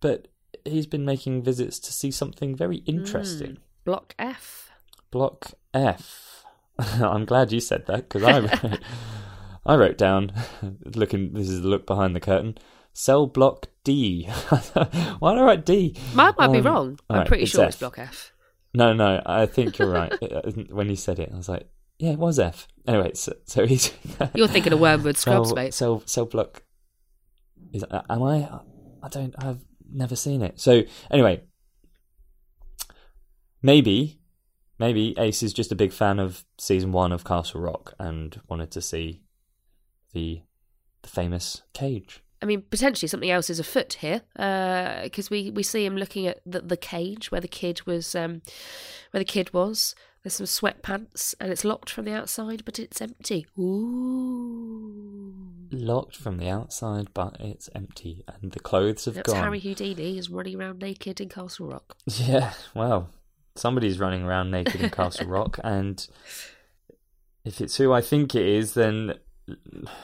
but 0.00 0.28
he's 0.64 0.86
been 0.86 1.04
making 1.04 1.42
visits 1.42 1.78
to 1.80 1.92
see 1.92 2.10
something 2.10 2.54
very 2.54 2.78
interesting. 2.78 3.58
Block 3.84 4.14
F. 4.18 4.70
Block 5.10 5.52
F. 5.72 6.44
I'm 6.78 7.24
glad 7.24 7.52
you 7.52 7.60
said 7.60 7.86
that 7.86 8.08
because 8.08 8.22
I 8.22 8.38
wrote, 8.40 8.80
I 9.64 9.76
wrote 9.76 9.98
down 9.98 10.32
looking. 10.84 11.32
This 11.32 11.48
is 11.48 11.62
the 11.62 11.68
look 11.68 11.86
behind 11.86 12.14
the 12.14 12.20
curtain. 12.20 12.58
Cell 12.92 13.26
block 13.26 13.68
D. 13.86 14.24
Why 15.20 15.32
did 15.34 15.40
I 15.40 15.44
write 15.44 15.64
D? 15.64 15.96
Might 16.14 16.36
might 16.36 16.52
be 16.52 16.58
Um, 16.58 16.64
wrong. 16.66 16.98
I'm 17.08 17.24
pretty 17.26 17.44
it's 17.44 17.52
sure 17.52 17.62
F. 17.62 17.68
it's 17.68 17.78
Block 17.78 17.98
F. 17.98 18.32
No, 18.74 18.92
no, 18.92 19.22
I 19.24 19.46
think 19.46 19.78
you're 19.78 19.88
right. 19.88 20.12
When 20.70 20.90
you 20.90 20.96
said 20.96 21.18
it, 21.20 21.30
I 21.32 21.36
was 21.36 21.48
like, 21.48 21.68
yeah, 21.98 22.10
it 22.10 22.18
was 22.18 22.38
F. 22.38 22.66
Anyway, 22.86 23.12
so, 23.14 23.32
so 23.44 23.64
he's 23.66 23.92
You're 24.34 24.48
thinking 24.48 24.72
of 24.72 24.80
Wormwood 24.80 25.16
Scrubs, 25.16 25.48
cell, 25.48 25.56
mate. 25.56 25.72
Cell, 25.72 26.02
cell 26.04 26.26
block. 26.26 26.62
Is 27.72 27.84
uh, 27.84 28.02
am 28.10 28.22
I? 28.24 28.48
I 29.02 29.08
don't. 29.08 29.34
I've 29.38 29.64
never 29.90 30.16
seen 30.16 30.42
it. 30.42 30.60
So 30.60 30.82
anyway, 31.10 31.42
maybe, 33.62 34.20
maybe 34.78 35.14
Ace 35.18 35.42
is 35.42 35.52
just 35.52 35.72
a 35.72 35.76
big 35.76 35.92
fan 35.92 36.18
of 36.18 36.44
season 36.58 36.92
one 36.92 37.12
of 37.12 37.24
Castle 37.24 37.60
Rock 37.60 37.94
and 37.98 38.40
wanted 38.48 38.70
to 38.72 38.82
see 38.82 39.22
the 40.12 40.42
the 41.02 41.08
famous 41.08 41.62
cage. 41.72 42.22
I 42.42 42.46
mean, 42.46 42.62
potentially 42.62 43.08
something 43.08 43.30
else 43.30 43.48
is 43.48 43.58
afoot 43.58 43.94
here, 43.94 44.22
because 44.34 45.30
we, 45.30 45.50
we 45.50 45.62
see 45.62 45.84
him 45.86 45.96
looking 45.96 46.26
at 46.26 46.40
the, 46.44 46.60
the 46.60 46.76
cage 46.76 47.30
where 47.30 47.40
the 47.40 47.48
kid 47.48 47.86
was, 47.86 48.14
um, 48.14 48.42
where 49.10 49.20
the 49.20 49.24
kid 49.24 49.52
was. 49.54 49.94
There's 50.22 50.34
some 50.34 50.46
sweatpants, 50.46 51.34
and 51.40 51.52
it's 51.52 51.64
locked 51.64 51.88
from 51.88 52.04
the 52.04 52.12
outside, 52.12 52.64
but 52.64 52.78
it's 52.80 53.00
empty. 53.00 53.46
Ooh, 53.56 55.34
Locked 55.70 56.16
from 56.16 56.38
the 56.38 56.48
outside, 56.48 57.08
but 57.14 57.36
it's 57.40 57.68
empty, 57.74 58.24
and 58.26 58.52
the 58.52 58.60
clothes 58.60 59.04
have 59.04 59.14
that's 59.14 59.32
gone. 59.32 59.42
Harry 59.42 59.60
Houdini 59.60 60.18
is 60.18 60.28
running 60.28 60.56
around 60.56 60.80
naked 60.80 61.20
in 61.20 61.28
Castle 61.28 61.68
Rock. 61.68 61.96
Yeah, 62.06 62.52
well, 62.74 63.08
somebody's 63.54 63.98
running 63.98 64.22
around 64.24 64.50
naked 64.50 64.80
in 64.80 64.90
Castle 64.90 65.26
Rock, 65.28 65.58
and 65.62 66.06
if 67.44 67.60
it's 67.60 67.76
who 67.76 67.92
I 67.92 68.00
think 68.00 68.34
it 68.34 68.46
is, 68.46 68.74
then 68.74 69.14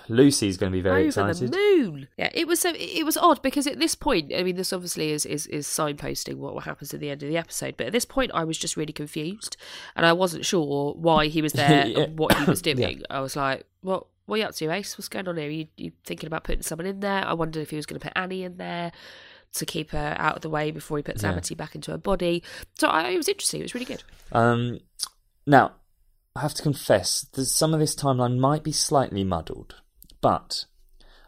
Lucy's 0.09 0.57
going 0.57 0.71
to 0.73 0.77
be 0.77 0.81
very 0.83 1.01
Over 1.03 1.07
excited. 1.31 1.51
the 1.53 1.57
moon. 1.57 2.09
Yeah, 2.17 2.31
it 2.33 2.47
was 2.47 2.61
so 2.61 2.73
it 2.77 3.05
was 3.05 3.17
odd 3.17 3.43
because 3.43 3.67
at 3.67 3.79
this 3.79 3.95
point, 3.95 4.33
I 4.35 4.43
mean, 4.43 4.57
this 4.57 4.73
obviously 4.73 5.11
is 5.11 5.27
is 5.27 5.47
is 5.49 5.67
signposting 5.67 6.37
what 6.37 6.63
happens 6.65 6.93
at 6.95 7.01
the 7.01 7.11
end 7.11 7.23
of 7.23 7.29
the 7.29 7.37
episode. 7.37 7.77
But 7.77 7.87
at 7.89 7.93
this 7.93 8.05
point, 8.05 8.31
I 8.35 8.45
was 8.45 8.57
just 8.59 8.77
really 8.77 8.93
confused, 8.93 9.57
and 9.97 10.07
I 10.07 10.13
wasn't 10.13 10.45
sure 10.45 10.93
why 10.95 11.27
he 11.27 11.43
was 11.43 11.53
there 11.55 11.87
Yeah. 11.87 12.01
and 12.05 12.19
what 12.19 12.37
he 12.37 12.45
was 12.45 12.63
doing. 12.69 12.79
Yeah. 13.01 13.07
I 13.11 13.21
was 13.21 13.37
like, 13.37 13.65
"What? 13.81 14.07
What 14.27 14.37
are 14.37 14.39
you 14.39 14.45
up 14.45 14.55
to, 14.55 14.71
Ace? 14.71 14.97
What's 14.97 15.09
going 15.09 15.27
on 15.27 15.37
here? 15.37 15.51
you 15.51 15.67
you 15.77 15.93
thinking 16.05 16.27
about 16.29 16.45
putting 16.45 16.63
someone 16.63 16.87
in 16.87 17.01
there?" 17.01 17.25
I 17.27 17.33
wondered 17.33 17.61
if 17.61 17.71
he 17.71 17.77
was 17.77 17.87
going 17.87 17.99
to 17.99 18.05
put 18.05 18.13
Annie 18.17 18.45
in 18.45 18.57
there 18.59 18.93
to 19.55 19.67
keep 19.67 19.91
her 19.91 20.15
out 20.19 20.37
of 20.37 20.43
the 20.43 20.49
way 20.49 20.71
before 20.71 20.97
he 20.97 21.03
puts 21.03 21.23
Yeah. 21.23 21.33
Amity 21.33 21.55
back 21.55 21.75
into 21.75 21.91
her 21.91 21.99
body. 21.99 22.43
So 22.79 22.89
I, 22.89 23.09
it 23.11 23.17
was 23.17 23.29
interesting. 23.29 23.61
It 23.61 23.65
was 23.65 23.75
really 23.75 23.85
good. 23.87 24.03
Um, 24.31 24.79
now, 25.47 25.73
I 26.35 26.41
have 26.41 26.55
to 26.55 26.63
confess 26.63 27.27
that 27.33 27.45
some 27.45 27.75
of 27.75 27.81
this 27.81 27.95
timeline 27.95 28.39
might 28.39 28.63
be 28.63 28.73
slightly 28.73 29.23
muddled, 29.23 29.77
but 30.21 30.65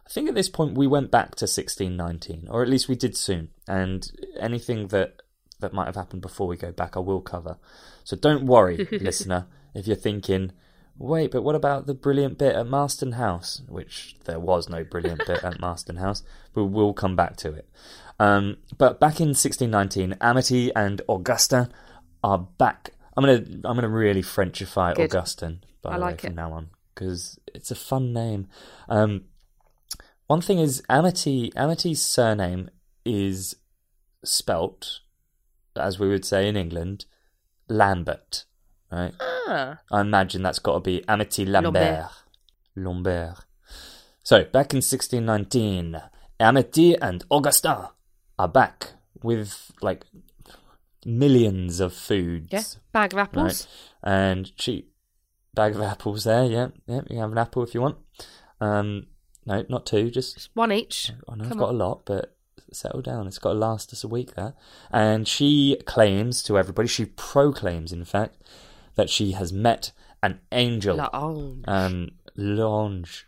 I 0.07 0.11
think 0.11 0.29
at 0.29 0.35
this 0.35 0.49
point 0.49 0.79
we 0.79 0.87
went 0.87 1.11
back 1.11 1.35
to 1.37 1.45
1619, 1.45 2.49
or 2.51 2.63
at 2.63 2.69
least 2.69 2.89
we 2.89 2.95
did 2.95 3.17
soon, 3.17 3.51
and 3.69 4.11
anything 4.39 4.89
that 4.89 5.23
that 5.61 5.73
might 5.73 5.87
have 5.87 5.97
happened 5.97 6.23
before 6.23 6.47
we 6.47 6.57
go 6.57 6.73
back, 6.73 6.97
I 6.97 7.01
will 7.01 7.21
cover. 7.21 7.59
So 8.03 8.17
don't 8.17 8.47
worry, 8.47 8.77
listener, 8.93 9.47
if 9.75 9.87
you're 9.87 9.97
thinking, 9.97 10.53
wait, 10.99 11.31
but 11.31 11.43
what 11.43 11.55
about 11.55 11.87
the 11.87 11.95
brilliant 11.95 12.39
bit 12.39 12.55
at 12.55 12.67
Marsten 12.67 13.13
House? 13.13 13.63
Which 13.69 14.17
there 14.25 14.41
was 14.41 14.69
no 14.69 14.85
brilliant 14.85 15.27
bit 15.27 15.43
at 15.43 15.61
Marsten 15.61 15.97
House, 15.97 16.23
but 16.55 16.65
we'll 16.65 16.93
come 16.93 17.17
back 17.17 17.37
to 17.37 17.53
it. 17.53 17.69
Um, 18.19 18.59
but 18.79 19.01
back 19.01 19.21
in 19.21 19.29
1619, 19.29 20.17
Amity 20.21 20.75
and 20.75 21.03
Augusta 21.09 21.69
are 22.23 22.39
back. 22.39 22.94
I'm 23.17 23.25
gonna 23.25 23.45
I'm 23.65 23.75
gonna 23.77 23.89
really 23.89 24.23
Frenchify 24.23 24.95
Good. 24.95 25.15
Augustin 25.15 25.63
by 25.83 25.91
I 25.91 25.95
the 25.95 25.99
way 26.05 26.11
like 26.13 26.21
from 26.23 26.31
it. 26.31 26.37
now 26.37 26.53
on 26.53 26.71
because 26.95 27.39
it's 27.55 27.71
a 27.71 27.75
fun 27.77 28.13
name. 28.13 28.49
Um, 28.89 29.25
one 30.27 30.41
thing 30.41 30.59
is 30.59 30.83
Amity 30.89 31.53
Amity's 31.57 32.01
surname 32.03 32.71
is 33.05 33.57
spelt 34.25 35.01
as 35.77 35.99
we 35.99 36.09
would 36.09 36.25
say 36.25 36.49
in 36.49 36.57
England, 36.57 37.05
Lambert. 37.69 38.45
Right? 38.91 39.13
Ah, 39.21 39.81
I 39.91 40.01
imagine 40.01 40.43
that's 40.43 40.59
got 40.59 40.75
to 40.75 40.81
be 40.81 41.07
Amity 41.09 41.45
Lambert. 41.45 41.75
Lambert. 41.75 42.11
Lambert. 42.77 43.45
So, 44.23 44.45
back 44.45 44.73
in 44.73 44.79
1619, 44.79 46.01
Amity 46.41 46.97
and 46.97 47.25
Augustin 47.31 47.87
are 48.39 48.49
back 48.49 48.93
with 49.23 49.73
like 49.81 50.05
millions 51.07 51.81
of 51.81 51.93
foods. 51.93 52.49
yeah, 52.51 52.63
bag 52.93 53.13
of 53.13 53.19
apples. 53.19 53.67
And 54.03 54.55
cheap 54.57 54.95
bag 55.55 55.75
of 55.75 55.83
apples 55.83 56.25
there, 56.25 56.45
yeah. 56.45 56.69
Yeah, 56.87 56.97
you 56.97 57.03
can 57.09 57.17
have 57.19 57.33
an 57.33 57.39
apple 57.39 57.63
if 57.63 57.75
you 57.75 57.81
want. 57.81 57.97
Um, 58.61 59.07
no, 59.47 59.65
not 59.69 59.87
two, 59.87 60.11
just 60.11 60.51
One 60.55 60.73
each. 60.73 61.13
I 61.29 61.37
know 61.37 61.45
I've 61.45 61.57
got 61.57 61.71
a 61.71 61.73
lot, 61.73 62.03
but 62.05 62.37
settle 62.73 63.03
down. 63.03 63.27
It's 63.27 63.39
got 63.39 63.53
to 63.53 63.59
last 63.59 63.93
us 63.93 64.05
a 64.05 64.09
week 64.09 64.35
there. 64.35 64.55
And 64.91 65.29
she 65.29 65.81
claims 65.87 66.43
to 66.45 66.59
everybody, 66.59 66.89
she 66.89 67.07
proclaims, 67.07 67.93
in 67.93 68.05
fact, 68.05 68.37
that 68.97 69.11
she 69.11 69.33
has 69.33 69.53
met 69.53 69.93
an 70.23 70.41
angel, 70.53 71.01
oh, 71.13 71.57
um, 71.67 72.11
L'Ange, 72.37 73.25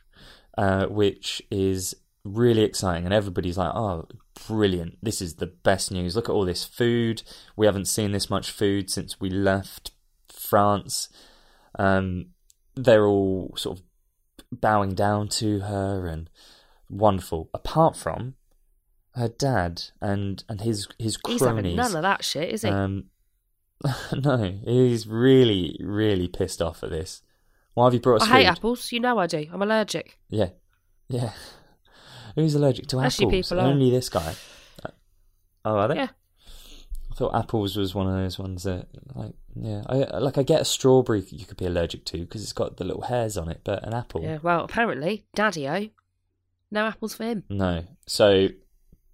uh, 0.57 0.87
which 0.87 1.43
is 1.51 1.95
really 2.27 2.63
exciting, 2.63 3.05
and 3.05 3.15
everybody's 3.15 3.59
like, 3.59 3.75
"Oh, 3.75 4.09
brilliant! 4.47 4.99
This 5.03 5.21
is 5.21 5.37
the 5.37 5.47
best 5.47 5.91
news. 5.91 6.17
Look 6.17 6.29
at 6.29 6.33
all 6.33 6.45
this 6.45 6.65
food. 6.65 7.23
We 7.57 7.67
haven't 7.67 7.87
seen 7.87 8.13
this 8.13 8.31
much 8.31 8.51
food 8.51 8.91
since 8.91 9.21
we 9.21 9.31
left 9.31 9.93
France." 10.29 11.09
Um, 11.79 12.29
they're 12.75 13.07
all 13.07 13.55
sort 13.57 13.79
of 13.79 13.85
bowing 14.53 14.95
down 14.95 15.29
to 15.29 15.61
her 15.61 16.07
and 16.07 16.31
wonderful. 16.89 17.51
Apart 17.55 17.97
from 17.97 18.35
her 19.17 19.29
dad 19.29 19.83
and 20.01 20.45
and 20.49 20.61
his 20.61 20.89
his 20.99 21.17
cronies. 21.17 21.41
He's 21.41 21.49
having 21.49 21.77
none 21.77 21.97
of 21.97 22.03
that 22.03 22.25
shit, 22.25 22.51
is 22.51 22.63
he? 22.63 22.69
Um, 22.69 23.05
no, 24.13 24.59
he's 24.65 25.07
really 25.07 25.79
really 25.83 26.29
pissed 26.29 26.63
off 26.63 26.83
at 26.83 26.91
this. 26.91 27.23
Why 27.75 27.87
have 27.87 27.95
you 27.95 28.01
brought 28.01 28.23
us 28.23 28.29
I 28.29 28.39
hate 28.39 28.47
apples. 28.47 28.93
You 28.93 29.01
know 29.01 29.19
I 29.19 29.27
do. 29.27 29.47
I'm 29.53 29.63
allergic. 29.63 30.19
Yeah, 30.29 30.51
yeah. 31.09 31.33
Who's 32.37 32.55
allergic 32.55 32.87
to 32.89 33.01
Actually, 33.01 33.27
apples? 33.27 33.49
people 33.49 33.61
are. 33.65 33.69
Only 33.71 33.91
this 33.91 34.09
guy. 34.09 34.35
Oh, 35.65 35.77
are 35.79 35.89
they? 35.89 35.97
Yeah. 35.97 36.09
I 37.11 37.15
thought 37.17 37.35
apples 37.35 37.77
was 37.77 37.95
one 37.95 38.07
of 38.07 38.13
those 38.15 38.39
ones 38.39 38.63
that, 38.65 38.87
like, 39.15 39.33
yeah, 39.55 39.83
I 39.89 40.19
like. 40.19 40.37
I 40.39 40.43
get 40.43 40.61
a 40.61 40.65
strawberry 40.67 41.25
you 41.31 41.47
could 41.47 41.57
be 41.57 41.65
allergic 41.67 42.05
to 42.07 42.19
because 42.19 42.43
it's 42.43 42.53
got 42.53 42.77
the 42.77 42.85
little 42.85 43.03
hairs 43.03 43.37
on 43.39 43.49
it, 43.49 43.63
but 43.65 43.83
an 43.87 43.95
apple, 43.95 44.23
Yeah. 44.23 44.39
Well, 44.43 44.63
apparently, 44.65 45.25
Daddy-O, 45.35 45.89
no 46.71 46.85
apples 46.87 47.15
for 47.15 47.25
him. 47.25 47.45
no. 47.49 47.85
So, 48.07 48.49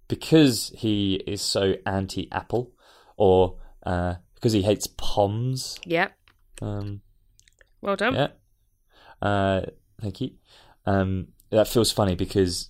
because 0.09 0.73
he 0.75 1.15
is 1.25 1.41
so 1.41 1.75
anti-apple, 1.85 2.71
or 3.15 3.55
uh, 3.85 4.15
because 4.35 4.51
he 4.51 4.61
hates 4.63 4.85
poms, 4.85 5.79
Yeah. 5.85 6.09
um, 6.61 7.01
Well 7.81 7.95
done. 7.95 8.15
Yeah. 8.15 8.27
Uh, 9.21 9.61
thank 10.01 10.19
you. 10.19 10.31
Um, 10.85 11.29
that 11.51 11.69
feels 11.69 11.91
funny 11.91 12.15
because 12.15 12.69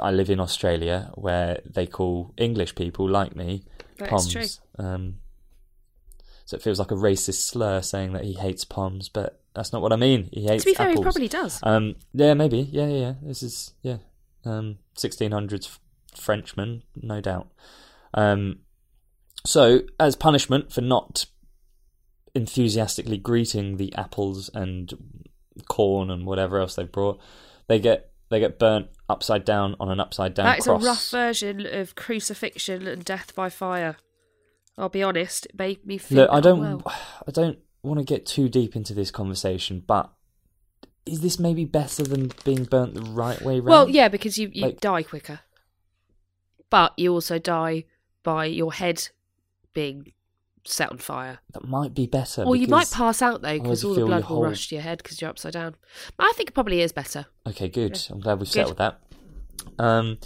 I 0.00 0.10
live 0.10 0.30
in 0.30 0.40
Australia 0.40 1.10
where 1.14 1.60
they 1.64 1.86
call 1.86 2.32
English 2.36 2.74
people 2.74 3.08
like 3.08 3.34
me 3.36 3.64
That 3.98 4.08
poms. 4.10 4.60
Um, 4.78 5.16
so 6.44 6.56
it 6.56 6.62
feels 6.62 6.78
like 6.78 6.90
a 6.90 6.94
racist 6.96 7.46
slur 7.48 7.82
saying 7.82 8.12
that 8.12 8.24
he 8.24 8.34
hates 8.34 8.64
poms, 8.64 9.08
but 9.08 9.40
that's 9.54 9.72
not 9.72 9.82
what 9.82 9.92
I 9.92 9.96
mean. 9.96 10.28
He 10.32 10.44
hates 10.46 10.64
To 10.64 10.70
be 10.70 10.74
fair, 10.74 10.86
apples. 10.88 10.98
he 10.98 11.02
probably 11.02 11.28
does. 11.28 11.60
Um, 11.62 11.96
yeah, 12.12 12.34
maybe. 12.34 12.58
Yeah, 12.70 12.86
yeah, 12.86 12.98
yeah. 12.98 13.14
This 13.22 13.42
is 13.42 13.72
yeah. 13.82 13.98
Um, 14.44 14.78
1600s 14.96 15.66
f- 15.66 15.80
Frenchman, 16.14 16.82
no 16.94 17.20
doubt. 17.20 17.48
Um, 18.14 18.60
so 19.44 19.80
as 19.98 20.14
punishment 20.14 20.72
for 20.72 20.82
not 20.82 21.26
enthusiastically 22.34 23.16
greeting 23.18 23.76
the 23.76 23.94
apples 23.96 24.50
and 24.54 24.92
corn 25.68 26.10
and 26.10 26.26
whatever 26.26 26.60
else 26.60 26.74
they've 26.76 26.90
brought, 26.92 27.18
they 27.66 27.78
get 27.80 28.10
they 28.28 28.40
get 28.40 28.58
burnt 28.58 28.88
upside 29.08 29.44
down 29.44 29.76
on 29.78 29.90
an 29.90 30.00
upside 30.00 30.34
down 30.34 30.46
That 30.46 30.58
is 30.58 30.64
cross. 30.64 30.82
a 30.82 30.86
rough 30.86 31.10
version 31.10 31.64
of 31.66 31.94
crucifixion 31.94 32.86
and 32.86 33.04
death 33.04 33.34
by 33.34 33.48
fire. 33.48 33.96
I'll 34.78 34.88
be 34.88 35.02
honest, 35.02 35.46
it 35.46 35.58
made 35.58 35.86
me 35.86 35.96
feel. 35.98 36.18
Look, 36.18 36.30
I 36.30 36.40
don't, 36.40 36.60
Well. 36.60 36.82
I 37.26 37.30
don't 37.30 37.58
want 37.82 37.98
to 38.00 38.04
get 38.04 38.26
too 38.26 38.48
deep 38.48 38.74
into 38.76 38.92
this 38.94 39.10
conversation, 39.10 39.82
but 39.86 40.12
is 41.06 41.20
this 41.20 41.38
maybe 41.38 41.64
better 41.64 42.02
than 42.02 42.32
being 42.44 42.64
burnt 42.64 42.94
the 42.94 43.02
right 43.02 43.40
way 43.40 43.54
round? 43.60 43.66
Well, 43.66 43.88
yeah, 43.88 44.08
because 44.08 44.36
you, 44.38 44.50
you 44.52 44.62
Like- 44.66 44.80
die 44.80 45.02
quicker. 45.04 45.40
But 46.68 46.94
you 46.98 47.12
also 47.12 47.38
die 47.38 47.84
by 48.24 48.46
your 48.46 48.72
head 48.72 49.08
being 49.72 50.12
set 50.66 50.90
on 50.90 50.98
fire. 50.98 51.38
that 51.52 51.64
might 51.66 51.94
be 51.94 52.06
better. 52.06 52.42
Or 52.42 52.56
you 52.56 52.66
might 52.68 52.90
pass 52.90 53.22
out 53.22 53.42
though, 53.42 53.58
because 53.58 53.84
all 53.84 53.94
the 53.94 54.04
blood 54.04 54.22
will 54.22 54.36
whole- 54.36 54.42
rush 54.44 54.68
to 54.68 54.74
your 54.74 54.82
head 54.82 54.98
because 54.98 55.20
you're 55.20 55.30
upside 55.30 55.52
down. 55.52 55.74
I 56.18 56.32
think 56.36 56.50
it 56.50 56.52
probably 56.52 56.80
is 56.80 56.92
better. 56.92 57.26
Okay, 57.46 57.68
good. 57.68 57.98
I'm 58.10 58.20
glad 58.20 58.38
we've 58.38 58.48
settled 58.48 58.78
that. 58.78 59.00
Um, 59.78 60.18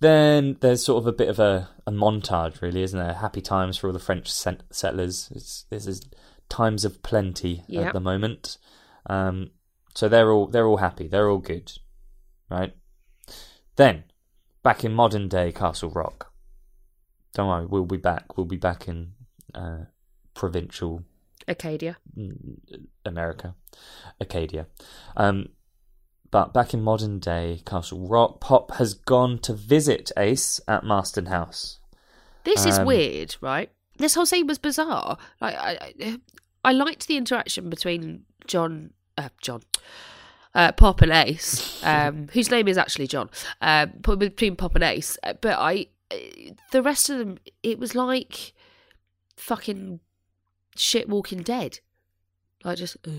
then 0.00 0.56
there's 0.60 0.84
sort 0.84 1.02
of 1.02 1.06
a 1.06 1.12
bit 1.12 1.28
of 1.28 1.38
a, 1.38 1.68
a 1.86 1.90
montage, 1.90 2.60
really, 2.60 2.82
isn't 2.82 2.98
there? 2.98 3.14
Happy 3.14 3.40
times 3.40 3.76
for 3.76 3.86
all 3.88 3.92
the 3.92 3.98
French 3.98 4.30
set- 4.30 4.62
settlers. 4.70 5.28
It's, 5.34 5.64
this 5.70 5.86
is 5.86 6.02
times 6.48 6.84
of 6.84 7.02
plenty 7.02 7.64
Yeah. 7.68 7.88
at 7.88 7.92
the 7.94 8.00
moment. 8.00 8.58
Um, 9.06 9.50
so 9.94 10.08
they're 10.08 10.30
all 10.30 10.46
they're 10.46 10.66
all 10.66 10.76
happy. 10.76 11.08
They're 11.08 11.28
all 11.28 11.38
good, 11.38 11.72
right? 12.50 12.74
Then, 13.76 14.04
back 14.62 14.84
in 14.84 14.92
modern 14.92 15.28
day 15.28 15.50
Castle 15.52 15.90
Rock. 15.90 16.32
Don't 17.34 17.48
worry, 17.48 17.66
we'll 17.66 17.84
be 17.84 17.96
back. 17.96 18.36
We'll 18.36 18.46
be 18.46 18.56
back 18.56 18.86
in 18.88 19.14
uh, 19.54 19.84
provincial 20.34 21.04
Acadia. 21.46 21.96
mm, 22.16 22.58
America, 23.04 23.54
Acadia. 24.20 24.66
Um, 25.16 25.48
but 26.30 26.52
back 26.52 26.74
in 26.74 26.82
modern 26.82 27.18
day 27.20 27.62
Castle 27.64 28.06
Rock, 28.06 28.40
Pop 28.40 28.72
has 28.72 28.92
gone 28.94 29.38
to 29.40 29.54
visit 29.54 30.12
Ace 30.16 30.60
at 30.68 30.84
Marsten 30.84 31.26
House. 31.26 31.78
This 32.44 32.66
is 32.66 32.78
Um, 32.78 32.86
weird, 32.86 33.36
right? 33.40 33.70
This 33.96 34.14
whole 34.14 34.26
scene 34.26 34.46
was 34.46 34.58
bizarre. 34.58 35.16
Like 35.40 35.56
I, 35.56 35.92
I, 36.00 36.20
I 36.64 36.72
liked 36.72 37.08
the 37.08 37.16
interaction 37.16 37.70
between 37.70 38.24
John, 38.46 38.92
uh, 39.16 39.30
John, 39.40 39.62
uh, 40.54 40.72
Pop 40.72 41.00
and 41.02 41.12
Ace, 41.12 41.82
um, 41.84 42.28
whose 42.32 42.50
name 42.50 42.68
is 42.68 42.76
actually 42.78 43.06
John. 43.06 43.30
Um, 43.60 43.92
between 44.18 44.54
Pop 44.56 44.74
and 44.74 44.84
Ace, 44.84 45.16
Uh, 45.22 45.32
but 45.40 45.58
I, 45.58 45.86
uh, 46.10 46.16
the 46.72 46.82
rest 46.82 47.08
of 47.10 47.18
them, 47.18 47.38
it 47.62 47.78
was 47.78 47.94
like 47.94 48.52
fucking 49.38 50.00
shit 50.76 51.08
Walking 51.08 51.42
Dead. 51.42 51.80
Like 52.64 52.78
just, 52.78 52.96
uh, 53.06 53.10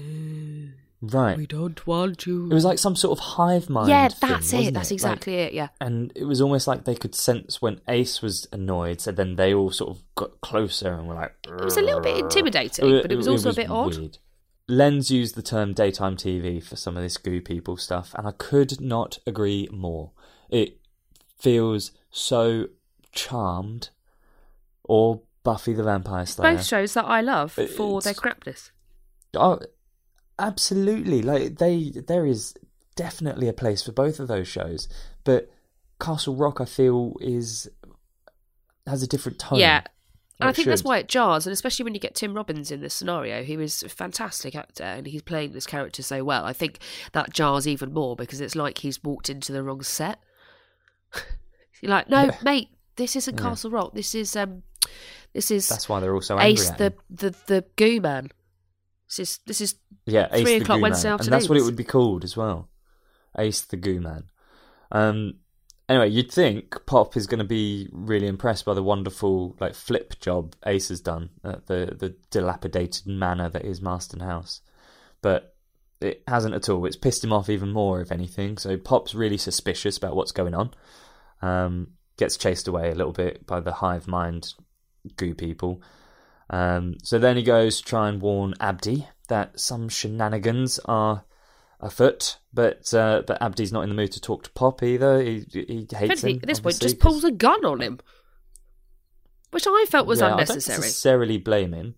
Right. 1.01 1.37
we 1.37 1.47
don't 1.47 1.87
want 1.87 2.25
you. 2.25 2.47
It 2.51 2.53
was 2.53 2.65
like 2.65 2.77
some 2.77 2.95
sort 2.97 3.17
of 3.17 3.23
hive 3.23 3.69
mind. 3.69 3.87
yeah, 3.87 4.09
thing, 4.09 4.29
that's 4.29 4.51
it. 4.51 4.57
wasn't 4.57 4.73
That's 4.73 4.89
Like- 4.91 4.95
exactly 4.95 5.35
it. 5.35 5.53
Yeah. 5.53 5.69
and 5.79 6.11
it 6.13 6.25
was 6.25 6.41
almost 6.41 6.67
like 6.67 6.83
they 6.83 6.95
could 6.95 7.15
sense 7.15 7.61
when 7.61 7.79
Ace 7.87 8.21
was 8.21 8.47
annoyed, 8.51 8.99
so 8.99 9.11
then 9.13 9.35
they 9.37 9.53
all 9.53 9.71
sort 9.71 9.91
of 9.95 10.03
got 10.15 10.41
closer 10.41 10.93
and 10.93 11.07
were 11.07 11.15
like. 11.15 11.35
It 11.47 11.63
was 11.63 11.77
a 11.77 11.81
little 11.81 12.01
bit 12.01 12.17
intimidating, 12.17 13.01
but 13.01 13.11
it 13.11 13.15
was 13.15 13.27
also 13.29 13.51
a 13.51 13.53
bit 13.53 13.69
odd. 13.69 13.97
weird. 13.97 14.17
Len's 14.67 15.09
used 15.09 15.35
the 15.35 15.41
term 15.41 15.73
daytime 15.73 16.15
TV 16.17 16.59
for 16.61 16.75
some 16.75 16.95
of 16.97 17.01
this 17.01 17.17
goo 17.17 17.41
people 17.41 17.77
stuff, 17.77 18.13
and 18.15 18.27
I 18.27 18.31
could 18.31 18.79
not 18.81 19.19
agree 19.25 19.67
more. 19.71 20.11
It 20.49 20.79
feels 21.37 21.91
so 22.11 22.67
charmed, 23.13 23.89
or 24.83 25.21
Buffy 25.43 25.73
the 25.73 25.83
Vampire 25.83 26.25
Slayer. 26.25 26.55
Both 26.55 26.65
shows 26.65 26.93
that 26.93 27.05
I 27.05 27.21
love 27.21 27.53
for 27.53 28.01
their 28.01 28.13
crapness. 28.13 28.71
Oh, 29.33 29.59
absolutely! 30.37 31.21
Like 31.21 31.57
they, 31.57 31.91
there 32.07 32.25
is 32.25 32.53
definitely 32.95 33.47
a 33.47 33.53
place 33.53 33.81
for 33.83 33.91
both 33.91 34.19
of 34.19 34.27
those 34.27 34.47
shows, 34.47 34.87
but 35.23 35.49
Castle 35.99 36.35
Rock, 36.35 36.59
I 36.61 36.65
feel, 36.65 37.15
is 37.21 37.69
has 38.87 39.03
a 39.03 39.07
different 39.07 39.39
tone. 39.39 39.59
Yeah. 39.59 39.81
And 40.41 40.47
I 40.47 40.53
think 40.53 40.69
that's 40.69 40.85
why 40.85 40.99
it 40.99 41.09
jars, 41.09 41.45
and 41.45 41.51
especially 41.51 41.83
when 41.83 41.93
you 41.93 41.99
get 41.99 42.15
Tim 42.15 42.33
Robbins 42.33 42.71
in 42.71 42.79
this 42.79 42.93
scenario, 42.93 43.43
he 43.43 43.57
was 43.57 43.83
a 43.83 43.89
fantastic 43.89 44.55
actor 44.55 44.85
and 44.85 45.05
he's 45.05 45.21
playing 45.21 45.51
this 45.51 45.65
character 45.65 46.01
so 46.01 46.23
well. 46.23 46.45
I 46.45 46.53
think 46.53 46.79
that 47.11 47.33
jars 47.33 47.67
even 47.67 47.93
more 47.93 48.15
because 48.15 48.39
it's 48.39 48.55
like 48.55 48.77
he's 48.77 49.03
walked 49.03 49.29
into 49.29 49.51
the 49.51 49.61
wrong 49.63 49.83
set. 49.83 50.17
You're 51.81 51.89
like, 51.91 52.09
no, 52.09 52.23
Yeah. 52.23 52.37
mate, 52.41 52.69
this 52.95 53.17
isn't 53.17 53.37
Yeah. 53.37 53.49
Castle 53.49 53.71
Rock. 53.71 53.93
This 53.93 54.15
is 54.15 54.33
um, 54.37 54.63
this 55.33 55.51
is 55.51 55.69
That's 55.69 55.87
why 55.87 55.99
they're 55.99 56.13
all 56.13 56.21
so 56.21 56.37
angry 56.37 56.53
Ace 56.53 56.71
at 56.71 56.77
the, 56.77 56.93
the 57.09 57.35
the 57.47 57.65
Goo 57.75 58.01
Man. 58.01 58.29
This 59.07 59.19
is 59.19 59.39
this 59.45 59.61
is 59.61 59.75
Yeah, 60.05 60.27
Ace 60.31 60.43
three 60.43 60.57
the 60.57 60.63
o'clock 60.63 60.77
Goo 60.77 60.83
Wednesday 60.83 61.09
Man. 61.09 61.19
and 61.19 61.29
that's 61.29 61.49
what 61.49 61.57
it 61.57 61.63
would 61.63 61.75
be 61.75 61.83
called 61.83 62.23
as 62.23 62.35
well. 62.35 62.69
Ace 63.37 63.61
the 63.61 63.77
Goo 63.77 63.99
Man. 64.01 64.25
Um. 64.91 65.35
Anyway, 65.87 66.09
you'd 66.09 66.31
think 66.31 66.85
Pop 66.85 67.17
is 67.17 67.25
going 67.25 67.39
to 67.39 67.43
be 67.43 67.89
really 67.91 68.27
impressed 68.27 68.63
by 68.63 68.75
the 68.75 68.83
wonderful 68.83 69.55
like 69.59 69.73
flip 69.73 70.19
job 70.19 70.55
Ace 70.67 70.89
has 70.89 71.01
done 71.01 71.31
at 71.43 71.65
the 71.65 71.95
the 71.97 72.15
dilapidated 72.29 73.07
manor 73.07 73.49
that 73.49 73.65
is 73.65 73.81
Marsten 73.81 74.19
House, 74.19 74.61
but 75.23 75.55
it 75.99 76.23
hasn't 76.27 76.53
at 76.53 76.69
all. 76.69 76.85
It's 76.85 76.95
pissed 76.95 77.23
him 77.23 77.33
off 77.33 77.49
even 77.49 77.71
more, 77.71 78.01
if 78.01 78.11
anything. 78.11 78.57
So 78.57 78.77
Pop's 78.77 79.15
really 79.15 79.37
suspicious 79.37 79.97
about 79.97 80.15
what's 80.15 80.31
going 80.31 80.53
on. 80.53 80.71
Um, 81.41 81.93
gets 82.17 82.37
chased 82.37 82.67
away 82.67 82.91
a 82.91 82.95
little 82.95 83.13
bit 83.13 83.47
by 83.47 83.59
the 83.59 83.73
hive 83.73 84.07
mind 84.07 84.53
goo 85.17 85.33
people. 85.35 85.81
Um, 86.49 86.95
so 87.03 87.19
then 87.19 87.37
he 87.37 87.43
goes 87.43 87.77
to 87.77 87.83
try 87.83 88.09
and 88.09 88.21
warn 88.21 88.53
Abdi 88.59 89.07
that 89.27 89.59
some 89.59 89.87
shenanigans 89.89 90.79
are 90.85 91.23
afoot, 91.79 92.37
but 92.53 92.91
uh, 92.93 93.21
but 93.27 93.41
Abdi's 93.41 93.71
not 93.71 93.83
in 93.83 93.89
the 93.89 93.95
mood 93.95 94.11
to 94.13 94.21
talk 94.21 94.43
to 94.43 94.51
Pop 94.51 94.81
either. 94.83 95.21
He 95.21 95.45
he 95.51 95.87
hates 95.95 96.23
him. 96.23 96.39
at 96.41 96.47
this 96.47 96.59
point 96.59 96.79
just 96.79 96.99
pulls 96.99 97.23
a 97.23 97.31
gun 97.31 97.63
on 97.65 97.81
him, 97.81 97.99
which 99.51 99.65
I 99.67 99.85
felt 99.89 100.07
was 100.07 100.19
Yeah, 100.19 100.25
I 100.25 100.29
don't 100.29 100.39
unnecessary. 100.41 100.77
necessarily 100.79 101.37
blame 101.37 101.73
him. 101.73 101.95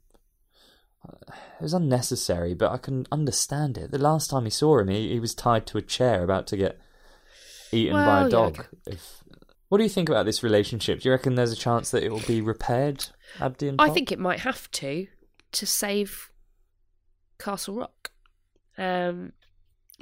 It 1.07 1.63
was 1.63 1.73
unnecessary, 1.73 2.53
but 2.53 2.71
I 2.71 2.77
can 2.77 3.05
understand 3.11 3.77
it. 3.77 3.91
The 3.91 3.97
last 3.97 4.29
time 4.29 4.43
he 4.45 4.49
saw 4.51 4.79
him, 4.79 4.87
he, 4.89 5.09
he 5.13 5.19
was 5.19 5.33
tied 5.33 5.65
to 5.67 5.77
a 5.77 5.81
chair, 5.81 6.23
about 6.23 6.45
to 6.47 6.57
get 6.57 6.79
eaten 7.71 7.93
by 7.95 8.05
Well, 8.05 8.19
a 8.19 8.23
yeah, 8.23 8.29
dog. 8.29 8.59
okay. 8.59 8.67
If 8.87 9.20
what 9.71 9.77
do 9.77 9.85
you 9.85 9.89
think 9.89 10.09
about 10.09 10.25
this 10.25 10.43
relationship? 10.43 10.99
Do 10.99 11.07
you 11.07 11.13
reckon 11.13 11.35
there's 11.35 11.53
a 11.53 11.55
chance 11.55 11.91
that 11.91 12.03
it 12.03 12.11
will 12.11 12.19
be 12.27 12.41
repaired, 12.41 13.05
Abdi 13.39 13.69
and 13.69 13.81
I 13.81 13.89
think 13.89 14.11
it 14.11 14.19
might 14.19 14.41
have 14.41 14.69
to 14.71 15.07
to 15.53 15.65
save 15.65 16.29
Castle 17.39 17.75
Rock, 17.75 18.11
um, 18.77 19.31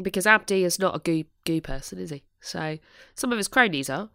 because 0.01 0.26
Abdi 0.26 0.63
is 0.63 0.80
not 0.80 0.95
a 0.95 0.99
goo 0.99 1.26
goo 1.45 1.61
person, 1.61 1.99
is 1.99 2.09
he? 2.09 2.24
So 2.41 2.80
some 3.13 3.32
of 3.32 3.38
his 3.38 3.47
cronies 3.47 3.91
are, 3.91 4.09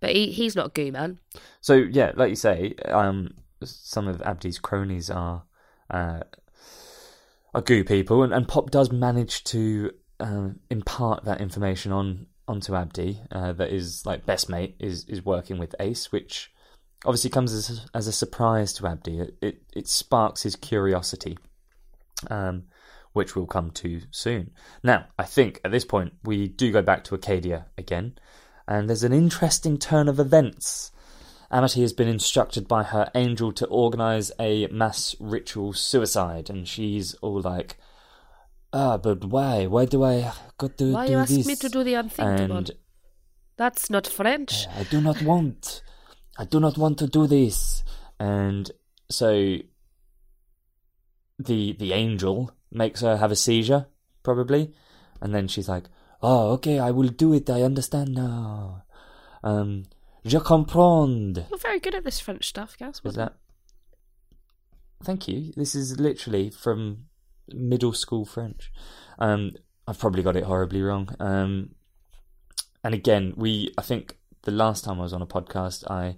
but 0.00 0.14
he, 0.16 0.30
he's 0.30 0.56
not 0.56 0.68
a 0.68 0.70
goo 0.70 0.90
man. 0.90 1.18
So 1.60 1.74
yeah, 1.74 2.12
like 2.14 2.30
you 2.30 2.36
say, 2.36 2.74
um, 2.88 3.34
some 3.62 4.08
of 4.08 4.22
Abdi's 4.22 4.58
cronies 4.58 5.10
are 5.10 5.44
uh, 5.90 6.20
are 7.54 7.60
goo 7.60 7.84
people, 7.84 8.22
and, 8.22 8.32
and 8.32 8.48
Pop 8.48 8.70
does 8.70 8.90
manage 8.90 9.44
to 9.44 9.90
uh, 10.18 10.48
impart 10.70 11.24
that 11.24 11.42
information 11.42 11.92
on 11.92 12.26
onto 12.46 12.74
Abdi. 12.74 13.20
Uh, 13.30 13.52
that 13.54 13.70
is 13.72 14.04
like 14.06 14.26
best 14.26 14.48
mate 14.48 14.76
is 14.78 15.04
is 15.06 15.24
working 15.24 15.58
with 15.58 15.74
Ace, 15.80 16.12
which 16.12 16.52
obviously 17.04 17.30
comes 17.30 17.52
as 17.52 17.86
as 17.94 18.06
a 18.06 18.12
surprise 18.12 18.72
to 18.74 18.86
Abdi. 18.86 19.20
It 19.20 19.38
it, 19.40 19.62
it 19.74 19.88
sparks 19.88 20.42
his 20.42 20.56
curiosity. 20.56 21.38
Um, 22.30 22.64
which 23.14 23.34
we'll 23.34 23.46
come 23.46 23.70
to 23.70 24.02
soon. 24.10 24.50
Now, 24.82 25.06
I 25.18 25.24
think 25.24 25.60
at 25.64 25.70
this 25.70 25.84
point 25.84 26.14
we 26.24 26.48
do 26.48 26.72
go 26.72 26.82
back 26.82 27.04
to 27.04 27.14
Acadia 27.14 27.66
again, 27.78 28.18
and 28.68 28.88
there's 28.88 29.04
an 29.04 29.12
interesting 29.12 29.78
turn 29.78 30.08
of 30.08 30.20
events. 30.20 30.90
Amity 31.50 31.82
has 31.82 31.92
been 31.92 32.08
instructed 32.08 32.66
by 32.66 32.82
her 32.82 33.10
angel 33.14 33.52
to 33.52 33.66
organize 33.66 34.32
a 34.40 34.66
mass 34.66 35.14
ritual 35.20 35.72
suicide, 35.72 36.50
and 36.50 36.66
she's 36.66 37.14
all 37.14 37.40
like, 37.40 37.76
"Ah, 38.74 38.96
but 38.98 39.24
why? 39.24 39.66
Why 39.66 39.84
do 39.86 40.02
I 40.02 40.32
got 40.58 40.76
to 40.78 40.92
Why 40.92 41.06
do 41.06 41.12
you 41.12 41.18
ask 41.18 41.30
this?" 41.30 41.46
me 41.46 41.54
to 41.56 41.68
do 41.68 41.84
the 41.84 41.94
unthinkable? 41.94 42.56
and 42.56 42.70
That's 43.56 43.88
not 43.88 44.06
French. 44.08 44.66
I 44.74 44.82
do 44.82 45.00
not 45.00 45.22
want. 45.22 45.82
I 46.36 46.44
do 46.44 46.58
not 46.58 46.76
want 46.76 46.98
to 46.98 47.06
do 47.06 47.28
this. 47.28 47.84
And 48.18 48.70
so 49.08 49.58
the 51.38 51.72
the 51.78 51.92
angel 51.92 52.50
makes 52.72 53.00
her 53.00 53.16
have 53.18 53.30
a 53.30 53.36
seizure, 53.36 53.86
probably, 54.24 54.74
and 55.20 55.32
then 55.32 55.46
she's 55.46 55.68
like, 55.68 55.84
"Oh, 56.20 56.52
okay, 56.54 56.80
I 56.80 56.90
will 56.90 57.08
do 57.08 57.32
it. 57.32 57.48
I 57.48 57.62
understand 57.62 58.14
now. 58.14 58.82
Um, 59.44 59.84
je 60.24 60.40
comprends." 60.40 61.38
You're 61.48 61.58
very 61.58 61.78
good 61.78 61.94
at 61.94 62.04
this 62.04 62.18
French 62.18 62.48
stuff, 62.48 62.76
Gaz. 62.76 63.00
Is 63.04 63.14
that? 63.14 63.34
Thank 65.04 65.28
you. 65.28 65.52
This 65.56 65.74
is 65.74 66.00
literally 66.00 66.50
from 66.50 67.06
middle 67.48 67.92
school 67.92 68.24
French. 68.24 68.72
Um, 69.18 69.52
I've 69.86 69.98
probably 69.98 70.22
got 70.22 70.36
it 70.36 70.44
horribly 70.44 70.82
wrong. 70.82 71.08
Um, 71.20 71.70
and 72.82 72.94
again, 72.94 73.34
we 73.36 73.72
I 73.78 73.82
think 73.82 74.16
the 74.42 74.50
last 74.50 74.84
time 74.84 74.98
I 74.98 75.02
was 75.02 75.12
on 75.12 75.22
a 75.22 75.26
podcast, 75.26 75.90
I 75.90 76.16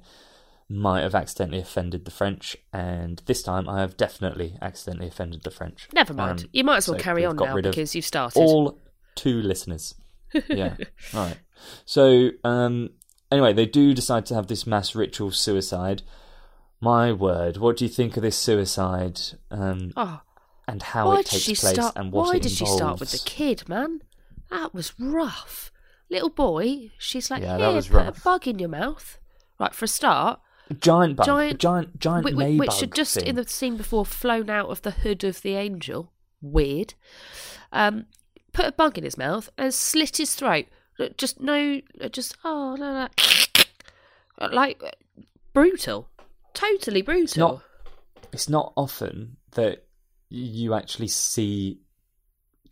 might 0.68 1.03
have 1.03 1.14
accidentally 1.14 1.61
offended 1.61 2.05
the 2.05 2.11
French, 2.11 2.57
and 2.72 3.22
this 3.27 3.43
time 3.43 3.68
I 3.68 3.81
have 3.81 3.97
definitely 3.97 4.57
accidentally 4.61 5.09
offended 5.09 5.43
the 5.45 5.51
French. 5.51 5.89
Never 5.93 6.12
mind. 6.12 6.41
Um, 6.41 6.47
you 6.53 6.64
might 6.64 6.79
as 6.79 6.89
well 6.89 6.99
so 6.99 7.03
carry 7.05 7.24
on 7.24 7.37
got 7.37 7.49
now 7.49 7.55
rid 7.55 7.66
of 7.66 7.72
because 7.72 7.95
you've 7.95 8.05
started. 8.05 8.39
All 8.41 8.81
two 9.14 9.41
listeners. 9.43 9.95
Yeah. 10.49 10.77
All 11.14 11.20
right. 11.27 11.39
So, 11.85 12.31
um, 12.45 12.91
anyway, 13.31 13.53
they 13.53 13.66
do 13.66 13.95
decide 13.95 14.27
to 14.27 14.35
have 14.35 14.49
this 14.49 14.66
mass 14.66 14.95
ritual 14.95 15.31
suicide. 15.31 16.03
My 16.81 17.12
word, 17.12 17.57
what 17.57 17.77
do 17.77 17.85
you 17.85 17.89
think 17.89 18.16
of 18.16 18.22
this 18.22 18.37
suicide? 18.37 19.20
Um, 19.51 19.93
Oh, 19.97 20.20
and 20.69 20.83
how 20.83 21.07
why 21.09 21.14
it 21.21 21.27
did 21.27 21.31
takes 21.33 21.43
she 21.45 21.55
place 21.55 21.75
start? 21.75 21.95
and 21.97 22.12
what 22.12 22.27
why 22.27 22.39
did 22.39 22.51
she 22.53 22.67
start 22.67 23.01
with 23.01 23.12
the 23.12 23.23
kid, 23.25 23.69
man? 23.69 24.03
That 24.51 24.75
was 24.75 24.93
rough. 24.99 25.71
Little 26.11 26.29
boy, 26.31 26.93
she's 26.99 27.31
like, 27.31 27.43
Yeah, 27.43 27.59
here, 27.59 27.83
put 27.83 27.91
rough. 27.91 28.19
a 28.19 28.21
bug 28.23 28.47
in 28.49 28.59
your 28.59 28.69
mouth. 28.69 29.19
Right 29.59 29.75
for 29.75 29.87
a 29.87 29.89
start, 29.89 30.41
giant 30.81 31.17
bug, 31.17 31.27
Giant- 31.27 31.59
giant, 31.59 31.99
giant, 31.99 32.25
which, 32.25 32.35
Maybug 32.35 32.59
which 32.59 32.81
had 32.81 32.95
just 32.95 33.14
thing. 33.14 33.27
in 33.27 33.37
the 33.37 33.49
scene 33.49 33.77
before 33.77 34.05
flown 34.05 34.51
out 34.51 34.69
of 34.69 34.83
the 34.83 34.91
hood 34.93 35.25
of 35.25 35.43
the 35.43 35.55
angel. 35.55 36.12
Weird. 36.43 36.95
Um, 37.73 38.07
put 38.53 38.67
a 38.67 38.73
bug 38.73 38.99
in 38.99 39.05
his 39.05 39.17
mouth 39.17 39.49
and 39.57 39.73
slit 39.73 40.19
his 40.19 40.35
throat. 40.35 40.67
Just 41.17 41.41
no, 41.41 41.81
just 42.11 42.37
oh 42.45 42.77
no, 42.79 43.09
no. 44.41 44.49
like 44.53 44.83
brutal, 45.53 46.09
totally 46.55 47.03
brutal. 47.03 47.25
It's 47.25 47.37
not- 47.37 47.62
It's 48.33 48.49
not 48.49 48.73
often 48.77 49.37
that 49.53 49.86
you 50.29 50.74
actually 50.74 51.09
see 51.09 51.81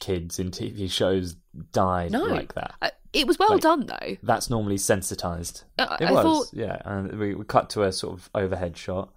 kids 0.00 0.38
in 0.38 0.50
TV 0.50 0.90
shows 0.90 1.36
die 1.72 2.08
No. 2.08 2.24
like 2.24 2.54
that. 2.54 2.74
Uh, 2.82 2.90
it 3.12 3.26
was 3.28 3.38
well 3.38 3.50
Like- 3.52 3.60
done 3.62 3.86
though. 3.86 4.16
That's 4.22 4.50
normally 4.50 4.76
sensitized. 4.76 5.62
I, 5.78 5.96
It 6.00 6.06
I 6.06 6.12
was, 6.12 6.22
thought 6.24 6.58
yeah. 6.58 6.82
And 6.84 7.18
we, 7.18 7.34
we 7.34 7.44
cut 7.44 7.70
to 7.70 7.84
a 7.84 7.92
sort 7.92 8.18
of 8.18 8.28
overhead 8.34 8.76
shot, 8.76 9.14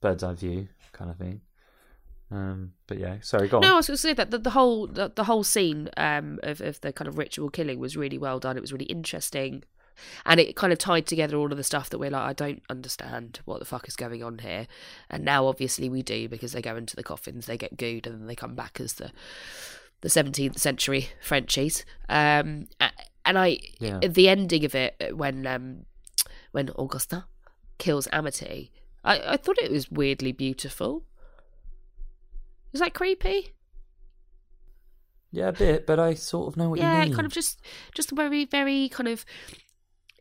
bird's 0.00 0.22
eye 0.22 0.32
view 0.34 0.68
kind 0.92 1.10
of 1.10 1.18
thing. 1.18 1.42
Um, 2.30 2.72
but 2.86 2.98
yeah, 2.98 3.16
sorry, 3.22 3.48
go 3.48 3.58
on. 3.58 3.62
No, 3.62 3.74
I 3.74 3.76
was 3.76 3.86
going 3.86 3.96
to 3.96 4.00
say 4.02 4.12
that 4.14 4.30
the, 4.30 4.38
the 4.38 4.50
whole 4.50 4.86
the, 4.86 5.10
the 5.14 5.24
whole 5.24 5.44
scene 5.44 5.88
um, 5.96 6.38
of 6.42 6.60
of 6.60 6.80
the 6.82 6.92
kind 6.92 7.08
of 7.08 7.16
ritual 7.16 7.48
killing 7.50 7.78
was 7.78 7.96
really 7.96 8.18
well 8.18 8.38
done. 8.38 8.56
It 8.56 8.60
was 8.60 8.72
really 8.72 8.84
interesting, 8.86 9.64
and 10.24 10.38
it 10.40 10.56
kind 10.56 10.72
of 10.72 10.78
tied 10.78 11.06
together 11.06 11.36
all 11.36 11.50
of 11.50 11.56
the 11.56 11.64
stuff 11.64 11.90
that 11.90 11.98
we're 11.98 12.10
like, 12.10 12.22
I 12.22 12.32
don't 12.32 12.62
understand 12.68 13.40
what 13.44 13.58
the 13.58 13.64
fuck 13.64 13.88
is 13.88 13.96
going 13.96 14.22
on 14.22 14.38
here. 14.38 14.66
And 15.10 15.24
now, 15.24 15.46
obviously, 15.46 15.88
we 15.88 16.02
do 16.02 16.28
because 16.28 16.52
they 16.52 16.62
go 16.62 16.76
into 16.76 16.96
the 16.96 17.02
coffins, 17.02 17.46
they 17.46 17.56
get 17.58 17.76
gooed, 17.76 18.06
and 18.06 18.20
then 18.20 18.26
they 18.26 18.34
come 18.36 18.54
back 18.54 18.80
as 18.80 18.94
the 18.94 19.10
the 20.00 20.08
seventeenth 20.08 20.58
century 20.58 21.08
Frenchies. 21.20 21.84
Um, 22.08 22.68
and 23.24 23.38
I, 23.38 23.58
Yeah. 23.80 23.98
the 23.98 24.28
ending 24.28 24.64
of 24.64 24.74
it 24.74 25.16
when 25.16 25.46
um, 25.46 25.86
when 26.52 26.70
Augustin 26.70 27.24
kills 27.78 28.08
Amity, 28.12 28.70
I, 29.04 29.32
I 29.32 29.36
thought 29.36 29.58
it 29.58 29.70
was 29.70 29.90
weirdly 29.90 30.32
beautiful. 30.32 31.04
Was 32.72 32.80
that 32.80 32.94
creepy? 32.94 33.54
Yeah, 35.30 35.48
a 35.48 35.52
bit, 35.52 35.86
but 35.86 35.98
I 35.98 36.14
sort 36.14 36.48
of 36.48 36.56
know 36.56 36.70
what 36.70 36.78
yeah, 36.78 37.00
you 37.02 37.06
mean. 37.08 37.14
kind 37.14 37.26
of 37.26 37.32
just 37.32 37.60
just 37.94 38.10
very 38.12 38.44
very 38.46 38.88
kind 38.88 39.08
of 39.08 39.26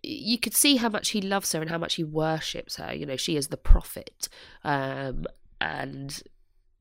you 0.07 0.37
could 0.37 0.55
see 0.55 0.77
how 0.77 0.89
much 0.89 1.09
he 1.09 1.21
loves 1.21 1.51
her 1.51 1.61
and 1.61 1.69
how 1.69 1.77
much 1.77 1.95
he 1.95 2.03
worships 2.03 2.77
her. 2.77 2.93
You 2.93 3.05
know, 3.05 3.17
she 3.17 3.35
is 3.35 3.47
the 3.47 3.57
prophet, 3.57 4.29
um, 4.63 5.25
and 5.59 6.21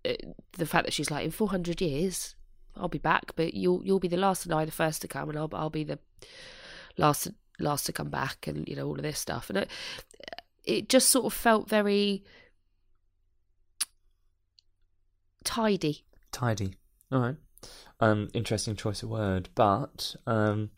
uh, 0.04 0.12
the 0.52 0.66
fact 0.66 0.84
that 0.84 0.92
she's 0.92 1.10
like 1.10 1.24
in 1.24 1.30
four 1.30 1.48
hundred 1.48 1.80
years, 1.80 2.34
I'll 2.76 2.88
be 2.88 2.98
back, 2.98 3.32
but 3.34 3.54
you'll 3.54 3.84
you'll 3.84 3.98
be 3.98 4.08
the 4.08 4.16
last 4.16 4.42
to 4.42 4.48
die, 4.48 4.64
the 4.64 4.72
first 4.72 5.02
to 5.02 5.08
come, 5.08 5.28
and 5.28 5.38
I'll 5.38 5.50
I'll 5.52 5.70
be 5.70 5.84
the 5.84 5.98
last 6.96 7.28
last 7.58 7.86
to 7.86 7.92
come 7.92 8.10
back, 8.10 8.46
and 8.46 8.68
you 8.68 8.76
know 8.76 8.86
all 8.86 8.96
of 8.96 9.02
this 9.02 9.18
stuff, 9.18 9.50
and 9.50 9.58
it 9.58 9.70
it 10.64 10.88
just 10.88 11.10
sort 11.10 11.26
of 11.26 11.32
felt 11.32 11.68
very 11.68 12.24
tidy. 15.44 16.04
Tidy. 16.32 16.74
All 17.10 17.20
right. 17.20 17.36
Um, 17.98 18.28
interesting 18.34 18.76
choice 18.76 19.02
of 19.02 19.08
word, 19.08 19.48
but 19.54 20.16
um, 20.26 20.70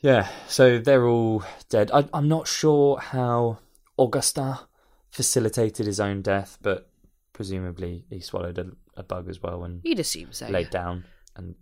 yeah. 0.00 0.28
So 0.48 0.78
they're 0.78 1.06
all 1.06 1.44
dead. 1.68 1.90
I, 1.92 2.06
I'm 2.12 2.28
not 2.28 2.46
sure 2.48 2.98
how 2.98 3.58
Augusta 3.98 4.60
facilitated 5.10 5.86
his 5.86 6.00
own 6.00 6.22
death, 6.22 6.58
but 6.62 6.90
presumably 7.32 8.04
he 8.10 8.20
swallowed 8.20 8.58
a, 8.58 8.70
a 8.96 9.02
bug 9.02 9.28
as 9.28 9.42
well 9.42 9.64
and 9.64 9.80
You'd 9.84 9.98
assume 10.00 10.32
so. 10.32 10.46
laid 10.48 10.70
down 10.70 11.04
and 11.36 11.54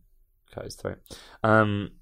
cut 0.53 0.65
his 0.65 0.75
throat. 0.75 0.99
Um, 1.43 1.93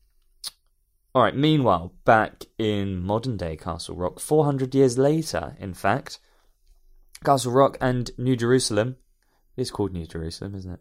all 1.14 1.22
right. 1.22 1.36
Meanwhile, 1.36 1.94
back 2.04 2.44
in 2.58 3.00
modern 3.02 3.36
day 3.36 3.56
Castle 3.56 3.96
Rock, 3.96 4.20
400 4.20 4.74
years 4.74 4.98
later, 4.98 5.56
in 5.58 5.72
fact, 5.72 6.18
Castle 7.24 7.52
Rock 7.52 7.78
and 7.80 8.10
New 8.18 8.36
Jerusalem. 8.36 8.96
It's 9.56 9.70
called 9.70 9.92
New 9.92 10.06
Jerusalem, 10.06 10.54
isn't 10.54 10.72
it? 10.72 10.80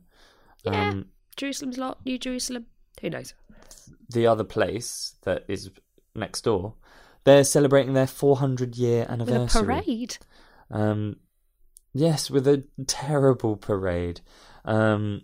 Yeah. 0.65 0.89
Um, 0.89 1.05
Jerusalem's 1.37 1.77
lot, 1.77 2.05
New 2.05 2.17
Jerusalem. 2.17 2.65
Who 3.01 3.09
knows? 3.09 3.33
The 4.09 4.27
other 4.27 4.43
place 4.43 5.15
that 5.23 5.43
is 5.47 5.71
next 6.13 6.41
door, 6.41 6.75
they're 7.23 7.43
celebrating 7.43 7.93
their 7.93 8.07
400 8.07 8.75
year 8.75 9.01
With 9.01 9.09
a 9.09 9.11
anniversary. 9.11 9.63
parade. 9.65 10.17
Um, 10.71 11.17
yes, 11.93 12.29
with 12.29 12.47
a 12.47 12.63
terrible 12.87 13.57
parade. 13.57 14.21
Um, 14.63 15.23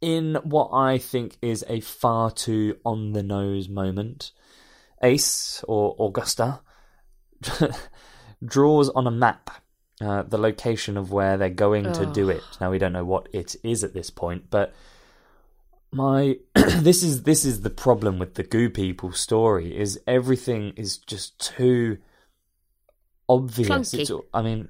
in 0.00 0.36
what 0.42 0.70
I 0.72 0.98
think 0.98 1.38
is 1.40 1.64
a 1.68 1.80
far 1.80 2.30
too 2.30 2.76
on 2.84 3.12
the 3.12 3.22
nose 3.22 3.68
moment, 3.68 4.32
Ace 5.02 5.64
or 5.66 5.96
Augusta 5.98 6.60
draws 8.44 8.90
on 8.90 9.06
a 9.06 9.10
map 9.10 9.50
uh, 10.00 10.22
the 10.22 10.38
location 10.38 10.96
of 10.96 11.12
where 11.12 11.36
they're 11.36 11.48
going 11.50 11.90
to 11.92 12.06
do 12.06 12.28
it. 12.28 12.42
Now 12.60 12.70
we 12.70 12.78
don't 12.78 12.92
know 12.92 13.04
what 13.04 13.28
it 13.32 13.56
is 13.62 13.84
at 13.84 13.94
this 13.94 14.10
point, 14.10 14.50
but 14.50 14.74
my 15.94 16.36
this 16.54 17.02
is 17.02 17.22
this 17.22 17.44
is 17.44 17.60
the 17.62 17.70
problem 17.70 18.18
with 18.18 18.34
the 18.34 18.42
goo 18.42 18.68
people 18.68 19.12
story 19.12 19.76
is 19.76 19.98
everything 20.06 20.72
is 20.76 20.98
just 20.98 21.38
too 21.38 21.98
obvious 23.28 23.68
Clunky. 23.94 24.00
it's 24.00 24.10
i 24.34 24.42
mean 24.42 24.68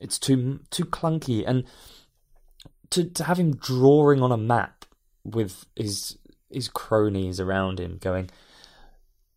it's 0.00 0.18
too 0.18 0.60
too 0.70 0.84
clunky 0.84 1.44
and 1.46 1.64
to 2.90 3.04
to 3.04 3.24
have 3.24 3.38
him 3.38 3.54
drawing 3.54 4.22
on 4.22 4.32
a 4.32 4.36
map 4.36 4.84
with 5.24 5.66
his 5.76 6.18
his 6.50 6.68
cronies 6.68 7.38
around 7.38 7.78
him 7.78 7.98
going 8.00 8.28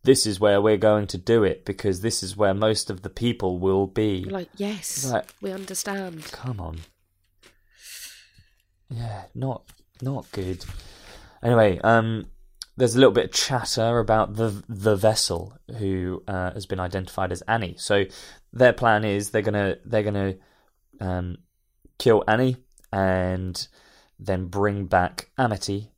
this 0.02 0.24
is 0.24 0.38
where 0.40 0.60
we're 0.62 0.76
going 0.76 1.06
to 1.08 1.18
do 1.18 1.42
it 1.44 1.64
because 1.64 2.00
this 2.00 2.22
is 2.22 2.36
where 2.36 2.54
most 2.54 2.90
of 2.90 3.02
the 3.02 3.10
people 3.10 3.58
will 3.58 3.88
be 3.88 4.24
like, 4.24 4.48
yes, 4.56 5.10
Right. 5.12 5.24
we 5.42 5.50
understand. 5.50 6.22
Come 6.26 6.60
on. 6.60 6.78
Yeah, 8.88 9.24
not 9.34 9.64
not 10.00 10.30
good. 10.30 10.64
Anyway, 11.46 11.78
um 11.84 12.26
there's 12.76 12.94
a 12.94 12.98
little 12.98 13.12
bit 13.12 13.26
of 13.26 13.32
chatter 13.32 13.98
about 13.98 14.34
the 14.34 14.62
the 14.68 14.96
vessel 14.96 15.56
who 15.78 16.22
uh, 16.28 16.52
has 16.52 16.66
been 16.66 16.80
identified 16.80 17.32
as 17.32 17.42
Annie. 17.42 17.76
So 17.78 18.04
their 18.52 18.72
plan 18.72 19.04
is 19.04 19.30
they're 19.30 19.42
gonna 19.42 19.76
they're 19.84 20.02
gonna 20.02 20.34
um, 21.00 21.38
kill 21.98 22.22
Annie 22.28 22.56
and 22.92 23.66
then 24.18 24.46
bring 24.46 24.86
back 24.86 25.30
Amity 25.38 25.90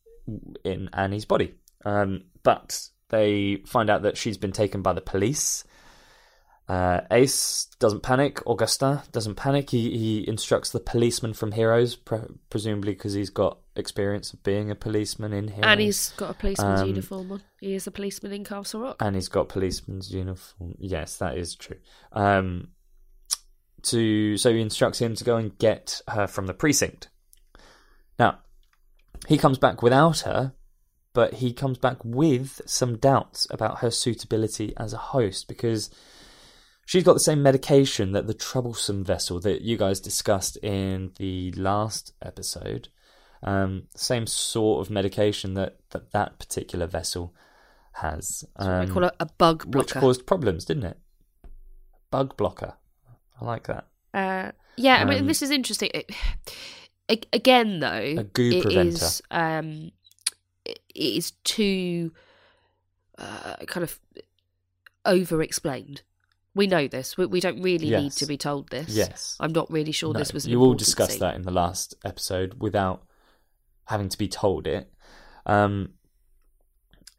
in 0.64 0.88
Annie's 0.92 1.24
body. 1.24 1.54
Um, 1.84 2.24
but 2.42 2.88
they 3.08 3.62
find 3.66 3.90
out 3.90 4.02
that 4.02 4.16
she's 4.16 4.38
been 4.38 4.52
taken 4.52 4.82
by 4.82 4.92
the 4.92 5.00
police. 5.00 5.64
Uh, 6.68 7.00
Ace 7.10 7.66
doesn't 7.78 8.02
panic. 8.02 8.40
Augusta 8.46 9.02
doesn't 9.10 9.36
panic. 9.36 9.70
He 9.70 9.98
he 9.98 10.28
instructs 10.28 10.70
the 10.70 10.80
policeman 10.80 11.32
from 11.32 11.52
Heroes, 11.52 11.96
pre- 11.96 12.36
presumably 12.50 12.92
because 12.92 13.14
he's 13.14 13.30
got 13.30 13.58
experience 13.78 14.32
of 14.32 14.42
being 14.42 14.70
a 14.70 14.74
policeman 14.74 15.32
in 15.32 15.48
here. 15.48 15.64
And 15.64 15.80
he's 15.80 16.10
got 16.10 16.30
a 16.30 16.34
policeman's 16.34 16.80
Um, 16.82 16.88
uniform 16.88 17.32
on. 17.32 17.42
He 17.60 17.74
is 17.74 17.86
a 17.86 17.90
policeman 17.90 18.32
in 18.32 18.44
Castle 18.44 18.80
Rock. 18.82 18.96
and 19.00 19.14
he's 19.14 19.28
got 19.28 19.48
policeman's 19.48 20.12
uniform. 20.12 20.74
Yes, 20.78 21.16
that 21.18 21.36
is 21.38 21.54
true. 21.54 21.78
Um, 22.12 22.68
to 23.82 24.36
so 24.36 24.52
he 24.52 24.60
instructs 24.60 24.98
him 25.00 25.14
to 25.14 25.24
go 25.24 25.36
and 25.36 25.56
get 25.58 26.00
her 26.08 26.26
from 26.26 26.46
the 26.46 26.54
precinct. 26.54 27.08
Now, 28.18 28.40
he 29.28 29.38
comes 29.38 29.58
back 29.58 29.82
without 29.82 30.20
her, 30.20 30.52
but 31.12 31.34
he 31.34 31.52
comes 31.52 31.78
back 31.78 32.04
with 32.04 32.60
some 32.66 32.96
doubts 32.96 33.46
about 33.50 33.78
her 33.78 33.90
suitability 33.90 34.74
as 34.76 34.92
a 34.92 34.96
host 34.98 35.46
because 35.48 35.90
she's 36.86 37.04
got 37.04 37.12
the 37.14 37.20
same 37.20 37.42
medication 37.42 38.12
that 38.12 38.26
the 38.26 38.34
troublesome 38.34 39.04
vessel 39.04 39.38
that 39.40 39.62
you 39.62 39.76
guys 39.76 40.00
discussed 40.00 40.56
in 40.58 41.12
the 41.18 41.52
last 41.52 42.12
episode. 42.20 42.88
Um, 43.42 43.84
same 43.94 44.26
sort 44.26 44.84
of 44.84 44.90
medication 44.90 45.54
that 45.54 45.76
that, 45.90 46.10
that 46.12 46.38
particular 46.38 46.86
vessel 46.86 47.34
has. 47.92 48.44
Um, 48.56 48.86
we 48.86 48.92
call 48.92 49.04
it 49.04 49.14
a 49.20 49.26
bug 49.26 49.64
which 49.64 49.72
blocker. 49.88 50.00
caused 50.00 50.26
problems, 50.26 50.64
didn't 50.64 50.84
it? 50.84 50.98
Bug 52.10 52.36
blocker. 52.36 52.74
I 53.40 53.44
like 53.44 53.66
that. 53.68 53.86
Uh, 54.12 54.52
yeah, 54.76 54.96
I 54.96 55.04
mean, 55.04 55.20
Um, 55.20 55.26
this 55.26 55.42
is 55.42 55.50
interesting. 55.50 55.90
It, 55.94 57.26
again, 57.32 57.80
though, 57.80 58.14
A 58.18 58.24
goo 58.24 58.50
it 58.50 58.62
preventer. 58.62 58.88
is, 59.04 59.22
um, 59.30 59.92
it 60.64 60.80
is 60.94 61.32
too 61.44 62.12
uh, 63.18 63.56
kind 63.66 63.84
of 63.84 63.98
over-explained. 65.04 66.02
We 66.54 66.66
know 66.66 66.88
this. 66.88 67.16
We, 67.16 67.26
we 67.26 67.40
don't 67.40 67.62
really 67.62 67.90
need 67.90 68.12
to 68.12 68.26
be 68.26 68.36
told 68.36 68.70
this. 68.70 68.88
Yes. 68.88 69.36
I'm 69.38 69.52
not 69.52 69.70
really 69.70 69.92
sure 69.92 70.12
No, 70.12 70.18
this 70.18 70.32
was. 70.32 70.46
You 70.46 70.60
all 70.60 70.74
discussed 70.74 71.20
that 71.20 71.36
in 71.36 71.42
the 71.42 71.52
last 71.52 71.94
episode 72.04 72.54
without 72.60 73.04
having 73.88 74.08
to 74.08 74.18
be 74.18 74.28
told 74.28 74.66
it. 74.66 74.92
Um, 75.46 75.94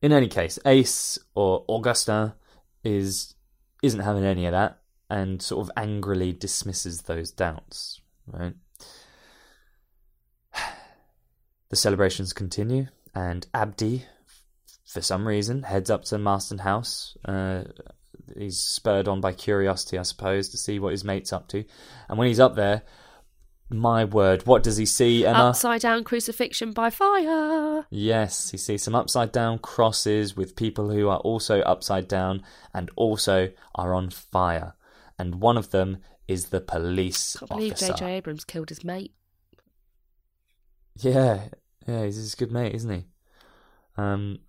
in 0.01 0.13
any 0.13 0.27
case, 0.27 0.59
Ace 0.65 1.17
or 1.35 1.65
Augusta 1.67 2.35
is 2.83 3.33
isn't 3.81 4.01
having 4.01 4.23
any 4.23 4.45
of 4.45 4.51
that 4.51 4.79
and 5.09 5.41
sort 5.41 5.65
of 5.65 5.71
angrily 5.75 6.31
dismisses 6.31 7.01
those 7.01 7.31
doubts. 7.31 7.99
Right. 8.27 8.53
The 11.69 11.75
celebrations 11.75 12.33
continue, 12.33 12.87
and 13.13 13.45
Abdi, 13.53 14.05
for 14.85 15.01
some 15.01 15.27
reason, 15.27 15.63
heads 15.63 15.89
up 15.91 16.03
to 16.05 16.17
Marsten 16.17 16.59
House. 16.59 17.15
Uh, 17.23 17.65
he's 18.35 18.59
spurred 18.59 19.07
on 19.07 19.21
by 19.21 19.33
curiosity, 19.33 19.99
I 19.99 20.03
suppose, 20.03 20.49
to 20.49 20.57
see 20.57 20.79
what 20.79 20.91
his 20.91 21.03
mate's 21.03 21.31
up 21.31 21.47
to. 21.49 21.63
And 22.07 22.17
when 22.17 22.27
he's 22.27 22.39
up 22.39 22.55
there, 22.55 22.81
my 23.69 24.03
word, 24.05 24.45
what 24.47 24.63
does 24.63 24.77
he 24.77 24.85
see, 24.85 25.25
Emma? 25.25 25.49
Upside 25.49 25.81
down 25.81 26.03
crucifixion 26.03 26.71
by 26.71 26.89
fire. 26.89 27.85
Yes, 27.89 28.49
he 28.49 28.57
sees 28.57 28.83
some 28.83 28.95
upside 28.95 29.31
down 29.31 29.59
crosses 29.59 30.35
with 30.35 30.55
people 30.55 30.89
who 30.89 31.07
are 31.09 31.19
also 31.19 31.61
upside 31.61 32.07
down 32.07 32.43
and 32.73 32.89
also 32.95 33.49
are 33.75 33.93
on 33.93 34.09
fire. 34.09 34.73
And 35.17 35.35
one 35.35 35.57
of 35.57 35.71
them 35.71 35.97
is 36.27 36.45
the 36.45 36.61
police 36.61 37.35
I 37.35 37.39
Can't 37.39 37.49
believe 37.49 37.71
officer. 37.73 37.93
J.J. 37.93 38.13
Abrams 38.13 38.45
killed 38.45 38.69
his 38.69 38.83
mate. 38.83 39.13
Yeah, 40.95 41.49
yeah, 41.87 42.05
he's 42.05 42.15
his 42.15 42.35
good 42.35 42.51
mate, 42.51 42.75
isn't 42.75 42.91
he? 42.91 43.05
Um, 43.97 44.39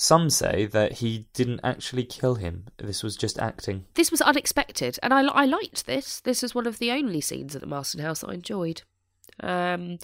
some 0.00 0.30
say 0.30 0.64
that 0.66 0.92
he 0.92 1.26
didn't 1.34 1.58
actually 1.64 2.04
kill 2.04 2.36
him. 2.36 2.66
This 2.76 3.02
was 3.02 3.16
just 3.16 3.36
acting. 3.40 3.84
This 3.94 4.12
was 4.12 4.20
unexpected, 4.20 4.96
and 5.02 5.12
I, 5.12 5.22
I 5.22 5.44
liked 5.44 5.86
this. 5.86 6.20
This 6.20 6.44
is 6.44 6.54
one 6.54 6.68
of 6.68 6.78
the 6.78 6.92
only 6.92 7.20
scenes 7.20 7.56
at 7.56 7.62
the 7.62 7.66
Marsten 7.66 8.00
House 8.00 8.20
that 8.20 8.30
I 8.30 8.34
enjoyed. 8.34 8.82
Um, 9.40 9.98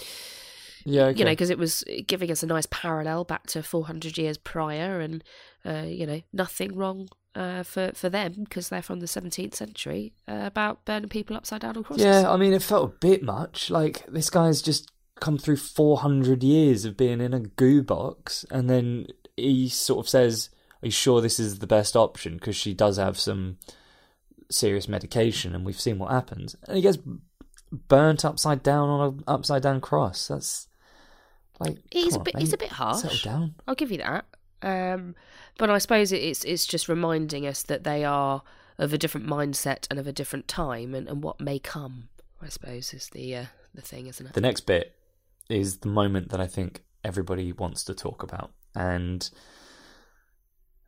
Yeah, 0.85 1.05
okay. 1.05 1.21
you 1.21 1.25
know, 1.25 1.31
because 1.31 1.51
it 1.51 1.59
was 1.59 1.85
giving 2.09 2.33
us 2.33 2.43
a 2.43 2.47
nice 2.47 2.67
parallel 2.73 3.23
back 3.23 3.47
to 3.49 3.63
400 3.63 4.19
years 4.19 4.37
prior, 4.37 4.99
and 4.99 5.23
uh, 5.65 5.85
you 5.87 6.07
know, 6.07 6.23
nothing 6.33 6.75
wrong 6.75 7.09
uh, 7.37 7.63
for 7.63 7.93
for 7.95 8.09
them 8.09 8.35
because 8.49 8.71
they're 8.71 8.83
from 8.83 8.99
the 8.99 9.07
17th 9.07 9.55
century 9.55 10.13
uh, 10.27 10.41
about 10.43 10.85
burning 10.85 11.09
people 11.09 11.37
upside 11.37 11.61
down 11.61 11.77
on 11.77 11.85
crosses. 11.85 12.05
Yeah, 12.05 12.29
I 12.29 12.37
mean, 12.37 12.53
it 12.53 12.65
felt 12.65 12.91
a 12.91 12.99
bit 12.99 13.23
much. 13.23 13.71
Like 13.71 14.05
this 14.07 14.29
guy's 14.29 14.61
just 14.61 14.91
come 15.21 15.39
through 15.39 15.59
four 15.59 15.99
hundred 15.99 16.43
years 16.43 16.85
of 16.85 16.97
being 16.97 17.21
in 17.21 17.33
a 17.33 17.39
goo 17.39 17.81
box, 17.81 18.45
and 18.51 18.69
then 18.69 19.07
he 19.37 19.69
sort 19.69 20.05
of 20.05 20.09
says, 20.09 20.51
"Are 20.83 20.87
you 20.87 20.93
sure 20.93 21.21
this 21.21 21.41
is 21.41 21.59
the 21.59 21.67
best 21.67 21.97
option?" 21.97 22.35
Because 22.35 22.57
she 22.57 22.75
does 22.75 22.97
have 22.97 23.19
some 23.19 23.59
serious 24.51 24.89
medication, 24.89 25.55
and 25.55 25.65
we've 25.65 25.81
seen 25.81 25.99
what 25.99 26.11
happens. 26.11 26.57
And 26.67 26.77
he 26.77 26.83
gets 26.83 26.99
burnt 27.73 28.25
upside 28.25 28.63
down 28.63 28.89
on 28.89 29.09
an 29.09 29.25
upside 29.27 29.63
down 29.63 29.81
cross. 29.81 30.29
That's 30.29 30.69
like 31.61 31.79
he's 31.91 32.15
a 32.15 32.19
on, 32.19 32.25
bit 32.25 32.39
he's 32.39 32.53
a 32.53 32.59
bit 32.59 32.73
harsh. 32.73 33.03
Settle 33.03 33.19
down. 33.33 33.55
I'll 33.67 33.75
give 33.75 33.91
you 33.91 33.99
that. 33.99 34.25
Um, 34.63 35.15
but 35.59 35.71
I 35.71 35.79
suppose 35.79 36.13
it's 36.13 36.45
it's 36.45 36.67
just 36.67 36.89
reminding 36.89 37.47
us 37.47 37.63
that 37.65 37.85
they 37.85 38.05
are 38.05 38.43
of 38.79 38.93
a 38.93 38.99
different 38.99 39.27
mindset 39.27 39.87
and 39.91 39.99
of 39.99 40.07
a 40.07 40.13
different 40.13 40.49
time, 40.49 40.95
and, 40.95 41.09
and 41.09 41.23
what 41.23 41.41
may 41.41 41.59
come. 41.59 42.09
I 42.41 42.49
suppose 42.49 42.93
is 42.93 43.09
the 43.11 43.37
uh, 43.37 43.45
the 43.75 43.83
thing, 43.83 44.07
isn't 44.07 44.27
it? 44.27 44.33
The 44.33 44.41
next 44.41 44.63
bit 44.63 44.95
is 45.49 45.79
the 45.79 45.89
moment 45.89 46.31
that 46.31 46.41
I 46.41 46.47
think 46.47 46.83
everybody 47.03 47.53
wants 47.53 47.85
to 47.85 47.95
talk 47.95 48.23
about. 48.23 48.53
And 48.75 49.29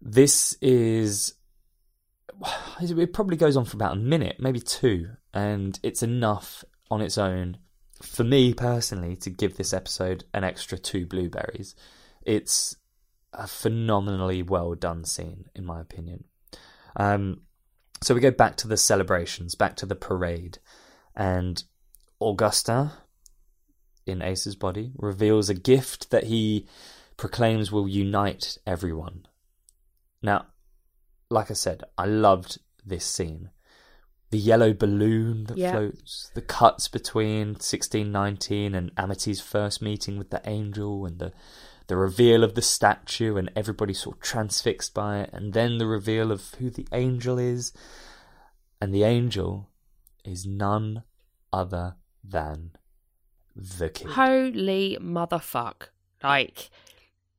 this 0.00 0.56
is. 0.60 1.34
It 2.80 3.12
probably 3.14 3.36
goes 3.36 3.56
on 3.56 3.64
for 3.64 3.76
about 3.76 3.96
a 3.96 4.00
minute, 4.00 4.36
maybe 4.38 4.60
two, 4.60 5.08
and 5.32 5.78
it's 5.82 6.02
enough 6.02 6.64
on 6.90 7.00
its 7.00 7.16
own 7.16 7.56
for 8.02 8.24
me 8.24 8.52
personally 8.52 9.16
to 9.16 9.30
give 9.30 9.56
this 9.56 9.72
episode 9.72 10.24
an 10.34 10.44
extra 10.44 10.78
two 10.78 11.06
blueberries. 11.06 11.74
It's 12.22 12.76
a 13.32 13.46
phenomenally 13.46 14.42
well 14.42 14.74
done 14.74 15.04
scene, 15.04 15.46
in 15.54 15.64
my 15.64 15.80
opinion. 15.80 16.24
Um, 16.96 17.42
so 18.02 18.14
we 18.14 18.20
go 18.20 18.30
back 18.30 18.56
to 18.56 18.68
the 18.68 18.76
celebrations, 18.76 19.54
back 19.54 19.76
to 19.76 19.86
the 19.86 19.94
parade, 19.94 20.58
and 21.14 21.62
Augusta, 22.20 22.92
in 24.06 24.22
Ace's 24.22 24.56
body, 24.56 24.92
reveals 24.96 25.48
a 25.48 25.54
gift 25.54 26.10
that 26.10 26.24
he 26.24 26.66
proclaims 27.16 27.72
will 27.72 27.88
unite 27.88 28.58
everyone. 28.66 29.26
Now, 30.22 30.46
like 31.30 31.50
I 31.50 31.54
said, 31.54 31.84
I 31.96 32.06
loved 32.06 32.58
this 32.84 33.04
scene. 33.04 33.50
The 34.30 34.38
yellow 34.38 34.72
balloon 34.74 35.44
that 35.44 35.56
Yeah. 35.56 35.72
floats, 35.72 36.30
the 36.34 36.42
cuts 36.42 36.88
between 36.88 37.54
1619 37.54 38.74
and 38.74 38.90
Amity's 38.98 39.40
first 39.40 39.80
meeting 39.80 40.18
with 40.18 40.30
the 40.30 40.42
angel, 40.48 41.06
and 41.06 41.18
the 41.18 41.32
the 41.88 41.96
reveal 41.96 42.42
of 42.42 42.56
the 42.56 42.62
statue, 42.62 43.36
and 43.36 43.48
everybody 43.54 43.94
sort 43.94 44.16
of 44.16 44.22
transfixed 44.22 44.92
by 44.92 45.20
it, 45.20 45.30
and 45.32 45.52
then 45.52 45.78
the 45.78 45.86
reveal 45.86 46.32
of 46.32 46.54
who 46.54 46.68
the 46.68 46.86
angel 46.90 47.38
is. 47.38 47.72
And 48.80 48.92
the 48.92 49.04
angel 49.04 49.70
is 50.24 50.44
none 50.44 51.04
other 51.52 51.94
than 52.24 52.72
the 53.54 53.88
kid. 53.88 54.08
Holy 54.08 54.98
motherfuck! 55.00 55.90
Like 56.24 56.70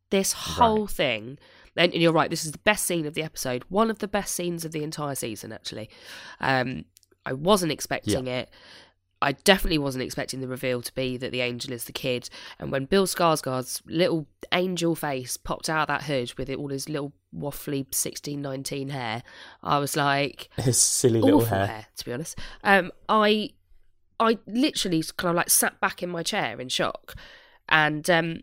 this 0.10 0.32
whole 0.34 0.82
Right. 0.82 0.90
thing. 0.90 1.40
And 1.76 1.94
and 1.94 2.02
you're 2.02 2.12
right. 2.14 2.30
This 2.30 2.46
is 2.46 2.52
the 2.52 2.58
best 2.60 2.86
scene 2.86 3.06
of 3.06 3.14
the 3.14 3.24
episode. 3.24 3.64
One 3.70 3.90
of 3.92 4.00
the 4.00 4.08
best 4.08 4.34
scenes 4.34 4.66
of 4.66 4.72
the 4.72 4.84
entire 4.84 5.16
season, 5.16 5.52
actually. 5.52 5.90
Um, 6.40 6.86
I 7.26 7.34
wasn't 7.34 7.72
expecting 7.72 8.28
it. 8.28 8.50
I 9.22 9.32
definitely 9.32 9.80
wasn't 9.80 10.04
expecting 10.04 10.42
the 10.42 10.48
reveal 10.48 10.82
to 10.84 10.94
be 10.94 11.18
that 11.18 11.32
the 11.32 11.42
angel 11.42 11.74
is 11.74 11.86
the 11.86 11.92
kid. 11.92 12.30
And 12.60 12.72
when 12.72 12.86
Bill 12.86 13.08
Skarsgård's 13.08 13.82
little 13.88 14.28
angel 14.52 14.96
face 14.96 15.38
popped 15.38 15.70
out 15.70 15.82
of 15.82 15.88
that 15.88 16.04
hood 16.04 16.34
with 16.38 16.50
it, 16.50 16.58
all 16.60 16.70
his 16.70 16.88
little 16.88 17.14
waffly 17.36 17.80
1619 17.86 18.90
hair, 18.90 19.24
I 19.64 19.80
was 19.80 19.96
like, 19.96 20.50
His 20.58 20.80
silly 20.80 21.20
little 21.20 21.46
hair. 21.46 21.66
hair. 21.66 21.86
to 21.96 22.06
be 22.06 22.14
honest. 22.14 22.38
Um, 22.64 22.92
I 23.10 23.50
I 24.20 24.38
literally 24.48 25.04
kind 25.18 25.32
of 25.32 25.36
like 25.36 25.50
sat 25.50 25.80
back 25.80 26.02
in 26.04 26.10
my 26.10 26.22
chair 26.24 26.60
in 26.62 26.70
shock, 26.70 27.16
and 27.70 28.08
um, 28.10 28.42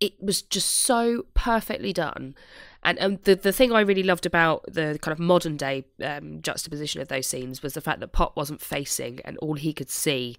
it 0.00 0.14
was 0.22 0.42
just 0.42 0.68
so 0.68 1.26
perfectly 1.34 1.92
done. 1.92 2.34
And 2.82 2.98
um, 3.00 3.18
the 3.24 3.34
the 3.34 3.52
thing 3.52 3.72
I 3.72 3.80
really 3.80 4.04
loved 4.04 4.26
about 4.26 4.64
the 4.72 4.98
kind 5.02 5.12
of 5.12 5.18
modern 5.18 5.56
day 5.56 5.84
um, 6.02 6.40
juxtaposition 6.40 7.00
of 7.00 7.08
those 7.08 7.26
scenes 7.26 7.62
was 7.62 7.74
the 7.74 7.80
fact 7.80 8.00
that 8.00 8.12
Pop 8.12 8.36
wasn't 8.36 8.60
facing, 8.60 9.20
and 9.24 9.36
all 9.38 9.54
he 9.54 9.72
could 9.72 9.90
see 9.90 10.36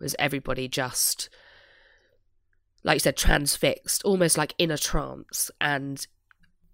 was 0.00 0.16
everybody 0.18 0.66
just 0.66 1.28
like 2.82 2.96
you 2.96 3.00
said, 3.00 3.16
transfixed, 3.16 4.02
almost 4.04 4.38
like 4.38 4.54
in 4.58 4.70
a 4.70 4.78
trance, 4.78 5.50
and 5.60 6.06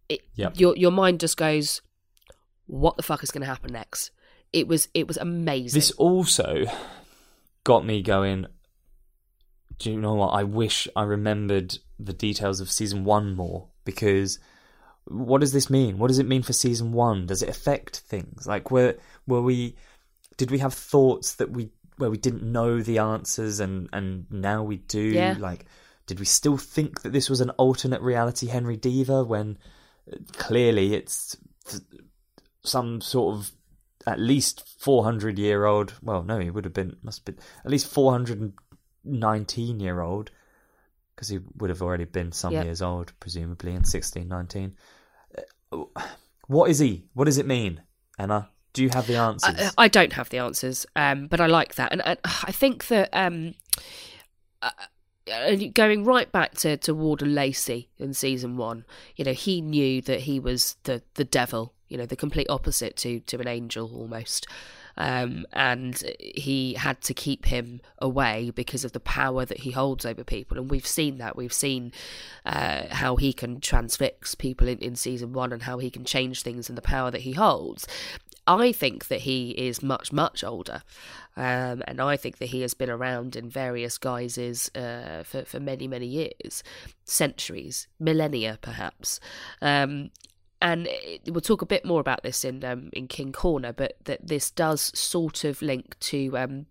it, 0.09 0.21
Yep. 0.37 0.59
your 0.59 0.77
your 0.77 0.93
mind 0.93 1.21
just 1.21 1.37
goes, 1.37 1.83
"What 2.67 2.97
the 2.97 3.03
fuck 3.03 3.23
is 3.23 3.31
going 3.31 3.43
to 3.43 3.47
happen 3.47 3.73
next?" 3.73 4.11
It 4.53 4.69
was 4.69 4.89
it 4.95 5.07
was 5.09 5.17
amazing. 5.17 5.77
This 5.79 5.91
also 5.93 6.65
got 7.65 7.85
me 7.85 8.03
going. 8.03 8.47
Do 9.79 9.91
you 9.93 10.01
know 10.01 10.15
what? 10.15 10.29
I 10.29 10.45
wish 10.45 10.89
I 10.97 11.03
remembered 11.03 11.79
the 11.99 12.13
details 12.13 12.61
of 12.61 12.71
season 12.71 13.05
one 13.05 13.35
more 13.35 13.69
because 13.85 14.39
what 15.09 15.41
does 15.41 15.53
this 15.53 15.71
mean? 15.71 15.99
What 15.99 16.09
does 16.09 16.19
it 16.19 16.27
mean 16.27 16.43
for 16.43 16.53
season 16.53 16.93
one? 16.93 17.27
Does 17.27 17.43
it 17.43 17.49
affect 17.49 18.01
things? 18.01 18.47
Like 18.47 18.71
were 18.71 18.97
were 19.27 19.43
we 19.43 19.77
did 20.37 20.51
we 20.51 20.59
have 20.59 20.75
thoughts 20.75 21.35
that 21.35 21.51
we 21.51 21.71
where 21.97 22.11
we 22.11 22.19
didn't 22.19 22.43
know 22.43 22.83
the 22.83 22.99
answers 22.99 23.61
and 23.61 23.89
and 23.93 24.27
now 24.31 24.63
we 24.63 24.77
do? 24.77 25.01
Yeah. 25.01 25.37
Like 25.39 25.65
did 26.07 26.19
we 26.19 26.27
still 26.27 26.57
think 26.57 27.03
that 27.03 27.13
this 27.13 27.31
was 27.31 27.41
an 27.41 27.51
alternate 27.51 28.03
reality 28.03 28.49
Henry 28.49 28.77
Deaver 28.77 29.27
when 29.27 29.59
uh, 30.13 30.17
clearly 30.33 30.95
it's 30.95 31.37
some 32.63 33.01
sort 33.01 33.37
of 33.37 33.53
at 34.07 34.21
least 34.21 34.69
400 34.79 35.39
year 35.39 35.65
old 35.65 35.95
well 36.01 36.23
no 36.23 36.39
he 36.39 36.51
would 36.51 36.65
have 36.65 36.75
been 36.75 36.97
must 37.03 37.21
have 37.21 37.37
been 37.37 37.45
at 37.65 37.71
least 37.71 37.89
419 37.89 39.81
year 39.81 40.01
old 40.01 40.31
because 41.17 41.29
he 41.29 41.41
would 41.57 41.71
have 41.71 41.83
already 41.83 42.05
been 42.05 42.31
some 42.31 42.53
Yep. 42.53 42.65
years 42.65 42.83
old 42.83 43.13
presumably 43.19 43.75
in 43.75 43.85
16 43.85 44.29
19 44.29 44.77
Uh, 45.73 45.85
what 46.47 46.71
is 46.71 46.79
he? 46.79 47.07
What 47.15 47.25
does 47.25 47.39
it 47.39 47.47
mean? 47.47 47.83
Emma 48.19 48.51
do 48.77 48.83
you 48.83 48.91
have 48.91 49.07
the 49.07 49.17
answers? 49.17 49.73
I, 49.79 49.85
I 49.85 49.89
don't 49.89 50.13
have 50.13 50.29
the 50.29 50.37
answers, 50.37 50.85
um, 50.95 51.29
but 51.29 51.41
I 51.41 51.47
like 51.47 51.77
that, 51.77 51.93
and, 51.93 52.07
and 52.07 52.19
I 52.25 52.53
think 52.53 52.89
that 52.89 53.09
um, 53.15 53.55
uh, 54.61 54.71
uh, 55.33 55.57
going 55.73 56.05
right 56.05 56.31
back 56.31 56.53
to 56.59 56.77
to 56.77 56.95
Warden 56.95 57.35
Lacy 57.35 57.89
in 57.99 58.13
season 58.13 58.59
one, 58.59 58.85
you 59.17 59.25
know, 59.25 59.33
he 59.33 59.63
knew 59.63 60.03
that 60.03 60.21
he 60.21 60.39
was 60.39 60.77
the 60.83 61.03
the 61.15 61.25
devil, 61.25 61.73
you 61.89 61.97
know, 61.97 62.05
the 62.05 62.17
complete 62.17 62.49
opposite 62.51 62.97
to 62.99 63.21
to 63.21 63.41
an 63.41 63.49
angel 63.49 63.91
almost. 63.95 64.47
Um, 64.97 65.47
and 65.53 66.03
he 66.19 66.75
had 66.75 67.01
to 67.03 67.15
keep 67.15 67.47
him 67.47 67.81
away 67.99 68.51
because 68.51 68.85
of 68.85 68.93
the 68.93 69.01
power 69.01 69.45
that 69.45 69.59
he 69.59 69.73
holds 69.73 70.07
over 70.07 70.25
people. 70.25 70.57
And 70.59 70.71
we've 70.71 70.87
seen 70.87 71.19
that. 71.19 71.37
We've 71.37 71.53
seen 71.53 71.93
uh, 72.45 72.85
how 72.91 73.17
he 73.17 73.33
can 73.33 73.61
transfix 73.61 74.35
people 74.35 74.69
in, 74.69 74.79
in 74.79 74.97
season 74.97 75.33
one 75.33 75.53
and 75.53 75.63
how 75.63 75.79
he 75.79 75.91
can 75.91 76.05
change 76.05 76.43
things 76.43 76.69
and 76.69 76.79
the 76.79 76.83
power 76.83 77.11
that 77.11 77.23
he 77.23 77.33
holds. 77.33 77.87
I 78.47 78.71
think 78.71 79.09
that 79.09 79.23
he 79.23 79.51
is 79.51 79.83
much, 79.83 80.13
much 80.13 80.45
older. 80.45 80.83
Um, 81.37 81.83
and 81.87 82.01
I 82.01 82.17
think 82.17 82.39
that 82.39 82.47
he 82.47 82.61
has 82.63 82.75
been 82.75 82.89
around 82.89 83.35
in 83.35 83.51
various 83.51 83.99
guises 83.99 84.71
uh, 84.75 85.25
for, 85.25 85.45
for 85.45 85.59
many, 85.59 85.89
many 85.89 86.07
years, 86.07 86.63
centuries, 87.05 87.89
millennia 87.99 88.59
perhaps. 88.63 89.21
Um, 89.61 90.11
and 90.61 90.87
it, 90.89 91.23
we'll 91.27 91.41
talk 91.41 91.63
a 91.63 91.67
bit 91.67 91.85
more 91.85 92.01
about 92.01 92.23
this 92.23 92.45
in 92.45 92.65
um, 92.65 92.91
in 92.93 93.09
King 93.09 93.33
Corner, 93.33 93.73
but 93.73 93.97
that 94.05 94.27
this 94.27 94.51
does 94.51 94.97
sort 94.99 95.45
of 95.45 95.63
link 95.63 95.99
to 96.01 96.37
um, 96.39 96.67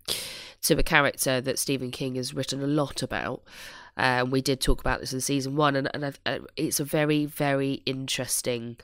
to 0.62 0.78
a 0.78 0.82
character 0.82 1.40
that 1.40 1.58
Stephen 1.58 1.90
King 1.90 2.16
has 2.16 2.34
written 2.34 2.62
a 2.62 2.66
lot 2.66 3.02
about. 3.02 3.42
Um, 3.96 4.30
we 4.30 4.42
did 4.42 4.60
talk 4.60 4.80
about 4.80 5.00
this 5.00 5.12
in 5.12 5.20
season 5.20 5.56
one, 5.56 5.74
and, 5.76 5.88
and 5.94 6.18
uh, 6.26 6.38
it's 6.56 6.80
a 6.80 6.84
very, 6.84 7.24
very 7.24 7.82
interesting 7.86 8.76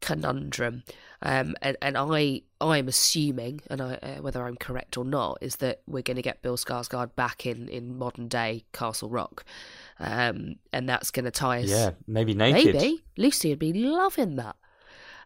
conundrum. 0.00 0.82
Um, 1.22 1.56
and, 1.62 1.76
and 1.80 1.96
I 1.96 2.42
I'm 2.60 2.88
assuming, 2.88 3.60
and 3.70 3.80
I, 3.80 3.94
uh, 3.94 4.22
whether 4.22 4.44
I'm 4.44 4.56
correct 4.56 4.96
or 4.96 5.04
not, 5.04 5.38
is 5.40 5.56
that 5.56 5.82
we're 5.86 6.02
going 6.02 6.16
to 6.16 6.22
get 6.22 6.42
Bill 6.42 6.56
Skarsgård 6.56 7.14
back 7.14 7.46
in, 7.46 7.68
in 7.68 7.96
modern 7.96 8.28
day 8.28 8.64
Castle 8.72 9.08
Rock, 9.08 9.44
um, 10.00 10.56
and 10.72 10.88
that's 10.88 11.10
going 11.10 11.24
to 11.24 11.30
tie 11.30 11.62
us. 11.62 11.68
yeah 11.68 11.90
maybe 12.06 12.34
naked 12.34 12.74
Maybe 12.74 13.04
Lucy 13.16 13.50
would 13.50 13.58
be 13.58 13.72
loving 13.72 14.36
that. 14.36 14.56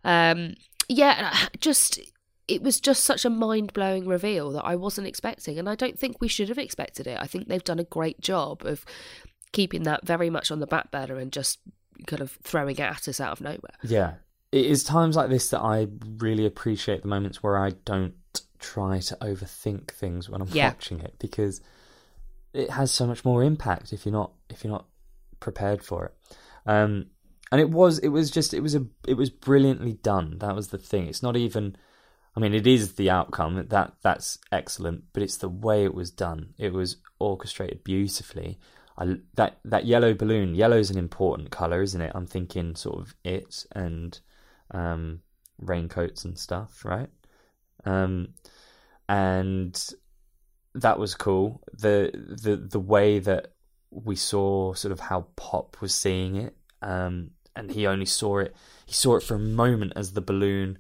Um, 0.05 0.55
yeah, 0.89 1.35
just 1.59 2.01
it 2.49 2.63
was 2.63 2.81
just 2.81 3.05
such 3.05 3.25
a 3.25 3.31
mind 3.31 3.73
blowing 3.73 4.07
reveal 4.07 4.51
that 4.53 4.65
I 4.65 4.77
wasn't 4.77 5.07
expecting, 5.07 5.59
and 5.59 5.69
I 5.69 5.75
don't 5.75 5.99
think 5.99 6.21
we 6.21 6.29
should 6.29 6.49
have 6.49 6.59
expected 6.59 7.07
it. 7.07 7.19
I 7.21 7.27
think 7.27 7.49
they've 7.49 7.65
done 7.65 7.79
a 7.79 7.85
great 7.85 8.21
job 8.21 8.65
of 8.67 8.85
keeping 9.53 9.85
that 9.85 10.07
very 10.07 10.29
much 10.29 10.51
on 10.51 10.61
the 10.61 10.67
back 10.67 10.91
burner 10.91 11.17
and 11.17 11.33
just 11.33 11.61
kind 12.07 12.21
of 12.21 12.33
throwing 12.43 12.77
it 12.77 12.81
at 12.81 13.09
us 13.09 13.21
out 13.21 13.33
of 13.33 13.41
nowhere. 13.41 13.77
Yeah. 13.83 14.15
It 14.53 14.67
is 14.67 14.85
times 14.85 15.17
like 15.17 15.31
this 15.31 15.49
that 15.49 15.61
I 15.61 15.89
really 16.19 16.45
appreciate 16.47 17.03
the 17.03 17.09
moments 17.09 17.43
where 17.43 17.57
I 17.57 17.71
don't 17.85 18.15
try 18.59 19.01
to 19.01 19.17
overthink 19.17 19.91
things 19.91 20.29
when 20.29 20.41
I'm 20.43 20.49
Yeah. 20.53 20.69
watching 20.69 21.01
it 21.01 21.15
because 21.19 21.61
it 22.53 22.71
has 22.71 22.93
so 22.93 23.07
much 23.07 23.25
more 23.25 23.43
impact 23.43 23.93
if 23.93 24.05
you're 24.07 24.13
not 24.13 24.33
if 24.51 24.63
you're 24.63 24.73
not 24.73 24.87
prepared 25.41 25.83
for 25.83 26.05
it. 26.07 26.15
Um 26.67 27.07
and 27.51 27.61
it 27.61 27.71
was 27.71 27.99
it 27.99 28.09
was 28.09 28.31
just 28.31 28.55
it 28.55 28.61
was 28.61 28.75
a 28.75 28.87
it 29.07 29.15
was 29.15 29.31
brilliantly 29.31 29.95
done. 29.95 30.39
That 30.39 30.55
was 30.55 30.69
the 30.69 30.79
thing. 30.79 31.07
It's 31.09 31.23
not 31.23 31.37
even 31.37 31.77
I 32.37 32.41
mean 32.41 32.55
it 32.55 32.67
is 32.67 32.95
the 32.95 33.11
outcome 33.11 33.67
that 33.69 33.95
that's 34.03 34.39
excellent, 34.53 35.05
but 35.13 35.23
it's 35.23 35.39
the 35.39 35.49
way 35.49 35.85
it 35.85 35.95
was 35.95 36.11
done. 36.11 36.55
It 36.59 36.73
was 36.73 36.99
orchestrated 37.19 37.83
beautifully. 37.85 38.59
I, 38.99 39.17
that 39.35 39.59
that 39.65 39.87
yellow 39.87 40.13
balloon, 40.15 40.55
yellow's 40.55 40.91
an 40.91 40.99
important 40.99 41.51
color, 41.51 41.81
isn't 41.83 42.01
it? 42.01 42.13
I'm 42.15 42.27
thinking 42.27 42.77
sort 42.77 43.01
of 43.01 43.15
it 43.25 43.67
and 43.75 44.21
um, 44.73 45.21
raincoats 45.59 46.25
and 46.25 46.39
stuff, 46.39 46.85
right? 46.85 47.09
Um, 47.85 48.29
and 49.09 49.89
that 50.75 50.99
was 50.99 51.15
cool. 51.15 51.63
The 51.73 52.11
the 52.15 52.57
the 52.57 52.81
way 52.81 53.19
that 53.19 53.53
we 53.91 54.17
saw 54.17 54.73
sort 54.75 54.93
of 54.93 55.01
how 55.01 55.27
Pop 55.37 55.81
was 55.81 55.95
seeing 55.95 56.37
it, 56.37 56.57
um, 56.81 57.31
and 57.55 57.71
he 57.71 57.87
only 57.87 58.07
saw 58.07 58.39
it. 58.39 58.55
He 58.87 58.95
saw 58.95 59.17
it 59.17 59.23
for 59.23 59.35
a 59.35 59.39
moment 59.39 59.93
as 59.97 60.13
the 60.13 60.21
balloon 60.23 60.79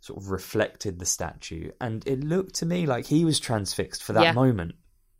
sort 0.00 0.20
of 0.20 0.30
reflected 0.30 0.98
the 0.98 1.06
statue, 1.06 1.70
and 1.80 2.06
it 2.06 2.24
looked 2.24 2.54
to 2.56 2.66
me 2.66 2.86
like 2.86 3.06
he 3.06 3.24
was 3.24 3.38
transfixed 3.38 4.02
for 4.02 4.14
that 4.14 4.22
Yeah. 4.22 4.32
moment 4.32 4.74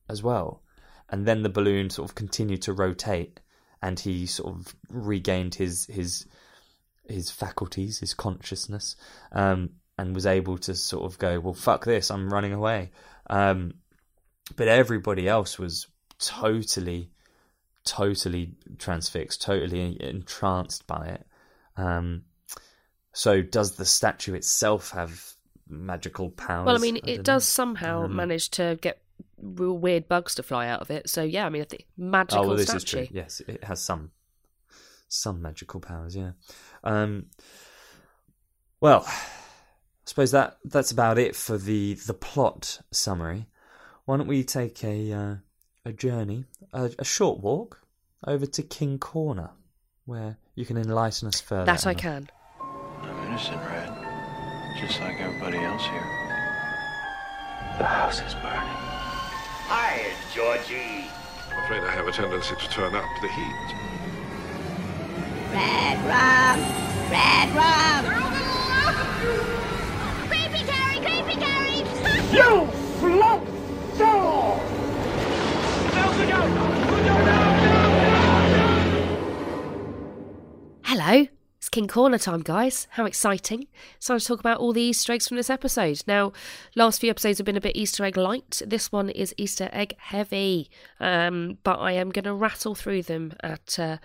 as 0.09 0.23
well. 0.23 0.63
And 1.11 1.27
then 1.27 1.43
the 1.43 1.49
balloon 1.49 1.91
sort 1.91 2.09
of 2.09 2.15
continued 2.15 2.63
to 2.63 2.73
rotate, 2.73 3.41
and 3.83 4.01
he 4.01 4.27
sort 4.27 4.55
of 4.55 4.75
regained 4.89 5.55
his 5.55 5.87
his 5.87 6.27
his 7.11 7.31
faculties, 7.31 7.99
his 7.99 8.15
consciousness, 8.15 8.97
um, 9.33 9.71
and 9.99 10.15
was 10.15 10.27
able 10.27 10.59
to 10.59 10.75
sort 10.75 11.05
of 11.05 11.19
go, 11.19 11.41
well, 11.41 11.55
fuck 11.55 11.85
this, 11.85 12.11
I'm 12.11 12.33
running 12.33 12.53
away. 12.53 12.91
Um, 13.29 13.75
but 14.57 14.69
everybody 14.69 15.29
else 15.29 15.59
was 15.59 15.87
totally, 16.19 17.11
totally 17.85 18.55
transfixed, 18.79 19.43
totally 19.43 19.97
entranced 20.01 20.87
by 20.87 21.07
it. 21.09 21.27
Um, 21.77 22.23
so, 23.13 23.43
does 23.43 23.77
the 23.77 23.85
statue 23.85 24.35
itself 24.35 24.91
have 24.91 25.35
magical 25.69 26.31
powers? 26.31 26.67
Well, 26.67 26.77
I 26.77 26.79
mean, 26.79 26.97
I 27.05 27.11
it 27.11 27.25
does 27.25 27.43
know. 27.43 27.65
somehow 27.65 28.05
Um, 28.05 28.17
manage 28.17 28.51
to 28.51 28.79
get 28.81 29.03
real 29.43 29.79
weird 29.79 30.09
bugs 30.09 30.35
to 30.37 30.43
fly 30.43 30.69
out 30.69 30.81
of 30.81 30.91
it. 30.91 31.09
So 31.09 31.23
yeah, 31.23 31.47
I 31.47 31.49
mean, 31.51 31.63
I 31.63 31.65
think 31.65 31.87
magical 31.97 32.45
oh, 32.45 32.49
well, 32.49 32.57
this 32.57 32.67
statue. 32.67 32.77
is 32.79 32.85
true. 32.85 33.07
Yes, 33.11 33.41
it 33.47 33.65
has 33.65 33.81
some 33.81 34.11
some 35.09 35.43
magical 35.43 35.81
powers. 35.81 36.15
Yeah. 36.15 36.33
Um, 36.85 37.27
well, 38.81 39.05
I 39.07 39.13
suppose 40.05 40.31
that 40.31 40.59
that's 40.65 40.91
about 40.91 41.19
it 41.19 41.37
for 41.37 41.59
the 41.59 41.95
the 41.95 42.15
plot 42.15 42.81
summary. 42.91 43.47
Why 44.05 44.17
don't 44.17 44.27
we 44.27 44.43
take 44.45 44.83
a 44.83 45.13
uh, 45.13 45.35
a 45.85 45.93
journey, 45.93 46.45
a, 46.73 46.91
a 46.99 47.05
short 47.05 47.41
walk 47.41 47.83
over 48.27 48.47
to 48.47 48.63
King 48.63 48.99
Corner, 48.99 49.51
where 50.05 50.39
you 50.55 50.65
can 50.65 50.77
enlighten 50.77 51.29
us 51.29 51.41
further. 51.41 51.67
That 51.67 51.87
I 51.87 51.95
can. 51.95 52.29
I'm 52.61 53.29
innocent, 53.29 53.61
Red. 53.63 53.89
Just 54.79 55.01
like 55.01 55.21
everybody 55.21 55.59
else 55.59 55.83
here. 55.83 56.21
The 57.79 57.85
house 57.85 58.21
is 58.21 58.35
burning. 58.35 58.77
Hi, 59.73 60.03
Georgie. 60.35 61.09
I'm 61.51 61.65
afraid 61.65 61.83
I 61.83 61.91
have 61.93 62.07
a 62.07 62.13
tendency 62.13 62.55
to 62.57 62.69
turn 62.69 62.95
up 62.95 63.05
the 63.23 63.29
heat. 63.29 64.00
Red 65.53 65.99
rum! 66.05 66.61
Red 67.11 67.49
rum! 67.57 68.05
Creepy 70.29 70.63
Gary, 70.65 70.99
creepy 71.05 71.37
Gary! 71.41 71.79
You 72.33 72.67
float 73.01 73.45
dog! 73.99 74.61
Hello, 80.85 81.27
it's 81.59 81.69
King 81.69 81.89
Corner 81.89 82.19
time, 82.19 82.43
guys. 82.43 82.87
How 82.91 83.05
exciting! 83.05 83.67
It's 83.97 84.07
time 84.07 84.19
to 84.21 84.25
talk 84.25 84.41
about 84.41 84.59
all 84.59 84.73
the 84.73 84.83
Easter 84.83 85.13
eggs 85.13 85.27
from 85.27 85.37
this 85.37 85.51
episode. 85.51 86.03
Now, 86.07 86.33
last 86.77 87.01
few 87.01 87.11
episodes 87.11 87.39
have 87.39 87.45
been 87.45 87.57
a 87.57 87.61
bit 87.61 87.77
Easter 87.77 88.05
egg 88.05 88.17
light. 88.17 88.63
This 88.65 88.93
one 88.93 89.09
is 89.11 89.35
Easter 89.37 89.69
egg 89.73 89.97
heavy, 89.99 90.71
um, 91.01 91.59
but 91.65 91.79
I 91.79 91.93
am 91.93 92.11
going 92.11 92.25
to 92.25 92.35
rattle 92.35 92.75
through 92.75 93.03
them 93.03 93.35
at 93.41 93.79
uh, 93.79 93.97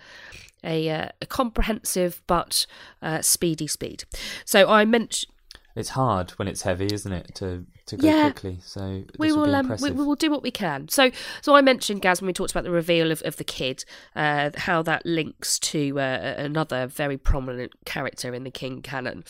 a, 0.64 0.88
uh, 0.90 1.08
a 1.22 1.26
comprehensive 1.26 2.22
but 2.26 2.66
uh, 3.02 3.22
speedy 3.22 3.66
speed. 3.66 4.04
So 4.44 4.68
I 4.70 4.84
mentioned. 4.84 5.32
it's 5.76 5.90
hard 5.90 6.30
when 6.32 6.48
it's 6.48 6.62
heavy, 6.62 6.86
isn't 6.92 7.12
it, 7.12 7.34
to 7.36 7.64
to 7.86 7.96
go 7.96 8.08
Yeah. 8.08 8.30
quickly. 8.32 8.58
So 8.62 9.04
we 9.18 9.30
will 9.30 9.42
will 9.42 9.54
um, 9.54 9.68
we, 9.80 9.92
we 9.92 10.04
will 10.04 10.16
do 10.16 10.28
what 10.30 10.42
we 10.42 10.50
can. 10.50 10.88
So 10.88 11.10
so 11.40 11.54
I 11.54 11.60
mentioned 11.60 12.02
Gaz 12.02 12.20
when 12.20 12.26
we 12.26 12.32
talked 12.32 12.50
about 12.50 12.64
the 12.64 12.70
reveal 12.72 13.12
of, 13.12 13.22
of 13.24 13.36
the 13.36 13.44
kid, 13.44 13.84
uh, 14.16 14.50
how 14.56 14.82
that 14.82 15.06
links 15.06 15.58
to 15.60 16.00
uh, 16.00 16.34
another 16.36 16.86
very 16.88 17.16
prominent 17.16 17.72
character 17.84 18.34
in 18.34 18.42
the 18.44 18.50
King 18.50 18.82
canon. 18.82 19.22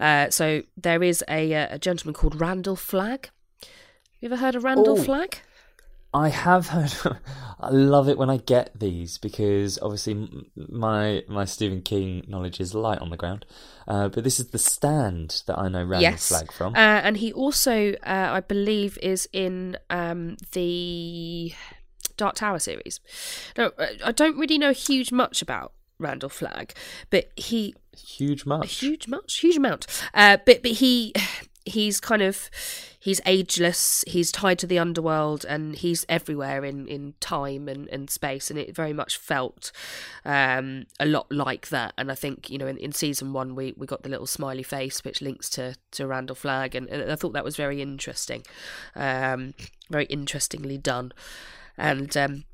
Uh, 0.00 0.30
so 0.30 0.62
there 0.76 1.02
is 1.04 1.22
a 1.28 1.54
uh, 1.54 1.68
a 1.70 1.78
gentleman 1.78 2.14
called 2.14 2.40
Randall 2.40 2.74
Flagg. 2.76 3.30
You 4.20 4.26
ever 4.26 4.36
heard 4.36 4.54
of 4.56 4.64
Randall 4.64 4.98
Oh. 4.98 5.02
Flagg? 5.04 5.38
I 6.14 6.28
have 6.28 6.68
heard. 6.68 6.92
I 7.60 7.70
love 7.70 8.08
it 8.08 8.18
when 8.18 8.28
I 8.28 8.38
get 8.38 8.78
these 8.78 9.18
because 9.18 9.78
obviously 9.80 10.28
my 10.56 11.22
my 11.28 11.44
Stephen 11.44 11.80
King 11.80 12.24
knowledge 12.26 12.60
is 12.60 12.74
light 12.74 12.98
on 12.98 13.10
the 13.10 13.16
ground, 13.16 13.46
uh, 13.86 14.08
but 14.08 14.24
this 14.24 14.40
is 14.40 14.48
the 14.48 14.58
stand 14.58 15.42
that 15.46 15.58
I 15.58 15.68
know 15.68 15.80
Randall 15.84 16.00
yes. 16.00 16.28
Flagg 16.28 16.50
from. 16.50 16.74
Uh, 16.74 16.78
and 16.78 17.16
he 17.18 17.32
also, 17.32 17.92
uh, 18.02 18.30
I 18.32 18.40
believe, 18.40 18.98
is 19.00 19.28
in 19.32 19.76
um, 19.90 20.36
the 20.52 21.52
Dark 22.16 22.34
Tower 22.34 22.58
series. 22.58 22.98
No, 23.56 23.70
uh, 23.78 23.86
I 24.04 24.10
don't 24.12 24.36
really 24.36 24.58
know 24.58 24.72
huge 24.72 25.12
much 25.12 25.40
about 25.40 25.72
Randall 26.00 26.30
Flagg, 26.30 26.74
but 27.10 27.30
he 27.36 27.74
Huge 27.96 28.44
a 28.44 28.48
much. 28.48 28.80
huge 28.80 29.06
much 29.06 29.40
huge 29.40 29.56
amount 29.58 29.86
uh 30.14 30.38
but 30.46 30.62
but 30.62 30.72
he 30.72 31.12
he's 31.64 32.00
kind 32.00 32.22
of 32.22 32.50
he's 32.98 33.20
ageless 33.26 34.04
he's 34.06 34.32
tied 34.32 34.58
to 34.58 34.66
the 34.66 34.78
underworld 34.78 35.44
and 35.48 35.76
he's 35.76 36.04
everywhere 36.08 36.64
in 36.64 36.86
in 36.86 37.14
time 37.20 37.68
and, 37.68 37.88
and 37.88 38.10
space 38.10 38.50
and 38.50 38.58
it 38.58 38.74
very 38.74 38.92
much 38.92 39.16
felt 39.16 39.72
um 40.24 40.86
a 41.00 41.06
lot 41.06 41.30
like 41.30 41.68
that. 41.68 41.92
And 41.96 42.10
i 42.10 42.14
think 42.14 42.50
you 42.50 42.58
know 42.58 42.66
in, 42.66 42.78
in 42.78 42.92
season 42.92 43.32
one 43.32 43.54
we 43.54 43.74
we 43.76 43.86
got 43.86 44.02
the 44.02 44.08
little 44.08 44.26
smiley 44.26 44.62
face 44.62 45.04
which 45.04 45.22
links 45.22 45.48
to 45.50 45.74
to 45.92 46.06
randall 46.06 46.36
flagg 46.36 46.74
and, 46.74 46.88
and 46.88 47.10
i 47.10 47.16
thought 47.16 47.32
that 47.32 47.44
was 47.44 47.56
very 47.56 47.80
interesting 47.80 48.44
um 48.94 49.54
very 49.92 50.06
interestingly 50.06 50.78
done. 50.78 51.12
And 51.78 52.16
um 52.16 52.44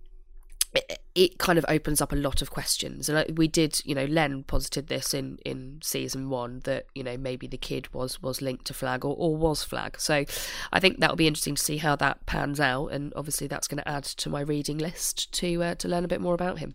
it, 1.15 1.39
kind 1.39 1.59
of 1.59 1.65
opens 1.69 2.01
up 2.01 2.13
a 2.13 2.17
lot 2.17 2.43
of 2.43 2.51
questions. 2.51 3.09
And 3.09 3.37
we 3.37 3.49
did 3.49 3.81
you 3.85 3.95
know 3.95 4.05
len 4.05 4.45
posited 4.45 4.89
this 4.89 5.15
in 5.15 5.39
in 5.45 5.81
season 5.83 6.31
one 6.31 6.61
that 6.61 6.87
you 6.95 7.03
know 7.03 7.17
maybe 7.17 7.47
the 7.47 7.57
kid 7.57 7.93
was 7.93 8.23
was 8.23 8.43
linked 8.43 8.67
to 8.67 8.75
Flagg 8.75 9.05
or, 9.05 9.15
or 9.17 9.37
was 9.37 9.63
Flagg. 9.63 9.99
So 10.01 10.25
i 10.73 10.81
think 10.81 11.01
that'll 11.01 11.17
be 11.17 11.27
interesting 11.27 11.55
to 11.55 11.63
see 11.63 11.79
how 11.79 11.97
that 11.97 12.25
pans 12.27 12.61
out. 12.61 12.89
And 12.89 13.13
obviously 13.17 13.47
that's 13.47 13.69
going 13.69 13.83
to 13.83 13.89
add 13.89 14.05
to 14.05 14.29
my 14.29 14.41
reading 14.41 14.79
list 14.79 15.33
to 15.33 15.63
uh, 15.63 15.75
to 15.77 15.89
learn 15.89 16.05
a 16.05 16.09
bit 16.09 16.21
more 16.21 16.35
about 16.35 16.59
him. 16.59 16.75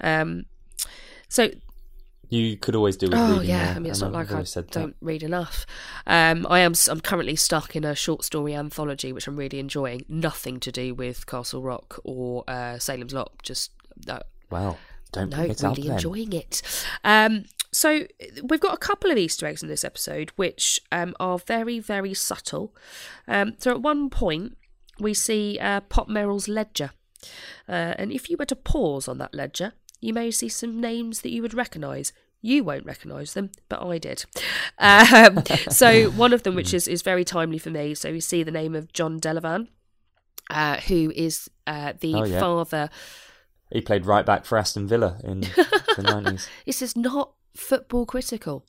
Um 0.00 0.46
so 1.28 1.50
You 2.32 2.56
could 2.56 2.74
always 2.74 2.96
do 2.96 3.08
with 3.08 3.18
Oh 3.18 3.34
reading 3.34 3.50
yeah, 3.50 3.74
I 3.76 3.78
mean 3.78 3.90
it's 3.90 4.00
not 4.00 4.12
like 4.12 4.32
I 4.32 4.44
said 4.44 4.70
don't 4.70 4.96
read 5.02 5.22
enough. 5.22 5.66
Um, 6.06 6.46
I 6.48 6.60
am. 6.60 6.72
I'm 6.88 7.00
currently 7.02 7.36
stuck 7.36 7.76
in 7.76 7.84
a 7.84 7.94
short 7.94 8.24
story 8.24 8.54
anthology, 8.54 9.12
which 9.12 9.28
I'm 9.28 9.36
really 9.36 9.58
enjoying. 9.58 10.06
Nothing 10.08 10.58
to 10.60 10.72
do 10.72 10.94
with 10.94 11.26
Castle 11.26 11.60
Rock 11.60 12.00
or 12.04 12.42
uh, 12.48 12.78
Salem's 12.78 13.12
Lot. 13.12 13.32
Just 13.42 13.72
uh, 14.08 14.20
Well, 14.48 14.78
don't 15.12 15.28
no, 15.28 15.42
pick 15.42 15.50
it 15.50 15.62
up 15.62 15.76
really 15.76 15.90
enjoying 15.90 16.32
it. 16.32 16.62
Um, 17.04 17.44
so 17.70 18.06
we've 18.42 18.60
got 18.60 18.72
a 18.72 18.78
couple 18.78 19.10
of 19.10 19.18
Easter 19.18 19.46
eggs 19.46 19.62
in 19.62 19.68
this 19.68 19.84
episode, 19.84 20.30
which 20.36 20.80
um, 20.90 21.14
are 21.20 21.36
very, 21.36 21.80
very 21.80 22.14
subtle. 22.14 22.74
Um, 23.28 23.56
so 23.58 23.72
at 23.72 23.82
one 23.82 24.08
point, 24.08 24.56
we 24.98 25.12
see 25.12 25.58
uh, 25.60 25.80
Pop 25.82 26.08
Merrill's 26.08 26.48
ledger, 26.48 26.92
uh, 27.68 27.92
and 27.98 28.10
if 28.10 28.30
you 28.30 28.38
were 28.38 28.46
to 28.46 28.56
pause 28.56 29.06
on 29.06 29.18
that 29.18 29.34
ledger, 29.34 29.74
you 30.02 30.12
may 30.12 30.30
see 30.30 30.48
some 30.50 30.80
names 30.80 31.22
that 31.22 31.30
you 31.30 31.40
would 31.40 31.54
recognise. 31.54 32.12
You 32.42 32.64
won't 32.64 32.84
recognise 32.84 33.34
them, 33.34 33.50
but 33.68 33.80
I 33.82 33.98
did. 33.98 34.24
Um, 34.78 35.44
so 35.70 36.10
one 36.10 36.32
of 36.32 36.42
them, 36.42 36.54
which 36.56 36.74
is, 36.74 36.88
is 36.88 37.00
very 37.00 37.24
timely 37.24 37.58
for 37.58 37.70
me, 37.70 37.94
so 37.94 38.10
we 38.10 38.20
see 38.20 38.42
the 38.42 38.50
name 38.50 38.74
of 38.74 38.92
John 38.92 39.20
Delevan, 39.20 39.68
uh, 40.50 40.78
who 40.80 41.12
is 41.14 41.48
uh, 41.68 41.92
the 42.00 42.14
Oh, 42.16 42.24
yeah. 42.24 42.40
father 42.40 42.90
He 43.70 43.80
played 43.80 44.04
right 44.06 44.26
back 44.26 44.44
for 44.44 44.58
Aston 44.58 44.88
Villa 44.88 45.18
in 45.22 45.42
the 45.42 46.02
nineties. 46.02 46.48
This 46.66 46.82
is 46.82 46.96
not 46.96 47.32
football 47.56 48.06
critical. 48.06 48.66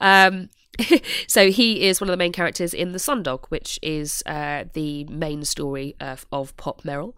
Um, 0.00 0.48
so 1.28 1.50
he 1.50 1.86
is 1.86 2.00
one 2.00 2.08
of 2.08 2.12
the 2.12 2.16
main 2.18 2.32
characters 2.32 2.72
in 2.74 2.92
The 2.92 2.98
Sun 2.98 3.24
Dog, 3.24 3.46
which 3.48 3.78
is 3.82 4.22
uh, 4.26 4.64
the 4.72 5.04
main 5.04 5.44
story 5.44 5.94
of, 6.00 6.26
of 6.32 6.56
Pop 6.56 6.84
Merrill. 6.84 7.16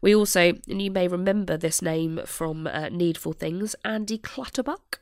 We 0.00 0.14
also, 0.14 0.52
and 0.68 0.80
you 0.80 0.90
may 0.90 1.08
remember 1.08 1.56
this 1.56 1.82
name 1.82 2.20
from 2.26 2.66
uh, 2.66 2.88
Needful 2.90 3.32
Things, 3.32 3.74
Andy 3.84 4.18
Clutterbuck. 4.18 5.00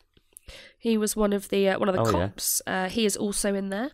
He 0.78 0.96
was 0.96 1.14
one 1.14 1.32
of 1.32 1.50
the 1.50 1.68
uh, 1.68 1.78
one 1.78 1.88
of 1.88 1.94
the 1.94 2.00
Oh, 2.00 2.06
yeah. 2.06 2.10
cops. 2.28 2.62
Uh, 2.66 2.88
he 2.88 3.04
is 3.04 3.16
also 3.16 3.54
in 3.54 3.68
there, 3.68 3.90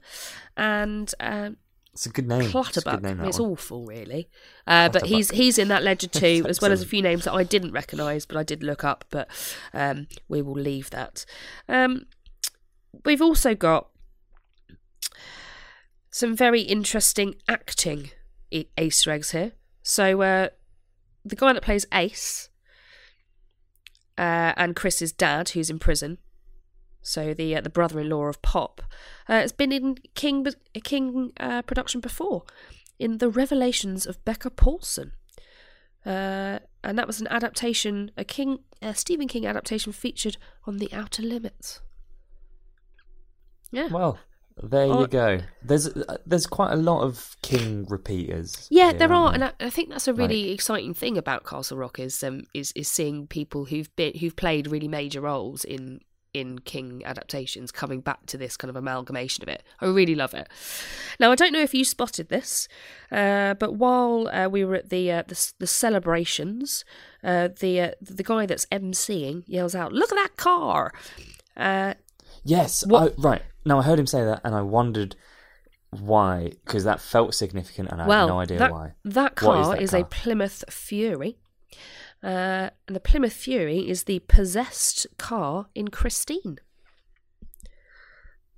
and 0.57 1.13
um, 1.21 1.57
It's 1.93 2.07
a 2.07 2.11
good 2.11 2.29
name. 2.29 2.43
It's 2.43 2.53
Clutterbuck. 2.53 3.03
name, 3.03 3.21
it's 3.25 3.41
awful, 3.41 3.85
really. 3.85 4.29
Uh, 4.67 4.89
but 4.89 5.07
he's 5.07 5.31
he's 5.33 5.59
in 5.59 5.69
that 5.69 5.83
ledger 5.83 6.07
too, 6.23 6.47
as 6.49 6.61
well 6.61 6.71
as 6.73 6.81
a 6.81 6.87
few 6.87 7.03
names 7.03 7.25
that 7.25 7.33
I 7.35 7.43
didn't 7.43 7.73
recognise, 7.73 8.25
but 8.25 8.37
I 8.37 8.45
did 8.45 8.63
look 8.63 8.85
up. 8.85 9.05
But 9.11 9.29
um, 9.75 10.07
we 10.29 10.41
will 10.43 10.55
leave 10.55 10.91
that. 10.91 11.27
Um, 11.69 12.07
we've 13.05 13.21
also 13.21 13.55
got 13.55 13.89
some 16.11 16.35
very 16.37 16.63
interesting 16.63 17.35
acting 17.49 18.11
Easter 18.51 19.11
eggs 19.11 19.33
here. 19.33 19.53
So 19.83 20.23
uh, 20.23 20.49
the 21.25 21.37
guy 21.37 21.53
that 21.53 21.63
plays 21.63 21.87
Ace 21.93 22.49
uh, 24.19 24.53
and 24.57 24.75
Chris's 24.75 25.13
dad, 25.13 25.51
who's 25.51 25.71
in 25.71 25.79
prison, 25.79 26.19
so 27.03 27.35
the 27.35 27.55
uh, 27.55 27.61
the 27.61 27.71
brother-in-law 27.71 28.25
of 28.25 28.43
Pop, 28.43 28.83
uh, 29.29 29.35
has 29.35 29.53
been 29.53 29.73
in 29.73 29.97
King 30.15 30.47
King 30.83 31.33
uh, 31.39 31.63
production 31.63 32.01
before, 32.01 32.45
in 32.99 33.19
the 33.19 33.29
Revelations 33.29 34.07
of 34.07 34.25
Becca 34.25 34.51
Paulson, 34.51 35.13
uh, 36.05 36.59
and 36.83 36.99
that 36.99 37.07
was 37.07 37.21
an 37.21 37.29
adaptation, 37.29 38.11
a 38.17 38.25
King 38.25 38.59
a 38.83 38.95
Stephen 38.95 39.29
King 39.29 39.47
adaptation 39.47 39.93
featured 39.93 40.37
on 40.67 40.79
The 40.79 40.93
Outer 40.93 41.23
Limits. 41.23 41.81
Yeah, 43.71 43.89
Well, 43.89 44.19
there 44.63 44.87
Oh. 44.87 45.01
you 45.01 45.07
go. 45.07 45.41
There's 45.63 45.89
uh, 45.89 46.17
there's 46.27 46.47
quite 46.47 46.73
a 46.73 46.77
lot 46.77 47.03
of 47.03 47.37
King 47.43 47.87
repeaters. 47.89 48.67
Yeah, 48.71 48.91
here, 48.91 48.99
there 48.99 49.13
are, 49.13 49.29
aren't 49.29 49.43
and? 49.43 49.45
I, 49.61 49.67
I 49.67 49.71
think 49.71 49.91
that's 49.91 50.09
a 50.09 50.15
really 50.15 50.51
exciting 50.53 50.95
thing 50.95 51.19
about 51.19 51.45
Castle 51.45 51.77
Rock 51.79 51.99
is 51.99 52.23
um 52.25 52.45
is 52.55 52.73
is 52.75 52.89
seeing 52.89 53.27
people 53.27 53.67
who've 53.67 53.95
been 53.97 54.15
who've 54.19 54.37
played 54.37 54.67
really 54.69 54.89
major 54.89 55.21
roles 55.21 55.65
in 55.65 56.01
in 56.35 56.59
King 56.59 57.01
adaptations 57.07 57.73
coming 57.73 58.01
back 58.03 58.27
to 58.27 58.37
this 58.37 58.59
kind 58.59 58.69
of 58.69 58.77
amalgamation 58.77 59.43
of 59.43 59.49
it. 59.49 59.63
I 59.81 59.87
really 59.87 60.15
love 60.15 60.35
it. 60.35 60.49
Now 61.19 61.31
I 61.31 61.35
don't 61.35 61.53
know 61.53 61.63
if 61.63 61.73
you 61.73 61.83
spotted 61.85 62.29
this, 62.29 62.69
uh, 63.11 63.55
but 63.55 63.75
while 63.77 64.29
uh, 64.29 64.47
we 64.49 64.63
were 64.65 64.75
at 64.75 64.91
the 64.91 65.11
uh, 65.13 65.23
the, 65.27 65.53
the 65.59 65.67
celebrations, 65.67 66.85
uh, 67.25 67.49
the 67.59 67.81
uh, 67.81 67.91
the 68.03 68.23
guy 68.23 68.45
that's 68.47 68.67
emceeing 68.67 69.45
yells 69.47 69.75
out, 69.75 69.93
"Look 69.93 70.13
at 70.13 70.17
that 70.17 70.37
car!" 70.37 70.93
Yes. 72.47 72.85
I, 72.93 73.11
right. 73.19 73.43
Now 73.65 73.79
I 73.79 73.83
heard 73.83 73.99
him 73.99 74.07
say 74.07 74.25
that, 74.25 74.41
and 74.45 74.55
I 74.55 74.63
wondered 74.63 75.17
why, 75.91 76.53
because 76.65 76.85
that 76.85 77.01
felt 77.01 77.35
significant, 77.35 77.91
and 77.91 78.01
I 78.03 78.07
well, 78.07 78.27
have 78.27 78.35
no 78.35 78.41
idea 78.41 78.59
that, 78.59 78.73
why. 78.73 78.95
That 79.05 79.41
What 79.43 79.59
is 79.59 79.65
car 79.67 79.75
that 79.77 79.83
is 79.83 79.93
a? 79.95 80.05
Plymouth 80.05 80.65
Fury. 80.71 81.39
Uh, 82.23 82.71
and 82.87 82.97
the 82.97 83.01
Plymouth 83.01 83.33
Fury 83.33 83.89
is 83.89 84.05
the 84.05 84.21
possessed 84.21 85.07
car 85.19 85.67
in 85.75 85.89
Christine. 85.89 86.59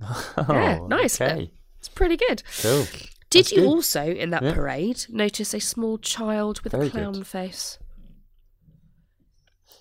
Yeah, 0.01 0.78
Oh, 0.80 0.86
nice. 0.86 1.20
Okay. 1.20 1.51
It's 1.78 1.89
pretty 1.89 2.16
good. 2.16 2.43
Cool. 2.62 2.84
Did 3.30 3.45
That's 3.45 3.53
you 3.53 3.59
good. 3.62 3.66
also, 3.66 4.05
in 4.07 4.30
that 4.30 4.43
Yeah. 4.43 4.55
parade, 4.55 5.05
notice 5.09 5.53
a 5.55 5.61
small 5.61 5.99
child 5.99 6.61
with 6.62 6.72
Very 6.72 6.86
a 6.86 6.91
clown 6.91 7.12
good. 7.14 7.26
face? 7.26 7.78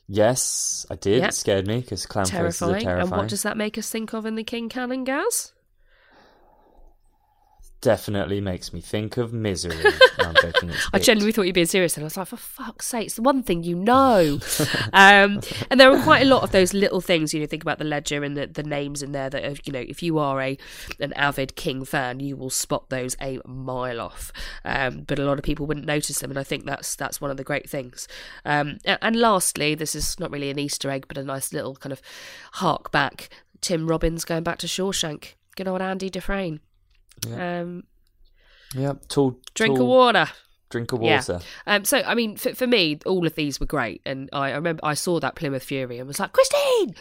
Yes, 0.08 0.86
I 0.89 0.95
did. 0.95 1.20
Yeah. 1.20 1.28
It 1.28 1.34
scared 1.34 1.68
me 1.68 1.82
because 1.82 2.05
clown 2.05 2.26
faces 2.26 2.36
are 2.38 2.39
Terrifying. 2.68 2.84
terrifying. 2.86 3.01
And 3.12 3.12
what 3.12 3.28
does 3.30 3.43
that 3.43 3.58
make 3.58 3.78
us 3.78 3.89
think 3.89 4.14
of 4.14 4.26
in 4.26 4.36
the 4.36 4.43
King 4.43 4.70
Canon, 4.70 5.03
Gaz? 5.03 5.51
Definitely 7.80 8.41
makes 8.41 8.73
me 8.73 8.82
think 8.82 9.17
of 9.17 9.34
misery. 9.34 9.75
No, 10.17 10.30
I'm 10.30 10.36
joking. 10.41 10.71
I 10.93 10.97
genuinely 10.97 11.32
thought 11.32 11.43
you'd 11.43 11.53
being 11.53 11.67
serious, 11.67 11.95
and 11.95 12.03
I 12.03 12.05
was 12.05 12.17
like, 12.17 12.28
for 12.28 12.38
fuck's 12.38 12.88
sake, 12.88 13.05
it's 13.05 13.15
the 13.17 13.21
one 13.21 13.43
thing 13.43 13.61
you 13.63 13.75
know. 13.75 14.39
um, 14.93 15.39
and 15.69 15.80
there 15.80 15.91
are 15.91 16.01
quite 16.01 16.23
a 16.23 16.25
lot 16.25 16.41
of 16.41 16.51
those 16.51 16.73
little 16.73 17.01
things. 17.01 17.36
You 17.36 17.39
know, 17.39 17.45
think 17.45 17.61
about 17.61 17.78
the 17.78 17.86
ledger 17.86 18.23
and 18.23 18.36
the, 18.36 18.47
the 18.47 18.63
names 18.63 19.03
in 19.03 19.11
there 19.11 19.30
that, 19.30 19.45
are, 19.45 19.55
you 19.63 19.71
know, 19.71 19.80
if 19.88 20.01
you 20.01 20.17
are 20.17 20.41
a 20.41 20.57
an 20.99 21.13
avid 21.13 21.55
King 21.55 21.86
fan, 21.86 22.19
you 22.19 22.36
will 22.36 22.49
spot 22.49 22.89
those 22.89 23.15
a 23.21 23.39
mile 23.45 24.01
off. 24.01 24.32
Um, 24.65 25.01
but 25.03 25.19
a 25.19 25.23
lot 25.23 25.38
of 25.38 25.43
people 25.43 25.67
wouldn't 25.67 25.86
notice 25.86 26.17
them, 26.19 26.32
and 26.32 26.39
I 26.39 26.43
think 26.43 26.65
that's 26.65 26.95
that's 26.95 27.21
one 27.21 27.30
of 27.30 27.38
the 27.38 27.43
great 27.43 27.69
things. 27.69 28.07
Um, 28.43 28.80
a- 28.86 29.01
and 29.05 29.15
lastly, 29.15 29.75
this 29.75 29.93
is 29.93 30.19
not 30.19 30.32
really 30.32 30.49
an 30.49 30.57
Easter 30.57 30.89
egg, 30.89 31.05
but 31.07 31.19
a 31.19 31.23
nice 31.23 31.53
little 31.53 31.75
kind 31.75 31.93
of 31.93 32.01
hark 32.53 32.91
back. 32.91 33.30
Tim 33.61 33.88
Robbins 33.88 34.25
going 34.25 34.43
back 34.43 34.57
to 34.59 34.67
Shawshank. 34.67 35.34
Good 35.55 35.67
old 35.67 35.82
Andy 35.82 36.09
Dufresne. 36.09 36.59
Um, 37.36 37.84
Yep. 38.76 39.07
Tall. 39.07 39.39
drink 39.53 39.76
tall, 39.78 39.84
of 39.86 39.88
water. 39.89 40.28
Drink 40.70 40.91
of 40.91 41.01
Yeah. 41.01 41.15
water. 41.18 41.39
Um, 41.65 41.86
so 41.86 41.99
I 42.05 42.13
mean, 42.15 42.36
for, 42.38 42.53
for 42.53 42.68
me, 42.68 42.99
all 43.05 43.26
of 43.26 43.36
these 43.36 43.59
were 43.59 43.65
great, 43.65 44.01
and 44.05 44.30
I, 44.34 44.51
I 44.51 44.55
remember 44.55 44.82
I 44.84 44.93
saw 44.93 45.20
that 45.22 45.36
Plymouth 45.36 45.63
Fury 45.63 45.97
and 45.99 46.07
was 46.07 46.20
like, 46.20 46.34
Christine, 46.34 46.93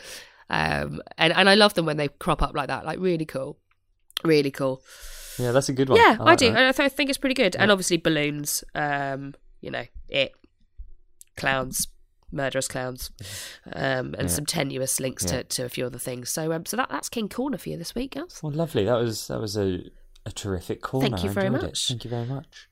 um, 0.48 1.02
and 1.18 1.32
and 1.32 1.48
I 1.50 1.54
love 1.56 1.74
them 1.74 1.84
when 1.86 1.96
they 1.96 2.06
crop 2.08 2.40
up 2.42 2.54
like 2.54 2.68
that, 2.68 2.84
like 2.86 2.98
really 3.00 3.24
cool. 3.26 3.58
Really 4.24 4.50
cool. 4.52 4.80
Yeah, 5.38 5.52
that's 5.52 5.68
a 5.68 5.72
good 5.72 5.88
one. 5.90 5.98
Yeah, 5.98 6.16
I, 6.20 6.22
like 6.22 6.38
do. 6.38 6.50
I, 6.50 6.72
th- 6.72 6.80
I 6.80 6.88
think 6.88 7.10
it's 7.10 7.18
pretty 7.18 7.34
good. 7.34 7.56
And 7.56 7.70
obviously 7.70 7.98
balloons. 7.98 8.64
Um, 8.74 9.34
you 9.60 9.70
know, 9.70 9.84
it 10.08 10.32
clowns, 11.36 11.88
murderous 12.32 12.68
clowns, 12.68 13.10
um, 13.72 14.14
and 14.14 14.22
Yeah. 14.22 14.26
some 14.28 14.46
tenuous 14.46 15.00
links 15.00 15.24
Yeah. 15.24 15.38
to, 15.42 15.44
to 15.44 15.64
a 15.64 15.68
few 15.68 15.84
other 15.86 15.98
things. 15.98 16.30
So 16.30 16.52
um, 16.52 16.64
so 16.64 16.76
that 16.76 16.88
that's 16.90 17.08
King 17.08 17.28
Corner 17.28 17.58
for 17.58 17.68
you 17.68 17.76
this 17.76 17.94
week, 17.94 18.12
Gals. 18.12 18.40
Well, 18.42 18.52
lovely. 18.52 18.84
That 18.84 18.96
was 18.98 19.26
that 19.28 19.40
was 19.40 19.56
a 19.56 19.80
a 20.26 20.32
terrific 20.32 20.82
corner. 20.82 21.08
Thank 21.08 21.24
you 21.24 21.30
very 21.30 21.48
much. 21.48 21.62
It. 21.64 21.88
Thank 21.88 22.04
you 22.04 22.10
very 22.10 22.26
much. 22.26 22.68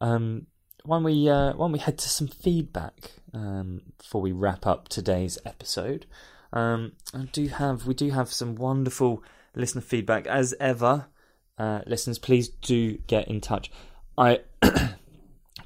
Um, 0.00 0.46
why 0.84 0.96
don't 0.96 1.04
we 1.04 1.28
uh, 1.28 1.54
why 1.54 1.64
don't 1.64 1.72
we 1.72 1.78
head 1.78 1.98
to 1.98 2.08
some 2.08 2.28
feedback 2.28 3.12
um, 3.32 3.80
before 3.98 4.20
we 4.20 4.30
wrap 4.30 4.66
up 4.66 4.88
today's 4.88 5.38
episode? 5.44 6.06
Um, 6.52 6.92
I 7.14 7.24
do 7.32 7.48
have 7.48 7.86
we 7.86 7.94
do 7.94 8.10
have 8.10 8.32
some 8.32 8.54
wonderful 8.54 9.24
listener 9.56 9.80
feedback 9.80 10.26
as 10.26 10.54
ever. 10.60 11.06
Uh, 11.58 11.80
listeners, 11.86 12.18
please 12.18 12.48
do 12.48 12.98
get 13.06 13.26
in 13.28 13.40
touch. 13.40 13.70
I 14.16 14.40
do 14.62 14.70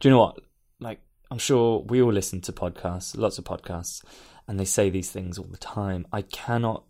you 0.03 0.11
know 0.11 0.19
what? 0.19 0.39
Like, 0.79 1.01
I'm 1.31 1.39
sure 1.39 1.81
we 1.81 2.01
all 2.01 2.13
listen 2.13 2.41
to 2.43 2.53
podcasts, 2.53 3.17
lots 3.17 3.39
of 3.39 3.45
podcasts, 3.45 4.05
and 4.47 4.59
they 4.59 4.65
say 4.65 4.89
these 4.89 5.11
things 5.11 5.39
all 5.39 5.49
the 5.51 5.57
time. 5.57 6.07
I 6.13 6.23
cannot 6.23 6.85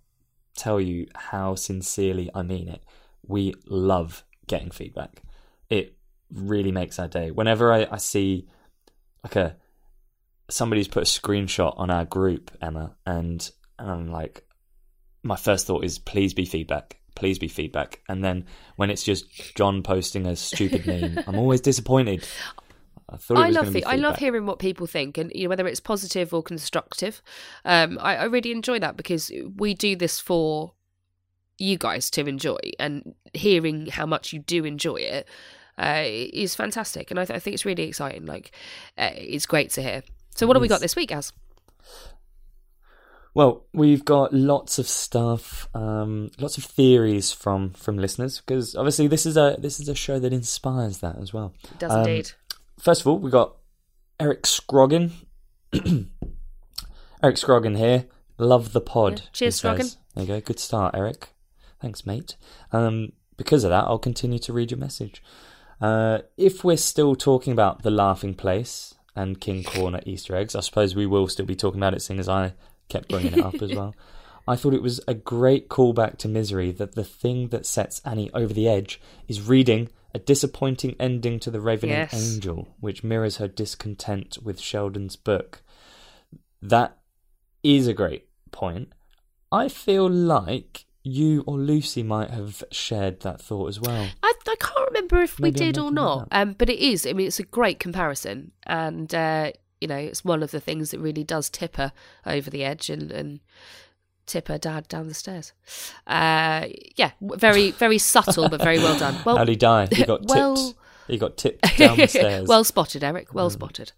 tell 0.57 0.80
you 0.80 1.07
how 1.14 1.55
sincerely 1.55 2.30
I 2.34 2.42
mean 2.42 2.68
it. 2.68 2.82
We 3.29 3.55
love 3.66 4.24
getting 4.47 4.70
feedback. 4.70 5.22
It 5.68 5.97
really 6.33 6.72
makes 6.72 6.99
our 6.99 7.09
day. 7.09 7.31
Whenever 7.31 7.72
I, 7.72 7.87
I 7.91 7.97
see 7.97 8.49
like 9.22 9.37
a 9.37 9.57
somebody's 10.49 10.89
put 10.89 11.03
a 11.03 11.07
screenshot 11.07 11.79
on 11.79 11.91
our 11.91 12.05
group, 12.05 12.51
Emma, 12.62 12.97
and, 13.05 13.51
and 13.79 13.91
I'm 13.91 14.12
like, 14.12 14.45
my 15.22 15.37
first 15.37 15.66
thought 15.66 15.85
is 15.85 15.99
please 15.99 16.35
be 16.35 16.45
feedback. 16.45 16.99
Please 17.14 17.39
be 17.39 17.49
feedback. 17.49 18.03
And 18.09 18.22
then 18.22 18.45
when 18.77 18.91
it's 18.91 19.03
just 19.03 19.57
John 19.57 19.83
posting 19.83 20.27
a 20.27 20.37
stupid 20.37 20.87
meme, 20.87 21.24
I'm 21.27 21.39
always 21.39 21.61
disappointed. 21.61 22.27
I 23.09 23.18
I 23.31 23.51
love 23.51 23.72
the, 23.72 23.85
I 23.85 23.97
love 23.97 24.16
hearing 24.16 24.47
what 24.47 24.59
people 24.59 24.89
think, 24.89 25.16
and 25.16 25.31
you 25.33 25.45
know 25.45 25.51
whether 25.51 25.68
it's 25.68 25.79
positive 25.79 26.35
or 26.35 26.43
constructive. 26.43 27.22
Um, 27.64 27.99
I, 28.01 28.16
I 28.16 28.24
really 28.24 28.51
enjoy 28.51 28.81
that 28.81 28.97
because 28.97 29.31
we 29.55 29.74
do 29.74 29.95
this 29.95 30.18
for 30.18 30.72
you 31.59 31.78
guys 31.78 32.11
to 32.11 32.26
enjoy, 32.26 32.59
and 32.78 33.14
hearing 33.34 33.86
how 33.86 34.07
much 34.07 34.32
you 34.32 34.38
do 34.40 34.64
enjoy 34.64 34.96
it 34.96 35.28
uh, 35.78 36.02
is 36.04 36.54
fantastic, 36.54 37.11
and 37.11 37.18
I, 37.20 37.24
th- 37.24 37.36
I 37.36 37.40
think 37.40 37.54
it's 37.54 37.64
really 37.64 37.84
exciting. 37.84 38.26
Like, 38.26 38.52
uh, 38.98 39.11
it's 39.14 39.46
great 39.46 39.70
to 39.70 39.82
hear. 39.82 40.02
So, 40.34 40.46
what 40.46 40.57
have 40.57 40.62
we 40.62 40.68
got 40.68 40.80
this 40.80 40.96
week, 40.96 41.12
Az? 41.12 41.32
Well, 43.34 43.66
we've 43.74 44.04
got 44.04 44.32
lots 44.32 44.78
of 44.78 44.88
stuff, 44.88 45.68
um, 45.74 46.30
lots 46.38 46.57
of 46.57 46.64
theories 46.64 47.32
from 47.32 47.70
from 47.70 47.98
listeners 47.98 48.40
because 48.40 48.74
obviously 48.74 49.09
this 49.09 49.26
is 49.26 49.36
a 49.36 49.57
this 49.59 49.78
is 49.78 49.90
a 49.90 49.94
show 49.94 50.18
that 50.18 50.32
inspires 50.32 50.98
that 50.98 51.16
as 51.20 51.34
well. 51.34 51.52
It 51.64 51.78
does 51.78 51.92
Um, 51.92 51.98
indeed. 52.00 52.30
First 52.78 53.02
of 53.02 53.07
all, 53.09 53.18
we 53.18 53.30
got 53.30 53.57
Eric 54.18 54.44
Scroggin. 54.44 55.11
Eric 57.22 57.36
Scroggin 57.36 57.76
here. 57.76 58.07
Love 58.38 58.72
the 58.72 58.80
pod. 58.80 59.20
Yeah. 59.20 59.26
Cheers, 59.32 59.61
he. 59.61 59.68
Scroggin. 59.68 59.96
There 60.14 60.24
you 60.24 60.28
go. 60.28 60.40
Good 60.40 60.59
start, 60.59 60.94
Eric. 60.94 61.28
Thanks, 61.81 62.07
mate. 62.07 62.37
Um, 62.72 63.12
because 63.37 63.64
of 63.64 63.70
that, 63.70 63.85
I'll 63.85 63.99
continue 63.99 64.39
to 64.41 64.53
read 64.53 64.70
your 64.70 64.81
message. 64.81 65.22
Uh, 65.81 66.20
if 66.37 66.64
we're 66.64 66.77
still 66.77 67.14
talking 67.14 67.53
about 67.53 67.83
the 67.83 67.91
laughing 67.91 68.35
place 68.35 68.95
and 69.14 69.41
King 69.41 69.62
Corner 69.62 70.01
Easter 70.07 70.35
eggs, 70.35 70.55
I 70.55 70.61
suppose 70.61 70.95
we 70.95 71.07
will 71.07 71.29
still 71.29 71.47
be 71.47 71.57
talking 71.57 71.81
about 71.81 71.95
it, 71.95 72.01
seeing 72.01 72.18
as 72.20 72.29
I 72.29 72.55
kept 72.89 73.09
bringing 73.09 73.35
it 73.35 73.45
up 73.45 73.61
as 73.61 73.74
well. 73.74 73.95
I 74.49 74.57
thought 74.57 74.74
it 74.74 74.83
was 74.83 75.01
a 75.09 75.14
great 75.14 75.68
callback 75.68 76.18
to 76.18 76.29
Misery 76.29 76.70
that 76.70 76.95
the 76.95 77.05
thing 77.05 77.49
that 77.49 77.66
sets 77.66 78.01
Annie 78.05 78.31
over 78.33 78.55
the 78.55 78.68
edge 78.68 79.01
is 79.27 79.43
reading 79.43 79.89
a 80.14 80.18
disappointing 80.18 80.95
ending 80.99 81.39
to 81.41 81.51
The 81.51 81.61
Ravening 81.61 81.91
Yes. 81.93 82.14
Angel, 82.14 82.74
which 82.81 83.05
mirrors 83.05 83.37
her 83.37 83.49
discontent 83.49 84.39
with 84.43 84.61
Sheldon's 84.61 85.16
book. 85.16 85.62
That 86.62 86.97
is 87.62 87.87
a 87.87 87.93
great 87.93 88.29
point. 88.51 88.93
I 89.53 89.68
feel 89.68 90.09
like 90.09 90.86
you 91.09 91.44
or 91.46 91.57
Lucy 91.57 92.02
might 92.02 92.30
have 92.30 92.64
shared 92.72 93.20
that 93.20 93.40
thought 93.40 93.68
as 93.68 93.80
well. 93.80 94.09
I, 94.24 94.32
I 94.48 94.57
can't 94.59 94.88
remember 94.88 95.22
if 95.22 95.38
we 95.38 95.44
Maybe 95.50 95.61
I'm 95.66 95.72
did 95.72 95.78
or 95.78 95.92
not, 95.92 96.26
um, 96.32 96.54
but 96.59 96.68
it 96.68 96.80
is. 96.80 97.07
I 97.07 97.12
mean, 97.12 97.28
it's 97.28 97.38
a 97.38 97.44
great 97.44 97.78
comparison, 97.78 98.50
and 98.64 99.14
uh, 99.14 99.52
you 99.80 99.86
know, 99.86 99.96
it's 99.96 100.24
one 100.24 100.42
of 100.42 100.50
the 100.50 100.59
things 100.61 100.90
that 100.90 100.98
really 100.98 101.22
does 101.22 101.48
tip 101.48 101.76
her 101.76 101.92
over 102.26 102.50
the 102.50 102.64
edge 102.64 102.90
and, 102.90 103.12
and 103.12 103.38
tip 104.26 104.48
her 104.48 104.59
dad 104.59 104.88
down 104.88 105.07
the 105.07 105.14
stairs. 105.14 105.52
Uh, 106.09 106.66
yeah, 106.96 107.12
very 107.20 107.70
very 107.70 107.98
subtle, 107.98 108.48
but 108.48 108.61
very 108.61 108.78
well 108.78 108.98
done. 108.98 109.14
Well, 109.24 109.36
How'd 109.36 109.48
he 109.48 109.57
die? 109.57 109.86
He 109.92 110.04
got 110.04 110.22
well- 110.28 110.57
tipped. 110.57 110.78
He 111.07 111.18
got 111.18 111.36
tipped 111.36 111.76
down 111.78 111.96
the 111.98 112.07
stairs. 112.09 112.48
well 112.48 112.64
spotted, 112.64 113.04
Eric. 113.04 113.32
Well 113.32 113.44
Um, 113.46 113.52
spotted. 113.52 113.92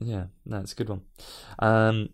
Yeah, 0.00 0.24
that's 0.44 0.72
a 0.72 0.74
good 0.74 0.88
one. 0.88 1.02
Um, 1.60 2.08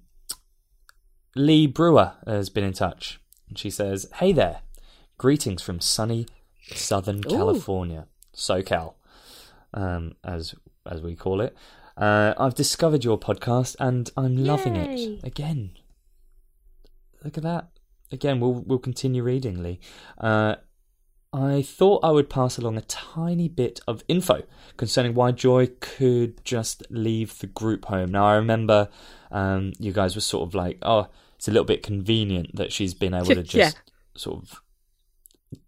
Lee 1.35 1.67
Brewer 1.67 2.13
has 2.27 2.51
been 2.51 2.65
in 2.65 2.75
touch. 2.75 3.19
And 3.49 3.59
she 3.59 3.71
says, 3.71 4.09
Hey 4.15 4.33
there. 4.33 4.61
Greetings 5.17 5.63
from 5.63 5.81
sunny 5.81 6.27
Southern 6.75 7.19
Ooh. 7.19 7.31
California, 7.31 8.07
SoCal, 8.35 8.95
um, 9.75 10.15
as 10.23 10.55
as 10.87 11.03
we 11.03 11.17
call 11.17 11.41
it. 11.41 11.57
Uh, 11.97 12.35
I've 12.39 12.55
discovered 12.55 13.05
your 13.05 13.19
podcast 13.19 13.75
and 13.81 14.11
I'm 14.17 14.37
loving 14.45 14.77
Yay. 14.77 14.95
it. 14.95 15.25
Again, 15.25 15.73
look 17.25 17.37
at 17.37 17.43
that. 17.43 17.69
Again, 18.13 18.39
we'll 18.39 18.63
we'll 18.67 18.79
continue 18.79 19.23
reading, 19.23 19.63
Lee. 19.63 19.81
Uh, 20.19 20.57
I 21.33 21.61
thought 21.63 22.05
I 22.05 22.11
would 22.11 22.31
pass 22.31 22.57
along 22.57 22.79
a 22.79 22.83
tiny 22.83 23.49
bit 23.49 23.81
of 23.87 24.03
info 24.09 24.45
concerning 24.79 25.15
why 25.15 25.33
Joy 25.33 25.69
could 25.81 26.43
just 26.45 26.85
leave 26.91 27.39
the 27.41 27.47
group 27.47 27.85
home. 27.87 28.13
Now, 28.13 28.27
I 28.27 28.37
remember 28.37 28.89
um, 29.31 29.73
you 29.79 29.93
guys 29.93 30.15
were 30.15 30.23
sort 30.23 30.49
of 30.49 30.55
like, 30.55 30.79
oh, 30.83 31.09
it's 31.39 31.49
a 31.49 31.51
little 31.51 31.65
bit 31.65 31.83
convenient 31.83 32.55
that 32.57 32.73
she's 32.73 32.95
been 32.95 33.15
able 33.15 33.27
to 33.27 33.43
just 33.43 33.55
Yeah. 33.55 33.71
sort 34.17 34.43
of 34.43 34.61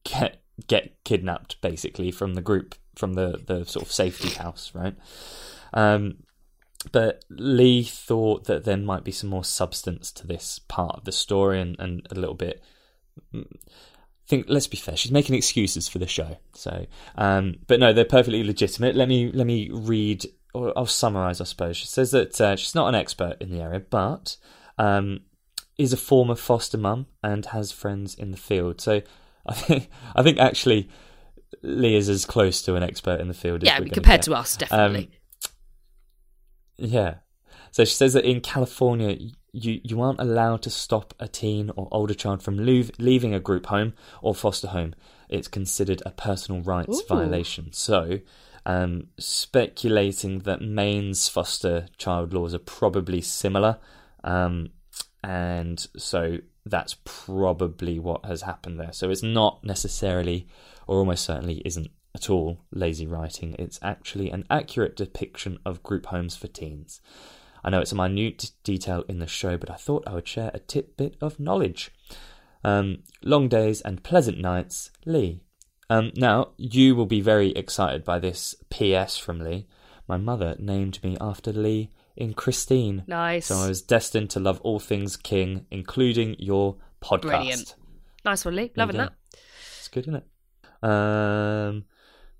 get 0.04 0.42
get 0.66 1.02
kidnapped 1.04 1.60
basically 1.62 2.10
from 2.10 2.34
the 2.34 2.42
group, 2.42 2.74
from 2.94 3.14
the, 3.14 3.40
the 3.46 3.64
sort 3.64 3.86
of 3.86 3.90
safety 3.92 4.28
house, 4.30 4.72
right? 4.74 4.94
Um, 5.72 6.18
but 6.92 7.24
Lee 7.30 7.82
thought 7.82 8.44
that 8.44 8.64
there 8.64 8.76
might 8.76 9.04
be 9.04 9.12
some 9.12 9.30
more 9.30 9.44
substance 9.44 10.10
to 10.12 10.26
this 10.26 10.58
part 10.68 10.96
of 10.96 11.04
the 11.04 11.12
story 11.12 11.60
and, 11.60 11.76
and 11.78 12.06
a 12.10 12.14
little 12.14 12.34
bit 12.34 12.62
I 13.34 13.44
think 14.26 14.46
let's 14.48 14.66
be 14.66 14.76
fair 14.76 14.96
she's 14.96 15.12
making 15.12 15.34
excuses 15.34 15.88
for 15.88 15.98
the 15.98 16.06
show 16.06 16.38
so 16.54 16.86
um 17.16 17.56
but 17.66 17.80
no 17.80 17.92
they're 17.92 18.04
perfectly 18.04 18.42
legitimate 18.44 18.94
let 18.96 19.08
me 19.08 19.30
let 19.32 19.46
me 19.46 19.68
read 19.70 20.24
or 20.54 20.72
i'll 20.76 20.86
summarize 20.86 21.40
i 21.40 21.45
suppose 21.45 21.76
she 21.76 21.86
says 21.86 22.12
that 22.12 22.40
uh, 22.40 22.57
she's 22.57 22.74
not 22.74 22.88
an 22.88 22.95
expert 22.95 23.36
in 23.40 23.50
the 23.50 23.61
area 23.61 23.80
but 23.80 24.36
um 24.78 25.20
is 25.80 25.92
a 25.92 25.96
former 25.96 26.34
foster 26.34 26.78
mum 26.78 27.07
and 27.22 27.46
has 27.46 27.72
friends 27.72 28.14
in 28.14 28.30
the 28.30 28.36
field 28.36 28.80
so 28.80 29.00
i 29.46 29.54
think 29.54 29.88
i 30.14 30.22
think 30.22 30.38
actually 30.38 30.88
lee 31.62 31.96
is 31.96 32.08
as 32.08 32.24
close 32.24 32.62
to 32.62 32.74
an 32.76 32.82
expert 32.82 33.20
in 33.20 33.28
the 33.28 33.34
field 33.34 33.62
as 33.62 33.68
Yeah, 33.68 33.80
compared 33.92 34.22
to 34.22 34.34
us, 34.34 34.57
definitely. 34.57 35.11
Yeah. 36.76 37.14
So 37.72 37.84
she 37.84 37.94
says 37.94 38.14
that 38.14 38.24
in 38.24 38.40
California, 38.40 39.16
you, 39.52 39.80
you 39.84 40.00
aren't 40.00 40.20
allowed 40.20 40.62
to 40.62 40.70
stop 40.70 41.14
a 41.20 41.28
teen 41.28 41.70
or 41.76 41.88
older 41.92 42.14
child 42.14 42.42
from 42.42 42.57
leave, 42.57 42.90
leaving 42.98 43.34
a 43.34 43.40
group 43.40 43.66
home 43.66 43.92
or 44.22 44.34
foster 44.34 44.68
home. 44.68 44.94
It's 45.28 45.48
considered 45.48 46.02
a 46.04 46.11
personal 46.11 46.62
rights 46.62 47.00
Ooh. 47.00 47.07
violation. 47.08 47.72
So, 47.72 48.20
um, 48.66 49.08
speculating 49.18 50.40
that 50.40 50.61
Maine's 50.61 51.28
foster 51.28 51.86
child 51.96 52.32
laws 52.32 52.54
are 52.54 52.58
probably 52.58 53.20
similar. 53.20 53.78
Um, 54.24 54.70
and 55.22 55.87
so 55.97 56.38
that's 56.64 56.97
probably 57.05 57.99
what 57.99 58.25
has 58.25 58.42
happened 58.42 58.79
there. 58.79 58.92
So 58.92 59.11
it's 59.11 59.22
not 59.22 59.63
necessarily, 59.64 60.47
or 60.87 60.99
almost 60.99 61.25
certainly 61.25 61.63
isn't 61.64 61.91
at 62.14 62.30
all, 62.30 62.64
lazy 62.72 63.07
writing. 63.07 63.55
It's 63.59 63.79
actually 63.83 64.30
an 64.30 64.45
accurate 64.51 64.97
depiction 64.97 65.59
of 65.64 65.83
group 65.83 66.07
homes 66.07 66.37
for 66.37 66.49
teens. 66.49 67.01
I 67.63 67.71
know 67.71 67.80
it's 67.80 67.92
a 67.92 67.97
minute 67.97 68.53
detail 68.64 69.05
in 69.09 69.18
the 69.18 69.26
show, 69.26 69.57
but 69.57 69.71
I 69.71 69.75
thought 69.75 70.05
I 70.07 70.14
would 70.14 70.29
share 70.29 70.51
a 70.55 70.59
tidbit 70.59 71.17
of 71.21 71.38
knowledge. 71.38 71.91
Um, 72.64 73.03
long 73.22 73.49
days 73.49 73.80
and 73.83 74.03
pleasant 74.03 74.38
nights, 74.38 74.91
Lee. 75.05 75.42
Um, 75.88 76.13
now, 76.17 76.51
you 76.57 76.95
will 76.95 77.07
be 77.07 77.21
very 77.21 77.51
excited 77.51 78.05
by 78.05 78.18
this 78.18 78.55
PS 78.71 79.18
from 79.18 79.41
Lee. 79.41 79.67
My 80.09 80.17
mother 80.17 80.57
named 80.59 81.03
me 81.03 81.17
after 81.21 81.53
Lee 81.53 81.91
in 82.16 82.34
Christine. 82.34 83.04
Nice. 83.07 83.46
So 83.46 83.57
I 83.57 83.68
was 83.68 83.82
destined 83.82 84.30
to 84.30 84.41
love 84.41 84.61
all 84.62 84.78
things 84.78 85.16
King, 85.16 85.66
including 85.70 86.37
your 86.38 86.76
podcast. 87.00 87.22
Brilliant. 87.22 87.74
Nice 88.24 88.45
one, 88.45 88.57
Lee. 88.57 88.72
Loving 88.76 88.96
that. 88.99 89.12
It's 89.78 89.88
good, 89.88 90.04
isn't 90.04 90.16
it? 90.16 90.88
Um, 90.88 91.84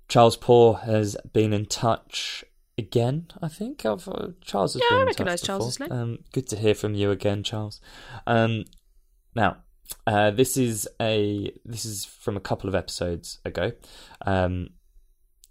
Charles 0.07 0.37
Poor 0.37 0.75
has 0.75 1.15
been 1.33 1.53
in 1.53 1.65
touch 1.65 2.43
again. 2.77 3.27
I 3.41 3.47
think 3.47 3.85
I've, 3.85 4.07
uh, 4.07 4.29
Charles 4.41 4.73
has 4.73 4.81
Yeah, 4.83 4.97
been 4.97 5.01
I 5.01 5.05
recognise 5.05 5.41
Charles's 5.41 5.79
name. 5.79 5.91
Um, 5.91 6.19
good 6.31 6.47
to 6.49 6.55
hear 6.55 6.73
from 6.75 6.95
you 6.95 7.11
again, 7.11 7.43
Charles. 7.43 7.79
Um, 8.27 8.65
now, 9.35 9.57
uh, 10.07 10.31
this 10.31 10.57
is 10.57 10.87
a 10.99 11.51
this 11.65 11.85
is 11.85 12.05
from 12.05 12.37
a 12.37 12.41
couple 12.41 12.67
of 12.69 12.75
episodes 12.75 13.39
ago. 13.45 13.71
Um, 14.25 14.69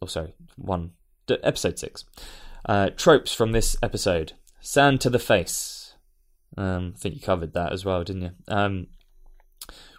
oh, 0.02 0.06
sorry, 0.06 0.34
one 0.56 0.92
episode 1.28 1.78
six. 1.78 2.04
Uh, 2.66 2.90
tropes 2.90 3.32
from 3.34 3.52
this 3.52 3.76
episode: 3.82 4.32
sand 4.60 5.00
to 5.02 5.10
the 5.10 5.18
face. 5.18 5.94
Um, 6.56 6.94
I 6.96 6.98
think 6.98 7.14
you 7.14 7.20
covered 7.20 7.52
that 7.54 7.72
as 7.72 7.84
well, 7.84 8.02
didn't 8.04 8.22
you? 8.22 8.30
Um, 8.48 8.86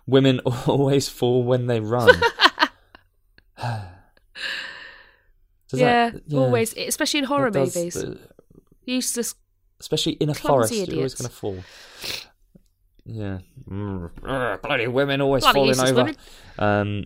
women 0.06 0.40
always 0.68 1.08
fall 1.10 1.44
when 1.44 1.68
they 1.68 1.80
run. 1.80 2.10
Yeah, 5.74 6.10
that- 6.10 6.34
always, 6.36 6.76
especially 6.76 7.20
in 7.20 7.26
horror 7.26 7.50
does 7.50 7.76
movies. 7.76 7.94
the- 7.94 8.20
Useless. 8.86 9.36
especially 9.80 10.14
in 10.14 10.30
a 10.30 10.34
forest, 10.34 10.74
you're 10.74 10.98
always 10.98 11.14
going 11.14 11.30
to 11.30 11.36
fall. 11.36 11.58
Yeah, 13.06 13.40
Mm. 13.70 14.62
Bloody 14.62 14.88
women 14.88 15.22
always 15.22 15.44
Bloody 15.44 15.74
falling 15.74 15.98
over. 16.00 16.14
Um, 16.60 17.06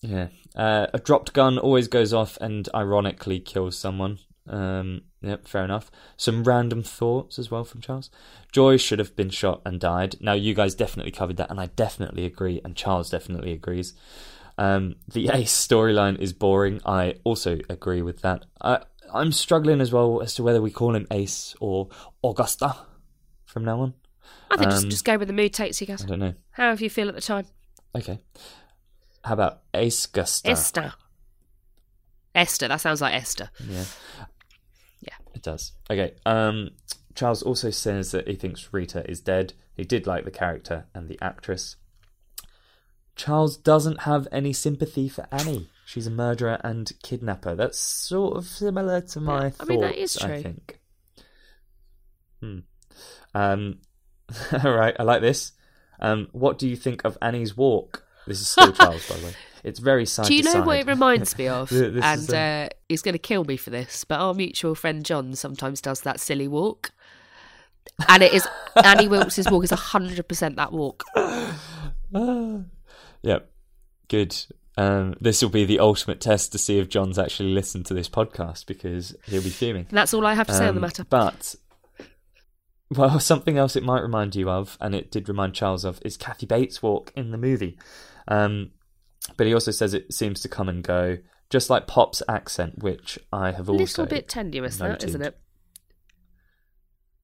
yeah, 0.00 0.28
uh, 0.56 0.86
a 0.94 0.98
dropped 0.98 1.32
gun 1.34 1.58
always 1.58 1.88
goes 1.88 2.14
off 2.14 2.38
and 2.40 2.68
ironically 2.74 3.38
kills 3.40 3.76
someone. 3.76 4.18
Um, 4.48 5.02
yep, 5.20 5.46
fair 5.46 5.64
enough. 5.64 5.90
Some 6.16 6.44
random 6.44 6.82
thoughts 6.82 7.38
as 7.38 7.50
well 7.50 7.64
from 7.64 7.80
Charles. 7.80 8.10
Joy 8.50 8.76
should 8.78 8.98
have 8.98 9.14
been 9.14 9.30
shot 9.30 9.60
and 9.64 9.78
died. 9.78 10.16
Now 10.20 10.32
you 10.32 10.54
guys 10.54 10.74
definitely 10.74 11.12
covered 11.12 11.36
that, 11.36 11.50
and 11.50 11.60
I 11.60 11.66
definitely 11.66 12.24
agree, 12.24 12.60
and 12.64 12.74
Charles 12.74 13.10
definitely 13.10 13.52
agrees. 13.52 13.94
Um, 14.56 14.96
the 15.06 15.28
Ace 15.32 15.52
storyline 15.54 16.18
is 16.18 16.32
boring. 16.32 16.80
I 16.84 17.16
also 17.24 17.58
agree 17.68 18.02
with 18.02 18.22
that. 18.22 18.46
I, 18.60 18.82
I'm 19.12 19.32
struggling 19.32 19.80
as 19.80 19.92
well 19.92 20.20
as 20.22 20.34
to 20.34 20.42
whether 20.42 20.60
we 20.60 20.70
call 20.70 20.94
him 20.96 21.06
Ace 21.10 21.54
or 21.60 21.88
Augusta 22.24 22.74
from 23.44 23.64
now 23.64 23.80
on. 23.80 23.94
I 24.50 24.56
think 24.56 24.70
just, 24.70 24.84
Um, 24.84 24.90
just 24.90 25.04
go 25.04 25.16
with 25.16 25.28
the 25.28 25.34
mood 25.34 25.52
takes 25.52 25.80
you 25.80 25.86
guys. 25.86 26.02
I 26.02 26.06
don't 26.06 26.18
know. 26.18 26.34
However 26.52 26.82
you 26.82 26.90
feel 26.90 27.08
at 27.08 27.14
the 27.14 27.20
time. 27.20 27.46
Okay. 27.94 28.18
How 29.24 29.34
about 29.34 29.60
Ace 29.74 30.06
Gusta? 30.06 30.50
Esther. 30.50 30.94
Esther. 32.34 32.68
That 32.68 32.80
sounds 32.80 33.00
like 33.00 33.14
Esther. 33.14 33.50
Yeah. 33.68 33.84
It 35.38 35.44
does. 35.44 35.70
Okay. 35.88 36.14
Um, 36.26 36.70
Charles 37.14 37.44
also 37.44 37.70
says 37.70 38.10
that 38.10 38.26
he 38.26 38.34
thinks 38.34 38.72
Rita 38.72 39.08
is 39.08 39.20
dead. 39.20 39.52
He 39.76 39.84
did 39.84 40.04
like 40.04 40.24
the 40.24 40.32
character 40.32 40.86
and 40.92 41.08
the 41.08 41.16
actress. 41.22 41.76
Charles 43.14 43.56
doesn't 43.56 44.00
have 44.00 44.26
any 44.32 44.52
sympathy 44.52 45.08
for 45.08 45.28
Annie. 45.30 45.68
She's 45.86 46.08
a 46.08 46.10
murderer 46.10 46.60
and 46.64 46.90
kidnapper. 47.04 47.54
That's 47.54 47.78
sort 47.78 48.36
of 48.36 48.46
similar 48.46 49.00
to 49.00 49.20
my 49.20 49.44
Yeah, 49.44 49.50
thoughts. 49.50 49.60
I 49.60 49.64
mean, 49.66 49.80
that 49.80 49.94
is 49.96 50.16
true. 50.16 50.34
I 50.34 50.42
think. 50.42 50.80
Hmm. 52.40 52.58
Um. 53.32 53.78
all 54.64 54.72
right. 54.72 54.96
I 54.98 55.04
like 55.04 55.20
this. 55.20 55.52
Um. 56.00 56.26
What 56.32 56.58
do 56.58 56.68
you 56.68 56.74
think 56.74 57.04
of 57.04 57.16
Annie's 57.22 57.56
walk? 57.56 58.04
This 58.26 58.40
is 58.40 58.48
still 58.48 58.72
Charles, 58.72 59.08
by 59.08 59.16
the 59.18 59.26
way. 59.26 59.32
It's 59.64 59.78
very 59.78 60.06
side 60.06 60.26
Do 60.26 60.34
you 60.34 60.42
know 60.42 60.62
what 60.62 60.78
it 60.78 60.86
reminds 60.86 61.36
me 61.38 61.48
of? 61.48 61.68
Th- 61.68 61.92
this 61.92 62.04
is 62.04 62.28
and 62.28 62.32
a- 62.34 62.38
uh, 62.38 62.68
he's 62.88 63.02
going 63.02 63.12
to 63.14 63.18
kill 63.18 63.44
me 63.44 63.56
for 63.56 63.70
this, 63.70 64.04
but 64.04 64.20
our 64.20 64.34
mutual 64.34 64.74
friend 64.74 65.04
John 65.04 65.34
sometimes 65.34 65.80
does 65.80 66.00
that 66.02 66.20
silly 66.20 66.48
walk. 66.48 66.90
And 68.08 68.22
it 68.22 68.32
is 68.32 68.46
Annie 68.84 69.08
Wilkes' 69.08 69.50
walk 69.50 69.64
is 69.64 69.70
hundred 69.70 70.28
percent 70.28 70.56
that 70.56 70.72
walk. 70.72 71.04
Yep. 73.22 73.50
Good. 74.08 74.36
Um, 74.76 75.14
this 75.20 75.42
will 75.42 75.50
be 75.50 75.64
the 75.64 75.80
ultimate 75.80 76.20
test 76.20 76.52
to 76.52 76.58
see 76.58 76.78
if 76.78 76.88
John's 76.88 77.18
actually 77.18 77.50
listened 77.52 77.86
to 77.86 77.94
this 77.94 78.08
podcast 78.08 78.66
because 78.66 79.14
he'll 79.26 79.42
be 79.42 79.50
fuming. 79.50 79.86
And 79.88 79.98
that's 79.98 80.14
all 80.14 80.24
I 80.24 80.34
have 80.34 80.46
to 80.46 80.54
say 80.54 80.68
on 80.68 80.74
the 80.76 80.78
Um, 80.78 80.82
matter. 80.82 81.04
But, 81.04 81.56
well, 82.90 83.18
something 83.20 83.58
else 83.58 83.74
it 83.74 83.82
might 83.82 84.02
remind 84.02 84.36
you 84.36 84.48
of, 84.48 84.78
and 84.80 84.94
it 84.94 85.10
did 85.10 85.28
remind 85.28 85.54
Charles 85.54 85.84
of, 85.84 85.98
is 86.04 86.16
Kathy 86.16 86.46
Bates' 86.46 86.80
walk 86.82 87.12
in 87.16 87.32
the 87.32 87.38
movie. 87.38 87.76
Um, 88.28 88.70
but 89.36 89.46
he 89.46 89.54
also 89.54 89.70
says 89.70 89.94
it 89.94 90.12
seems 90.12 90.40
to 90.40 90.48
come 90.48 90.68
and 90.68 90.82
go, 90.82 91.18
just 91.50 91.70
like 91.70 91.86
Pop's 91.86 92.22
accent, 92.28 92.82
which 92.82 93.18
I 93.32 93.52
have 93.52 93.68
also 93.68 94.02
A 94.02 94.04
little 94.04 94.06
bit 94.06 94.28
tenuous, 94.28 94.76
that 94.78 94.88
noted. 94.88 95.08
isn't 95.08 95.22
it? 95.22 95.38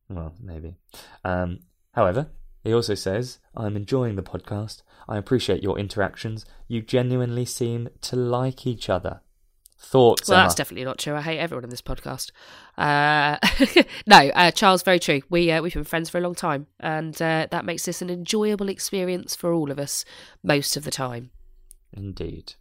Well, 0.09 0.35
maybe. 0.41 0.77
Um, 1.25 1.61
however, 1.93 2.29
he 2.63 2.73
also 2.73 2.95
says, 2.95 3.39
I'm 3.57 3.77
enjoying 3.77 4.17
the 4.17 4.23
podcast. 4.23 4.83
I 5.09 5.17
appreciate 5.19 5.63
your 5.63 5.79
interactions. 5.79 6.47
You 6.69 6.83
genuinely 6.83 7.45
seem 7.45 7.89
to 8.03 8.17
like 8.17 8.67
each 8.67 8.89
other. 8.89 9.21
Thoughts? 9.79 10.29
Well, 10.29 10.39
Emma? 10.39 10.45
that's 10.47 10.55
definitely 10.55 10.85
not 10.87 10.99
true. 10.99 11.15
I 11.15 11.21
hate 11.21 11.39
everyone 11.39 11.65
in 11.65 11.71
this 11.71 11.83
podcast. 11.83 12.31
Uh, 12.79 13.37
no, 14.07 14.31
uh, 14.35 14.51
Charles, 14.51 14.83
very 14.83 14.99
true. 14.99 15.21
We 15.29 15.51
uh, 15.51 15.61
we've 15.61 15.75
been 15.75 15.85
friends 15.85 16.09
for 16.09 16.17
a 16.17 16.23
long 16.23 16.35
time, 16.35 16.69
and 16.81 17.15
uh, 17.21 17.49
that 17.51 17.67
makes 17.67 17.85
this 17.85 18.01
an 18.01 18.09
enjoyable 18.09 18.71
experience 18.71 19.37
for 19.37 19.53
all 19.53 19.71
of 19.71 19.79
us 19.79 20.07
most 20.43 20.79
of 20.79 20.85
the 20.85 20.91
time. 20.91 21.31
Indeed. 21.97 22.55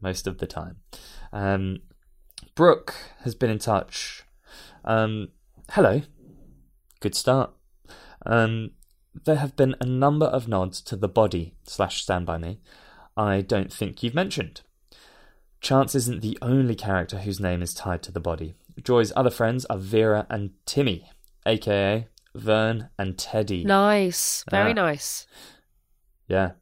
Most 0.00 0.26
of 0.26 0.38
the 0.38 0.46
time. 0.46 0.76
Um, 1.32 1.78
Brooke 2.54 2.94
has 3.24 3.34
been 3.34 3.50
in 3.50 3.58
touch. 3.58 4.22
Um, 4.84 5.28
hello. 5.72 6.02
Good 7.00 7.14
start. 7.14 7.50
Um, 8.24 8.70
there 9.24 9.36
have 9.36 9.56
been 9.56 9.74
a 9.80 9.86
number 9.86 10.26
of 10.26 10.48
nods 10.48 10.80
to 10.82 10.96
the 10.96 11.08
body 11.08 11.54
slash 11.64 12.02
Stand 12.02 12.26
By 12.26 12.38
Me. 12.38 12.60
I 13.16 13.40
don't 13.40 13.72
think 13.72 14.02
you've 14.02 14.14
mentioned. 14.14 14.60
Chance 15.60 15.94
isn't 15.94 16.20
the 16.20 16.38
only 16.42 16.74
character 16.74 17.18
whose 17.18 17.40
name 17.40 17.62
is 17.62 17.72
tied 17.74 18.02
to 18.04 18.12
the 18.12 18.20
body. 18.20 18.54
Joy's 18.82 19.12
other 19.16 19.30
friends 19.30 19.64
are 19.66 19.78
Vera 19.78 20.26
and 20.28 20.50
Timmy, 20.66 21.10
aka 21.46 22.06
Vern 22.34 22.90
and 22.98 23.16
Teddy. 23.16 23.64
Nice, 23.64 24.44
very 24.50 24.72
Ah. 24.72 24.74
nice. 24.74 25.26
Yeah. 26.28 26.52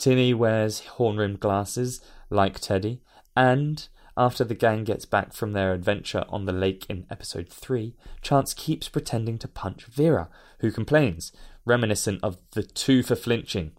Timmy 0.00 0.32
wears 0.32 0.80
horn 0.80 1.18
rimmed 1.18 1.40
glasses, 1.40 2.00
like 2.30 2.58
Teddy, 2.58 3.02
and 3.36 3.86
after 4.16 4.44
the 4.44 4.54
gang 4.54 4.82
gets 4.82 5.04
back 5.04 5.32
from 5.32 5.52
their 5.52 5.72
adventure 5.72 6.24
on 6.30 6.46
the 6.46 6.52
lake 6.52 6.86
in 6.88 7.06
episode 7.10 7.48
3, 7.50 7.94
Chance 8.22 8.54
keeps 8.54 8.88
pretending 8.88 9.38
to 9.38 9.46
punch 9.46 9.84
Vera, 9.84 10.28
who 10.60 10.72
complains, 10.72 11.32
reminiscent 11.64 12.18
of 12.22 12.38
the 12.52 12.62
two 12.62 13.02
for 13.02 13.14
flinching 13.14 13.72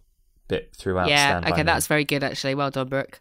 bit 0.48 0.76
throughout 0.76 1.10
yeah, 1.10 1.40
Stand 1.40 1.54
okay, 1.54 1.64
that's 1.64 1.88
very 1.88 2.06
good 2.06 2.24
actually. 2.24 2.54
Well 2.56 2.70
done, 2.70 2.90
Brooke. 2.90 3.20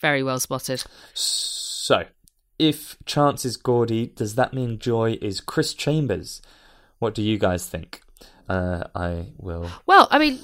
Very 0.00 0.22
well 0.22 0.40
spotted. 0.40 0.82
So, 1.14 2.04
if 2.58 2.96
Chance 3.04 3.44
is 3.44 3.56
Gordy, 3.56 4.06
does 4.08 4.34
that 4.34 4.52
mean 4.52 4.78
Joy 4.78 5.18
is 5.22 5.40
Chris 5.40 5.72
Chambers? 5.72 6.42
What 6.98 7.14
do 7.14 7.22
you 7.22 7.38
guys 7.38 7.66
think? 7.66 8.02
Uh, 8.48 8.84
I 8.96 9.28
will 9.38 9.70
Well, 9.86 10.08
I 10.10 10.18
mean, 10.18 10.38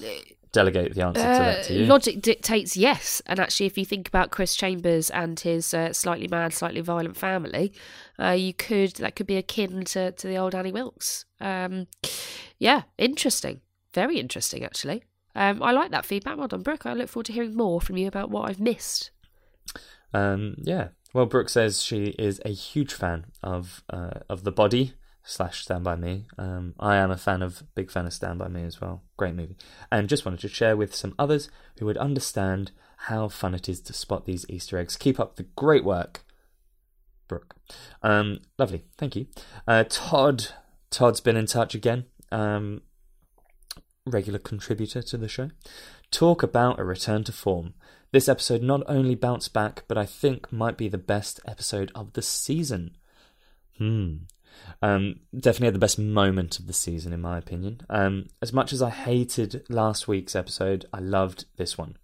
delegate 0.56 0.94
the 0.94 1.04
answer 1.04 1.20
to 1.20 1.28
uh, 1.28 1.38
that 1.38 1.64
to 1.64 1.74
you. 1.74 1.84
logic 1.84 2.22
dictates 2.22 2.76
yes. 2.76 3.20
And 3.26 3.38
actually, 3.38 3.66
if 3.66 3.76
you 3.76 3.84
think 3.84 4.08
about 4.08 4.30
Chris 4.30 4.56
Chambers 4.56 5.10
and 5.10 5.38
his 5.38 5.74
uh, 5.74 5.92
slightly 5.92 6.28
mad, 6.28 6.54
slightly 6.54 6.80
violent 6.80 7.16
family, 7.16 7.72
uh, 8.18 8.30
you 8.30 8.54
could 8.54 8.92
that 8.96 9.16
could 9.16 9.26
be 9.26 9.36
akin 9.36 9.84
to, 9.84 10.12
to 10.12 10.26
the 10.26 10.36
old 10.36 10.54
Annie 10.54 10.72
Wilkes. 10.72 11.26
Um, 11.40 11.88
yeah, 12.58 12.82
interesting. 12.96 13.60
Very 13.92 14.18
interesting, 14.18 14.64
actually. 14.64 15.02
Um, 15.34 15.62
I 15.62 15.72
like 15.72 15.90
that 15.90 16.06
feedback. 16.06 16.38
Well 16.38 16.48
done, 16.48 16.62
Brooke. 16.62 16.86
I 16.86 16.94
look 16.94 17.10
forward 17.10 17.26
to 17.26 17.32
hearing 17.32 17.54
more 17.54 17.80
from 17.80 17.98
you 17.98 18.08
about 18.08 18.30
what 18.30 18.48
I've 18.48 18.60
missed. 18.60 19.10
Um, 20.14 20.56
yeah. 20.62 20.88
Well, 21.12 21.26
Brooke 21.26 21.50
says 21.50 21.82
she 21.82 22.14
is 22.18 22.40
a 22.44 22.50
huge 22.50 22.94
fan 22.94 23.26
of 23.42 23.82
uh, 23.90 24.20
of 24.30 24.44
the 24.44 24.52
body 24.52 24.94
slash 25.26 25.62
Stand 25.62 25.84
by 25.84 25.96
Me. 25.96 26.26
Um, 26.38 26.74
I 26.78 26.96
am 26.96 27.10
a 27.10 27.16
fan 27.16 27.42
of 27.42 27.64
big 27.74 27.90
fan 27.90 28.06
of 28.06 28.12
Stand 28.12 28.38
by 28.38 28.48
Me 28.48 28.62
as 28.62 28.80
well. 28.80 29.02
Great 29.16 29.34
movie, 29.34 29.56
and 29.92 30.08
just 30.08 30.24
wanted 30.24 30.40
to 30.40 30.48
share 30.48 30.76
with 30.76 30.94
some 30.94 31.14
others 31.18 31.50
who 31.78 31.86
would 31.86 31.98
understand 31.98 32.70
how 32.96 33.28
fun 33.28 33.54
it 33.54 33.68
is 33.68 33.80
to 33.82 33.92
spot 33.92 34.24
these 34.24 34.46
Easter 34.48 34.78
eggs. 34.78 34.96
Keep 34.96 35.20
up 35.20 35.36
the 35.36 35.42
great 35.42 35.84
work, 35.84 36.24
Brooke. 37.28 37.56
Um, 38.02 38.40
lovely, 38.58 38.84
thank 38.96 39.16
you. 39.16 39.26
Uh, 39.66 39.84
Todd, 39.88 40.48
Todd's 40.90 41.20
been 41.20 41.36
in 41.36 41.46
touch 41.46 41.74
again. 41.74 42.06
Um, 42.32 42.82
regular 44.06 44.38
contributor 44.38 45.02
to 45.02 45.16
the 45.16 45.28
show. 45.28 45.50
Talk 46.10 46.42
about 46.42 46.78
a 46.78 46.84
return 46.84 47.24
to 47.24 47.32
form. 47.32 47.74
This 48.12 48.28
episode 48.28 48.62
not 48.62 48.82
only 48.86 49.16
bounced 49.16 49.52
back, 49.52 49.82
but 49.88 49.98
I 49.98 50.06
think 50.06 50.52
might 50.52 50.78
be 50.78 50.88
the 50.88 50.96
best 50.96 51.40
episode 51.46 51.90
of 51.94 52.12
the 52.12 52.22
season. 52.22 52.96
Hmm. 53.76 54.18
Um, 54.82 55.20
definitely 55.34 55.66
had 55.66 55.74
the 55.74 55.80
best 55.80 55.98
moment 55.98 56.58
of 56.58 56.66
the 56.66 56.72
season, 56.72 57.12
in 57.12 57.20
my 57.20 57.38
opinion. 57.38 57.80
Um, 57.88 58.26
as 58.42 58.52
much 58.52 58.72
as 58.72 58.82
I 58.82 58.90
hated 58.90 59.64
last 59.68 60.06
week's 60.06 60.36
episode, 60.36 60.86
I 60.92 60.98
loved 60.98 61.46
this 61.56 61.78
one. 61.78 61.96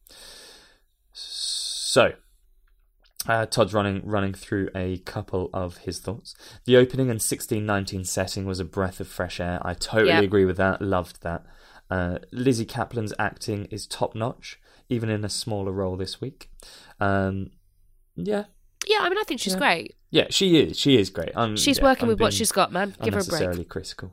So, 1.12 2.14
uh, 3.28 3.46
Todd's 3.46 3.74
running 3.74 4.00
running 4.04 4.34
through 4.34 4.70
a 4.74 4.98
couple 4.98 5.50
of 5.52 5.78
his 5.78 6.00
thoughts. 6.00 6.34
The 6.64 6.76
opening 6.76 7.10
and 7.10 7.20
sixteen 7.20 7.66
nineteen 7.66 8.04
setting 8.04 8.46
was 8.46 8.60
a 8.60 8.64
breath 8.64 9.00
of 9.00 9.08
fresh 9.08 9.38
air. 9.40 9.60
I 9.62 9.74
totally 9.74 10.24
agree 10.24 10.44
with 10.44 10.56
that. 10.56 10.80
Loved 10.80 11.22
that. 11.22 11.44
Uh, 11.90 12.18
Lizzy 12.32 12.64
Caplan's 12.64 13.12
acting 13.18 13.66
is 13.66 13.86
top 13.86 14.14
notch, 14.14 14.58
even 14.88 15.10
in 15.10 15.24
a 15.24 15.28
smaller 15.28 15.72
role 15.72 15.96
this 15.96 16.22
week. 16.22 16.50
Um, 16.98 17.50
yeah, 18.16 18.44
Yeah, 18.88 18.98
I 19.00 19.08
mean, 19.08 19.18
I 19.18 19.22
think 19.24 19.40
she's 19.40 19.52
Yeah. 19.54 19.58
great. 19.60 19.96
yeah, 20.10 20.26
she 20.30 20.58
is. 20.60 20.78
She 20.78 20.98
is 20.98 21.08
great. 21.10 21.30
I'm, 21.36 21.56
She's 21.56 21.78
yeah, 21.78 21.84
working 21.84 22.04
I'm 22.04 22.08
with 22.08 22.20
what 22.20 22.32
she's 22.32 22.52
got, 22.52 22.72
man. 22.72 22.94
Give 23.02 23.14
her 23.14 23.20
a 23.20 23.24
break. 23.24 23.28
unnecessarily 23.28 23.64
critical. 23.64 24.12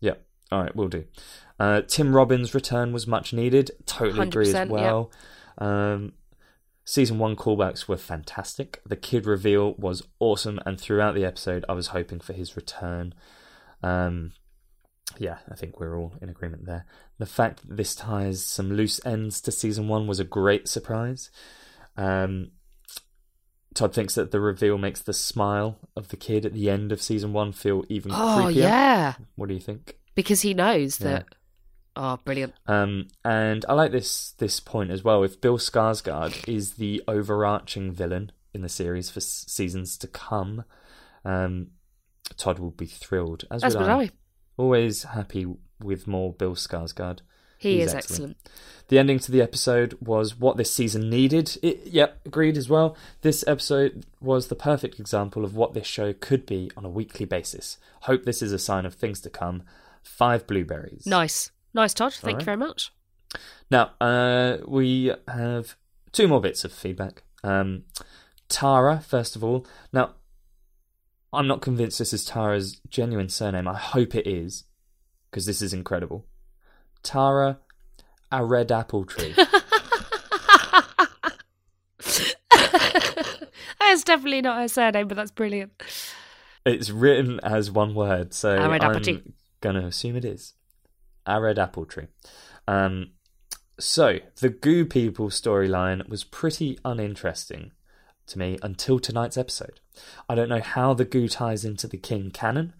Yeah, 0.00 0.14
All 0.50 0.60
right, 0.62 0.74
we'll 0.74 0.88
do. 0.88 1.04
Uh, 1.60 1.82
Tim 1.82 2.14
Robbins' 2.14 2.54
return 2.54 2.92
was 2.92 3.06
much 3.06 3.32
needed. 3.32 3.70
Totally 3.86 4.26
agree 4.28 4.48
as 4.48 4.54
100%, 4.54 4.68
well. 4.68 5.12
Um, 5.58 6.12
season 6.84 7.18
one 7.18 7.36
callbacks 7.36 7.86
were 7.86 7.96
fantastic. 7.96 8.80
The 8.84 8.96
kid 8.96 9.24
reveal 9.26 9.74
was 9.74 10.02
awesome, 10.18 10.58
and 10.66 10.80
throughout 10.80 11.14
the 11.14 11.24
episode, 11.24 11.64
I 11.68 11.72
was 11.74 11.88
hoping 11.88 12.18
for 12.20 12.32
his 12.32 12.56
return. 12.56 13.14
Um, 13.82 14.32
yeah, 15.18 15.38
I 15.50 15.54
think 15.54 15.78
we're 15.78 15.96
all 15.96 16.14
in 16.20 16.28
agreement 16.28 16.66
there. 16.66 16.84
The 17.18 17.26
fact 17.26 17.66
that 17.68 17.76
this 17.76 17.94
ties 17.94 18.44
some 18.44 18.72
loose 18.72 19.00
ends 19.06 19.40
to 19.42 19.52
season 19.52 19.86
one 19.88 20.06
was 20.08 20.18
a 20.18 20.24
great 20.24 20.66
surprise. 20.68 21.30
Um, 21.96 22.50
Todd 23.74 23.94
thinks 23.94 24.14
that 24.14 24.30
the 24.30 24.40
reveal 24.40 24.76
makes 24.78 25.00
the 25.00 25.12
smile 25.14 25.78
of 25.96 26.08
the 26.08 26.16
kid 26.16 26.44
at 26.44 26.52
the 26.52 26.68
end 26.70 26.92
of 26.92 27.00
season 27.02 27.32
one 27.32 27.52
feel 27.52 27.84
even 27.88 28.12
Oh 28.12 28.44
creepier. 28.48 28.54
yeah, 28.54 29.14
What 29.36 29.48
do 29.48 29.54
you 29.54 29.60
think? 29.60 29.96
because 30.14 30.42
he 30.42 30.54
knows 30.54 31.00
Yeah. 31.00 31.08
that. 31.08 31.26
Oh, 31.94 32.18
brilliant! 32.24 32.54
Um, 32.66 33.08
and 33.22 33.66
I 33.68 33.74
like 33.74 33.92
this 33.92 34.32
this 34.38 34.60
point 34.60 34.90
as 34.90 35.04
well. 35.04 35.22
If 35.24 35.40
Bill 35.42 35.58
Skarsgård 35.58 36.48
is 36.48 36.74
the 36.74 37.02
overarching 37.06 37.92
villain 37.92 38.32
in 38.54 38.62
the 38.62 38.68
series 38.70 39.10
for 39.10 39.18
s- 39.20 39.44
seasons 39.48 39.98
to 39.98 40.06
come, 40.06 40.64
um, 41.24 41.68
Todd 42.38 42.58
will 42.58 42.70
be 42.70 42.86
thrilled. 42.86 43.44
As 43.50 43.62
would 43.62 43.76
I. 43.76 44.02
I. 44.04 44.10
Always 44.56 45.02
happy 45.02 45.46
with 45.82 46.06
more 46.06 46.32
Bill 46.32 46.54
Skarsgård. 46.54 47.20
He 47.62 47.78
He's 47.78 47.86
is 47.86 47.94
excellent. 47.94 48.36
excellent. 48.36 48.88
The 48.88 48.98
ending 48.98 49.20
to 49.20 49.32
the 49.32 49.40
episode 49.40 49.96
was 50.00 50.38
what 50.38 50.56
this 50.56 50.72
season 50.74 51.08
needed. 51.08 51.56
It, 51.62 51.86
yep, 51.86 52.20
agreed 52.26 52.56
as 52.56 52.68
well. 52.68 52.96
This 53.22 53.44
episode 53.46 54.04
was 54.20 54.48
the 54.48 54.56
perfect 54.56 54.98
example 54.98 55.44
of 55.44 55.54
what 55.54 55.72
this 55.72 55.86
show 55.86 56.12
could 56.12 56.44
be 56.44 56.70
on 56.76 56.84
a 56.84 56.90
weekly 56.90 57.24
basis. 57.24 57.78
Hope 58.02 58.24
this 58.24 58.42
is 58.42 58.52
a 58.52 58.58
sign 58.58 58.84
of 58.84 58.94
things 58.94 59.20
to 59.20 59.30
come. 59.30 59.62
Five 60.02 60.46
blueberries. 60.46 61.06
Nice, 61.06 61.52
nice, 61.72 61.94
Todd. 61.94 62.12
Thank 62.12 62.24
Alright. 62.24 62.42
you 62.42 62.44
very 62.44 62.56
much. 62.56 62.92
Now, 63.70 63.92
uh, 64.00 64.58
we 64.66 65.12
have 65.28 65.76
two 66.10 66.26
more 66.28 66.40
bits 66.40 66.64
of 66.64 66.72
feedback. 66.72 67.22
Um, 67.44 67.84
Tara, 68.48 69.00
first 69.00 69.36
of 69.36 69.44
all. 69.44 69.64
Now, 69.92 70.16
I'm 71.32 71.46
not 71.46 71.62
convinced 71.62 71.98
this 71.98 72.12
is 72.12 72.24
Tara's 72.26 72.80
genuine 72.90 73.30
surname. 73.30 73.66
I 73.66 73.78
hope 73.78 74.14
it 74.14 74.26
is, 74.26 74.64
because 75.30 75.46
this 75.46 75.62
is 75.62 75.72
incredible. 75.72 76.26
Tara, 77.02 77.58
a 78.30 78.44
red 78.44 78.70
apple 78.72 79.04
tree. 79.04 79.34
That's 83.80 84.04
definitely 84.04 84.40
not 84.40 84.58
her 84.58 84.68
surname, 84.68 85.08
but 85.08 85.16
that's 85.16 85.30
brilliant. 85.30 85.72
it's 86.64 86.90
written 86.90 87.40
as 87.42 87.70
one 87.70 87.94
word, 87.94 88.32
so 88.32 88.56
A 88.56 88.68
red 88.68 88.82
I'm 88.82 89.02
tree. 89.02 89.22
going 89.60 89.74
to 89.76 89.84
assume 89.86 90.16
it 90.16 90.24
is. 90.24 90.54
A 91.26 91.40
red 91.40 91.58
apple 91.58 91.84
tree. 91.84 92.06
Um, 92.66 93.10
so, 93.78 94.18
the 94.40 94.48
Goo 94.48 94.86
People 94.86 95.28
storyline 95.28 96.08
was 96.08 96.24
pretty 96.24 96.78
uninteresting 96.84 97.72
to 98.28 98.38
me 98.38 98.58
until 98.62 98.98
tonight's 98.98 99.36
episode. 99.36 99.80
I 100.28 100.34
don't 100.34 100.48
know 100.48 100.60
how 100.62 100.94
the 100.94 101.04
Goo 101.04 101.28
ties 101.28 101.64
into 101.64 101.86
the 101.86 101.98
King 101.98 102.30
canon, 102.30 102.72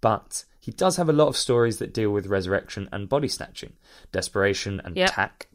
but 0.00 0.44
he 0.60 0.70
does 0.70 0.96
have 0.96 1.08
a 1.08 1.12
lot 1.14 1.28
of 1.28 1.36
stories 1.36 1.78
that 1.78 1.94
deal 1.94 2.10
with 2.10 2.26
resurrection 2.26 2.88
and 2.92 3.08
body 3.08 3.28
snatching, 3.28 3.72
desperation 4.12 4.80
and 4.84 4.96
Yep. 4.96 5.10
Tak, 5.12 5.46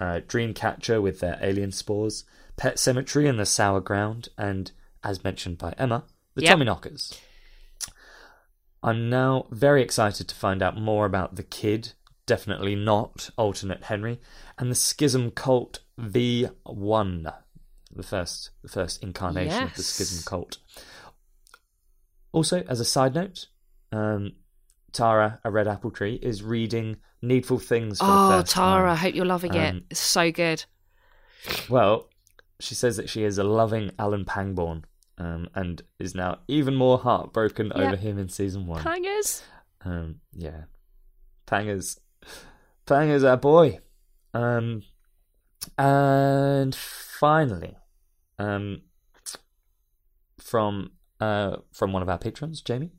uh, 0.00 0.20
Dreamcatcher 0.26 1.02
with 1.02 1.20
their 1.20 1.38
alien 1.42 1.72
spores, 1.72 2.24
Pet 2.56 2.76
Sematary 2.76 3.28
and 3.28 3.38
the 3.38 3.46
Sour 3.46 3.80
Ground, 3.80 4.28
and, 4.38 4.70
as 5.02 5.24
mentioned 5.24 5.58
by 5.58 5.74
Emma, 5.76 6.04
the 6.34 6.42
Yep. 6.42 6.58
Tommyknockers. 6.58 7.18
I'm 8.82 9.08
now 9.10 9.46
very 9.50 9.82
excited 9.82 10.28
to 10.28 10.34
find 10.34 10.62
out 10.62 10.78
more 10.78 11.06
about 11.06 11.36
the 11.36 11.42
kid, 11.42 11.92
definitely 12.26 12.74
not 12.76 13.30
alternate 13.36 13.84
Henry, 13.84 14.20
and 14.58 14.70
the 14.70 14.74
Schism 14.76 15.30
cult 15.30 15.80
V1, 15.98 17.32
the 17.90 18.02
first 18.02 18.50
the 18.62 18.68
first 18.68 19.02
incarnation 19.02 19.62
of 19.64 19.74
the 19.74 19.82
Schism 19.82 20.22
cult. 20.26 20.58
Also, 22.32 22.62
as 22.68 22.80
a 22.80 22.84
side 22.84 23.14
note, 23.14 23.46
um, 23.92 24.32
Tara, 24.94 25.40
a 25.44 25.50
red 25.50 25.68
apple 25.68 25.90
tree, 25.90 26.14
is 26.22 26.42
reading 26.42 26.96
Needful 27.20 27.58
Things 27.58 27.98
for 27.98 28.06
the 28.06 28.38
Oh, 28.38 28.42
Tara, 28.46 28.92
I 28.92 28.94
hope 28.94 29.14
you're 29.14 29.24
loving 29.26 29.52
it. 29.54 29.68
Um, 29.70 29.84
It's 29.90 30.00
so 30.00 30.30
good. 30.32 30.64
Well, 31.68 32.08
she 32.60 32.74
says 32.74 32.96
that 32.96 33.10
she 33.10 33.24
is 33.24 33.36
a 33.36 33.44
loving 33.44 33.90
Alan 33.98 34.24
Pangborn, 34.24 34.84
um, 35.18 35.48
and 35.54 35.82
is 35.98 36.14
now 36.14 36.38
even 36.48 36.74
more 36.74 36.98
heartbroken 36.98 37.72
Yeah. 37.74 37.82
over 37.82 37.96
him 37.96 38.18
in 38.18 38.28
season 38.28 38.66
one. 38.66 38.82
Hangers. 38.82 39.42
Um, 39.84 40.20
yeah, 40.32 40.64
Panga's 41.46 42.00
Panga's 42.86 43.24
our 43.24 43.36
boy. 43.36 43.80
Um, 44.32 44.82
and 45.76 46.74
finally, 46.74 47.76
um, 48.38 48.82
from 50.40 50.92
uh 51.20 51.56
from 51.72 51.92
one 51.92 52.02
of 52.02 52.08
our 52.08 52.18
patrons, 52.18 52.60
Jamie. 52.62 52.92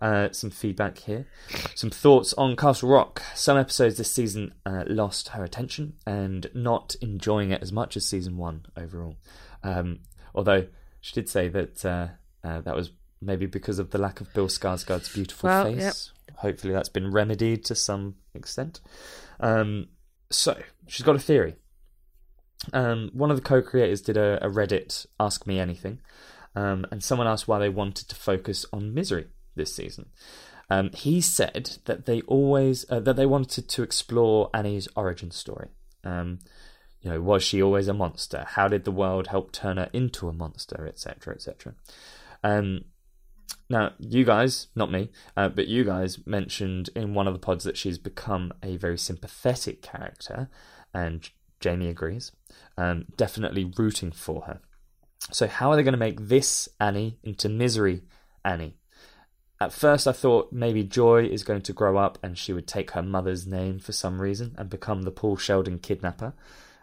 Uh, 0.00 0.30
some 0.32 0.48
feedback 0.50 0.96
here. 0.98 1.26
Some 1.74 1.90
thoughts 1.90 2.32
on 2.34 2.56
Castle 2.56 2.88
Rock. 2.88 3.22
Some 3.34 3.58
episodes 3.58 3.98
this 3.98 4.10
season 4.10 4.54
uh, 4.64 4.84
lost 4.86 5.28
her 5.28 5.44
attention 5.44 5.92
and 6.06 6.50
not 6.54 6.96
enjoying 7.02 7.50
it 7.50 7.60
as 7.62 7.70
much 7.70 7.96
as 7.98 8.06
season 8.06 8.38
one 8.38 8.64
overall. 8.78 9.16
Um, 9.62 9.98
although 10.34 10.66
she 11.02 11.12
did 11.12 11.28
say 11.28 11.48
that 11.48 11.84
uh, 11.84 12.08
uh, 12.42 12.62
that 12.62 12.74
was 12.74 12.92
maybe 13.20 13.44
because 13.44 13.78
of 13.78 13.90
the 13.90 13.98
lack 13.98 14.22
of 14.22 14.32
Bill 14.32 14.48
Skarsgård's 14.48 15.12
beautiful 15.12 15.48
Well, 15.48 15.64
face. 15.64 15.78
yep. 16.28 16.36
Hopefully 16.38 16.72
that's 16.72 16.88
been 16.88 17.10
remedied 17.10 17.66
to 17.66 17.74
some 17.74 18.14
extent. 18.34 18.80
Um, 19.38 19.88
so 20.30 20.58
she's 20.86 21.04
got 21.04 21.16
a 21.16 21.18
theory. 21.18 21.56
Um, 22.72 23.10
one 23.12 23.30
of 23.30 23.36
the 23.36 23.42
co-creators 23.42 24.00
did 24.00 24.16
a, 24.16 24.42
a 24.42 24.48
Reddit 24.48 25.04
Ask 25.18 25.46
Me 25.46 25.58
Anything, 25.58 26.00
um, 26.54 26.86
and 26.90 27.02
someone 27.02 27.26
asked 27.26 27.48
why 27.48 27.58
they 27.58 27.68
wanted 27.68 28.08
to 28.08 28.14
focus 28.14 28.64
on 28.72 28.94
misery 28.94 29.26
this 29.60 29.74
season. 29.74 30.06
Um, 30.70 30.90
he 30.94 31.20
said 31.20 31.78
that 31.84 32.06
they 32.06 32.22
always 32.22 32.84
uh, 32.90 33.00
that 33.00 33.16
they 33.16 33.26
wanted 33.26 33.68
to 33.68 33.82
explore 33.82 34.50
Annie's 34.54 34.88
origin 34.96 35.30
story. 35.30 35.68
Um, 36.04 36.38
you 37.00 37.10
know, 37.10 37.20
was 37.20 37.42
she 37.42 37.62
always 37.62 37.88
a 37.88 37.94
monster? 37.94 38.44
How 38.46 38.68
did 38.68 38.84
the 38.84 38.92
world 38.92 39.28
help 39.28 39.52
turn 39.52 39.78
her 39.78 39.90
into 39.92 40.28
a 40.28 40.32
monster, 40.32 40.86
etc., 40.86 41.34
etc. 41.34 41.74
Um, 42.44 42.84
now, 43.68 43.92
you 43.98 44.24
guys, 44.24 44.68
not 44.74 44.90
me, 44.90 45.10
uh, 45.36 45.48
but 45.48 45.68
you 45.68 45.84
guys 45.84 46.18
mentioned 46.26 46.90
in 46.94 47.14
one 47.14 47.26
of 47.26 47.34
the 47.34 47.40
pods 47.40 47.64
that 47.64 47.76
she's 47.76 47.98
become 47.98 48.52
a 48.62 48.76
very 48.76 48.98
sympathetic 48.98 49.82
character, 49.82 50.48
and 50.92 51.28
Jamie 51.60 51.88
agrees. 51.88 52.32
Um, 52.76 53.06
definitely 53.16 53.72
rooting 53.76 54.12
for 54.12 54.42
her. 54.42 54.60
So, 55.30 55.46
how 55.46 55.70
are 55.70 55.76
they 55.76 55.82
going 55.82 55.92
to 55.92 55.98
make 55.98 56.20
this 56.20 56.68
Annie 56.80 57.18
into 57.22 57.48
misery 57.48 58.02
Annie? 58.44 58.76
At 59.60 59.74
first, 59.74 60.08
I 60.08 60.12
thought 60.12 60.52
maybe 60.52 60.82
Joy 60.82 61.24
is 61.24 61.44
going 61.44 61.60
to 61.62 61.74
grow 61.74 61.98
up 61.98 62.18
and 62.22 62.38
she 62.38 62.54
would 62.54 62.66
take 62.66 62.92
her 62.92 63.02
mother's 63.02 63.46
name 63.46 63.78
for 63.78 63.92
some 63.92 64.20
reason 64.20 64.54
and 64.56 64.70
become 64.70 65.02
the 65.02 65.10
Paul 65.10 65.36
Sheldon 65.36 65.78
kidnapper, 65.78 66.32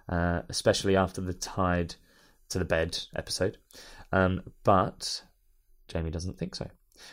uh, 0.08 0.42
especially 0.48 0.96
after 0.96 1.20
the 1.20 1.34
Tied 1.34 1.96
to 2.50 2.60
the 2.60 2.66
Bed 2.66 3.00
episode. 3.16 3.58
Um, 4.12 4.44
but 4.64 5.24
Jamie 5.88 6.12
doesn't 6.12 6.38
think 6.38 6.54
so. 6.54 6.68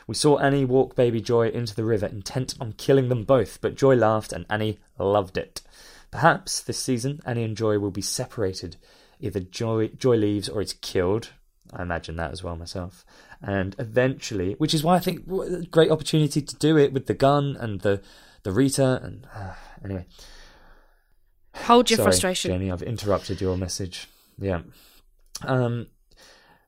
We 0.06 0.14
saw 0.14 0.38
Annie 0.38 0.66
walk 0.66 0.96
baby 0.96 1.22
Joy 1.22 1.48
into 1.48 1.74
the 1.74 1.84
river, 1.84 2.06
intent 2.06 2.54
on 2.60 2.72
killing 2.72 3.08
them 3.08 3.24
both, 3.24 3.60
but 3.62 3.74
Joy 3.74 3.94
laughed 3.96 4.32
and 4.32 4.44
Annie 4.50 4.78
loved 4.98 5.38
it. 5.38 5.62
Perhaps 6.10 6.60
this 6.60 6.78
season, 6.78 7.20
Annie 7.24 7.44
and 7.44 7.56
Joy 7.56 7.78
will 7.78 7.90
be 7.90 8.02
separated. 8.02 8.76
Either 9.18 9.40
Joy, 9.40 9.88
Joy 9.88 10.16
leaves 10.16 10.48
or 10.48 10.60
is 10.60 10.74
killed. 10.74 11.30
I 11.72 11.82
imagine 11.82 12.16
that 12.16 12.32
as 12.32 12.42
well 12.42 12.56
myself. 12.56 13.04
And 13.42 13.74
eventually, 13.78 14.54
which 14.54 14.74
is 14.74 14.82
why 14.82 14.96
I 14.96 15.00
think 15.00 15.70
great 15.70 15.90
opportunity 15.90 16.40
to 16.40 16.56
do 16.56 16.76
it 16.78 16.92
with 16.92 17.06
the 17.06 17.14
gun 17.14 17.56
and 17.58 17.80
the 17.80 18.02
the 18.42 18.52
Rita 18.52 19.00
and 19.02 19.26
uh, 19.34 19.54
anyway. 19.84 20.06
Hold 21.54 21.90
your 21.90 21.98
Sorry, 21.98 22.06
frustration. 22.06 22.50
Jamie. 22.50 22.70
I've 22.70 22.82
interrupted 22.82 23.40
your 23.40 23.56
message. 23.56 24.08
Yeah. 24.38 24.62
Um. 25.42 25.88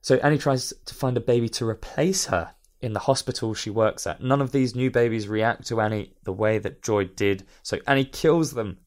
So 0.02 0.16
Annie 0.16 0.38
tries 0.38 0.72
to 0.84 0.94
find 0.94 1.16
a 1.16 1.20
baby 1.20 1.48
to 1.50 1.68
replace 1.68 2.26
her 2.26 2.54
in 2.80 2.92
the 2.92 3.00
hospital 3.00 3.54
she 3.54 3.70
works 3.70 4.06
at. 4.06 4.22
None 4.22 4.40
of 4.40 4.52
these 4.52 4.74
new 4.74 4.90
babies 4.90 5.26
react 5.26 5.66
to 5.66 5.80
Annie 5.80 6.14
the 6.22 6.32
way 6.32 6.58
that 6.58 6.82
Joy 6.82 7.04
did, 7.04 7.44
so 7.62 7.78
Annie 7.86 8.04
kills 8.04 8.52
them, 8.52 8.78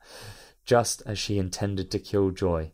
just 0.65 1.01
as 1.06 1.19
she 1.19 1.38
intended 1.38 1.91
to 1.91 1.99
kill 1.99 2.31
Joy. 2.31 2.72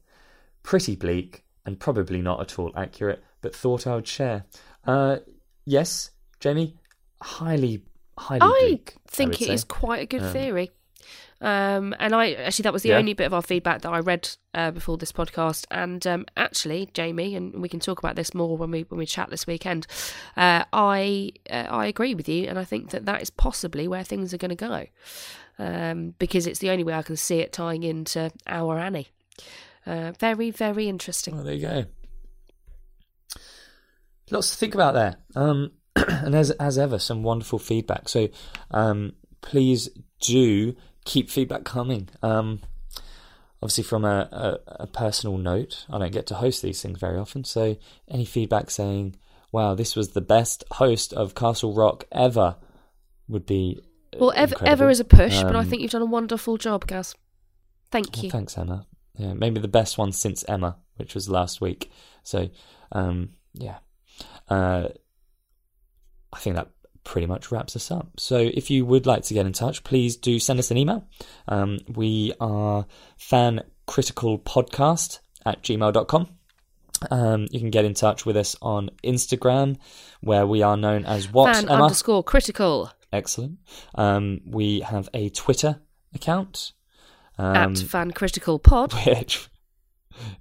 Pretty 0.61 0.95
bleak 0.95 1.44
and 1.65 1.80
probably 1.80 2.22
not 2.22 2.41
at 2.41 2.60
all 2.60 2.72
accurate, 2.76 3.23
but 3.41 3.56
thought 3.56 3.88
I 3.88 3.95
would 3.95 4.07
share. 4.07 4.45
Uh, 4.86 5.18
yes, 5.66 6.12
Jamie, 6.40 6.76
highly, 7.22 7.82
highly 8.18 8.41
I 8.41 8.66
bleak. 8.68 8.95
think 9.07 9.32
would 9.32 9.41
it 9.41 9.45
say. 9.48 9.53
is 9.53 9.64
quite 9.64 10.02
a 10.02 10.06
good 10.06 10.22
Um, 10.24 10.32
theory. 10.34 10.72
Um, 11.41 11.94
and 11.99 12.16
I 12.16 12.32
actually 12.34 12.64
that 12.64 12.74
was 12.74 12.84
the 12.84 12.90
Yeah. 12.90 12.98
only 12.98 13.14
bit 13.14 13.26
of 13.26 13.34
our 13.34 13.41
feedback 13.41 13.82
that 13.82 13.91
I 13.91 13.99
read 13.99 14.30
uh, 14.53 14.72
before 14.72 14.98
this 14.98 15.12
podcast. 15.12 15.66
And 15.70 16.06
um, 16.07 16.26
actually, 16.38 16.90
Jamie, 16.94 17.36
and 17.36 17.62
we 17.62 17.68
can 17.68 17.80
talk 17.82 17.99
about 17.99 18.16
this 18.16 18.34
more 18.34 18.57
when 18.57 18.72
we 18.72 18.84
when 18.84 18.98
we 18.98 19.06
chat 19.06 19.30
this 19.30 19.45
weekend. 19.45 19.86
Uh, 20.38 20.64
I 20.72 21.34
uh, 21.49 21.68
I 21.70 21.88
agree 21.88 22.16
with 22.16 22.30
you, 22.30 22.48
and 22.48 22.57
I 22.57 22.64
think 22.64 22.91
that 22.91 23.06
that 23.06 23.22
is 23.22 23.30
possibly 23.30 23.88
where 23.88 24.03
things 24.03 24.34
are 24.34 24.38
going 24.38 24.56
to 24.56 24.70
go, 24.70 24.86
um, 25.60 26.16
because 26.20 26.48
it's 26.48 26.60
the 26.60 26.70
only 26.70 26.84
way 26.86 26.94
I 26.94 27.03
can 27.03 27.18
see 27.18 27.40
it 27.40 27.52
tying 27.52 27.84
into 27.84 28.32
our 28.48 28.80
Annie. 28.80 29.10
Uh, 29.86 30.14
very 30.18 30.52
very 30.52 30.88
interesting. 30.88 31.36
Well, 31.36 31.44
there 31.44 31.53
you 31.53 31.62
go. 31.68 31.86
Lots 34.31 34.52
to 34.52 34.57
think 34.57 34.73
about 34.73 34.93
there. 34.93 35.15
Um, 35.35 35.72
and 35.95 36.35
as 36.35 36.52
as 36.52 36.77
ever, 36.77 36.99
some 36.99 37.23
wonderful 37.23 37.60
feedback. 37.60 38.10
So 38.10 38.30
um, 38.72 39.14
please 39.41 39.89
do 40.19 40.76
keep 41.06 41.30
feedback 41.30 41.64
coming. 41.64 42.10
Um, 42.23 42.61
obviously, 43.61 43.84
from 43.84 44.03
a, 44.06 44.27
a, 44.31 44.84
a 44.84 44.88
personal 44.88 45.38
note, 45.38 45.85
I 45.89 45.99
don't 45.99 46.11
get 46.11 46.26
to 46.27 46.35
host 46.35 46.61
these 46.61 46.81
things 46.81 46.99
very 46.99 47.18
often. 47.18 47.43
So 47.43 47.77
any 48.10 48.26
feedback 48.26 48.69
saying, 48.72 49.15
"Wow, 49.52 49.76
this 49.76 49.95
was 49.95 50.10
the 50.10 50.22
best 50.22 50.64
host 50.72 51.14
of 51.14 51.35
Castle 51.35 51.73
Rock 51.73 52.06
ever," 52.11 52.56
would 53.27 53.45
be 53.45 53.80
Well, 54.18 54.31
ever 54.35 54.53
incredible. 54.53 54.68
ever 54.72 54.89
is 54.89 54.99
a 54.99 55.06
push, 55.06 55.41
but 55.43 55.56
I 55.56 55.60
Um, 55.60 55.69
think 55.69 55.81
you've 55.81 55.91
done 55.91 56.02
a 56.02 56.06
wonderful 56.07 56.57
job, 56.57 56.88
Gaz. 56.88 57.15
Thank 57.91 58.15
Well, 58.15 58.26
you. 58.26 58.31
thanks, 58.31 58.57
Emma. 58.57 58.88
Yeah, 59.18 59.34
maybe 59.34 59.61
the 59.61 59.68
best 59.69 59.97
one 59.97 60.11
since 60.11 60.43
Emma, 60.47 60.77
which 60.97 61.14
was 61.15 61.30
last 61.30 61.61
week. 61.61 61.89
So, 62.23 62.49
um, 62.91 63.30
yeah, 63.53 63.77
uh, 64.50 64.88
I 66.34 66.40
think 66.40 66.56
that 66.56 66.70
pretty 67.04 67.28
much 67.28 67.52
wraps 67.52 67.76
us 67.76 67.92
up. 67.92 68.20
So, 68.20 68.38
if 68.38 68.72
you 68.72 68.86
would 68.86 69.06
like 69.06 69.24
to 69.24 69.34
get 69.34 69.46
in 69.46 69.52
touch, 69.54 69.84
please 69.84 70.18
do 70.18 70.40
send 70.40 70.60
us 70.60 70.72
an 70.72 70.78
email. 70.78 71.08
Um, 71.48 71.80
we 71.88 72.34
are 72.40 72.86
fancriticalpodcast 73.20 75.20
at 75.46 75.62
gmail.com. 75.64 76.30
Um, 77.12 77.48
you 77.52 77.60
can 77.60 77.72
get 77.72 77.84
in 77.86 77.94
touch 77.94 78.26
with 78.26 78.38
us 78.38 78.56
on 78.62 78.90
Instagram, 79.04 79.78
where 80.22 80.48
we 80.48 80.62
are 80.62 80.78
known 80.78 81.04
as 81.06 81.30
what 81.32 81.56
Fan 81.56 81.66
Emma? 81.66 81.84
underscore 81.84 82.24
critical 82.24 82.90
Excellent. 83.16 83.60
Um, 83.96 84.42
we 84.46 84.82
have 84.82 85.08
a 85.14 85.30
Twitter 85.30 85.80
account. 86.14 86.74
Um, 87.38 87.56
at 87.56 87.78
fan 87.78 88.12
critical 88.12 88.60
pod. 88.60 88.94
which 89.06 89.48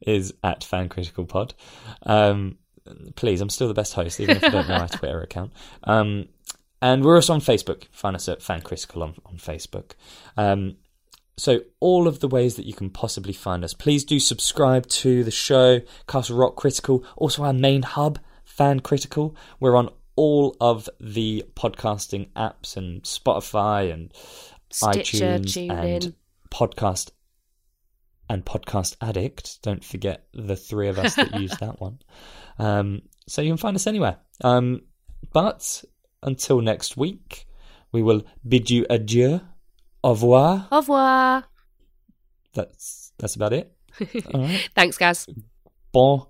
is 0.01 0.35
at 0.43 0.65
Fan 0.65 0.89
Critical 0.89 1.25
Pod. 1.25 1.55
Um, 2.03 2.59
please, 3.17 3.41
I'm 3.41 3.51
still 3.51 3.69
the 3.69 3.75
best 3.75 3.95
host, 3.95 4.21
even 4.21 4.37
if 4.37 4.45
I 4.45 4.49
don't 4.49 4.69
know 4.69 4.79
my 4.79 4.87
Twitter 4.87 5.21
account. 5.23 5.53
Um, 5.85 6.29
and 6.83 7.05
we're 7.05 7.17
also 7.17 7.33
on 7.33 7.41
Facebook. 7.41 7.85
Find 7.93 8.15
us 8.15 8.29
at 8.29 8.43
Fan 8.43 8.61
Critical 8.61 9.03
on, 9.03 9.15
on 9.27 9.37
Facebook. 9.37 9.93
Um, 10.37 10.77
so 11.37 11.61
all 11.81 12.07
of 12.07 12.21
the 12.21 12.29
ways 12.29 12.57
that 12.57 12.67
you 12.67 12.75
can 12.75 12.91
possibly 12.91 13.33
find 13.33 13.65
us. 13.65 13.75
Please 13.75 14.05
do 14.05 14.21
subscribe 14.21 14.87
to 14.89 15.25
the 15.25 15.31
show, 15.31 15.81
Castle 16.07 16.37
Rock 16.37 16.57
Critical. 16.57 17.05
Also 17.17 17.43
our 17.43 17.53
main 17.53 17.83
hub, 17.83 18.19
Fan 18.45 18.81
Critical. 18.81 19.35
We're 19.61 19.77
on 19.77 19.91
all 20.17 20.57
of 20.61 20.89
the 21.01 21.45
podcasting 21.57 22.31
apps 22.33 22.77
and 22.77 23.03
Spotify 23.03 23.93
and 23.93 24.13
Stitcher, 24.71 25.39
iTunes 25.39 25.71
and 25.71 26.15
podcast 26.51 27.11
and 28.29 28.45
podcast 28.45 28.97
addict. 29.01 29.61
Don't 29.63 29.85
forget 29.85 30.27
the 30.33 30.57
three 30.57 30.89
of 30.89 30.99
us 30.99 31.17
that 31.17 31.41
use 31.41 31.57
that 31.59 31.81
one. 31.81 31.99
Um, 32.59 33.03
so 33.27 33.43
you 33.43 33.51
can 33.51 33.57
find 33.59 33.77
us 33.77 33.87
anywhere. 33.87 34.19
Um, 34.43 34.83
but 35.33 35.85
until 36.23 36.61
next 36.61 36.97
week, 36.97 37.47
we 37.93 38.03
will 38.03 38.23
bid 38.47 38.71
you 38.71 38.87
adieu, 38.91 39.41
au 40.03 40.11
revoir. 40.11 40.69
Au 40.71 40.79
revoir. 40.79 41.45
That's 42.55 43.13
that's 43.19 43.37
about 43.37 43.53
it. 43.53 43.73
All 44.35 44.43
right. 44.43 44.69
Thanks, 44.75 44.99
guys. 44.99 45.27
Bon, 45.93 46.27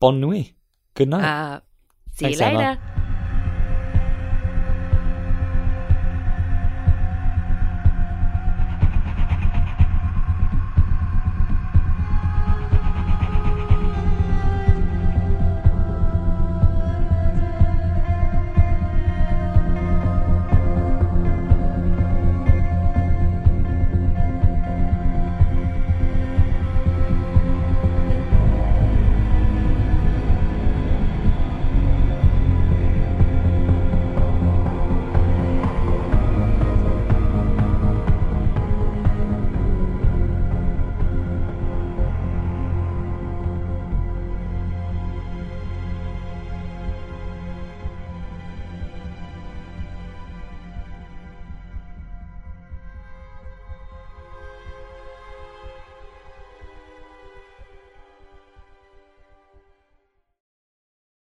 bonne 0.00 0.20
nuit. 0.20 0.54
Good 0.94 1.08
night. 1.08 1.24
Uh, 1.24 1.60
see 2.12 2.24
Thanks, 2.26 2.40
you 2.40 2.46
Emma. 2.46 2.58
later. 2.58 2.80